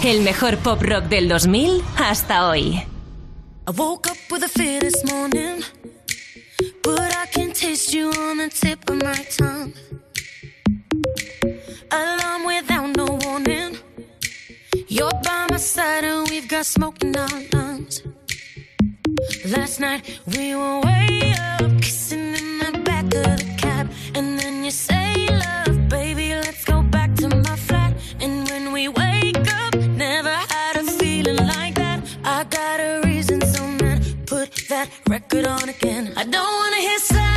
El 0.03 0.21
mejor 0.23 0.57
pop 0.57 0.81
rock 0.81 1.05
del 1.05 1.29
2000 1.29 1.81
hasta 1.95 2.49
hoy. 2.49 2.73
I 2.73 3.71
woke 3.73 4.09
up 4.11 4.17
with 4.29 4.43
a 4.43 4.49
fear 4.49 4.81
this 4.81 5.01
morning, 5.09 5.63
but 6.83 6.99
I 6.99 7.27
can 7.31 7.53
taste 7.53 7.93
you 7.95 8.09
on 8.09 8.39
the 8.39 8.49
tip 8.49 8.89
of 8.89 8.97
my 8.97 9.25
tongue. 9.37 9.73
Alarm 11.89 12.45
without 12.45 12.97
no 12.97 13.17
warning. 13.25 13.77
You're 14.89 15.21
by 15.23 15.47
my 15.49 15.57
side 15.57 16.03
and 16.03 16.29
we've 16.29 16.49
got 16.49 16.65
smoke 16.65 17.01
in 17.01 17.15
our 17.15 17.29
lungs. 17.53 18.03
Last 19.45 19.79
night 19.79 20.01
we 20.35 20.55
were 20.55 20.79
way 20.81 21.33
up, 21.51 21.69
kissing 21.81 22.33
in 22.35 22.59
the 22.59 22.79
back 22.83 23.05
of 23.05 23.37
the 23.41 23.55
cab, 23.57 23.89
and 24.15 24.39
then 24.39 24.63
you 24.63 24.71
say, 24.71 25.27
"Love, 25.43 25.89
baby, 25.89 26.27
let's 26.35 26.63
go 26.63 26.81
back 26.81 27.13
to 27.21 27.27
my 27.29 27.55
flat." 27.67 27.93
And 28.21 28.49
when 28.49 28.71
we 28.71 28.87
wake 28.87 29.47
up, 29.63 29.75
never 30.05 30.35
had 30.53 30.77
a 30.77 30.83
feeling 30.99 31.41
like 31.55 31.75
that. 31.75 31.99
I 32.23 32.43
got 32.59 32.79
a 32.79 33.01
reason, 33.07 33.39
so 33.53 33.61
man, 33.81 34.01
put 34.25 34.49
that 34.69 34.89
record 35.07 35.45
on 35.45 35.69
again. 35.69 36.13
I 36.15 36.23
don't 36.23 36.53
wanna 36.61 36.81
hear 36.87 36.99
sad 36.99 37.34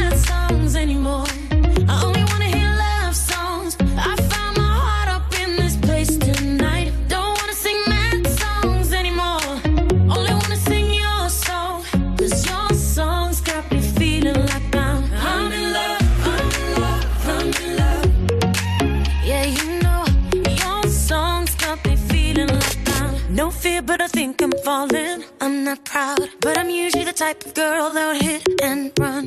but 23.89 24.03
I 24.03 24.07
think 24.07 24.43
I'm 24.43 24.53
falling. 24.67 25.25
I'm 25.41 25.65
not 25.65 25.83
proud, 25.83 26.29
but 26.41 26.59
I'm 26.59 26.69
usually 26.69 27.05
the 27.05 27.15
type 27.25 27.43
of 27.47 27.55
girl 27.55 27.89
that 27.89 28.07
would 28.13 28.23
hit 28.23 28.43
and 28.63 28.93
run. 29.01 29.27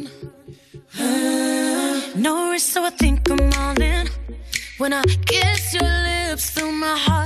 No 2.15 2.51
risk, 2.51 2.73
so 2.73 2.83
I 2.83 2.91
think 2.91 3.19
I'm 3.31 3.53
all 3.59 3.81
in. 3.81 4.07
When 4.77 4.93
I 4.93 5.03
kiss 5.25 5.73
your 5.73 5.91
lips, 6.09 6.51
feel 6.51 6.71
my 6.71 6.95
heartbeat 7.05 7.20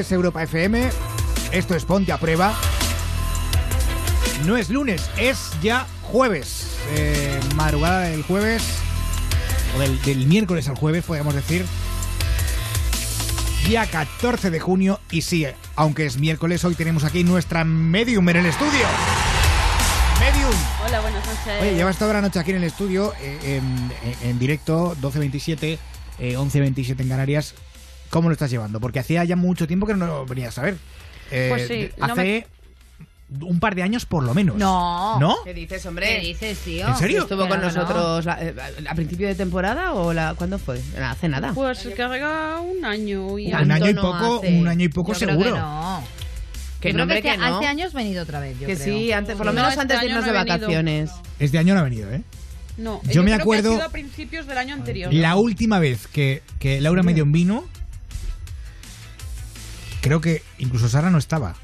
es 0.00 0.12
Europa 0.12 0.42
FM. 0.42 0.90
Esto 1.52 1.74
es 1.74 1.84
Ponte 1.84 2.12
a 2.12 2.18
Prueba. 2.18 2.54
No 4.44 4.56
es 4.56 4.68
lunes, 4.70 5.02
es 5.16 5.50
ya 5.62 5.86
jueves. 6.02 6.68
Eh, 6.94 7.40
madrugada 7.54 8.00
del 8.02 8.22
jueves. 8.22 8.62
O 9.76 9.80
del, 9.80 10.00
del 10.02 10.26
miércoles 10.26 10.68
al 10.68 10.76
jueves, 10.76 11.04
podríamos 11.04 11.34
decir. 11.34 11.64
Día 13.66 13.86
14 13.86 14.50
de 14.50 14.60
junio. 14.60 15.00
Y 15.10 15.22
sí, 15.22 15.46
aunque 15.74 16.06
es 16.06 16.18
miércoles, 16.18 16.64
hoy 16.64 16.74
tenemos 16.74 17.04
aquí 17.04 17.24
nuestra 17.24 17.64
medium 17.64 18.28
en 18.28 18.36
el 18.36 18.46
estudio. 18.46 18.86
Medium. 20.20 20.52
Hola, 20.86 21.00
buenas 21.00 21.26
noches. 21.26 21.60
Oye, 21.60 21.74
llevas 21.74 21.98
toda 21.98 22.14
la 22.14 22.20
noche 22.22 22.38
aquí 22.38 22.50
en 22.52 22.58
el 22.58 22.64
estudio, 22.64 23.12
eh, 23.20 23.38
en, 23.58 23.92
en- 24.22 24.30
en 24.30 24.38
directo, 24.38 24.96
12.27, 25.00 25.78
eh, 26.18 26.36
11.27 26.36 27.00
en 27.00 27.08
Canarias. 27.08 27.54
¿Cómo 28.16 28.28
lo 28.28 28.32
estás 28.32 28.50
llevando? 28.50 28.80
Porque 28.80 28.98
hacía 28.98 29.22
ya 29.24 29.36
mucho 29.36 29.66
tiempo 29.66 29.86
que 29.86 29.94
no 29.94 30.24
venías 30.26 30.56
a 30.58 30.62
ver. 30.62 30.76
Eh, 31.30 31.48
Pues 31.50 31.66
sí, 31.68 31.90
no 31.98 32.04
hace 32.06 32.46
un 33.40 33.58
par 33.58 33.74
de 33.74 33.82
años 33.82 34.06
por 34.06 34.22
lo 34.22 34.32
menos. 34.34 34.56
No. 34.56 35.18
¿No? 35.18 35.36
¿Qué 35.44 35.52
dices, 35.52 35.84
hombre? 35.86 36.06
¿Qué 36.06 36.20
dices, 36.28 36.58
tío? 36.58 36.86
¿En 36.88 36.96
serio? 36.96 37.22
¿Estuvo 37.22 37.40
con 37.48 37.50
que 37.60 37.66
no. 37.66 37.72
nosotros 37.72 38.24
la- 38.24 38.40
eh, 38.42 38.54
a 38.88 38.94
principio 38.94 39.26
de 39.26 39.34
temporada 39.34 39.94
o 39.94 40.12
la, 40.12 40.34
cuándo 40.34 40.58
fue? 40.58 40.80
No, 40.98 41.06
hace 41.06 41.28
nada. 41.28 41.52
Pues 41.52 41.78
se 41.78 41.92
carga 41.94 42.60
un 42.60 42.84
año 42.84 43.38
y 43.38 43.48
Un 43.52 43.70
año 43.72 43.88
y 43.90 43.94
no 43.94 44.02
poco, 44.02 44.38
hace. 44.38 44.56
un 44.58 44.68
año 44.68 44.84
y 44.84 44.88
poco 44.88 45.12
Yo 45.12 45.18
creo 45.18 45.30
seguro. 45.30 45.50
que 45.54 45.58
no. 45.60 46.04
Que 46.80 46.92
Yo 46.92 46.98
no, 46.98 47.04
creo 47.06 47.22
que, 47.22 47.30
que 47.32 47.36
no. 47.36 47.56
hace 47.58 47.66
años 47.66 47.92
venido 47.94 48.22
otra 48.22 48.38
vez, 48.38 48.58
yo 48.60 48.66
que 48.68 48.76
creo. 48.76 48.96
sí, 48.96 49.10
antes, 49.10 49.34
por 49.36 49.46
lo 49.46 49.52
No, 49.52 49.56
menos 49.56 49.70
este 49.70 49.80
antes 49.82 50.00
de 50.00 50.06
irnos 50.06 50.20
no 50.20 50.26
de 50.26 50.32
vacaciones. 50.38 51.10
Este 51.40 51.58
año 51.58 51.74
no 51.74 51.80
ha 51.80 51.84
venido, 51.84 52.10
¿eh? 52.12 52.22
No, 52.76 53.00
Yo 53.04 53.22
me 53.22 53.30
creo 53.32 53.40
acuerdo- 53.42 53.70
Que 53.70 53.74
ha 53.74 53.78
sido 53.78 53.88
a 53.88 53.92
principios 53.92 54.46
del 54.46 54.58
año 54.58 54.74
anterior. 54.74 55.12
La 55.12 55.34
última 55.36 55.78
vez 55.78 56.06
que, 56.06 56.42
que 56.60 56.80
Laura 56.80 57.02
Medium 57.02 57.32
vino, 57.32 57.64
creo 60.06 60.20
que 60.20 60.42
incluso 60.58 60.88
Sara 60.88 61.10
no 61.10 61.18
estaba. 61.18 61.54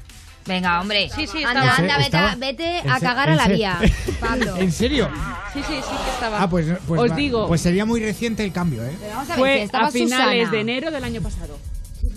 Venga, 0.45 0.81
hombre. 0.81 1.09
Sí, 1.15 1.25
sí, 1.25 1.41
anda, 1.43 1.61
estaba. 1.63 1.75
anda, 1.77 1.95
vete, 1.97 2.05
Estaba- 2.07 2.31
a- 2.31 2.35
vete 2.35 2.79
¿En 2.79 2.89
a 2.91 2.99
cagar 2.99 3.29
a 3.29 3.31
en 3.31 3.37
la 3.37 3.45
se- 3.45 3.53
vía, 3.53 3.79
Pablo. 4.19 4.57
¿En 4.57 4.71
serio? 4.73 5.09
Sí, 5.53 5.59
sí, 5.65 5.73
sí 5.75 5.95
que 6.05 6.11
estaba. 6.11 6.41
Ah, 6.43 6.49
pues, 6.49 6.67
pues 6.87 6.99
Os 7.01 7.11
va- 7.11 7.15
digo. 7.15 7.47
Pues 7.47 7.61
sería 7.61 7.85
muy 7.85 8.01
reciente 8.01 8.43
el 8.43 8.51
cambio, 8.51 8.83
¿eh? 8.83 8.91
Vamos 9.09 9.25
a 9.29 9.35
ver, 9.35 9.39
Fue 9.39 9.63
estaba 9.63 9.87
a 9.87 9.91
finales 9.91 10.39
Susana. 10.47 10.51
de 10.51 10.59
enero 10.59 10.91
del 10.91 11.03
año 11.03 11.21
pasado. 11.21 11.57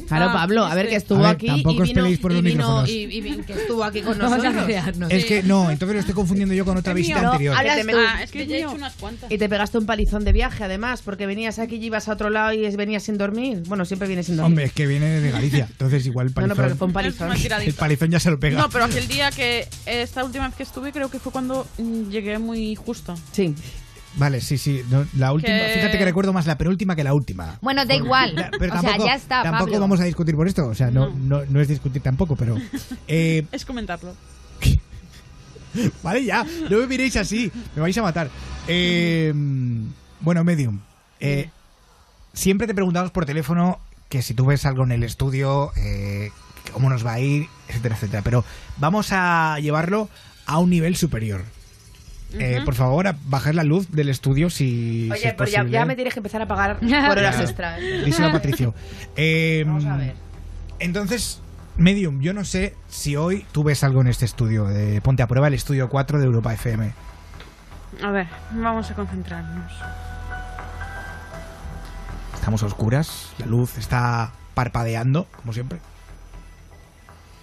Claro, 0.07 0.27
Ah, 0.31 0.33
Pablo, 0.33 0.65
a 0.65 0.74
ver 0.74 0.87
este. 0.87 0.91
que 0.91 0.97
estuvo 0.97 1.19
A 1.19 1.28
ver, 1.28 1.31
aquí 1.37 1.47
tampoco 1.47 1.70
y 1.73 1.81
os 1.83 1.89
vino, 1.89 1.95
peleéis 1.95 2.19
por 2.20 2.33
los 2.33 2.41
y 2.41 2.43
vino 2.45 2.57
micrófonos. 2.59 2.89
y, 2.91 2.93
y 3.03 3.20
vino- 3.20 3.45
que 3.47 3.53
estuvo 3.53 3.85
aquí 3.85 4.01
con 4.03 4.19
Vamos 4.19 4.39
nosotros. 4.43 5.11
Es 5.11 5.24
que 5.24 5.43
no, 5.43 5.70
entonces 5.70 5.95
lo 5.95 6.01
estoy 6.01 6.15
confundiendo 6.15 6.55
yo 6.55 6.65
con 6.65 6.77
otra 6.77 6.93
Es 6.93 6.97
visita 6.97 7.20
mío. 7.20 7.31
anterior. 7.33 7.55
No, 7.55 7.61
hablas 7.61 7.77
Que 7.77 7.83
te 7.85 7.91
tú. 7.93 7.97
me- 7.99 8.07
Ah, 8.07 8.23
es 8.23 8.31
que 8.31 8.47
ya 8.47 8.57
he 8.57 8.59
hecho 8.61 8.73
unas 8.73 8.95
cuantas. 8.95 9.31
Y 9.31 9.39
te 9.39 9.49
pegaste 9.49 9.78
un 9.78 9.87
palizón 9.87 10.24
de 10.24 10.33
viaje, 10.33 10.65
además, 10.65 11.03
porque 11.03 11.27
venías 11.27 11.59
aquí 11.59 11.77
y 11.77 11.85
ibas 11.87 12.09
a 12.09 12.12
otro 12.12 12.31
lado 12.31 12.53
y 12.53 12.74
venías 12.77 13.03
sin 13.03 13.19
dormir. 13.19 13.62
Bueno, 13.66 13.85
siempre 13.85 14.07
vienes 14.09 14.27
sin 14.27 14.37
dormir. 14.37 14.51
Hombre, 14.53 14.65
es 14.66 14.73
que 14.73 14.87
viene 14.87 15.20
de 15.20 15.31
Galicia, 15.31 15.66
entonces 15.70 16.07
igual 16.07 16.28
el 16.28 16.35
no, 16.35 16.41
no, 16.47 16.55
palizón, 16.55 16.65
pero 16.65 16.77
fue 16.77 16.87
un 16.87 16.91
Es 16.91 16.95
palizón. 17.16 17.62
el 17.66 17.74
palizón 17.74 18.11
ya 18.11 18.20
se 18.20 18.31
lo 18.31 18.39
pega. 18.39 18.61
No, 18.61 18.69
pero 18.70 18.85
aquel 18.85 19.09
día 19.09 19.31
que 19.31 19.66
esta 19.87 20.24
última 20.24 20.47
vez 20.49 20.57
que 20.57 20.62
estuve 20.62 20.93
creo 20.93 21.11
que 21.11 21.19
fue 21.19 21.33
cuando 21.33 21.66
mm, 21.78 22.11
llegué 22.11 22.39
muy 22.39 22.74
justo. 22.74 23.15
Sí. 23.33 23.55
Vale, 24.17 24.41
sí, 24.41 24.57
sí. 24.59 24.83
no, 24.91 25.07
la 25.15 25.33
última, 25.33 25.55
Que- 25.57 25.73
fíjate 25.75 25.99
que 25.99 26.05
recuerdo 26.05 26.33
más 26.33 26.47
la 26.47 26.57
penúltima 26.59 26.97
que 26.97 27.05
la 27.05 27.13
última. 27.15 27.59
Bueno, 27.61 27.85
da 27.85 27.95
igual. 27.95 28.35
Pero 28.59 28.73
o 28.73 28.77
tampoco, 28.77 28.97
sea, 29.05 29.07
ya 29.07 29.15
está, 29.15 29.43
tampoco 29.43 29.67
Pablo. 29.67 29.81
vamos 29.81 30.01
a 30.01 30.05
discutir 30.05 30.35
por 30.35 30.49
esto. 30.49 30.67
O 30.67 30.75
sea, 30.75 30.91
no, 30.91 31.11
no, 31.11 31.45
no 31.47 31.61
es 31.61 31.69
discutir 31.69 32.03
tampoco, 32.03 32.35
pero. 32.37 32.57
eh, 33.09 33.45
Es 33.53 33.65
comentarlo. 33.65 34.15
vale, 36.03 36.25
ya. 36.25 36.45
No 36.71 36.79
me 36.79 36.87
miréis 36.87 37.17
así. 37.17 37.51
Me 37.75 37.83
vais 37.83 37.97
a 37.99 38.03
matar. 38.03 38.31
Eh, 38.69 39.33
bueno, 40.21 40.43
Medium. 40.45 40.81
eh, 41.21 41.51
siempre 42.33 42.67
te 42.67 42.75
preguntamos 42.75 43.11
por 43.11 43.27
teléfono 43.27 43.79
que 44.09 44.23
si 44.23 44.35
tú 44.35 44.47
ves 44.47 44.65
algo 44.67 44.85
en 44.85 44.93
el 44.93 45.03
estudio, 45.03 45.73
eh, 45.77 46.31
cómo 46.73 46.89
nos 46.89 47.05
va 47.05 47.15
a 47.15 47.21
ir, 47.21 47.47
etcétera, 47.69 47.97
etcétera. 47.97 48.23
Pero 48.23 48.45
vamos 48.79 49.09
a 49.11 49.59
llevarlo 49.61 50.09
a 50.47 50.59
un 50.59 50.71
nivel 50.71 50.97
superior. 50.97 51.45
Eh, 52.35 52.61
por 52.65 52.74
favor, 52.74 53.15
bajar 53.27 53.55
la 53.55 53.62
luz 53.65 53.90
del 53.93 54.09
estudio 54.09 54.51
si, 54.51 55.05
si 55.07 55.11
Oye, 55.12 55.28
es 55.28 55.35
pero 55.35 55.51
ya, 55.51 55.59
posible. 55.61 55.70
ya 55.70 55.85
me 55.85 55.94
tienes 55.94 56.12
que 56.12 56.20
empezar 56.20 56.43
a 56.43 56.47
pagar 56.47 56.78
por 56.81 56.89
horas 57.19 57.40
extra. 57.40 57.77
Díselo 57.78 58.28
a 58.28 58.32
Patricio. 58.32 58.74
Eh, 59.16 59.65
Vamos 59.66 59.85
a 59.86 59.97
ver. 59.97 60.15
Entonces, 60.78 61.40
Medium, 61.78 62.20
yo 62.20 62.35
no 62.35 62.44
sé 62.44 62.74
si 62.89 63.16
hoy 63.16 63.47
tú 63.53 63.65
ves 63.65 63.82
algo 63.85 64.01
en 64.01 64.09
este 64.09 64.24
estudio 64.24 64.66
de 64.66 65.01
Ponte 65.01 65.23
a 65.23 65.27
Prueba, 65.27 65.48
el 65.48 65.55
estudio 65.55 65.89
4 65.89 66.19
de 66.19 66.24
Europa 66.27 66.53
FM. 66.53 66.93
A 68.03 68.11
ver, 68.11 68.27
vamos 68.51 68.90
a 68.90 68.94
concentrarnos. 68.94 69.73
Estamos 72.35 72.62
a 72.62 72.66
oscuras, 72.66 73.31
la 73.39 73.47
luz 73.47 73.78
está 73.78 74.32
parpadeando, 74.55 75.27
como 75.36 75.53
siempre. 75.53 75.78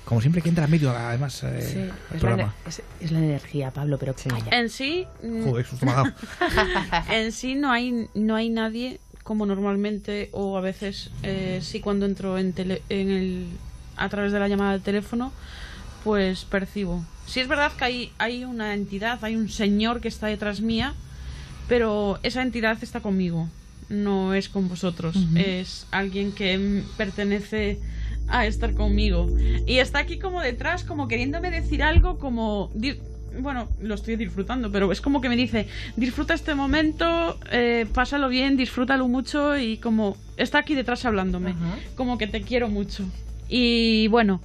Como 0.06 0.20
siempre 0.22 0.42
que 0.42 0.50
entra 0.50 0.68
medio, 0.68 0.92
además, 0.92 1.42
eh, 1.44 1.62
Sí, 1.62 1.78
el 1.80 1.86
es 1.88 1.94
la, 2.12 2.20
programa. 2.20 2.54
es, 2.68 2.82
es 3.00 3.12
la 3.12 3.20
energía, 3.20 3.72
Pablo, 3.72 3.98
pero 3.98 4.14
calla. 4.14 4.58
En 4.58 4.70
sí, 4.70 5.06
mm, 5.24 5.44
Joder, 5.46 5.66
susto 5.66 5.86
me 5.86 5.92
ha 5.94 5.96
dado. 5.96 6.14
en 7.12 7.32
sí 7.32 7.56
no 7.56 7.72
hay 7.72 8.08
no 8.14 8.36
hay 8.36 8.50
nadie 8.50 9.00
como 9.24 9.46
normalmente 9.46 10.30
o 10.34 10.58
a 10.58 10.62
veces 10.62 11.10
eh, 11.24 11.60
sí 11.64 11.80
cuando 11.80 12.06
entro 12.06 12.38
en, 12.38 12.54
tele- 12.54 12.82
en 12.90 13.10
el 13.10 13.48
a 13.96 14.10
través 14.10 14.34
de 14.34 14.40
la 14.40 14.48
llamada 14.50 14.74
de 14.74 14.80
teléfono 14.80 15.32
pues 16.04 16.44
percibo. 16.44 17.06
Sí 17.26 17.40
es 17.40 17.48
verdad 17.48 17.72
que 17.72 17.86
hay 17.86 18.12
hay 18.18 18.44
una 18.44 18.74
entidad, 18.74 19.24
hay 19.24 19.38
un 19.38 19.48
señor 19.48 20.02
que 20.02 20.10
está 20.10 20.28
detrás 20.28 20.60
mía, 20.60 20.94
pero 21.70 22.20
esa 22.24 22.42
entidad 22.42 22.78
está 22.84 23.00
conmigo, 23.00 23.48
no 23.88 24.34
es 24.34 24.50
con 24.50 24.68
vosotros, 24.68 25.16
es 25.36 25.88
alguien 25.92 26.34
que 26.34 26.84
pertenece 26.98 27.80
a 28.28 28.46
estar 28.46 28.74
conmigo 28.74 29.30
y 29.68 29.78
está 29.80 30.00
aquí 30.00 30.18
como 30.20 30.42
detrás 30.42 30.84
como 30.84 31.08
queriéndome 31.08 31.52
decir 31.52 31.84
algo 31.84 32.18
como 32.20 32.72
bueno, 33.40 33.68
lo 33.82 33.96
estoy 33.96 34.16
disfrutando, 34.16 34.72
pero 34.72 34.92
es 34.92 35.02
como 35.02 35.20
que 35.20 35.28
me 35.28 35.36
dice, 35.36 35.68
disfruta 35.96 36.36
este 36.36 36.54
momento, 36.54 37.40
eh, 37.52 37.88
pásalo 37.92 38.30
bien, 38.30 38.58
disfrútalo 38.58 39.08
mucho 39.08 39.58
y 39.58 39.78
como 39.78 40.16
está 40.38 40.60
aquí 40.60 40.76
detrás 40.76 41.04
hablándome, 41.06 41.56
como 41.96 42.20
que 42.20 42.28
te 42.28 42.44
quiero 42.44 42.70
mucho. 42.70 43.04
Y 43.50 44.08
bueno, 44.10 44.40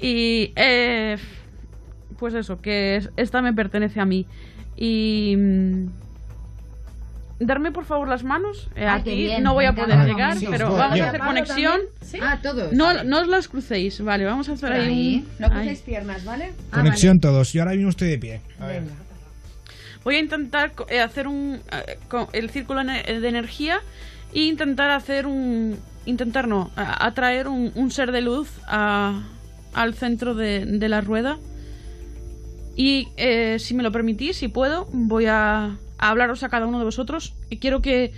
y 0.00 0.52
eh, 0.54 1.16
pues 2.16 2.34
eso, 2.34 2.60
que 2.60 2.94
es- 2.96 3.10
esta 3.16 3.42
me 3.42 3.52
pertenece 3.52 3.98
a 3.98 4.04
mí. 4.04 4.24
Y 4.76 5.34
mm, 5.36 5.86
darme 7.38 7.70
por 7.72 7.84
favor 7.84 8.08
las 8.08 8.24
manos. 8.24 8.68
eh, 8.76 8.86
Ah, 8.86 8.94
aquí 8.94 9.14
bien, 9.14 9.42
no 9.42 9.54
voy 9.54 9.66
a 9.66 9.72
poder 9.72 9.90
encanta. 9.90 10.06
llegar, 10.12 10.36
Sí, 10.38 10.46
pero 10.50 10.68
sí, 10.70 10.76
vamos 10.76 10.94
bien. 10.94 11.04
a 11.04 11.08
hacer 11.08 11.20
conexión. 11.20 11.80
también, 12.00 12.22
Ah, 12.24 12.38
todos. 12.42 12.72
No, 12.72 13.04
no 13.04 13.20
os 13.20 13.28
las 13.28 13.48
crucéis, 13.48 14.00
vale, 14.02 14.24
vamos 14.24 14.48
a 14.48 14.52
hacer 14.52 14.72
ahí 14.72 15.24
No 15.38 15.46
ahí. 15.46 15.52
crucéis 15.52 15.80
piernas, 15.80 16.24
¿vale? 16.24 16.52
Ah, 16.70 16.76
Conexión 16.78 17.18
todos, 17.20 17.52
yo 17.52 17.62
ahora 17.62 17.74
mismo 17.74 17.90
estoy 17.90 18.08
de 18.08 18.18
pie. 18.18 18.40
A 18.58 18.66
ver. 18.66 18.82
Venga. 18.82 18.94
Voy 20.04 20.14
a 20.14 20.20
intentar 20.20 20.72
eh, 20.88 21.00
hacer 21.00 21.26
un 21.26 21.60
eh, 21.72 21.98
el 22.32 22.50
círculo 22.50 22.82
de 22.84 23.28
energía 23.28 23.80
e 24.32 24.40
intentar 24.42 24.90
hacer 24.90 25.26
un 25.26 25.76
intentar 26.04 26.46
no 26.46 26.70
atraer 26.76 27.48
un, 27.48 27.72
un 27.74 27.90
ser 27.90 28.12
de 28.12 28.20
luz 28.20 28.48
a- 28.68 29.24
al 29.74 29.94
centro 29.94 30.34
de, 30.36 30.64
de 30.64 30.88
la 30.88 31.00
rueda 31.00 31.38
y 32.76 33.08
eh, 33.16 33.58
si 33.58 33.74
me 33.74 33.82
lo 33.82 33.90
permitís 33.90 34.36
si 34.36 34.46
puedo 34.48 34.86
voy 34.92 35.26
a, 35.26 35.76
a 35.98 36.10
hablaros 36.10 36.42
a 36.42 36.48
cada 36.48 36.66
uno 36.66 36.78
de 36.78 36.84
vosotros 36.84 37.34
y 37.50 37.56
quiero 37.58 37.80
que 37.82 38.12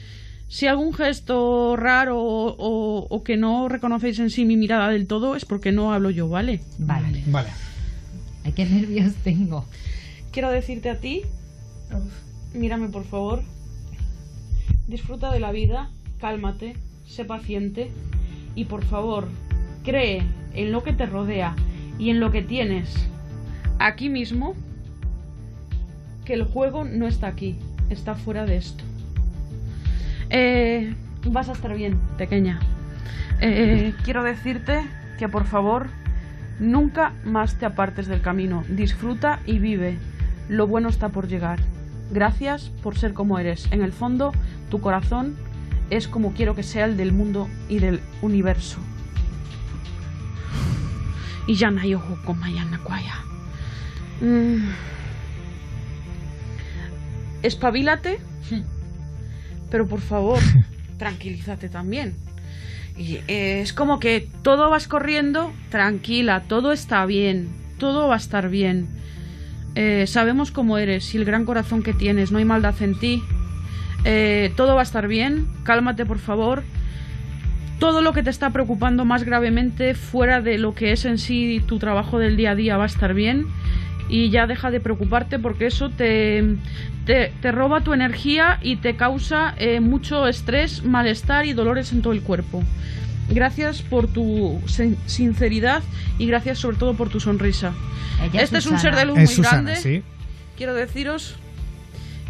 si 0.48 0.66
algún 0.66 0.94
gesto 0.94 1.76
raro 1.76 2.18
o, 2.22 2.54
o- 2.58 3.06
o 3.10 3.22
que 3.24 3.36
no 3.36 3.68
reconocéis 3.68 4.18
en 4.18 4.30
sí 4.30 4.44
mi 4.44 4.56
mirada 4.56 4.88
del 4.88 5.06
todo 5.06 5.36
es 5.36 5.44
porque 5.44 5.72
no 5.72 5.92
hablo 5.92 6.10
yo 6.10 6.28
vale 6.28 6.60
Vale. 6.78 7.22
Vale. 7.26 7.48
Ay, 8.44 8.52
qué 8.52 8.64
nervios 8.64 9.12
tengo. 9.24 9.64
quiero 10.32 10.50
decirte 10.50 10.88
a 10.90 10.98
ti, 11.00 11.22
mírame 12.54 12.88
por 12.88 13.04
favor, 13.04 13.42
disfruta 14.86 15.30
de 15.32 15.40
la 15.40 15.52
vida, 15.52 15.90
cálmate, 16.20 16.76
sé 17.06 17.24
paciente 17.24 17.90
y 18.54 18.64
por 18.64 18.84
favor, 18.84 19.28
cree 19.84 20.22
en 20.54 20.72
lo 20.72 20.82
que 20.82 20.92
te 20.92 21.06
rodea 21.06 21.54
y 21.98 22.10
en 22.10 22.20
lo 22.20 22.30
que 22.30 22.42
tienes 22.42 22.88
aquí 23.78 24.08
mismo, 24.08 24.54
que 26.24 26.34
el 26.34 26.44
juego 26.44 26.84
no 26.84 27.06
está 27.06 27.26
aquí, 27.28 27.56
está 27.90 28.14
fuera 28.14 28.44
de 28.44 28.56
esto. 28.56 28.84
Eh, 30.30 30.94
vas 31.24 31.48
a 31.48 31.52
estar 31.52 31.74
bien, 31.74 31.98
pequeña. 32.16 32.60
Eh, 33.40 33.94
quiero 34.04 34.22
decirte 34.22 34.82
que 35.18 35.28
por 35.28 35.44
favor 35.44 35.88
nunca 36.58 37.12
más 37.24 37.58
te 37.58 37.66
apartes 37.66 38.06
del 38.06 38.20
camino. 38.20 38.64
Disfruta 38.68 39.40
y 39.46 39.58
vive. 39.58 39.98
Lo 40.48 40.66
bueno 40.66 40.88
está 40.88 41.08
por 41.10 41.28
llegar. 41.28 41.60
Gracias 42.10 42.70
por 42.82 42.98
ser 42.98 43.12
como 43.12 43.38
eres. 43.38 43.70
En 43.70 43.82
el 43.82 43.92
fondo, 43.92 44.32
tu 44.70 44.80
corazón 44.80 45.36
es 45.90 46.08
como 46.08 46.32
quiero 46.32 46.54
que 46.54 46.62
sea 46.62 46.84
el 46.84 46.96
del 46.96 47.12
mundo 47.12 47.48
y 47.68 47.78
del 47.78 48.00
universo. 48.22 48.78
Y 51.46 51.54
ya 51.54 51.70
no 51.70 51.80
hay 51.80 51.94
ojo 51.94 52.18
con 52.24 52.38
Mayana 52.38 52.78
Kwaya. 52.78 53.14
Espabilate, 57.42 58.18
pero 59.70 59.86
por 59.86 60.00
favor, 60.00 60.38
tranquilízate 60.98 61.68
también. 61.68 62.14
Y 62.96 63.20
es 63.28 63.72
como 63.72 64.00
que 64.00 64.28
todo 64.42 64.70
vas 64.70 64.88
corriendo, 64.88 65.52
tranquila, 65.70 66.42
todo 66.48 66.72
está 66.72 67.06
bien, 67.06 67.48
todo 67.78 68.08
va 68.08 68.14
a 68.14 68.18
estar 68.18 68.48
bien. 68.48 68.88
Eh, 69.76 70.08
sabemos 70.08 70.50
cómo 70.50 70.78
eres 70.78 71.14
y 71.14 71.18
el 71.18 71.24
gran 71.24 71.44
corazón 71.44 71.84
que 71.84 71.92
tienes, 71.92 72.32
no 72.32 72.38
hay 72.38 72.44
maldad 72.44 72.74
en 72.82 72.98
ti. 72.98 73.22
Eh, 74.04 74.52
todo 74.56 74.74
va 74.74 74.80
a 74.80 74.82
estar 74.82 75.06
bien, 75.06 75.46
cálmate 75.62 76.04
por 76.04 76.18
favor. 76.18 76.64
Todo 77.78 78.02
lo 78.02 78.12
que 78.12 78.24
te 78.24 78.30
está 78.30 78.50
preocupando 78.50 79.04
más 79.04 79.22
gravemente 79.22 79.94
fuera 79.94 80.40
de 80.40 80.58
lo 80.58 80.74
que 80.74 80.90
es 80.90 81.04
en 81.04 81.18
sí 81.18 81.62
tu 81.64 81.78
trabajo 81.78 82.18
del 82.18 82.36
día 82.36 82.50
a 82.50 82.54
día 82.56 82.76
va 82.76 82.82
a 82.82 82.88
estar 82.88 83.14
bien 83.14 83.46
y 84.08 84.30
ya 84.30 84.46
deja 84.46 84.70
de 84.70 84.80
preocuparte 84.80 85.38
porque 85.38 85.66
eso 85.66 85.90
te, 85.90 86.42
te, 87.04 87.32
te 87.42 87.52
roba 87.52 87.82
tu 87.82 87.92
energía 87.92 88.58
y 88.62 88.76
te 88.76 88.96
causa 88.96 89.54
eh, 89.58 89.80
mucho 89.80 90.26
estrés, 90.26 90.82
malestar 90.84 91.46
y 91.46 91.52
dolores 91.52 91.92
en 91.92 92.02
todo 92.02 92.12
el 92.12 92.22
cuerpo. 92.22 92.62
Gracias 93.30 93.82
por 93.82 94.08
tu 94.08 94.60
sin- 94.66 94.96
sinceridad 95.06 95.82
y 96.18 96.26
gracias 96.26 96.58
sobre 96.58 96.78
todo 96.78 96.94
por 96.94 97.10
tu 97.10 97.20
sonrisa. 97.20 97.74
Ella 98.22 98.40
este 98.42 98.58
es 98.58 98.66
un 98.66 98.78
ser 98.78 98.94
de 98.96 99.04
luz 99.04 99.18
Es 99.18 99.24
muy 99.28 99.34
Susana, 99.36 99.62
grande. 99.62 99.76
sí. 99.76 100.02
Quiero 100.56 100.74
deciros 100.74 101.36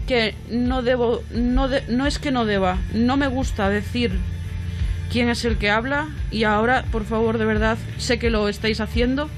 que 0.08 0.34
no 0.50 0.82
debo, 0.82 1.22
no, 1.32 1.68
de- 1.68 1.84
no 1.88 2.06
es 2.06 2.18
que 2.18 2.30
no 2.32 2.44
deba, 2.44 2.78
no 2.94 3.16
me 3.16 3.28
gusta 3.28 3.68
decir 3.68 4.10
quién 5.12 5.28
es 5.28 5.44
el 5.44 5.56
que 5.58 5.70
habla 5.70 6.08
y 6.30 6.44
ahora, 6.44 6.84
por 6.90 7.04
favor, 7.04 7.38
de 7.38 7.44
verdad, 7.44 7.78
sé 7.98 8.18
que 8.18 8.30
lo 8.30 8.48
estáis 8.48 8.80
haciendo. 8.80 9.28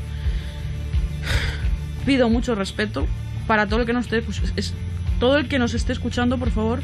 Pido 2.07 2.29
mucho 2.29 2.55
respeto 2.55 3.07
para 3.47 3.67
todo 3.67 3.81
el 3.81 3.87
que 3.87 3.93
nos 3.93 4.07
esté, 4.07 4.23
es- 4.57 4.75
todo 5.19 5.37
el 5.39 5.49
que 5.49 5.59
nos 5.59 5.75
esté 5.75 5.93
escuchando, 5.93 6.39
por 6.39 6.51
favor, 6.51 6.81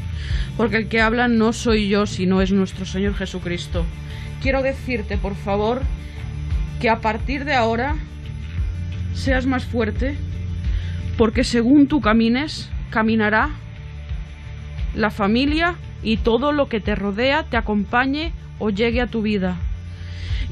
porque 0.56 0.76
el 0.76 0.88
que 0.88 1.00
habla 1.00 1.26
no 1.28 1.52
soy 1.52 1.88
yo, 1.88 2.06
sino 2.06 2.42
es 2.42 2.52
nuestro 2.52 2.84
Señor 2.84 3.14
Jesucristo. 3.14 3.84
Quiero 4.42 4.62
decirte, 4.62 5.16
por 5.16 5.34
favor, 5.34 5.82
que 6.80 6.90
a 6.90 7.00
partir 7.00 7.44
de 7.46 7.54
ahora 7.54 7.96
seas 9.14 9.46
más 9.46 9.64
fuerte, 9.64 10.16
porque 11.16 11.44
según 11.44 11.86
tú 11.86 12.02
camines, 12.02 12.68
caminará 12.90 13.50
la 14.94 15.10
familia 15.10 15.76
y 16.02 16.18
todo 16.18 16.52
lo 16.52 16.68
que 16.68 16.80
te 16.80 16.94
rodea 16.94 17.44
te 17.44 17.56
acompañe 17.56 18.32
o 18.58 18.68
llegue 18.68 19.00
a 19.00 19.06
tu 19.06 19.22
vida. 19.22 19.56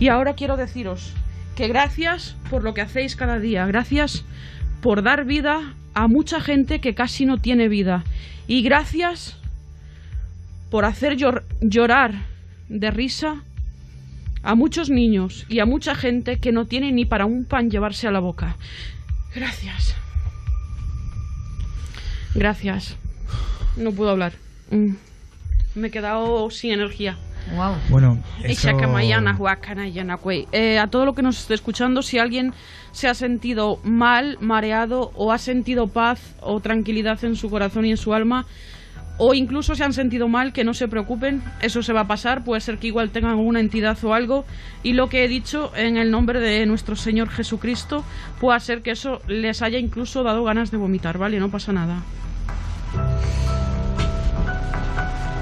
Y 0.00 0.08
ahora 0.08 0.34
quiero 0.34 0.56
deciros 0.56 1.12
que 1.56 1.68
gracias 1.68 2.36
por 2.50 2.62
lo 2.62 2.74
que 2.74 2.80
hacéis 2.80 3.16
cada 3.16 3.38
día, 3.38 3.66
gracias 3.66 4.24
por 4.80 5.02
dar 5.02 5.24
vida 5.24 5.74
a 5.94 6.08
mucha 6.08 6.40
gente 6.40 6.80
que 6.80 6.94
casi 6.94 7.26
no 7.26 7.38
tiene 7.38 7.68
vida 7.68 8.04
y 8.46 8.62
gracias 8.62 9.36
por 10.70 10.84
hacer 10.84 11.16
llor- 11.16 11.44
llorar 11.60 12.14
de 12.68 12.90
risa 12.90 13.42
a 14.42 14.54
muchos 14.54 14.90
niños 14.90 15.46
y 15.48 15.60
a 15.60 15.66
mucha 15.66 15.94
gente 15.94 16.38
que 16.38 16.52
no 16.52 16.66
tiene 16.66 16.92
ni 16.92 17.04
para 17.04 17.24
un 17.24 17.44
pan 17.44 17.70
llevarse 17.70 18.06
a 18.08 18.10
la 18.10 18.20
boca. 18.20 18.56
Gracias. 19.34 19.94
Gracias. 22.34 22.96
No 23.76 23.92
puedo 23.92 24.10
hablar. 24.10 24.32
Mm. 24.70 24.94
Me 25.76 25.88
he 25.88 25.90
quedado 25.90 26.50
sin 26.50 26.72
energía. 26.72 27.16
Wow. 27.52 27.74
Bueno, 27.90 28.18
eso... 28.42 28.68
Eh, 30.52 30.78
a 30.78 30.86
todo 30.86 31.04
lo 31.04 31.14
que 31.14 31.22
nos 31.22 31.38
esté 31.38 31.54
escuchando, 31.54 32.02
si 32.02 32.18
alguien 32.18 32.54
se 32.92 33.08
ha 33.08 33.14
sentido 33.14 33.78
mal, 33.84 34.38
mareado 34.40 35.10
o 35.14 35.32
ha 35.32 35.38
sentido 35.38 35.88
paz 35.88 36.34
o 36.40 36.60
tranquilidad 36.60 37.22
en 37.24 37.36
su 37.36 37.50
corazón 37.50 37.84
y 37.84 37.90
en 37.90 37.96
su 37.96 38.14
alma, 38.14 38.46
o 39.18 39.34
incluso 39.34 39.74
se 39.74 39.84
han 39.84 39.92
sentido 39.92 40.28
mal, 40.28 40.52
que 40.52 40.64
no 40.64 40.74
se 40.74 40.88
preocupen, 40.88 41.42
eso 41.60 41.82
se 41.82 41.92
va 41.92 42.00
a 42.00 42.06
pasar, 42.06 42.44
puede 42.44 42.60
ser 42.60 42.78
que 42.78 42.88
igual 42.88 43.10
tengan 43.10 43.32
alguna 43.32 43.60
entidad 43.60 43.96
o 44.02 44.14
algo, 44.14 44.44
y 44.82 44.94
lo 44.94 45.08
que 45.08 45.24
he 45.24 45.28
dicho 45.28 45.70
en 45.76 45.96
el 45.96 46.10
nombre 46.10 46.40
de 46.40 46.66
nuestro 46.66 46.96
Señor 46.96 47.28
Jesucristo, 47.28 48.04
puede 48.40 48.58
ser 48.60 48.82
que 48.82 48.90
eso 48.90 49.20
les 49.28 49.62
haya 49.62 49.78
incluso 49.78 50.22
dado 50.22 50.42
ganas 50.44 50.70
de 50.70 50.78
vomitar, 50.78 51.18
¿vale? 51.18 51.38
No 51.38 51.50
pasa 51.50 51.72
nada. 51.72 52.02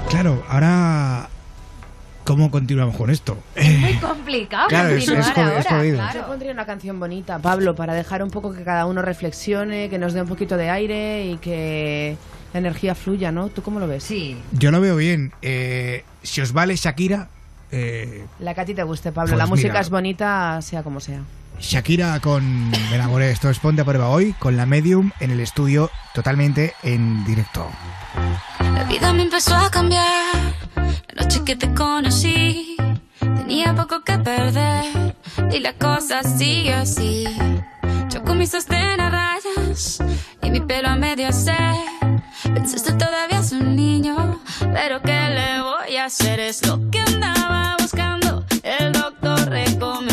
Claro, 0.09 0.43
ahora... 0.47 1.29
¿Cómo 2.25 2.49
continuamos 2.51 2.95
con 2.95 3.09
esto? 3.09 3.37
Muy 3.79 3.95
complicado 3.97 4.67
Claro, 4.69 4.89
es- 4.95 5.03
es 5.07 5.09
es 5.27 5.37
ahora, 5.37 5.61
jodido. 5.63 5.97
claro. 5.97 6.19
Yo 6.21 6.27
pondría 6.27 6.51
una 6.53 6.65
canción 6.65 6.99
bonita, 6.99 7.37
Pablo, 7.39 7.75
para 7.75 7.93
dejar 7.93 8.23
un 8.23 8.29
poco 8.31 8.53
que 8.53 8.63
cada 8.63 8.85
uno 8.85 9.01
reflexione, 9.01 9.89
que 9.89 9.97
nos 9.97 10.13
dé 10.13 10.21
un 10.21 10.27
poquito 10.29 10.55
de 10.55 10.69
aire 10.69 11.25
y 11.27 11.37
que 11.37 12.15
la 12.53 12.59
energía 12.59 12.95
fluya, 12.95 13.31
¿no? 13.31 13.49
¿Tú 13.49 13.61
cómo 13.61 13.79
lo 13.79 13.87
ves? 13.87 14.03
Sí. 14.05 14.37
Yo 14.53 14.71
lo 14.71 14.79
veo 14.79 14.95
bien. 14.95 15.33
Eh, 15.41 16.05
si 16.21 16.39
os 16.39 16.53
vale 16.53 16.75
Shakira, 16.77 17.27
eh, 17.71 18.23
La 18.39 18.53
que 18.53 18.61
a 18.61 18.65
ti 18.65 18.73
te 18.73 18.83
guste, 18.83 19.11
Pablo. 19.11 19.31
Pues 19.31 19.37
la 19.39 19.47
música 19.47 19.69
mira. 19.69 19.81
es 19.81 19.89
bonita, 19.89 20.59
sea 20.61 20.81
como 20.83 20.99
sea. 21.01 21.21
Shakira 21.59 22.19
con 22.19 22.69
Me 22.69 22.95
enamoré. 22.95 23.31
Esto 23.31 23.49
es 23.49 23.59
Ponte 23.59 23.81
a 23.81 23.85
Prueba 23.85 24.09
hoy 24.09 24.33
con 24.33 24.57
la 24.57 24.65
Medium 24.65 25.11
en 25.19 25.31
el 25.31 25.39
estudio 25.39 25.89
totalmente 26.13 26.73
en 26.83 27.23
directo. 27.25 27.69
La 28.59 28.83
vida 28.83 29.13
me 29.13 29.23
empezó 29.23 29.55
a 29.55 29.69
cambiar. 29.71 30.33
La 30.75 31.23
noche 31.23 31.41
que 31.45 31.55
te 31.55 31.73
conocí, 31.73 32.75
tenía 33.19 33.73
poco 33.75 34.03
que 34.03 34.17
perder. 34.17 35.15
Y 35.51 35.59
la 35.59 35.73
cosa 35.73 36.23
sigue 36.23 36.73
así. 36.73 37.25
Yo 38.09 38.23
con 38.23 38.37
mis 38.37 38.51
sostén 38.51 38.99
a 38.99 39.09
rayas 39.09 39.99
y 40.41 40.51
mi 40.51 40.61
pelo 40.61 40.89
a 40.89 40.95
medio 40.95 41.27
hacer. 41.27 41.75
Pensaste 42.43 42.93
todavía 42.93 43.39
es 43.39 43.51
un 43.51 43.75
niño, 43.75 44.39
pero 44.73 45.01
¿qué 45.01 45.29
le 45.29 45.61
voy 45.61 45.97
a 45.97 46.05
hacer? 46.05 46.39
Es 46.39 46.65
lo 46.67 46.79
que 46.91 46.99
andaba 46.99 47.75
buscando. 47.79 48.45
El 48.63 48.91
doctor 48.91 49.49
recomendando. 49.49 50.12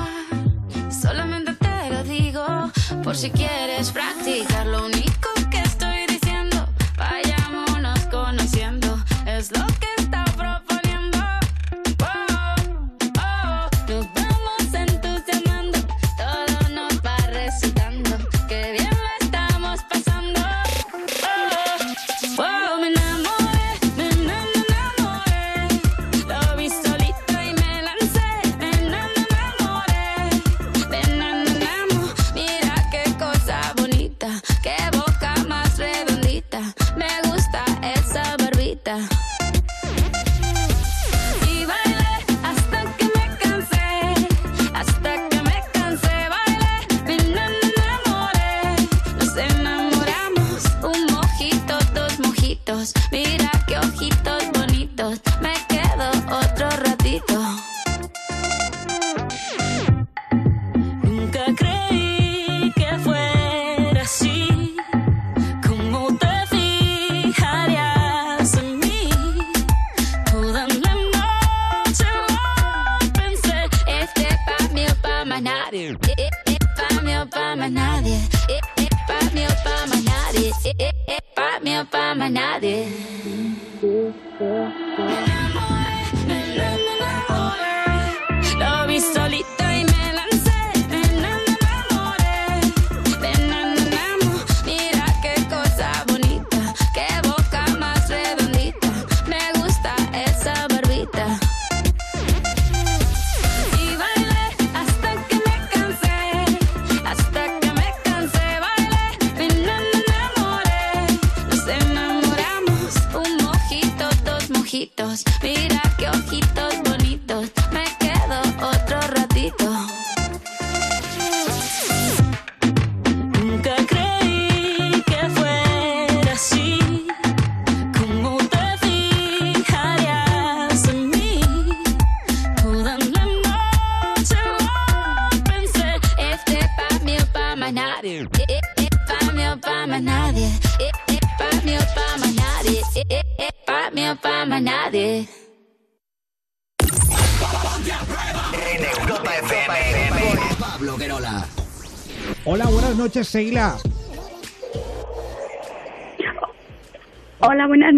Por 3.11 3.17
si 3.17 3.29
quieres 3.29 3.91
practicar. 3.91 4.65
Lo 4.67 4.85
único 4.85 5.40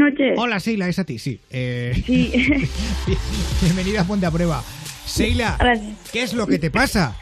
noches. 0.04 0.34
Hola, 0.38 0.60
Seila, 0.60 0.88
es 0.88 1.00
a 1.00 1.04
ti, 1.06 1.18
sí. 1.20 1.40
Eh, 1.50 1.94
Sí. 2.06 2.32
Bienvenida 3.62 4.02
a 4.02 4.04
Ponte 4.06 4.26
a 4.26 4.32
Prueba. 4.32 4.62
Seila, 5.06 5.56
Gracias. 5.60 6.12
¿qué 6.12 6.24
es 6.24 6.34
lo 6.34 6.48
que 6.48 6.60
te 6.60 6.70
pasa? 6.72 7.16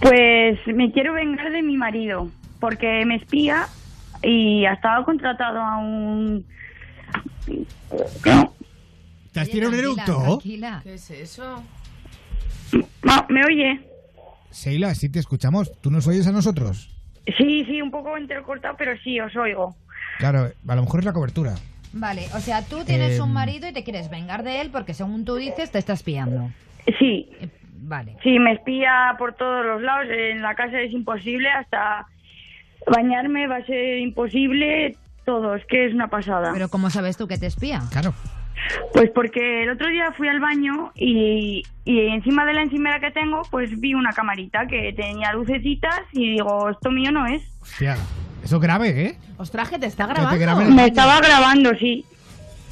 Pues 0.00 0.58
me 0.66 0.90
quiero 0.92 1.12
vengar 1.14 1.52
de 1.52 1.62
mi 1.62 1.76
marido, 1.76 2.30
porque 2.58 3.04
me 3.06 3.16
espía 3.16 3.68
y 4.22 4.64
ha 4.64 4.72
estado 4.74 5.04
contratado 5.04 5.58
a 5.60 5.78
un... 5.78 6.44
¿Te 9.32 9.40
has 9.40 9.48
tirado 9.48 9.72
un 9.72 9.78
eructo? 9.78 10.22
Tranquila. 10.22 10.80
¿Qué 10.82 10.94
es 10.94 11.10
eso? 11.10 11.62
No, 13.02 13.26
¿Me 13.28 13.44
oye? 13.44 13.80
Seila, 14.50 14.94
sí 14.94 15.08
te 15.08 15.18
escuchamos. 15.18 15.70
¿Tú 15.80 15.90
nos 15.90 16.06
oyes 16.06 16.26
a 16.26 16.32
nosotros? 16.32 16.90
Sí, 17.38 17.64
sí, 17.66 17.80
un 17.80 17.90
poco 17.90 18.16
entrecortado, 18.16 18.74
pero 18.76 18.92
sí, 19.04 19.20
os 19.20 19.34
oigo. 19.36 19.76
Claro, 20.20 20.50
a 20.68 20.74
lo 20.76 20.82
mejor 20.82 21.00
es 21.00 21.06
la 21.06 21.12
cobertura. 21.12 21.54
Vale, 21.92 22.26
o 22.36 22.38
sea, 22.38 22.62
tú 22.64 22.84
tienes 22.84 23.16
Em. 23.18 23.24
un 23.24 23.32
marido 23.32 23.66
y 23.68 23.72
te 23.72 23.82
quieres 23.82 24.08
vengar 24.10 24.44
de 24.44 24.60
él 24.60 24.70
porque 24.70 24.94
según 24.94 25.24
tú 25.24 25.34
dices 25.34 25.72
te 25.72 25.78
está 25.78 25.94
espiando. 25.94 26.50
Sí. 27.00 27.28
Vale. 27.82 28.16
Sí, 28.22 28.38
me 28.38 28.52
espía 28.52 29.16
por 29.18 29.34
todos 29.34 29.66
los 29.66 29.82
lados. 29.82 30.06
En 30.08 30.42
la 30.42 30.54
casa 30.54 30.80
es 30.80 30.92
imposible, 30.92 31.50
hasta 31.50 32.06
bañarme 32.86 33.48
va 33.48 33.56
a 33.56 33.64
ser 33.66 33.98
imposible. 33.98 34.96
Todo, 35.24 35.54
es 35.56 35.64
que 35.66 35.86
es 35.86 35.94
una 35.94 36.08
pasada. 36.08 36.50
Pero 36.52 36.68
¿cómo 36.68 36.90
sabes 36.90 37.16
tú 37.16 37.26
que 37.26 37.38
te 37.38 37.46
espía? 37.46 37.82
Claro. 37.90 38.14
Pues 38.92 39.10
porque 39.14 39.62
el 39.64 39.70
otro 39.70 39.88
día 39.88 40.12
fui 40.16 40.28
al 40.28 40.38
baño 40.40 40.92
y, 40.94 41.62
y 41.84 42.00
encima 42.08 42.44
de 42.44 42.52
la 42.52 42.62
encimera 42.62 43.00
que 43.00 43.10
tengo, 43.10 43.42
pues 43.50 43.80
vi 43.80 43.94
una 43.94 44.12
camarita 44.12 44.66
que 44.66 44.92
tenía 44.92 45.32
lucecitas 45.32 46.00
y 46.12 46.32
digo, 46.32 46.68
esto 46.70 46.90
mío 46.90 47.10
no 47.10 47.26
es. 47.26 47.42
Hostia, 47.62 47.96
eso 48.44 48.56
es 48.56 48.62
grave, 48.62 49.06
¿eh? 49.06 49.18
Ostras, 49.36 49.68
que 49.68 49.78
te 49.78 49.86
está 49.86 50.06
te 50.06 50.38
grabando. 50.38 50.62
el 50.68 50.74
Me 50.74 50.86
estaba 50.86 51.20
grabando, 51.20 51.70
sí. 51.78 52.04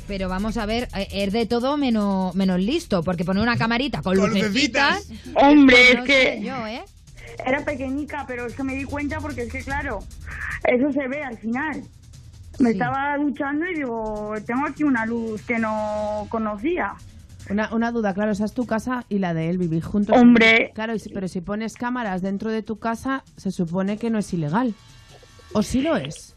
Pero 0.07 0.28
vamos 0.28 0.57
a 0.57 0.65
ver, 0.66 0.89
eh, 0.97 1.07
es 1.12 1.32
de 1.32 1.47
todo 1.47 1.77
menos, 1.77 2.35
menos 2.35 2.61
listo, 2.61 3.03
porque 3.03 3.24
poner 3.24 3.43
una 3.43 3.57
camarita 3.59 4.01
con, 4.03 4.16
Con 4.16 4.31
lucecitas... 4.31 5.09
Hombre, 5.35 5.77
pues 5.77 5.99
es 5.99 6.05
que 6.05 6.43
yo, 6.43 6.66
¿eh? 6.66 6.82
era 7.47 7.65
pequeñica, 7.65 8.24
pero 8.27 8.47
es 8.47 8.55
que 8.55 8.65
me 8.65 8.74
di 8.74 8.85
cuenta 8.85 9.20
porque 9.20 9.43
es 9.43 9.53
que, 9.53 9.62
claro, 9.62 10.01
eso 10.65 10.93
se 10.93 11.07
ve 11.09 11.23
al 11.23 11.39
final. 11.39 11.82
Me 12.59 12.70
estaba 12.70 13.16
duchando 13.19 13.66
y 13.70 13.74
digo, 13.77 14.35
tengo 14.47 14.66
aquí 14.66 14.82
una 14.82 15.07
luz 15.07 15.43
que 15.43 15.59
no 15.59 16.27
conocía. 16.31 16.95
Una, 17.51 17.73
una 17.74 17.93
duda, 17.93 18.15
claro, 18.15 18.32
esa 18.32 18.45
es 18.45 18.53
tu 18.53 18.66
casa 18.66 19.05
y 19.09 19.20
la 19.20 19.32
de 19.35 19.49
él, 19.49 19.59
vivir 19.59 19.82
juntos. 19.85 20.16
Hombre. 20.19 20.73
Claro, 20.74 20.95
y 20.95 20.99
si- 20.99 21.11
pero 21.11 21.28
si 21.28 21.40
pones 21.40 21.74
cámaras 21.74 22.20
dentro 22.20 22.51
de 22.51 22.62
tu 22.62 22.78
casa, 22.78 23.23
se 23.36 23.53
supone 23.53 23.97
que 23.99 24.11
no 24.11 24.19
es 24.19 24.32
ilegal. 24.32 24.74
¿O 25.59 25.62
sí 25.62 25.82
lo 25.82 25.97
es? 25.97 26.36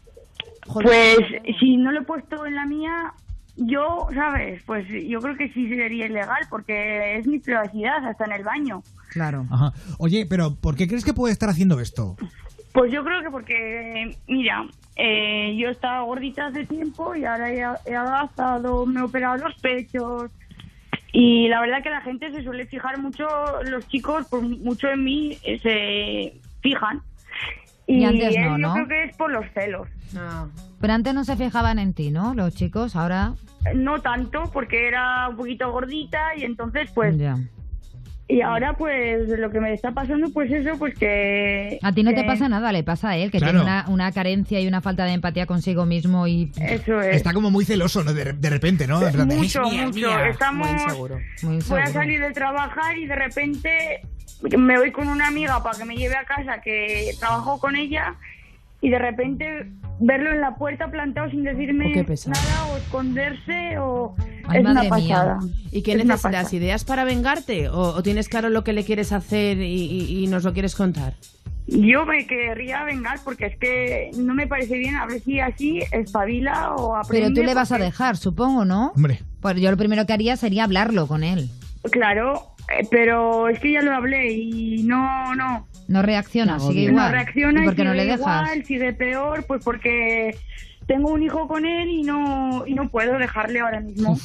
Joder. 0.66 1.16
Pues 1.16 1.56
si 1.60 1.76
no 1.76 1.92
lo 1.92 2.00
he 2.00 2.04
puesto 2.04 2.44
en 2.44 2.56
la 2.56 2.66
mía, 2.66 3.14
yo, 3.54 4.08
¿sabes? 4.12 4.60
Pues 4.66 4.84
yo 4.88 5.20
creo 5.20 5.36
que 5.36 5.48
sí 5.52 5.68
sería 5.68 6.06
ilegal 6.06 6.40
porque 6.50 7.18
es 7.18 7.26
mi 7.28 7.38
privacidad, 7.38 8.04
hasta 8.04 8.24
en 8.24 8.32
el 8.32 8.42
baño. 8.42 8.82
Claro. 9.10 9.46
Ajá. 9.48 9.72
Oye, 9.98 10.26
pero 10.28 10.56
¿por 10.56 10.74
qué 10.74 10.88
crees 10.88 11.04
que 11.04 11.14
puede 11.14 11.32
estar 11.32 11.48
haciendo 11.48 11.78
esto? 11.78 12.16
Pues 12.72 12.90
yo 12.90 13.04
creo 13.04 13.22
que 13.22 13.30
porque, 13.30 14.16
mira, 14.26 14.66
eh, 14.96 15.54
yo 15.56 15.68
estaba 15.68 16.02
gordita 16.02 16.46
hace 16.46 16.66
tiempo 16.66 17.14
y 17.14 17.24
ahora 17.24 17.48
he, 17.52 17.58
he 17.58 17.94
adelgazado, 17.94 18.86
me 18.86 18.98
he 18.98 19.04
operado 19.04 19.36
los 19.36 19.54
pechos. 19.60 20.32
Y 21.12 21.46
la 21.46 21.60
verdad 21.60 21.80
que 21.84 21.90
la 21.90 22.00
gente 22.00 22.32
se 22.32 22.42
suele 22.42 22.66
fijar 22.66 22.98
mucho, 22.98 23.28
los 23.70 23.86
chicos, 23.86 24.26
por 24.26 24.42
mucho 24.42 24.88
en 24.88 25.04
mí, 25.04 25.38
eh, 25.44 25.60
se 25.60 26.40
fijan. 26.60 27.02
Y, 27.92 27.98
Y 28.00 28.04
antes 28.04 28.34
no, 28.36 28.42
él 28.42 28.50
yo 28.50 28.58
¿no? 28.58 28.74
creo 28.74 28.88
que 28.88 29.04
es 29.04 29.16
por 29.16 29.30
los 29.30 29.44
celos. 29.52 29.86
Pero 30.80 30.92
antes 30.92 31.14
no 31.14 31.24
se 31.24 31.36
fijaban 31.36 31.78
en 31.78 31.92
ti, 31.94 32.10
¿no? 32.10 32.34
Los 32.34 32.54
chicos, 32.54 32.96
ahora... 32.96 33.34
No 33.74 34.00
tanto, 34.00 34.50
porque 34.52 34.88
era 34.88 35.28
un 35.28 35.36
poquito 35.36 35.70
gordita 35.70 36.34
y 36.36 36.44
entonces 36.44 36.90
pues... 36.94 37.16
Ya. 37.18 37.36
Y 38.28 38.40
ahora 38.40 38.72
pues 38.74 39.28
lo 39.28 39.50
que 39.50 39.60
me 39.60 39.74
está 39.74 39.90
pasando 39.92 40.30
pues 40.32 40.50
eso, 40.50 40.78
pues 40.78 40.94
que... 40.98 41.78
A 41.82 41.92
ti 41.92 42.02
no 42.02 42.14
te 42.14 42.24
pasa 42.24 42.48
nada, 42.48 42.72
le 42.72 42.82
pasa 42.82 43.10
a 43.10 43.16
él, 43.18 43.30
que 43.30 43.38
Claro. 43.38 43.58
tiene 43.58 43.64
una, 43.64 43.84
una 43.88 44.10
carencia 44.12 44.58
y 44.58 44.66
una 44.66 44.80
falta 44.80 45.04
de 45.04 45.12
empatía 45.12 45.44
consigo 45.44 45.84
mismo 45.84 46.26
y... 46.26 46.50
Eso 46.58 46.98
es. 47.02 47.16
Está 47.16 47.34
como 47.34 47.50
muy 47.50 47.66
celoso, 47.66 48.02
¿no? 48.02 48.14
De, 48.14 48.32
de 48.32 48.50
repente, 48.50 48.86
¿no? 48.86 49.00
Mucho, 49.00 49.62
"Es 49.64 49.70
mía, 49.72 49.82
es 49.82 49.86
mucho. 49.96 50.08
mía". 50.08 50.28
Estamos... 50.30 50.66
Muy 50.66 51.08
Voy 51.42 51.52
a 51.52 51.54
inseguro. 51.56 51.86
salir 51.92 52.20
de 52.22 52.30
trabajar 52.32 52.96
y 52.96 53.06
de 53.06 53.16
repente 53.16 54.00
me 54.58 54.78
voy 54.78 54.92
con 54.92 55.08
una 55.08 55.28
amiga 55.28 55.62
para 55.62 55.78
que 55.78 55.84
me 55.84 55.94
lleve 55.96 56.16
a 56.16 56.24
casa 56.24 56.60
que 56.62 57.12
trabajo 57.18 57.58
con 57.58 57.76
ella 57.76 58.14
y 58.80 58.90
de 58.90 58.98
repente 58.98 59.66
verlo 60.00 60.30
en 60.32 60.40
la 60.40 60.56
puerta 60.56 60.90
plantado 60.90 61.30
sin 61.30 61.44
decirme 61.44 61.92
Oh, 62.06 62.28
nada 62.28 62.64
o 62.72 62.76
esconderse 62.78 63.78
o 63.78 64.16
Ay, 64.48 64.60
es 64.62 64.66
una 64.68 64.80
mía. 64.80 64.90
pasada. 64.90 65.38
¿Y 65.70 65.82
qué 65.82 65.92
Es 65.92 66.04
necesitas? 66.04 66.52
¿Ideas 66.52 66.84
para 66.84 67.04
vengarte? 67.04 67.68
¿O, 67.68 67.78
o 67.80 68.02
tienes 68.02 68.28
claro 68.28 68.50
lo 68.50 68.64
que 68.64 68.72
le 68.72 68.84
quieres 68.84 69.12
hacer 69.12 69.58
y, 69.58 69.62
y- 69.84 70.24
y 70.24 70.26
nos 70.26 70.42
lo 70.42 70.52
quieres 70.52 70.74
contar? 70.74 71.14
Yo 71.68 72.04
me 72.04 72.26
querría 72.26 72.82
vengar 72.82 73.20
porque 73.24 73.46
es 73.46 73.56
que 73.56 74.10
no 74.16 74.34
me 74.34 74.48
parece 74.48 74.76
bien 74.76 74.96
a 74.96 75.06
ver 75.06 75.20
si 75.20 75.38
así 75.38 75.78
espabila 75.92 76.74
o 76.74 76.96
aprende. 76.96 77.26
Pero 77.28 77.34
tú 77.40 77.46
le 77.46 77.54
vas 77.54 77.70
a 77.70 77.78
dejar, 77.78 78.16
supongo, 78.16 78.64
¿no? 78.64 78.90
Hombre. 78.96 79.20
Pues 79.40 79.56
yo 79.60 79.70
lo 79.70 79.76
primero 79.76 80.04
que 80.04 80.12
haría 80.12 80.36
sería 80.36 80.64
hablarlo 80.64 81.06
con 81.06 81.22
él. 81.22 81.48
Claro, 81.92 82.51
eh, 82.70 82.86
pero 82.90 83.48
es 83.48 83.58
que 83.60 83.72
ya 83.72 83.82
lo 83.82 83.92
hablé 83.94 84.32
y 84.32 84.82
no, 84.84 85.34
no. 85.34 85.66
No 85.88 86.02
reacciona, 86.02 86.58
sigue 86.58 86.84
No 86.86 86.90
igual. 86.92 87.12
reacciona 87.12 87.60
¿Y 87.60 87.62
y 87.62 87.66
por 87.66 87.74
qué 87.76 87.84
no 87.84 87.92
sigue 87.92 88.04
le 88.04 88.10
dejas? 88.12 88.20
igual, 88.48 88.64
sigue 88.64 88.92
peor, 88.92 89.44
pues 89.46 89.62
porque 89.64 90.36
tengo 90.86 91.10
un 91.12 91.22
hijo 91.22 91.46
con 91.48 91.64
él 91.66 91.88
y 91.88 92.02
no 92.02 92.64
y 92.66 92.74
no 92.74 92.88
puedo 92.88 93.18
dejarle 93.18 93.60
ahora 93.60 93.80
mismo. 93.80 94.16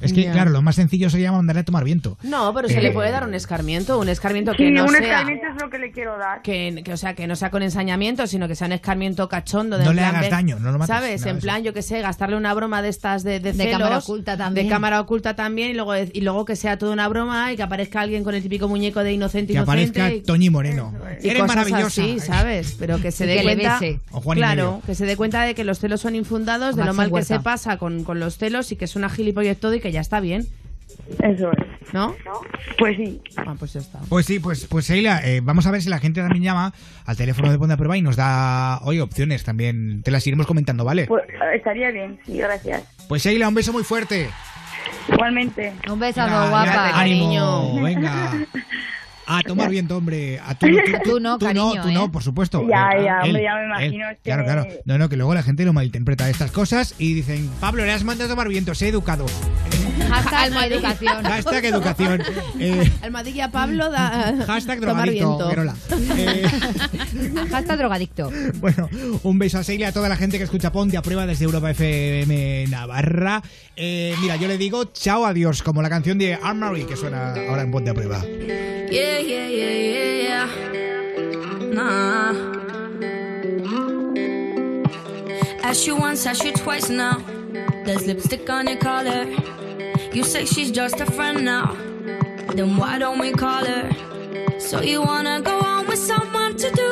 Es 0.00 0.12
que, 0.12 0.22
Ya. 0.22 0.32
claro, 0.32 0.50
lo 0.50 0.62
más 0.62 0.76
sencillo 0.76 1.10
sería 1.10 1.32
mandarle 1.32 1.60
a 1.60 1.64
tomar 1.64 1.84
viento. 1.84 2.16
No, 2.22 2.52
pero 2.54 2.68
se 2.68 2.78
Eh, 2.78 2.82
le 2.82 2.90
puede 2.92 3.10
dar 3.10 3.26
un 3.26 3.34
escarmiento, 3.34 3.98
un 3.98 4.08
escarmiento 4.08 4.52
que 4.52 4.66
Sí, 4.66 4.70
no 4.70 4.84
un 4.84 4.90
sea... 4.90 5.00
escarmiento 5.00 5.46
es 5.54 5.62
lo 5.62 5.70
que 5.70 5.78
le 5.78 5.92
quiero 5.92 6.16
dar. 6.18 6.42
Que, 6.42 6.80
que, 6.84 6.92
o 6.92 6.96
sea, 6.96 7.14
que 7.14 7.26
no 7.26 7.36
sea 7.36 7.50
con 7.50 7.62
ensañamiento, 7.62 8.26
sino 8.26 8.48
que 8.48 8.54
sea 8.54 8.66
un 8.68 8.72
escarmiento 8.72 9.28
cachondo. 9.28 9.76
De 9.78 9.84
No 9.84 9.92
le 9.92 10.00
plan, 10.02 10.16
hagas 10.16 10.30
daño, 10.30 10.58
no 10.58 10.72
lo 10.72 10.78
mates, 10.78 10.94
¿Sabes? 10.96 11.26
en 11.26 11.38
plan, 11.40 11.62
yo 11.62 11.72
que 11.74 11.82
sé, 11.82 12.00
gastarle 12.00 12.36
una 12.36 12.54
broma 12.54 12.80
de 12.82 12.88
estas 12.88 13.22
de, 13.22 13.38
de, 13.40 13.52
De 13.52 13.64
celos, 13.64 13.78
cámara 13.78 13.98
oculta 13.98 14.36
también. 14.36 14.66
De 14.66 14.70
cámara 14.72 15.00
oculta 15.00 15.36
también, 15.36 15.70
y 15.70 15.74
luego, 15.74 15.94
y 15.96 16.20
luego 16.22 16.44
que 16.44 16.56
sea 16.56 16.78
toda 16.78 16.92
una 16.92 17.06
broma 17.08 17.52
y 17.52 17.56
que 17.56 17.62
aparezca 17.62 18.00
alguien 18.00 18.24
con 18.24 18.34
el 18.34 18.42
típico 18.42 18.68
muñeco 18.68 19.00
de 19.04 19.12
inocente 19.12 19.52
Que 19.52 19.58
inocente. 19.58 20.00
aparezca 20.00 20.14
y- 20.14 20.22
Toñi 20.22 20.50
Moreno. 20.50 20.92
y 21.22 21.28
Eres 21.28 21.42
cosas 21.42 21.56
maravillosa. 21.56 22.02
así, 22.02 22.18
¿sabes? 22.20 22.76
Pero 22.78 23.00
que 23.00 23.10
se 23.12 23.26
dé 23.26 23.36
que 23.36 23.44
le 23.44 23.54
cuenta. 23.56 23.80
O 24.10 24.20
Juan 24.20 24.38
claro, 24.38 24.80
que 24.86 24.94
se 24.94 25.04
dé 25.06 25.16
cuenta 25.16 25.42
de 25.42 25.54
que 25.54 25.64
los 25.64 25.78
celos 25.78 26.00
son 26.00 26.14
infundados, 26.16 26.74
O 26.74 26.76
de 26.78 26.84
lo 26.84 26.94
mal 26.94 27.12
que 27.12 27.22
se 27.24 27.40
pasa 27.40 27.76
con, 27.76 28.04
con 28.04 28.18
los 28.20 28.38
celos 28.38 28.72
y 28.72 28.76
que 28.76 28.86
es 28.86 28.96
una 28.96 29.08
gilipollez 29.10 29.58
todo 29.58 29.74
y 29.74 29.80
que 29.82 29.92
ya 29.92 30.00
está 30.00 30.20
bien. 30.20 30.46
Eso 31.22 31.50
es. 31.52 31.92
¿No? 31.92 32.14
Pues 32.78 32.96
sí. 32.96 33.20
Ah, 33.36 33.54
pues 33.58 33.72
ya 33.74 33.80
está. 33.80 33.98
Pues 34.08 34.26
sí, 34.26 34.38
pues, 34.38 34.66
pues 34.66 34.88
Sheila, 34.88 35.20
eh, 35.26 35.40
vamos 35.42 35.66
a 35.66 35.70
ver 35.70 35.82
si 35.82 35.90
la 35.90 35.98
gente 35.98 36.20
también 36.20 36.44
llama 36.44 36.72
al 37.04 37.16
teléfono 37.16 37.50
de 37.50 37.58
Ponte 37.58 37.74
a 37.74 37.76
Prueba 37.76 37.96
y 37.96 38.02
nos 38.02 38.16
da 38.16 38.80
hoy 38.82 39.00
opciones 39.00 39.44
también. 39.44 40.02
Te 40.02 40.10
las 40.10 40.26
iremos 40.26 40.46
comentando, 40.46 40.84
¿vale? 40.84 41.06
Pues, 41.06 41.24
estaría 41.54 41.90
bien, 41.90 42.18
sí, 42.24 42.38
gracias. 42.38 42.82
Pues 43.08 43.22
Sheila, 43.22 43.48
un 43.48 43.54
beso 43.54 43.72
muy 43.72 43.84
fuerte. 43.84 44.30
Igualmente. 45.12 45.72
Un 45.90 45.98
beso, 45.98 46.20
guapa. 46.26 46.98
ánimo, 46.98 47.82
venga. 47.82 48.46
A 49.26 49.42
tomar 49.42 49.70
viento, 49.70 49.96
hombre. 49.96 50.40
A 50.40 50.54
tú, 50.56 50.66
tú, 50.66 51.10
Tú 51.12 51.20
no, 51.20 51.38
tú 51.38 51.46
cariño, 51.46 51.74
no, 51.76 51.82
tú 51.82 51.90
no, 51.92 52.04
¿eh? 52.06 52.08
por 52.10 52.22
supuesto. 52.22 52.66
Ya, 52.68 52.90
Eh, 52.96 53.04
ya, 53.04 53.18
él, 53.20 53.26
hombre, 53.28 53.42
ya 53.42 53.54
me 53.54 53.60
él. 53.60 53.66
imagino, 53.66 54.06
que- 54.10 54.16
Claro, 54.22 54.44
claro. 54.44 54.66
No, 54.84 54.98
no, 54.98 55.08
que 55.08 55.16
luego 55.16 55.34
la 55.34 55.42
gente 55.42 55.64
lo 55.64 55.72
malinterpreta 55.72 56.28
estas 56.28 56.50
cosas 56.50 56.94
y 56.98 57.14
dicen, 57.14 57.48
Pablo, 57.60 57.84
le 57.84 57.92
has 57.92 58.04
mandado 58.04 58.30
a 58.30 58.32
tomar 58.34 58.48
viento, 58.48 58.74
sé 58.74 58.88
educado. 58.88 59.26
Hashtag 60.08 60.72
educación. 60.72 61.24
Hashtag 61.24 61.64
educación. 61.66 62.22
Eh, 62.58 62.92
Almadilla 63.02 63.50
Pablo 63.50 63.90
da. 63.90 64.34
Hashtag 64.46 64.80
drogadicto. 64.80 65.48
Verola. 65.48 65.74
Hashtag 67.50 67.78
drogadicto. 67.78 68.30
Bueno, 68.60 68.88
un 69.24 69.38
beso 69.38 69.58
a 69.58 69.62
Sheila 69.62 69.86
y 69.86 69.88
a 69.88 69.92
toda 69.92 70.08
la 70.08 70.16
gente 70.16 70.38
que 70.38 70.44
escucha 70.44 70.70
Ponte 70.70 70.96
a 70.96 71.02
prueba 71.02 71.26
desde 71.26 71.44
Europa 71.44 71.70
FM 71.70 72.66
Navarra. 72.68 73.42
Eh, 73.74 74.14
mira, 74.20 74.36
yo 74.36 74.46
le 74.46 74.58
digo 74.58 74.84
chao, 74.92 75.26
adiós, 75.26 75.62
como 75.62 75.82
la 75.82 75.88
canción 75.88 76.18
de 76.18 76.34
Anne 76.34 76.60
Marie 76.60 76.86
que 76.86 76.96
suena 76.96 77.34
ahora 77.48 77.62
en 77.62 77.70
Ponte 77.72 77.90
a 77.90 77.94
prueba. 77.94 78.22
Yeah, 78.22 79.20
yeah, 79.20 79.48
yeah, 79.48 79.72
yeah, 79.72 80.22
yeah. 80.22 81.74
Nah. 81.74 82.52
Ask 85.64 85.86
you 85.86 85.96
once, 85.96 86.26
ask 86.28 86.44
you 86.44 86.52
twice 86.52 86.90
now. 86.90 87.18
There's 87.84 88.06
lipstick 88.06 88.48
on 88.50 88.68
your 88.68 88.78
collar. 88.78 89.26
You 90.14 90.24
say 90.24 90.44
she's 90.44 90.70
just 90.70 91.00
a 91.00 91.06
friend 91.06 91.42
now. 91.42 91.74
Then 92.54 92.76
why 92.76 92.98
don't 92.98 93.18
we 93.18 93.32
call 93.32 93.64
her? 93.64 93.90
So 94.60 94.82
you 94.82 95.00
wanna 95.00 95.40
go 95.40 95.58
on 95.60 95.86
with 95.86 95.98
someone 95.98 96.54
to 96.58 96.70
do 96.70 96.91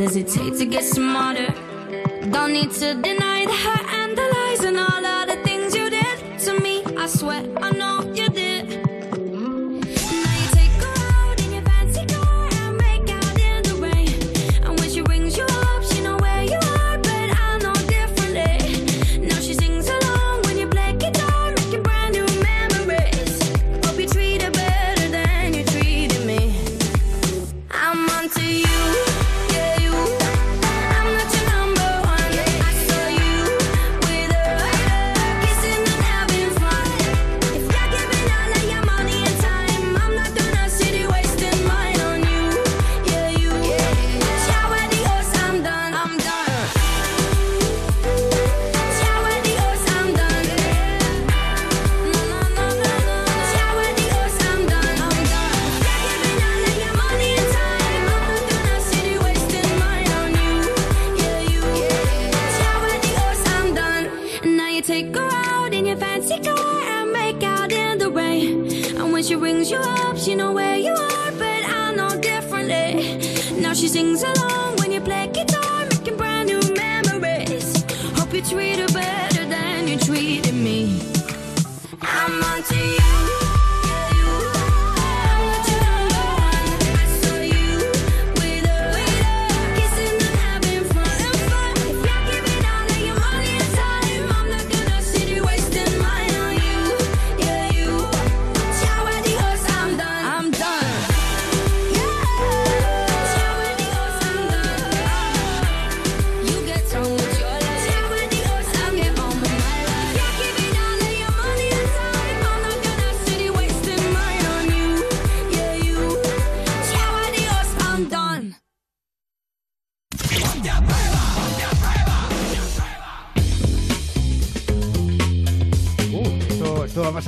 does 0.00 0.16
it 0.16 0.28
take 0.28 0.56
to 0.56 0.64
get 0.64 0.82
smarter? 0.82 1.52
Don't 2.30 2.54
need 2.54 2.70
to 2.72 2.94
deny 2.94 3.44
the 3.44 3.52
hurt 3.52 3.86
and 4.00 4.16
the 4.16 4.26
lies 4.34 4.60
and 4.64 4.78
all 4.78 5.04
of 5.04 5.28
the 5.28 5.36
things 5.44 5.74
you 5.74 5.90
did 5.90 6.38
to 6.38 6.58
me. 6.58 6.82
I 6.96 7.06
swear 7.06 7.44
I 7.58 7.70
know 7.72 8.09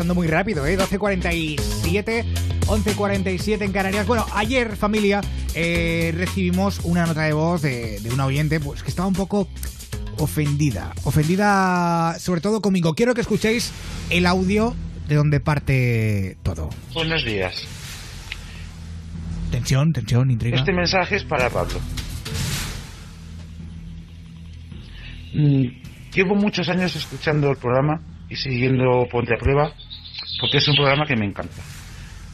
pasando 0.03 0.17
muy 0.17 0.27
rápido, 0.27 0.67
¿eh? 0.67 0.77
12.47, 0.77 2.25
11.47 2.67 3.63
en 3.63 3.71
Canarias. 3.71 4.05
Bueno, 4.05 4.27
ayer, 4.35 4.75
familia, 4.75 5.21
eh, 5.55 6.13
recibimos 6.17 6.81
una 6.83 7.07
nota 7.07 7.23
de 7.23 7.33
voz 7.33 7.63
de, 7.63 8.01
de 8.01 8.11
una 8.11 8.27
oyente 8.27 8.59
pues, 8.59 8.83
que 8.83 8.89
estaba 8.89 9.07
un 9.07 9.15
poco 9.15 9.47
ofendida. 10.19 10.93
Ofendida 11.05 12.17
sobre 12.19 12.41
todo 12.41 12.61
conmigo. 12.61 12.95
Quiero 12.95 13.15
que 13.15 13.21
escuchéis 13.21 13.73
el 14.11 14.27
audio 14.27 14.75
de 15.07 15.15
donde 15.15 15.39
parte 15.39 16.37
todo. 16.43 16.69
Buenos 16.95 17.25
días. 17.25 17.55
Tensión, 19.53 19.93
tensión, 19.93 20.33
intriga. 20.33 20.57
Este 20.57 20.73
mensaje 20.73 21.15
es 21.15 21.23
para 21.23 21.49
Pablo. 21.49 21.79
Mm, 25.35 25.83
Llevo 26.13 26.35
muchos 26.35 26.69
años 26.69 26.95
escuchando 26.97 27.51
el 27.51 27.57
programa 27.57 28.01
y 28.29 28.37
siguiendo 28.37 29.07
Ponte 29.11 29.35
a 29.35 29.39
Prueba 29.39 29.73
porque 30.43 30.59
es 30.59 30.67
un 30.67 30.75
programa 30.75 31.07
que 31.07 31.15
me 31.15 31.25
encanta. 31.25 31.63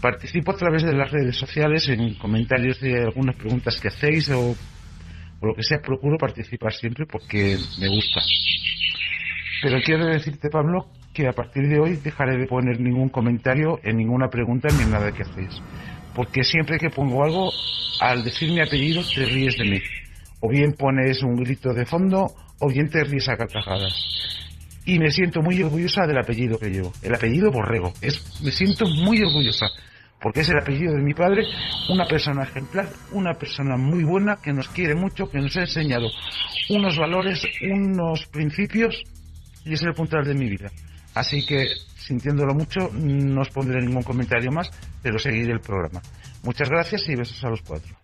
Participo 0.01 0.53
a 0.53 0.57
través 0.57 0.83
de 0.83 0.95
las 0.95 1.11
redes 1.11 1.37
sociales 1.37 1.87
en 1.91 2.15
comentarios 2.15 2.81
de 2.81 3.03
algunas 3.03 3.37
preguntas 3.37 3.79
que 3.79 3.89
hacéis 3.89 4.31
o, 4.31 4.57
lo 5.43 5.55
que 5.55 5.63
sea. 5.63 5.83
Procuro 5.83 6.17
participar 6.17 6.73
siempre 6.73 7.05
porque 7.05 7.59
me 7.79 7.89
gusta. 7.89 8.23
Pero 9.61 9.79
quiero 9.85 10.07
decirte, 10.07 10.49
Pablo, 10.49 10.87
que 11.13 11.29
a 11.29 11.33
partir 11.33 11.69
de 11.69 11.79
hoy 11.79 11.97
dejaré 11.97 12.39
de 12.39 12.47
poner 12.47 12.81
ningún 12.81 13.11
comentario 13.11 13.79
en 13.83 13.99
ninguna 13.99 14.29
pregunta 14.31 14.69
ni 14.75 14.85
en 14.85 14.91
nada 14.91 15.13
que 15.13 15.25
hacéis. 15.25 15.61
porque 16.15 16.43
siempre 16.43 16.79
que 16.79 16.89
pongo 16.89 17.23
algo, 17.23 17.53
al 18.01 18.25
decir 18.25 18.51
mi 18.51 18.61
apellido 18.61 19.03
te 19.15 19.27
ríes 19.27 19.59
de 19.59 19.65
mí. 19.65 19.79
O 20.41 20.49
bien 20.49 20.73
pones 20.73 21.23
un 21.23 21.37
grito 21.37 21.75
de 21.75 21.85
fondo, 21.85 22.27
o 22.59 22.69
bien 22.69 22.89
te 22.89 23.05
ríes 23.05 23.29
a 23.29 23.37
carcajadas. 23.37 24.38
Y 24.89 24.99
me 24.99 25.11
siento 25.11 25.43
muy 25.43 25.63
orgullosa 25.63 26.07
del 26.07 26.17
apellido 26.17 26.59
que 26.59 26.71
llevo. 26.71 26.95
El 27.03 27.15
apellido 27.15 27.51
Borrego. 27.51 27.93
Es, 28.01 28.41
me 28.43 28.51
siento 28.51 28.87
muy 28.87 29.23
orgullosa. 29.23 29.67
Porque 30.19 30.41
es 30.41 30.49
el 30.49 30.59
apellido 30.59 30.95
de 30.95 31.03
mi 31.03 31.13
padre, 31.13 31.45
una 31.91 32.07
persona 32.07 32.45
ejemplar, 32.45 32.89
una 33.13 33.35
persona 33.35 33.77
muy 33.77 34.03
buena 34.03 34.37
que 34.43 34.51
nos 34.51 34.67
quiere 34.71 34.95
mucho, 34.95 35.27
que 35.27 35.41
nos 35.41 35.55
ha 35.59 35.61
enseñado 35.61 36.09
unos 36.71 36.97
valores, 36.97 37.43
unos 37.71 38.25
principios 38.29 39.05
y 39.67 39.75
es 39.75 39.83
el 39.83 39.93
puntal 39.93 40.25
de 40.25 40.35
mi 40.35 40.49
vida. 40.49 40.71
Así 41.15 41.45
que, 41.45 41.67
sintiéndolo 41.99 42.55
mucho, 42.55 42.89
no 42.91 43.43
os 43.43 43.51
pondré 43.51 43.83
ningún 43.83 44.03
comentario 44.03 44.51
más, 44.51 44.71
pero 45.03 45.19
seguiré 45.19 45.53
el 45.53 45.61
programa. 45.61 46.01
Muchas 46.45 46.71
gracias 46.71 47.07
y 47.11 47.15
besos 47.15 47.45
a 47.45 47.51
los 47.51 47.61
cuatro. 47.61 47.95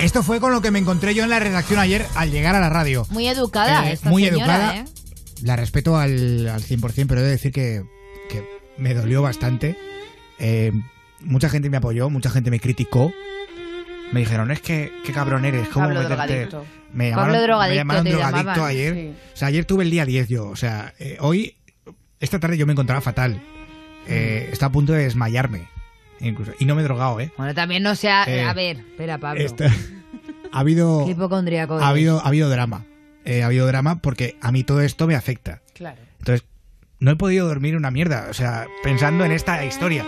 Esto 0.00 0.22
fue 0.22 0.38
con 0.40 0.52
lo 0.52 0.60
que 0.62 0.70
me 0.70 0.78
encontré 0.78 1.14
yo 1.14 1.24
en 1.24 1.30
la 1.30 1.40
redacción 1.40 1.80
ayer 1.80 2.06
al 2.14 2.30
llegar 2.30 2.54
a 2.54 2.60
la 2.60 2.68
radio. 2.68 3.06
Muy 3.10 3.26
educada 3.26 3.88
Eh, 3.88 3.94
esta 3.94 4.08
muy 4.10 4.24
señora, 4.24 4.44
educada. 4.44 4.76
¿eh? 4.76 4.84
La 5.42 5.56
respeto 5.56 5.96
al, 5.96 6.48
al 6.48 6.62
100%, 6.62 7.06
pero 7.08 7.20
he 7.20 7.24
de 7.24 7.30
decir 7.30 7.52
que, 7.52 7.82
que 8.30 8.44
me 8.76 8.94
dolió 8.94 9.22
bastante. 9.22 9.76
Eh, 10.38 10.72
mucha 11.20 11.48
gente 11.48 11.68
me 11.68 11.76
apoyó, 11.78 12.10
mucha 12.10 12.30
gente 12.30 12.50
me 12.50 12.60
criticó. 12.60 13.12
Me 14.12 14.20
dijeron, 14.20 14.50
es 14.50 14.60
que 14.60 14.92
qué 15.04 15.12
cabrón 15.12 15.44
eres, 15.44 15.68
¿cómo 15.68 15.86
Pablo 15.86 16.00
meterte? 16.02 16.46
drogadicto. 16.46 16.64
Me 16.92 17.10
Pablo 17.10 17.24
llamaron, 17.34 17.42
drogadicto 17.42 17.74
me 17.74 17.76
llamaron 17.76 18.04
te 18.04 18.10
drogadicto 18.12 18.44
llamaban, 18.46 18.70
ayer. 18.70 18.94
sí. 18.94 19.14
O 19.34 19.36
sea, 19.36 19.48
ayer 19.48 19.64
tuve 19.64 19.84
el 19.84 19.90
día 19.90 20.06
10 20.06 20.28
yo. 20.28 20.46
O 20.48 20.56
sea, 20.56 20.94
eh, 20.98 21.18
hoy, 21.20 21.56
esta 22.20 22.38
tarde 22.38 22.56
yo 22.56 22.66
me 22.66 22.72
encontraba 22.72 23.00
fatal. 23.00 23.42
Eh, 24.06 24.48
estaba 24.52 24.68
a 24.70 24.72
punto 24.72 24.92
de 24.92 25.02
desmayarme. 25.02 25.68
Incluso. 26.20 26.52
Y 26.58 26.64
no 26.64 26.74
me 26.74 26.80
he 26.82 26.84
drogado, 26.84 27.20
¿eh? 27.20 27.32
Bueno, 27.36 27.54
también 27.54 27.82
no 27.82 27.94
sea... 27.94 28.24
Eh, 28.26 28.42
a 28.42 28.52
ver, 28.54 28.78
espera, 28.78 29.18
Pablo. 29.18 29.40
Esta- 29.42 29.66
ha 30.52 30.60
habido... 30.60 31.04
Qué 31.04 31.12
hipocondríaco 31.12 31.78
ha 31.78 31.88
habido, 31.88 32.20
ha 32.20 32.26
habido 32.28 32.48
drama. 32.50 32.84
Eh, 33.24 33.42
ha 33.42 33.46
habido 33.46 33.66
drama 33.66 34.00
porque 34.00 34.36
a 34.40 34.50
mí 34.52 34.64
todo 34.64 34.80
esto 34.80 35.06
me 35.06 35.14
afecta. 35.14 35.60
Claro. 35.74 36.00
Entonces, 36.18 36.46
no 36.98 37.10
he 37.10 37.16
podido 37.16 37.46
dormir 37.46 37.76
una 37.76 37.90
mierda. 37.90 38.26
O 38.30 38.34
sea, 38.34 38.66
pensando 38.82 39.24
en 39.24 39.32
esta 39.32 39.64
historia, 39.64 40.04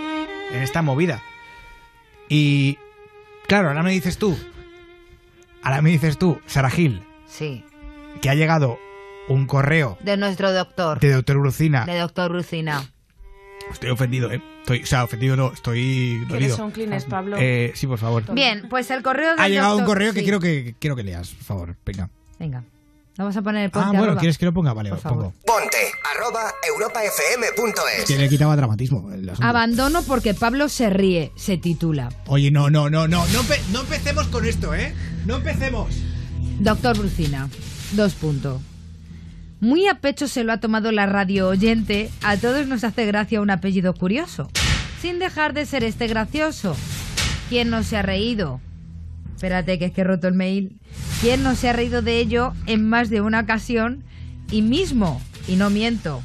en 0.53 0.62
esta 0.62 0.82
movida. 0.82 1.23
Y, 2.28 2.78
claro, 3.47 3.69
ahora 3.69 3.82
me 3.82 3.91
dices 3.93 4.16
tú, 4.19 4.37
ahora 5.62 5.82
me 5.82 5.91
dices 5.91 6.19
tú, 6.19 6.41
Sara 6.47 6.70
Gil, 6.70 7.03
Sí, 7.27 7.65
que 8.23 8.31
ha 8.31 8.35
llegado 8.35 8.78
un 9.28 9.47
correo 9.47 9.99
de 10.03 10.16
nuestro 10.16 10.53
doctor. 10.53 10.99
de 11.01 11.12
doctor 11.12 11.39
Brucina. 11.39 11.85
De 11.87 11.99
doctor 11.99 12.31
Lucina. 12.31 12.85
Estoy 13.73 13.91
ofendido, 13.91 14.31
¿eh? 14.33 14.43
Estoy, 14.61 14.83
o 14.83 14.87
sea, 14.87 15.05
ofendido 15.05 15.37
no, 15.37 15.53
estoy 15.53 16.23
¿Quieres 16.29 16.49
dolido. 16.51 16.65
un 16.67 16.71
Kleenex, 16.73 17.05
Pablo? 17.05 17.37
Eh, 17.41 17.73
sí, 17.75 17.87
por 17.87 17.99
favor. 17.99 18.25
Bien, 18.35 18.67
pues 18.69 18.91
el 18.91 19.03
correo 19.03 19.31
del 19.31 19.41
Ha 19.41 19.49
llegado 19.49 19.77
un 19.77 19.85
correo 19.85 20.13
que 20.13 20.21
sí. 20.21 20.25
quiero 20.25 20.41
que 20.41 20.75
quiero 20.79 20.97
que 20.97 21.03
leas, 21.03 21.31
por 21.31 21.45
favor. 21.45 21.77
Venga. 21.87 22.11
Venga, 22.39 22.65
vamos 23.19 23.37
a 23.37 23.43
poner 23.43 23.65
el 23.65 23.69
Ah, 23.69 23.73
ponte 23.73 23.89
bueno, 23.89 24.03
arroba. 24.05 24.21
¿quieres 24.21 24.39
que 24.39 24.47
lo 24.47 24.53
ponga? 24.53 24.73
Vale, 24.73 24.91
Por 24.91 24.99
lo 25.05 25.11
pongo. 25.11 25.35
Ponte 25.47 25.77
arroba 26.15 26.53
europafm.es. 26.69 27.99
Es 28.01 28.05
que 28.07 28.17
le 28.19 28.29
quitaba 28.29 28.57
dramatismo 28.57 29.11
el 29.13 29.29
asunto. 29.29 29.47
Abandono 29.47 30.03
porque 30.03 30.35
Pablo 30.35 30.69
se 30.69 30.91
ríe, 30.91 31.33
se 31.37 31.57
titula. 31.59 32.09
Oye, 32.27 32.51
no, 32.51 32.71
no, 32.71 32.89
no, 32.91 33.07
no, 33.09 33.27
no, 33.29 33.43
empe- 33.43 33.61
no 33.73 33.81
empecemos 33.81 34.27
con 34.29 34.45
esto, 34.47 34.75
¿eh? 34.75 34.95
No 35.27 35.37
empecemos. 35.37 35.95
Doctor 36.61 36.99
Brucina, 36.99 37.49
dos 37.93 38.15
puntos. 38.15 38.61
Muy 39.61 39.87
a 39.89 39.97
pecho 39.97 40.27
se 40.27 40.43
lo 40.43 40.55
ha 40.55 40.61
tomado 40.61 40.91
la 40.91 41.05
radio 41.05 41.49
oyente, 41.49 42.11
a 42.23 42.39
todos 42.39 42.66
nos 42.66 42.82
hace 42.82 43.05
gracia 43.05 43.43
un 43.43 43.51
apellido 43.51 43.93
curioso, 43.93 44.49
sin 45.03 45.19
dejar 45.19 45.53
de 45.53 45.66
ser 45.66 45.85
este 45.85 46.07
gracioso. 46.07 46.74
¿Quién 47.51 47.69
no 47.69 47.82
se 47.82 47.99
ha 47.99 48.03
reído? 48.03 48.62
Espérate, 49.35 49.78
que 49.78 49.87
es 49.87 49.93
que 49.93 50.01
he 50.01 50.05
roto 50.05 50.28
el 50.28 50.35
mail. 50.35 50.78
¿Quién 51.20 51.43
no 51.43 51.55
se 51.55 51.69
ha 51.69 51.74
reído 51.74 52.01
de 52.01 52.20
ello 52.20 52.55
en 52.66 52.89
más 52.89 53.11
de 53.11 53.20
una 53.20 53.41
ocasión 53.41 54.03
y 54.51 54.62
mismo? 54.62 55.20
Y 55.47 55.57
no 55.57 55.69
miento. 55.69 56.23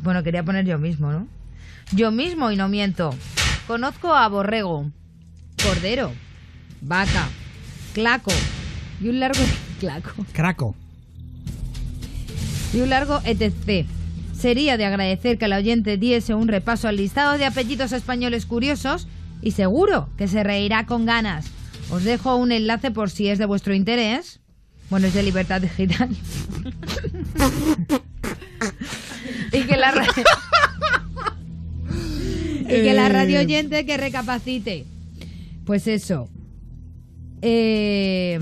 Bueno, 0.00 0.22
quería 0.22 0.42
poner 0.42 0.66
yo 0.66 0.78
mismo, 0.78 1.10
¿no? 1.10 1.26
Yo 1.92 2.10
mismo 2.10 2.50
y 2.50 2.56
no 2.56 2.68
miento. 2.68 3.14
Conozco 3.66 4.14
a 4.14 4.28
Borrego, 4.28 4.90
Cordero, 5.62 6.12
Vaca, 6.82 7.28
Claco 7.94 8.32
y 9.00 9.08
un 9.08 9.20
largo... 9.20 9.42
Claco 9.80 10.26
Craco. 10.32 10.74
Y 12.72 12.80
un 12.80 12.90
largo 12.90 13.20
etc. 13.24 13.86
Sería 14.38 14.76
de 14.76 14.84
agradecer 14.84 15.38
que 15.38 15.46
el 15.46 15.52
oyente 15.52 15.96
diese 15.96 16.34
un 16.34 16.48
repaso 16.48 16.88
al 16.88 16.96
listado 16.96 17.38
de 17.38 17.44
apellidos 17.44 17.92
españoles 17.92 18.46
curiosos 18.46 19.08
y 19.42 19.52
seguro 19.52 20.08
que 20.16 20.28
se 20.28 20.42
reirá 20.44 20.86
con 20.86 21.06
ganas. 21.06 21.46
Os 21.90 22.04
dejo 22.04 22.36
un 22.36 22.52
enlace 22.52 22.90
por 22.90 23.10
si 23.10 23.28
es 23.28 23.38
de 23.38 23.46
vuestro 23.46 23.74
interés. 23.74 24.40
Bueno, 24.90 25.06
es 25.08 25.14
de 25.14 25.22
Libertad 25.22 25.60
Digital. 25.60 26.08
y 29.52 29.60
que 29.62 29.76
la 29.76 29.90
ra- 29.90 30.06
y 32.62 32.66
que 32.66 32.92
la 32.94 33.08
radio 33.08 33.40
oyente 33.40 33.86
que 33.86 33.96
recapacite. 33.96 34.84
Pues 35.64 35.86
eso. 35.86 36.28
Eh, 37.42 38.38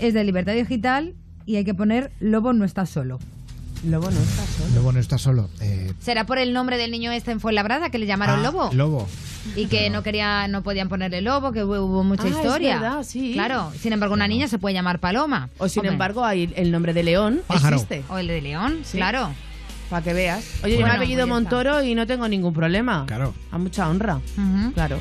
es 0.00 0.14
de 0.14 0.24
Libertad 0.24 0.54
Digital 0.54 1.14
y 1.46 1.56
hay 1.56 1.64
que 1.64 1.74
poner 1.74 2.12
Lobo 2.20 2.52
no 2.52 2.64
está 2.64 2.86
solo. 2.86 3.18
Lobo 3.86 4.10
no 4.10 4.18
está 4.20 4.46
solo. 4.46 4.74
Lobo 4.74 4.92
no 4.92 4.98
está 5.00 5.18
solo. 5.18 5.50
Eh, 5.60 5.92
¿Será 6.00 6.24
por 6.26 6.38
el 6.38 6.52
nombre 6.52 6.78
del 6.78 6.90
niño 6.90 7.12
este 7.12 7.30
en 7.32 7.40
Fuenlabrada 7.40 7.90
que 7.90 7.98
le 7.98 8.06
llamaron 8.06 8.40
ah, 8.40 8.42
Lobo? 8.42 8.70
Lobo. 8.72 9.08
Y 9.56 9.66
que 9.66 9.90
no 9.90 10.02
quería, 10.02 10.48
no 10.48 10.62
podían 10.62 10.88
ponerle 10.88 11.20
Lobo, 11.20 11.52
que 11.52 11.64
hubo, 11.64 11.80
hubo 11.82 12.02
mucha 12.04 12.22
Ah, 12.24 12.28
es 12.28 12.36
historia. 12.36 12.80
verdad, 12.80 13.02
sí. 13.02 13.32
Claro, 13.34 13.72
sin 13.78 13.92
embargo 13.92 14.14
una 14.14 14.26
niña 14.26 14.48
se 14.48 14.58
puede 14.58 14.74
llamar 14.74 15.00
Paloma. 15.00 15.50
O 15.58 15.68
sin 15.68 15.80
Hombre. 15.80 15.92
embargo, 15.92 16.24
hay 16.24 16.50
el 16.56 16.70
nombre 16.70 16.94
de 16.94 17.02
León 17.02 17.42
Pájaro. 17.46 17.76
existe. 17.76 18.04
O 18.08 18.16
el 18.18 18.26
de 18.28 18.40
León, 18.40 18.80
Sí. 18.84 18.96
claro. 18.96 19.30
Para 19.90 20.02
que 20.02 20.14
veas. 20.14 20.44
Oye, 20.64 20.78
yo 20.78 20.86
me 20.86 20.92
he 20.92 20.96
apellido 20.96 21.26
pues. 21.26 21.28
Montoro 21.28 21.82
y 21.82 21.94
no 21.94 22.06
tengo 22.06 22.26
ningún 22.26 22.54
problema. 22.54 23.04
Claro. 23.06 23.34
A 23.52 23.58
mucha 23.58 23.86
honra. 23.88 24.18
Claro. 24.72 24.98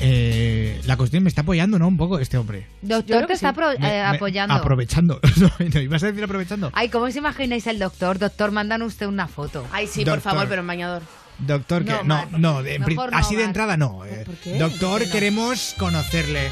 Eh, 0.00 0.80
la 0.84 0.96
cuestión 0.96 1.22
me 1.22 1.28
está 1.28 1.40
apoyando, 1.42 1.78
¿no? 1.78 1.88
Un 1.88 1.96
poco 1.96 2.18
este 2.18 2.36
hombre. 2.36 2.66
Doctor 2.82 3.22
te 3.22 3.26
que 3.28 3.32
está 3.32 3.50
sí. 3.52 3.56
apro- 3.58 3.78
Me- 3.78 3.86
eh, 3.98 4.02
me- 4.10 4.16
apoyando. 4.16 4.54
Aprovechando. 4.54 5.20
No, 5.36 5.50
no, 5.58 5.80
¿Ibas 5.80 6.02
a 6.02 6.06
decir 6.06 6.22
aprovechando? 6.24 6.70
Ay, 6.74 6.88
¿cómo 6.90 7.06
os 7.06 7.16
imagináis 7.16 7.66
el 7.66 7.78
doctor? 7.78 8.18
Doctor, 8.18 8.52
mandan 8.52 8.82
usted 8.82 9.06
una 9.06 9.26
foto. 9.28 9.66
Ay, 9.72 9.86
sí, 9.86 10.04
Doctor. 10.04 10.22
por 10.22 10.32
favor, 10.32 10.48
pero 10.48 10.60
en 10.60 10.66
bañador. 10.66 11.02
Doctor, 11.38 11.84
que 11.84 11.92
No, 12.04 12.26
no, 12.38 12.62
de- 12.62 12.78
así 13.12 13.36
de 13.36 13.44
entrada 13.44 13.76
no. 13.76 14.04
eh. 14.04 14.24
qué? 14.42 14.58
Doctor, 14.58 14.90
¿Por 14.90 14.98
qué 15.00 15.06
no? 15.06 15.12
queremos 15.12 15.74
conocerle. 15.78 16.50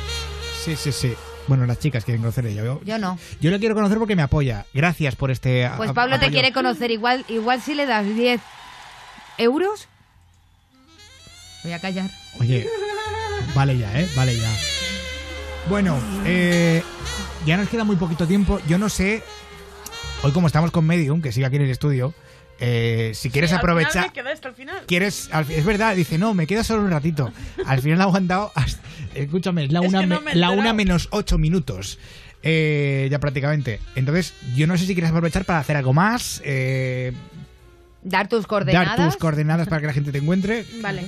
Sí, 0.64 0.76
sí, 0.76 0.92
sí. 0.92 1.12
Bueno, 1.46 1.66
las 1.66 1.78
chicas 1.78 2.04
quieren 2.04 2.22
conocerle. 2.22 2.54
Yo, 2.54 2.80
Yo 2.84 2.98
no. 2.98 3.18
yo 3.40 3.50
le 3.50 3.58
quiero 3.58 3.74
conocer 3.74 3.98
porque 3.98 4.16
me 4.16 4.22
apoya. 4.22 4.64
Gracias 4.72 5.14
por 5.16 5.30
este. 5.30 5.70
Pues 5.76 5.90
a- 5.90 5.94
Pablo 5.94 6.18
te 6.18 6.30
quiere 6.30 6.52
conocer. 6.52 6.90
Igual, 6.90 7.24
igual 7.28 7.60
si 7.60 7.74
le 7.74 7.84
das 7.86 8.06
10 8.06 8.40
euros. 9.38 9.88
Voy 11.62 11.72
a 11.72 11.78
callar. 11.80 12.10
Oye, 12.40 12.66
vale 13.54 13.78
ya, 13.78 14.00
¿eh? 14.00 14.08
Vale 14.16 14.36
ya. 14.36 14.50
Bueno, 15.68 15.98
eh, 16.26 16.82
ya 17.46 17.56
nos 17.56 17.68
queda 17.68 17.84
muy 17.84 17.96
poquito 17.96 18.26
tiempo. 18.26 18.60
Yo 18.68 18.78
no 18.78 18.88
sé, 18.88 19.22
hoy 20.22 20.32
como 20.32 20.46
estamos 20.46 20.70
con 20.70 20.86
Medium, 20.86 21.22
que 21.22 21.32
sigue 21.32 21.46
aquí 21.46 21.56
en 21.56 21.62
el 21.62 21.70
estudio, 21.70 22.14
eh, 22.60 23.12
si 23.14 23.30
quieres 23.30 23.52
Al 23.52 23.60
final 23.60 23.70
aprovechar... 23.78 24.02
me 24.02 24.52
final. 24.54 24.82
Quieres, 24.86 25.28
al 25.32 25.50
es 25.50 25.64
verdad, 25.64 25.96
dice, 25.96 26.18
no, 26.18 26.34
me 26.34 26.46
queda 26.46 26.64
solo 26.64 26.82
un 26.82 26.90
ratito. 26.90 27.32
Al 27.66 27.80
final 27.80 28.00
ha 28.02 28.04
aguantado, 28.04 28.52
hasta- 28.54 28.82
escúchame, 29.14 29.64
es 29.64 29.72
la, 29.72 29.80
Es 29.80 29.88
una, 29.88 30.00
que 30.00 30.06
no 30.06 30.18
me- 30.20 30.24
me 30.26 30.32
he 30.32 30.36
la 30.36 30.50
una 30.50 30.72
menos 30.72 31.08
ocho 31.10 31.38
minutos. 31.38 31.98
Eh, 32.46 33.08
ya 33.10 33.18
prácticamente. 33.20 33.80
Entonces, 33.94 34.34
yo 34.54 34.66
no 34.66 34.76
sé 34.76 34.84
si 34.84 34.92
quieres 34.92 35.10
aprovechar 35.10 35.46
para 35.46 35.60
hacer 35.60 35.78
algo 35.78 35.94
más, 35.94 36.42
eh, 36.44 37.12
Dar 38.02 38.28
tus 38.28 38.46
coordenadas. 38.46 38.98
dar 38.98 39.08
tus 39.08 39.16
coordenadas 39.16 39.66
para 39.66 39.80
que 39.80 39.86
la 39.86 39.92
gente 39.94 40.12
te 40.12 40.18
encuentre. 40.18 40.66
Vale. 40.82 41.06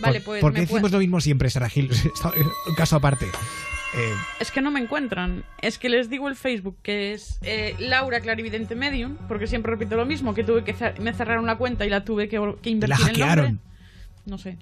Vale, 0.00 0.20
pues. 0.20 0.40
¿Por 0.40 0.52
qué 0.52 0.60
me 0.60 0.66
decimos 0.66 0.90
lo 0.90 0.98
mismo 0.98 1.20
siempre, 1.20 1.50
Sara 1.50 1.68
Gil? 1.68 1.90
Un 2.68 2.74
caso 2.74 2.96
aparte. 2.96 3.26
Eh, 3.26 4.14
Es 4.38 4.50
que 4.50 4.60
no 4.60 4.70
me 4.70 4.80
encuentran. 4.80 5.44
Es 5.62 5.78
que 5.78 5.88
les 5.88 6.08
digo 6.08 6.28
el 6.28 6.36
Facebook, 6.36 6.76
que 6.82 7.12
es 7.12 7.38
eh, 7.42 7.74
Laura 7.78 8.20
Clarividente 8.20 8.76
Medium, 8.76 9.16
porque 9.28 9.46
siempre 9.46 9.70
repito 9.72 9.96
lo 9.96 10.06
mismo, 10.06 10.32
que 10.34 10.44
tuve 10.44 10.62
que 10.64 10.74
me 11.00 11.12
cerraron 11.12 11.46
la 11.46 11.56
cuenta 11.56 11.84
y 11.86 11.90
la 11.90 12.04
tuve 12.04 12.28
que, 12.28 12.36
que 12.62 12.76
te 12.76 12.88
la 12.88 12.96
invertir 12.96 13.06
el 13.06 13.18
nombre. 13.18 13.24
hackearon. 13.26 13.60
No 14.26 14.38
sé. 14.38 14.56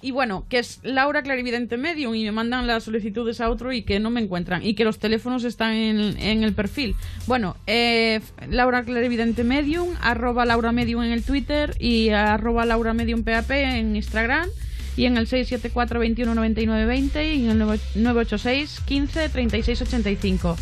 Y 0.00 0.12
bueno, 0.12 0.46
que 0.48 0.60
es 0.60 0.78
Laura 0.84 1.22
Clarividente 1.24 1.76
Medium 1.76 2.14
y 2.14 2.22
me 2.22 2.30
mandan 2.30 2.68
las 2.68 2.84
solicitudes 2.84 3.40
a 3.40 3.50
otro 3.50 3.72
y 3.72 3.82
que 3.82 3.98
no 3.98 4.10
me 4.10 4.20
encuentran 4.20 4.64
y 4.64 4.74
que 4.74 4.84
los 4.84 5.00
teléfonos 5.00 5.42
están 5.42 5.72
en, 5.72 5.98
en 6.20 6.44
el 6.44 6.52
perfil. 6.52 6.94
Bueno, 7.26 7.56
eh, 7.66 8.20
Laura 8.48 8.84
Clarividente 8.84 9.42
Medium, 9.42 9.88
arroba 10.00 10.44
Laura 10.44 10.70
Medium 10.70 11.02
en 11.02 11.10
el 11.10 11.24
Twitter 11.24 11.74
y 11.80 12.10
arroba 12.10 12.64
Laura 12.64 12.94
Medium 12.94 13.24
PAP 13.24 13.50
en 13.50 13.96
Instagram 13.96 14.48
y 14.98 15.06
en 15.06 15.16
el 15.16 15.28
674 15.28 16.00
21 16.00 16.34
99 16.34 16.84
20 16.84 17.34
y 17.34 17.44
en 17.44 17.50
el 17.50 17.58
986 17.58 18.80
15 18.84 19.28
36 19.28 19.82
85. 19.82 20.56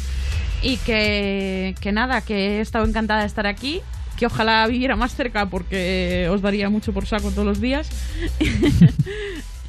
Y 0.63 0.77
que, 0.79 1.75
que 1.81 1.91
nada, 1.91 2.21
que 2.21 2.59
he 2.59 2.61
estado 2.61 2.85
encantada 2.85 3.21
de 3.21 3.27
estar 3.27 3.47
aquí. 3.47 3.81
Que 4.19 4.27
ojalá 4.27 4.67
viviera 4.67 4.95
más 4.95 5.15
cerca 5.15 5.47
porque 5.47 6.29
os 6.31 6.43
daría 6.43 6.69
mucho 6.69 6.93
por 6.93 7.07
saco 7.07 7.31
todos 7.31 7.47
los 7.47 7.61
días. 7.61 7.89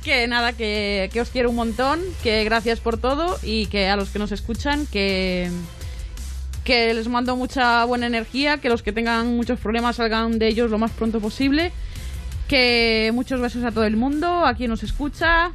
Que 0.04 0.26
nada, 0.26 0.54
que, 0.54 1.10
que 1.12 1.20
os 1.20 1.30
quiero 1.30 1.50
un 1.50 1.58
montón, 1.58 2.00
que 2.24 2.46
gracias 2.46 2.80
por 2.80 2.98
todo 2.98 3.38
y 3.44 3.66
que 3.66 3.90
a 3.90 3.98
los 3.98 4.08
que 4.08 4.20
nos 4.20 4.32
escuchan, 4.32 4.86
que, 4.86 5.50
que 6.64 6.94
les 6.94 7.10
mando 7.10 7.36
mucha 7.36 7.84
buena 7.84 8.08
energía, 8.08 8.60
que 8.60 8.70
los 8.70 8.84
que 8.84 8.94
tengan 8.94 9.36
muchos 9.36 9.60
problemas 9.60 9.98
salgan 9.98 10.40
de 10.40 10.48
ellos 10.48 10.72
lo 10.72 10.78
más 10.78 10.92
pronto 10.92 11.20
posible, 11.20 11.74
que 12.48 13.12
muchos 13.14 13.40
besos 13.42 13.64
a 13.64 13.72
todo 13.72 13.86
el 13.86 13.98
mundo, 13.98 14.46
a 14.46 14.54
quien 14.56 14.70
nos 14.70 14.84
escucha, 14.84 15.52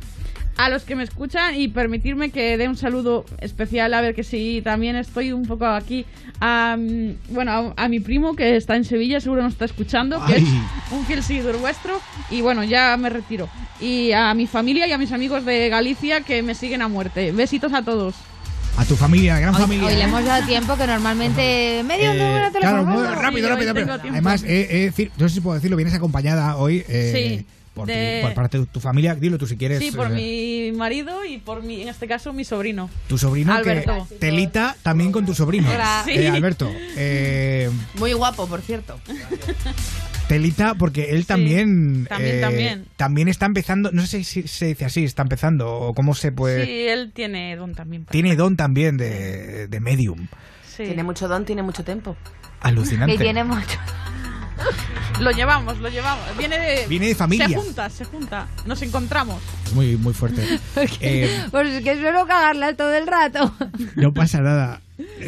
a 0.57 0.69
los 0.69 0.83
que 0.83 0.95
me 0.95 1.03
escuchan 1.03 1.55
y 1.59 1.69
permitirme 1.69 2.31
que 2.31 2.57
dé 2.57 2.69
un 2.69 2.77
saludo 2.77 3.25
especial, 3.41 3.95
a 3.95 4.01
ver 4.01 4.15
que 4.15 4.23
si 4.23 4.61
también 4.63 4.97
estoy 4.97 5.33
un 5.33 5.47
poco 5.47 5.67
aquí, 5.67 6.05
a, 6.41 6.77
mm, 6.79 7.15
bueno, 7.31 7.75
a, 7.77 7.85
a 7.85 7.89
mi 7.89 8.01
primo 8.01 8.37
que 8.37 8.57
está 8.57 8.77
en 8.77 8.85
Sevilla, 8.85 9.21
seguro 9.21 9.43
nos 9.43 9.55
está 9.55 9.65
escuchando, 9.65 10.25
que 10.27 10.37
es 10.37 10.45
un 10.91 11.05
fiel 11.07 11.23
seguidor 11.23 11.59
vuestro 11.59 12.01
y 12.31 12.43
bueno, 12.43 12.65
ya 12.65 12.97
me 12.97 13.09
retiro. 13.09 13.49
Y 13.81 14.13
a 14.13 14.33
mi 14.35 14.47
familia 14.47 14.87
y 14.87 14.93
a 14.93 14.99
mis 14.99 15.13
amigos 15.13 15.45
de 15.45 15.69
Galicia 15.69 16.21
que 16.21 16.43
me 16.43 16.55
siguen 16.55 16.83
a 16.83 16.89
muerte. 16.89 17.33
Besitos 17.33 17.73
a 17.73 17.83
todos. 17.83 18.15
A 18.77 18.85
tu 18.85 18.97
familia, 18.97 19.39
gran 19.39 19.55
Hoy, 19.55 19.61
familia. 19.61 19.87
hoy 19.87 19.95
le 19.97 20.03
hemos 20.03 20.25
dado 20.25 20.47
tiempo 20.47 20.77
que 20.77 20.87
normalmente 20.87 21.83
medio 21.87 22.13
Eh, 22.13 22.19
número 22.19 22.51
de 22.51 22.59
claro, 22.59 22.85
muy 22.85 23.05
rápido, 23.05 23.49
rápido, 23.51 23.75
rápido. 23.75 24.11
Además, 24.13 24.43
eh, 24.45 24.93
eh, 24.97 25.11
no 25.19 25.29
sé 25.29 25.35
si 25.37 25.41
puedo 25.41 25.55
decirlo, 25.57 25.77
vienes 25.77 25.95
acompañada 25.95 26.57
hoy 26.57 26.83
eh, 26.89 27.13
Sí, 27.39 27.47
por, 27.75 27.87
de- 27.87 28.21
tu, 28.23 28.27
por 28.29 28.35
parte 28.35 28.59
de 28.61 28.67
tu 28.67 28.81
familia. 28.81 29.15
Dilo 29.15 29.37
tú 29.39 29.47
si 29.47 29.57
quieres. 29.57 29.79
Sí, 29.79 29.93
por 29.93 30.07
eh, 30.11 30.71
mi 30.73 30.77
marido 30.77 31.23
y 31.25 31.39
por 31.39 31.63
mi, 31.63 31.83
en 31.83 31.89
este 31.89 32.09
caso, 32.09 32.33
mi 32.33 32.45
sobrino. 32.45 32.89
Tu 33.09 33.19
sobrino 33.19 33.53
Alberto. 33.53 34.07
que 34.09 34.15
telita 34.17 34.75
también 34.83 35.13
con 35.13 35.27
tu 35.27 35.35
sobrino. 35.35 35.71
Hola. 35.71 36.05
Eh, 36.09 36.19
Sí. 36.21 36.27
Alberto, 36.27 36.71
eh, 36.97 37.71
Muy 37.99 38.15
guapo, 38.15 38.47
por 38.49 38.63
cierto. 38.63 38.99
Telita 40.33 40.75
porque 40.75 41.11
él 41.11 41.27
también 41.27 42.07
también, 42.09 42.37
eh, 42.37 42.41
también. 42.41 42.87
también 42.97 43.29
está 43.29 43.47
empezando, 43.47 43.91
no 43.93 44.07
sé 44.07 44.25
si 44.25 44.49
se 44.49 44.67
dice 44.67 44.85
así, 44.85 45.05
está 45.05 45.23
empezando 45.23 45.71
o 45.71 45.95
cómo 45.95 46.15
se 46.15 46.33
puede 46.33 46.65
Sí, 46.65 46.89
él 46.89 47.13
tiene 47.13 47.55
don 47.57 47.75
también. 47.75 48.07
tiene 48.07 48.35
don 48.37 48.57
también 48.57 48.97
de, 48.97 49.69
de 49.69 49.81
medium. 49.81 50.27
Sí. 50.67 50.85
Tiene 50.85 51.03
mucho 51.03 51.29
don, 51.29 51.45
tiene 51.45 51.63
mucho 51.63 51.85
tiempo. 51.85 52.17
Alucinante. 52.61 53.15
Y 53.15 53.19
tiene 53.19 53.45
mucho. 53.45 53.79
Lo 55.21 55.31
llevamos, 55.31 55.79
lo 55.79 55.89
llevamos. 55.89 56.25
Viene 56.39 56.59
de, 56.59 56.87
Viene 56.87 57.09
de 57.09 57.15
familia. 57.15 57.49
Se 57.49 57.55
junta, 57.55 57.91
se 57.91 58.05
junta. 58.05 58.49
Nos 58.65 58.81
encontramos. 58.83 59.41
Muy 59.75 59.97
muy 59.97 60.15
fuerte. 60.15 60.43
Eh, 61.01 61.47
Pues 61.51 61.69
es 61.69 61.85
que 61.85 61.97
suelo 61.97 62.27
cagarla 62.27 62.75
todo 62.75 62.95
el 62.95 63.07
rato. 63.07 63.55
no 63.97 64.13
pasa 64.15 64.41
nada. 64.41 64.81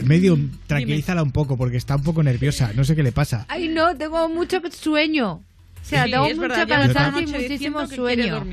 Medium, 0.05 0.51
tranquilízala 0.67 1.23
un 1.23 1.33
poco 1.33 1.57
porque 1.57 1.77
está 1.77 1.97
un 1.97 2.03
poco 2.03 2.23
nerviosa. 2.23 2.73
No 2.75 2.85
sé 2.85 2.95
qué 2.97 3.03
le 3.03 3.13
pasa. 3.13 3.45
Ay, 3.49 3.69
no, 3.69 3.97
tengo 3.97 4.29
mucho 4.29 4.61
sueño. 4.71 5.33
O 5.35 5.43
sea, 5.87 6.05
Sí, 6.05 6.11
tengo 6.13 6.49
la 6.49 6.65
cansancio 6.67 7.23
y 7.23 7.27
muchísimo 7.43 7.87
sueño. 7.87 8.45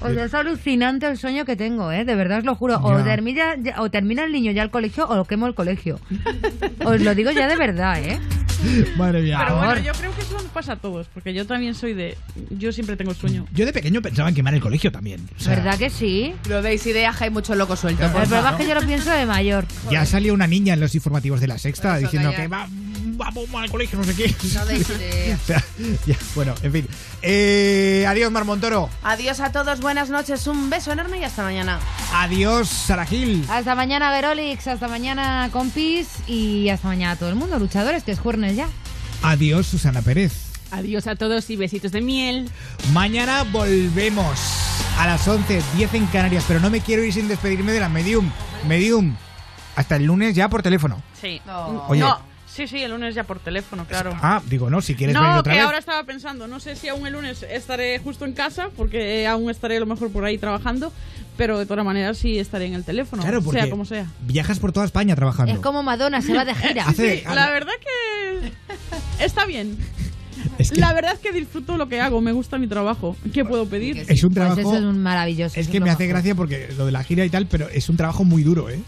O 0.00 0.12
sea, 0.12 0.24
es 0.24 0.34
alucinante 0.34 1.06
el 1.06 1.16
sueño 1.16 1.44
que 1.44 1.54
tengo, 1.54 1.92
¿eh? 1.92 2.04
De 2.04 2.16
verdad 2.16 2.38
os 2.38 2.44
lo 2.44 2.56
juro. 2.56 2.80
O 2.82 2.98
Ya. 2.98 3.04
termina, 3.04 3.54
ya- 3.56 3.80
o 3.80 3.88
termina 3.88 4.24
el 4.24 4.32
niño 4.32 4.50
ya 4.50 4.64
el 4.64 4.70
colegio 4.70 5.06
o 5.08 5.14
lo 5.14 5.24
quemo 5.26 5.46
el 5.46 5.54
colegio. 5.54 6.00
Os 6.84 7.00
lo 7.00 7.14
digo 7.14 7.30
ya 7.30 7.46
de 7.46 7.54
verdad, 7.56 8.02
¿eh? 8.02 8.18
Madre 8.96 9.22
mía. 9.22 9.38
Pero 9.44 9.56
bueno, 9.56 9.78
yo 9.80 9.92
creo 9.92 10.14
que 10.14 10.22
eso 10.22 10.34
nos 10.34 10.44
pasa 10.44 10.72
a 10.72 10.76
todos, 10.76 11.06
porque 11.12 11.32
yo 11.34 11.46
también 11.46 11.74
soy 11.74 11.94
de... 11.94 12.16
Yo 12.50 12.72
siempre 12.72 12.96
tengo 12.96 13.14
sueño. 13.14 13.46
Yo 13.52 13.64
de 13.64 13.72
pequeño 13.72 14.02
pensaba 14.02 14.28
en 14.28 14.34
quemar 14.34 14.54
el 14.54 14.60
colegio 14.60 14.90
también. 14.90 15.28
O 15.38 15.40
sea, 15.40 15.56
¿Verdad 15.56 15.78
que 15.78 15.90
sí? 15.90 16.34
Lo 16.48 16.62
deis 16.62 16.86
idea, 16.86 17.14
hay 17.18 17.30
mucho 17.30 17.54
loco 17.54 17.76
suelto. 17.76 18.04
El 18.04 18.10
problema 18.10 18.50
es 18.50 18.56
que 18.56 18.66
yo 18.66 18.74
lo 18.74 18.82
pienso 18.86 19.10
de 19.10 19.26
mayor. 19.26 19.64
Ya 19.90 20.04
salió 20.06 20.34
una 20.34 20.46
niña 20.46 20.74
en 20.74 20.80
los 20.80 20.94
informativos 20.94 21.40
de 21.40 21.46
la 21.46 21.58
sexta 21.58 21.98
Eso, 21.98 22.06
diciendo 22.06 22.32
que 22.34 22.48
va, 22.48 22.66
vamos 22.70 23.48
al 23.54 23.70
colegio, 23.70 23.98
no 23.98 24.04
sé 24.04 24.14
qué. 24.14 24.34
No 24.54 24.66
deis 24.66 24.90
idea. 24.90 25.38
O 25.42 25.46
sea, 25.46 25.64
ya, 26.06 26.16
bueno, 26.34 26.54
en 26.62 26.72
fin. 26.72 26.88
Eh, 27.22 28.04
adiós, 28.08 28.30
Mar 28.32 28.44
Montoro. 28.44 28.88
Adiós 29.02 29.40
a 29.40 29.52
todos, 29.52 29.80
buenas 29.80 30.10
noches, 30.10 30.46
un 30.46 30.70
beso 30.70 30.92
enorme 30.92 31.18
y 31.18 31.24
hasta 31.24 31.42
mañana. 31.42 31.78
Adiós, 32.12 32.68
Sara 32.68 33.06
Gil. 33.06 33.44
Hasta 33.48 33.74
mañana, 33.74 34.10
Verolix. 34.10 34.66
Hasta 34.66 34.88
mañana, 34.88 35.48
compis. 35.52 36.08
Y 36.26 36.68
hasta 36.68 36.88
mañana 36.88 37.12
a 37.12 37.16
todo 37.16 37.28
el 37.28 37.36
mundo, 37.36 37.58
luchadores, 37.58 38.02
que 38.02 38.12
es 38.12 38.18
jueves 38.18 38.32
ya. 38.56 38.68
Adiós, 39.22 39.66
Susana 39.66 40.02
Pérez. 40.02 40.32
Adiós 40.70 41.06
a 41.06 41.16
todos 41.16 41.48
y 41.50 41.56
besitos 41.56 41.92
de 41.92 42.00
miel. 42.00 42.48
Mañana 42.92 43.44
volvemos 43.44 44.38
a 44.98 45.06
las 45.06 45.26
11, 45.28 45.62
10 45.76 45.94
en 45.94 46.06
Canarias, 46.06 46.44
pero 46.48 46.60
no 46.60 46.70
me 46.70 46.80
quiero 46.80 47.04
ir 47.04 47.12
sin 47.12 47.28
despedirme 47.28 47.72
de 47.72 47.80
la 47.80 47.88
Medium. 47.88 48.30
Medium, 48.66 49.14
hasta 49.76 49.96
el 49.96 50.04
lunes 50.04 50.34
ya 50.34 50.48
por 50.48 50.62
teléfono. 50.62 51.02
Sí. 51.20 51.40
Oye. 51.88 52.00
No, 52.00 52.18
sí, 52.46 52.66
sí, 52.66 52.82
el 52.82 52.90
lunes 52.90 53.14
ya 53.14 53.24
por 53.24 53.38
teléfono, 53.38 53.84
claro. 53.86 54.16
Ah, 54.22 54.40
digo, 54.46 54.70
no, 54.70 54.80
si 54.80 54.94
quieres 54.94 55.14
venir 55.14 55.28
No, 55.30 55.38
otra 55.40 55.52
que 55.52 55.58
vez. 55.58 55.66
ahora 55.66 55.78
estaba 55.78 56.04
pensando, 56.04 56.46
no 56.48 56.58
sé 56.58 56.74
si 56.74 56.88
aún 56.88 57.06
el 57.06 57.12
lunes 57.12 57.42
estaré 57.42 57.98
justo 57.98 58.24
en 58.24 58.32
casa, 58.32 58.70
porque 58.76 59.26
aún 59.26 59.50
estaré 59.50 59.76
a 59.76 59.80
lo 59.80 59.86
mejor 59.86 60.10
por 60.10 60.24
ahí 60.24 60.38
trabajando, 60.38 60.90
pero 61.36 61.58
de 61.58 61.66
todas 61.66 61.84
maneras 61.84 62.18
sí 62.18 62.38
estaré 62.38 62.66
en 62.66 62.74
el 62.74 62.84
teléfono, 62.84 63.22
Claro, 63.22 63.42
porque 63.42 63.60
sea 63.60 63.70
como 63.70 63.84
sea. 63.84 64.06
viajas 64.26 64.58
por 64.58 64.72
toda 64.72 64.86
España 64.86 65.14
trabajando. 65.16 65.52
Es 65.52 65.58
como 65.60 65.82
Madonna, 65.82 66.20
se 66.22 66.34
va 66.34 66.44
de 66.44 66.54
gira. 66.54 66.86
Hace- 66.88 67.18
Sí, 67.18 67.24
la 67.24 67.50
verdad 67.50 67.72
que 67.80 69.24
está 69.24 69.44
bien. 69.46 69.76
Es 70.58 70.72
que- 70.72 70.80
La 70.80 70.92
verdad 70.92 71.12
es 71.14 71.20
que 71.20 71.32
disfruto 71.32 71.76
lo 71.76 71.88
que 71.88 72.00
hago, 72.00 72.20
me 72.20 72.32
gusta 72.32 72.58
mi 72.58 72.66
trabajo. 72.66 73.16
¿Qué 73.32 73.44
puedo 73.44 73.66
pedir? 73.66 73.98
Es 74.08 74.24
un 74.24 74.30
Pues 74.32 74.34
trabajo. 74.46 74.60
eso 74.60 74.74
es 74.76 74.82
un 74.82 75.00
maravilloso. 75.02 75.58
Es 75.58 75.66
es 75.66 75.72
que 75.72 75.80
me 75.80 75.90
hace 75.90 76.06
gracia 76.06 76.34
porque 76.34 76.68
lo 76.76 76.86
de 76.86 76.92
la 76.92 77.04
gira 77.04 77.24
y 77.24 77.30
tal, 77.30 77.46
pero 77.46 77.68
es 77.68 77.88
un 77.88 77.96
trabajo 77.96 78.24
muy 78.24 78.42
duro, 78.42 78.68
¿eh? 78.68 78.80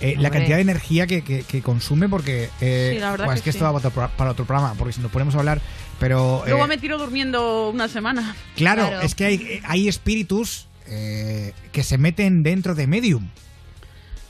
Eh, 0.00 0.16
la 0.18 0.30
cantidad 0.30 0.56
de 0.56 0.62
energía 0.62 1.06
que, 1.06 1.22
que- 1.22 1.42
que 1.44 1.62
consume 1.62 2.08
porque 2.08 2.48
eh, 2.60 2.94
Sí, 2.94 2.98
la 3.00 3.16
que 3.16 3.34
es 3.34 3.42
que 3.42 3.52
sí. 3.52 3.58
esto 3.58 3.64
va 3.64 3.70
para 3.72 3.78
otro, 3.78 3.90
pro- 3.92 4.10
para 4.16 4.30
otro 4.32 4.44
programa 4.44 4.74
porque 4.76 4.92
si 4.94 5.00
nos 5.00 5.12
ponemos 5.12 5.36
a 5.36 5.38
hablar 5.38 5.60
pero 6.00 6.42
Luego 6.44 6.64
eh, 6.64 6.68
me 6.68 6.78
tiro 6.78 6.98
durmiendo 6.98 7.70
una 7.70 7.86
semana. 7.86 8.34
claro, 8.56 8.88
Claro. 8.88 9.02
es 9.06 9.14
que 9.14 9.24
hay, 9.26 9.60
hay 9.62 9.86
espíritus 9.86 10.66
eh, 10.94 11.54
que 11.72 11.82
se 11.82 11.96
meten 11.96 12.42
dentro 12.42 12.74
de 12.74 12.86
Medium 12.86 13.28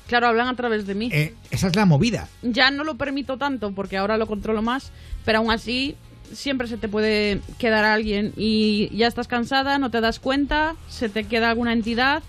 Claro, 0.07 0.29
hablan 0.29 0.47
a 0.49 0.55
través 0.55 0.87
de 0.87 0.95
mí. 0.95 1.09
Eh, 1.13 1.35
esa 1.51 1.69
es 1.69 1.75
la 1.75 1.87
movida 1.87 2.29
Ya 2.43 2.71
no 2.71 2.85
lo 2.85 2.97
permito 2.97 3.37
tanto 3.37 3.73
porque 3.73 3.97
ahora 3.97 4.17
lo 4.17 4.27
controlo 4.27 4.63
más, 4.63 4.93
pero 5.25 5.39
aún 5.39 5.51
así 5.51 5.97
siempre 6.33 6.69
se 6.69 6.77
te 6.77 6.89
puede 6.89 7.41
quedar 7.59 7.85
alguien 7.85 8.33
y 8.37 8.95
ya 8.97 9.09
estás 9.09 9.27
cansada, 9.27 9.79
no 9.79 9.91
te 9.91 10.01
das 10.01 10.21
cuenta, 10.21 10.77
se 10.89 11.09
te 11.09 11.25
queda 11.25 11.51
alguna 11.51 11.73
entidad 11.73 12.23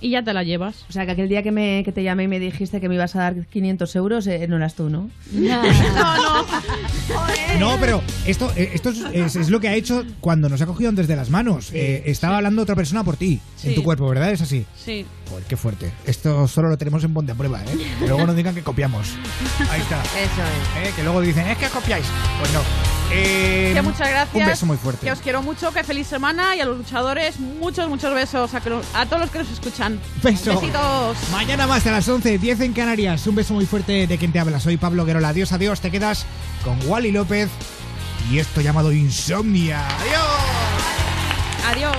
y 0.00 0.10
ya 0.10 0.22
te 0.22 0.32
la 0.32 0.42
llevas. 0.44 0.84
O 0.88 0.92
sea, 0.92 1.04
que 1.06 1.12
aquel 1.12 1.28
día 1.28 1.42
que, 1.42 1.52
me, 1.52 1.82
que 1.84 1.92
te 1.92 2.02
llamé 2.02 2.24
y 2.24 2.28
me 2.28 2.38
dijiste 2.40 2.80
que 2.80 2.88
me 2.88 2.94
ibas 2.94 3.14
a 3.16 3.20
dar 3.20 3.46
500 3.46 3.96
euros, 3.96 4.26
eh, 4.26 4.46
no 4.48 4.56
eras 4.56 4.74
tú, 4.74 4.88
¿no? 4.90 5.10
No, 5.32 5.62
no. 5.98 6.46
no 7.58 7.76
pero 7.80 8.02
esto 8.26 8.50
eh, 8.56 8.70
esto 8.74 8.90
es, 8.90 8.98
es- 9.12 9.36
es 9.36 9.50
lo 9.50 9.60
que 9.60 9.68
ha 9.68 9.74
hecho 9.74 10.04
cuando 10.20 10.48
nos 10.48 10.60
ha 10.62 10.66
cogido 10.66 10.92
desde 10.92 11.16
las 11.16 11.30
manos 11.30 11.70
Eh, 11.72 12.02
estaba 12.06 12.36
hablando 12.38 12.62
otra 12.62 12.74
persona 12.74 13.04
por 13.04 13.16
ti 13.16 13.40
en 13.64 13.74
tu 13.74 13.82
cuerpo 13.82 14.08
¿verdad? 14.08 14.30
es 14.32 14.40
así 14.40 14.64
Sí. 14.76 15.04
Joder, 15.28 15.44
qué 15.44 15.56
fuerte. 15.56 15.90
Esto 16.06 16.48
solo 16.48 16.68
lo 16.68 16.76
tenemos 16.78 17.04
en 17.04 17.14
Ponte 17.14 17.30
a 17.32 17.34
Prueba, 17.36 17.62
¿eh? 17.62 17.66
Que 18.00 18.08
luego 18.08 18.26
nos 18.26 18.34
digan 18.34 18.52
que 18.54 18.62
copiamos. 18.62 19.10
Ahí 19.70 19.80
está. 19.80 20.00
Eso 20.02 20.42
es. 20.82 20.88
¿Eh? 20.88 20.92
Que 20.96 21.04
luego 21.04 21.20
dicen, 21.20 21.46
es 21.46 21.56
que 21.56 21.68
copiáis. 21.68 22.04
Pues 22.40 22.52
no. 22.52 22.60
Eh, 23.12 23.72
Que 23.74 23.82
muchas 23.82 24.08
gracias. 24.08 24.42
Un 24.44 24.46
beso 24.50 24.66
muy 24.66 24.76
fuerte. 24.76 25.04
Que 25.06 25.12
os 25.12 25.18
quiero 25.20 25.42
mucho, 25.42 25.72
que 25.72 25.82
feliz 25.84 26.06
semana 26.06 26.54
y 26.56 26.60
a 26.60 26.64
los 26.64 26.76
luchadores 26.78 27.38
muchos, 27.40 27.88
muchos 27.88 28.14
besos 28.14 28.54
a, 28.54 28.60
que 28.60 28.70
lo- 28.70 28.82
a 28.94 29.06
todos 29.06 29.20
los 29.22 29.30
que 29.30 29.38
nos 29.40 29.50
escuchan. 29.50 30.00
Beso. 30.22 30.54
Besitos. 30.54 31.16
Mañana 31.32 31.66
más 31.66 31.86
a 31.86 31.92
las 31.92 32.08
11, 32.08 32.38
10 32.38 32.60
en 32.60 32.72
Canarias. 32.72 33.26
Un 33.26 33.34
beso 33.34 33.54
muy 33.54 33.66
fuerte 33.66 34.06
de 34.06 34.18
quien 34.18 34.32
te 34.32 34.38
habla. 34.38 34.60
Soy 34.60 34.76
Pablo 34.76 35.04
Guerola. 35.04 35.28
Adiós, 35.30 35.52
adiós. 35.52 35.80
Te 35.80 35.90
quedas 35.90 36.24
con 36.64 36.78
Wally 36.88 37.10
López 37.12 37.48
y 38.30 38.38
esto 38.38 38.60
llamado 38.60 38.92
Insomnia. 38.92 39.86
Adiós. 39.98 40.26
Adiós. 41.72 41.96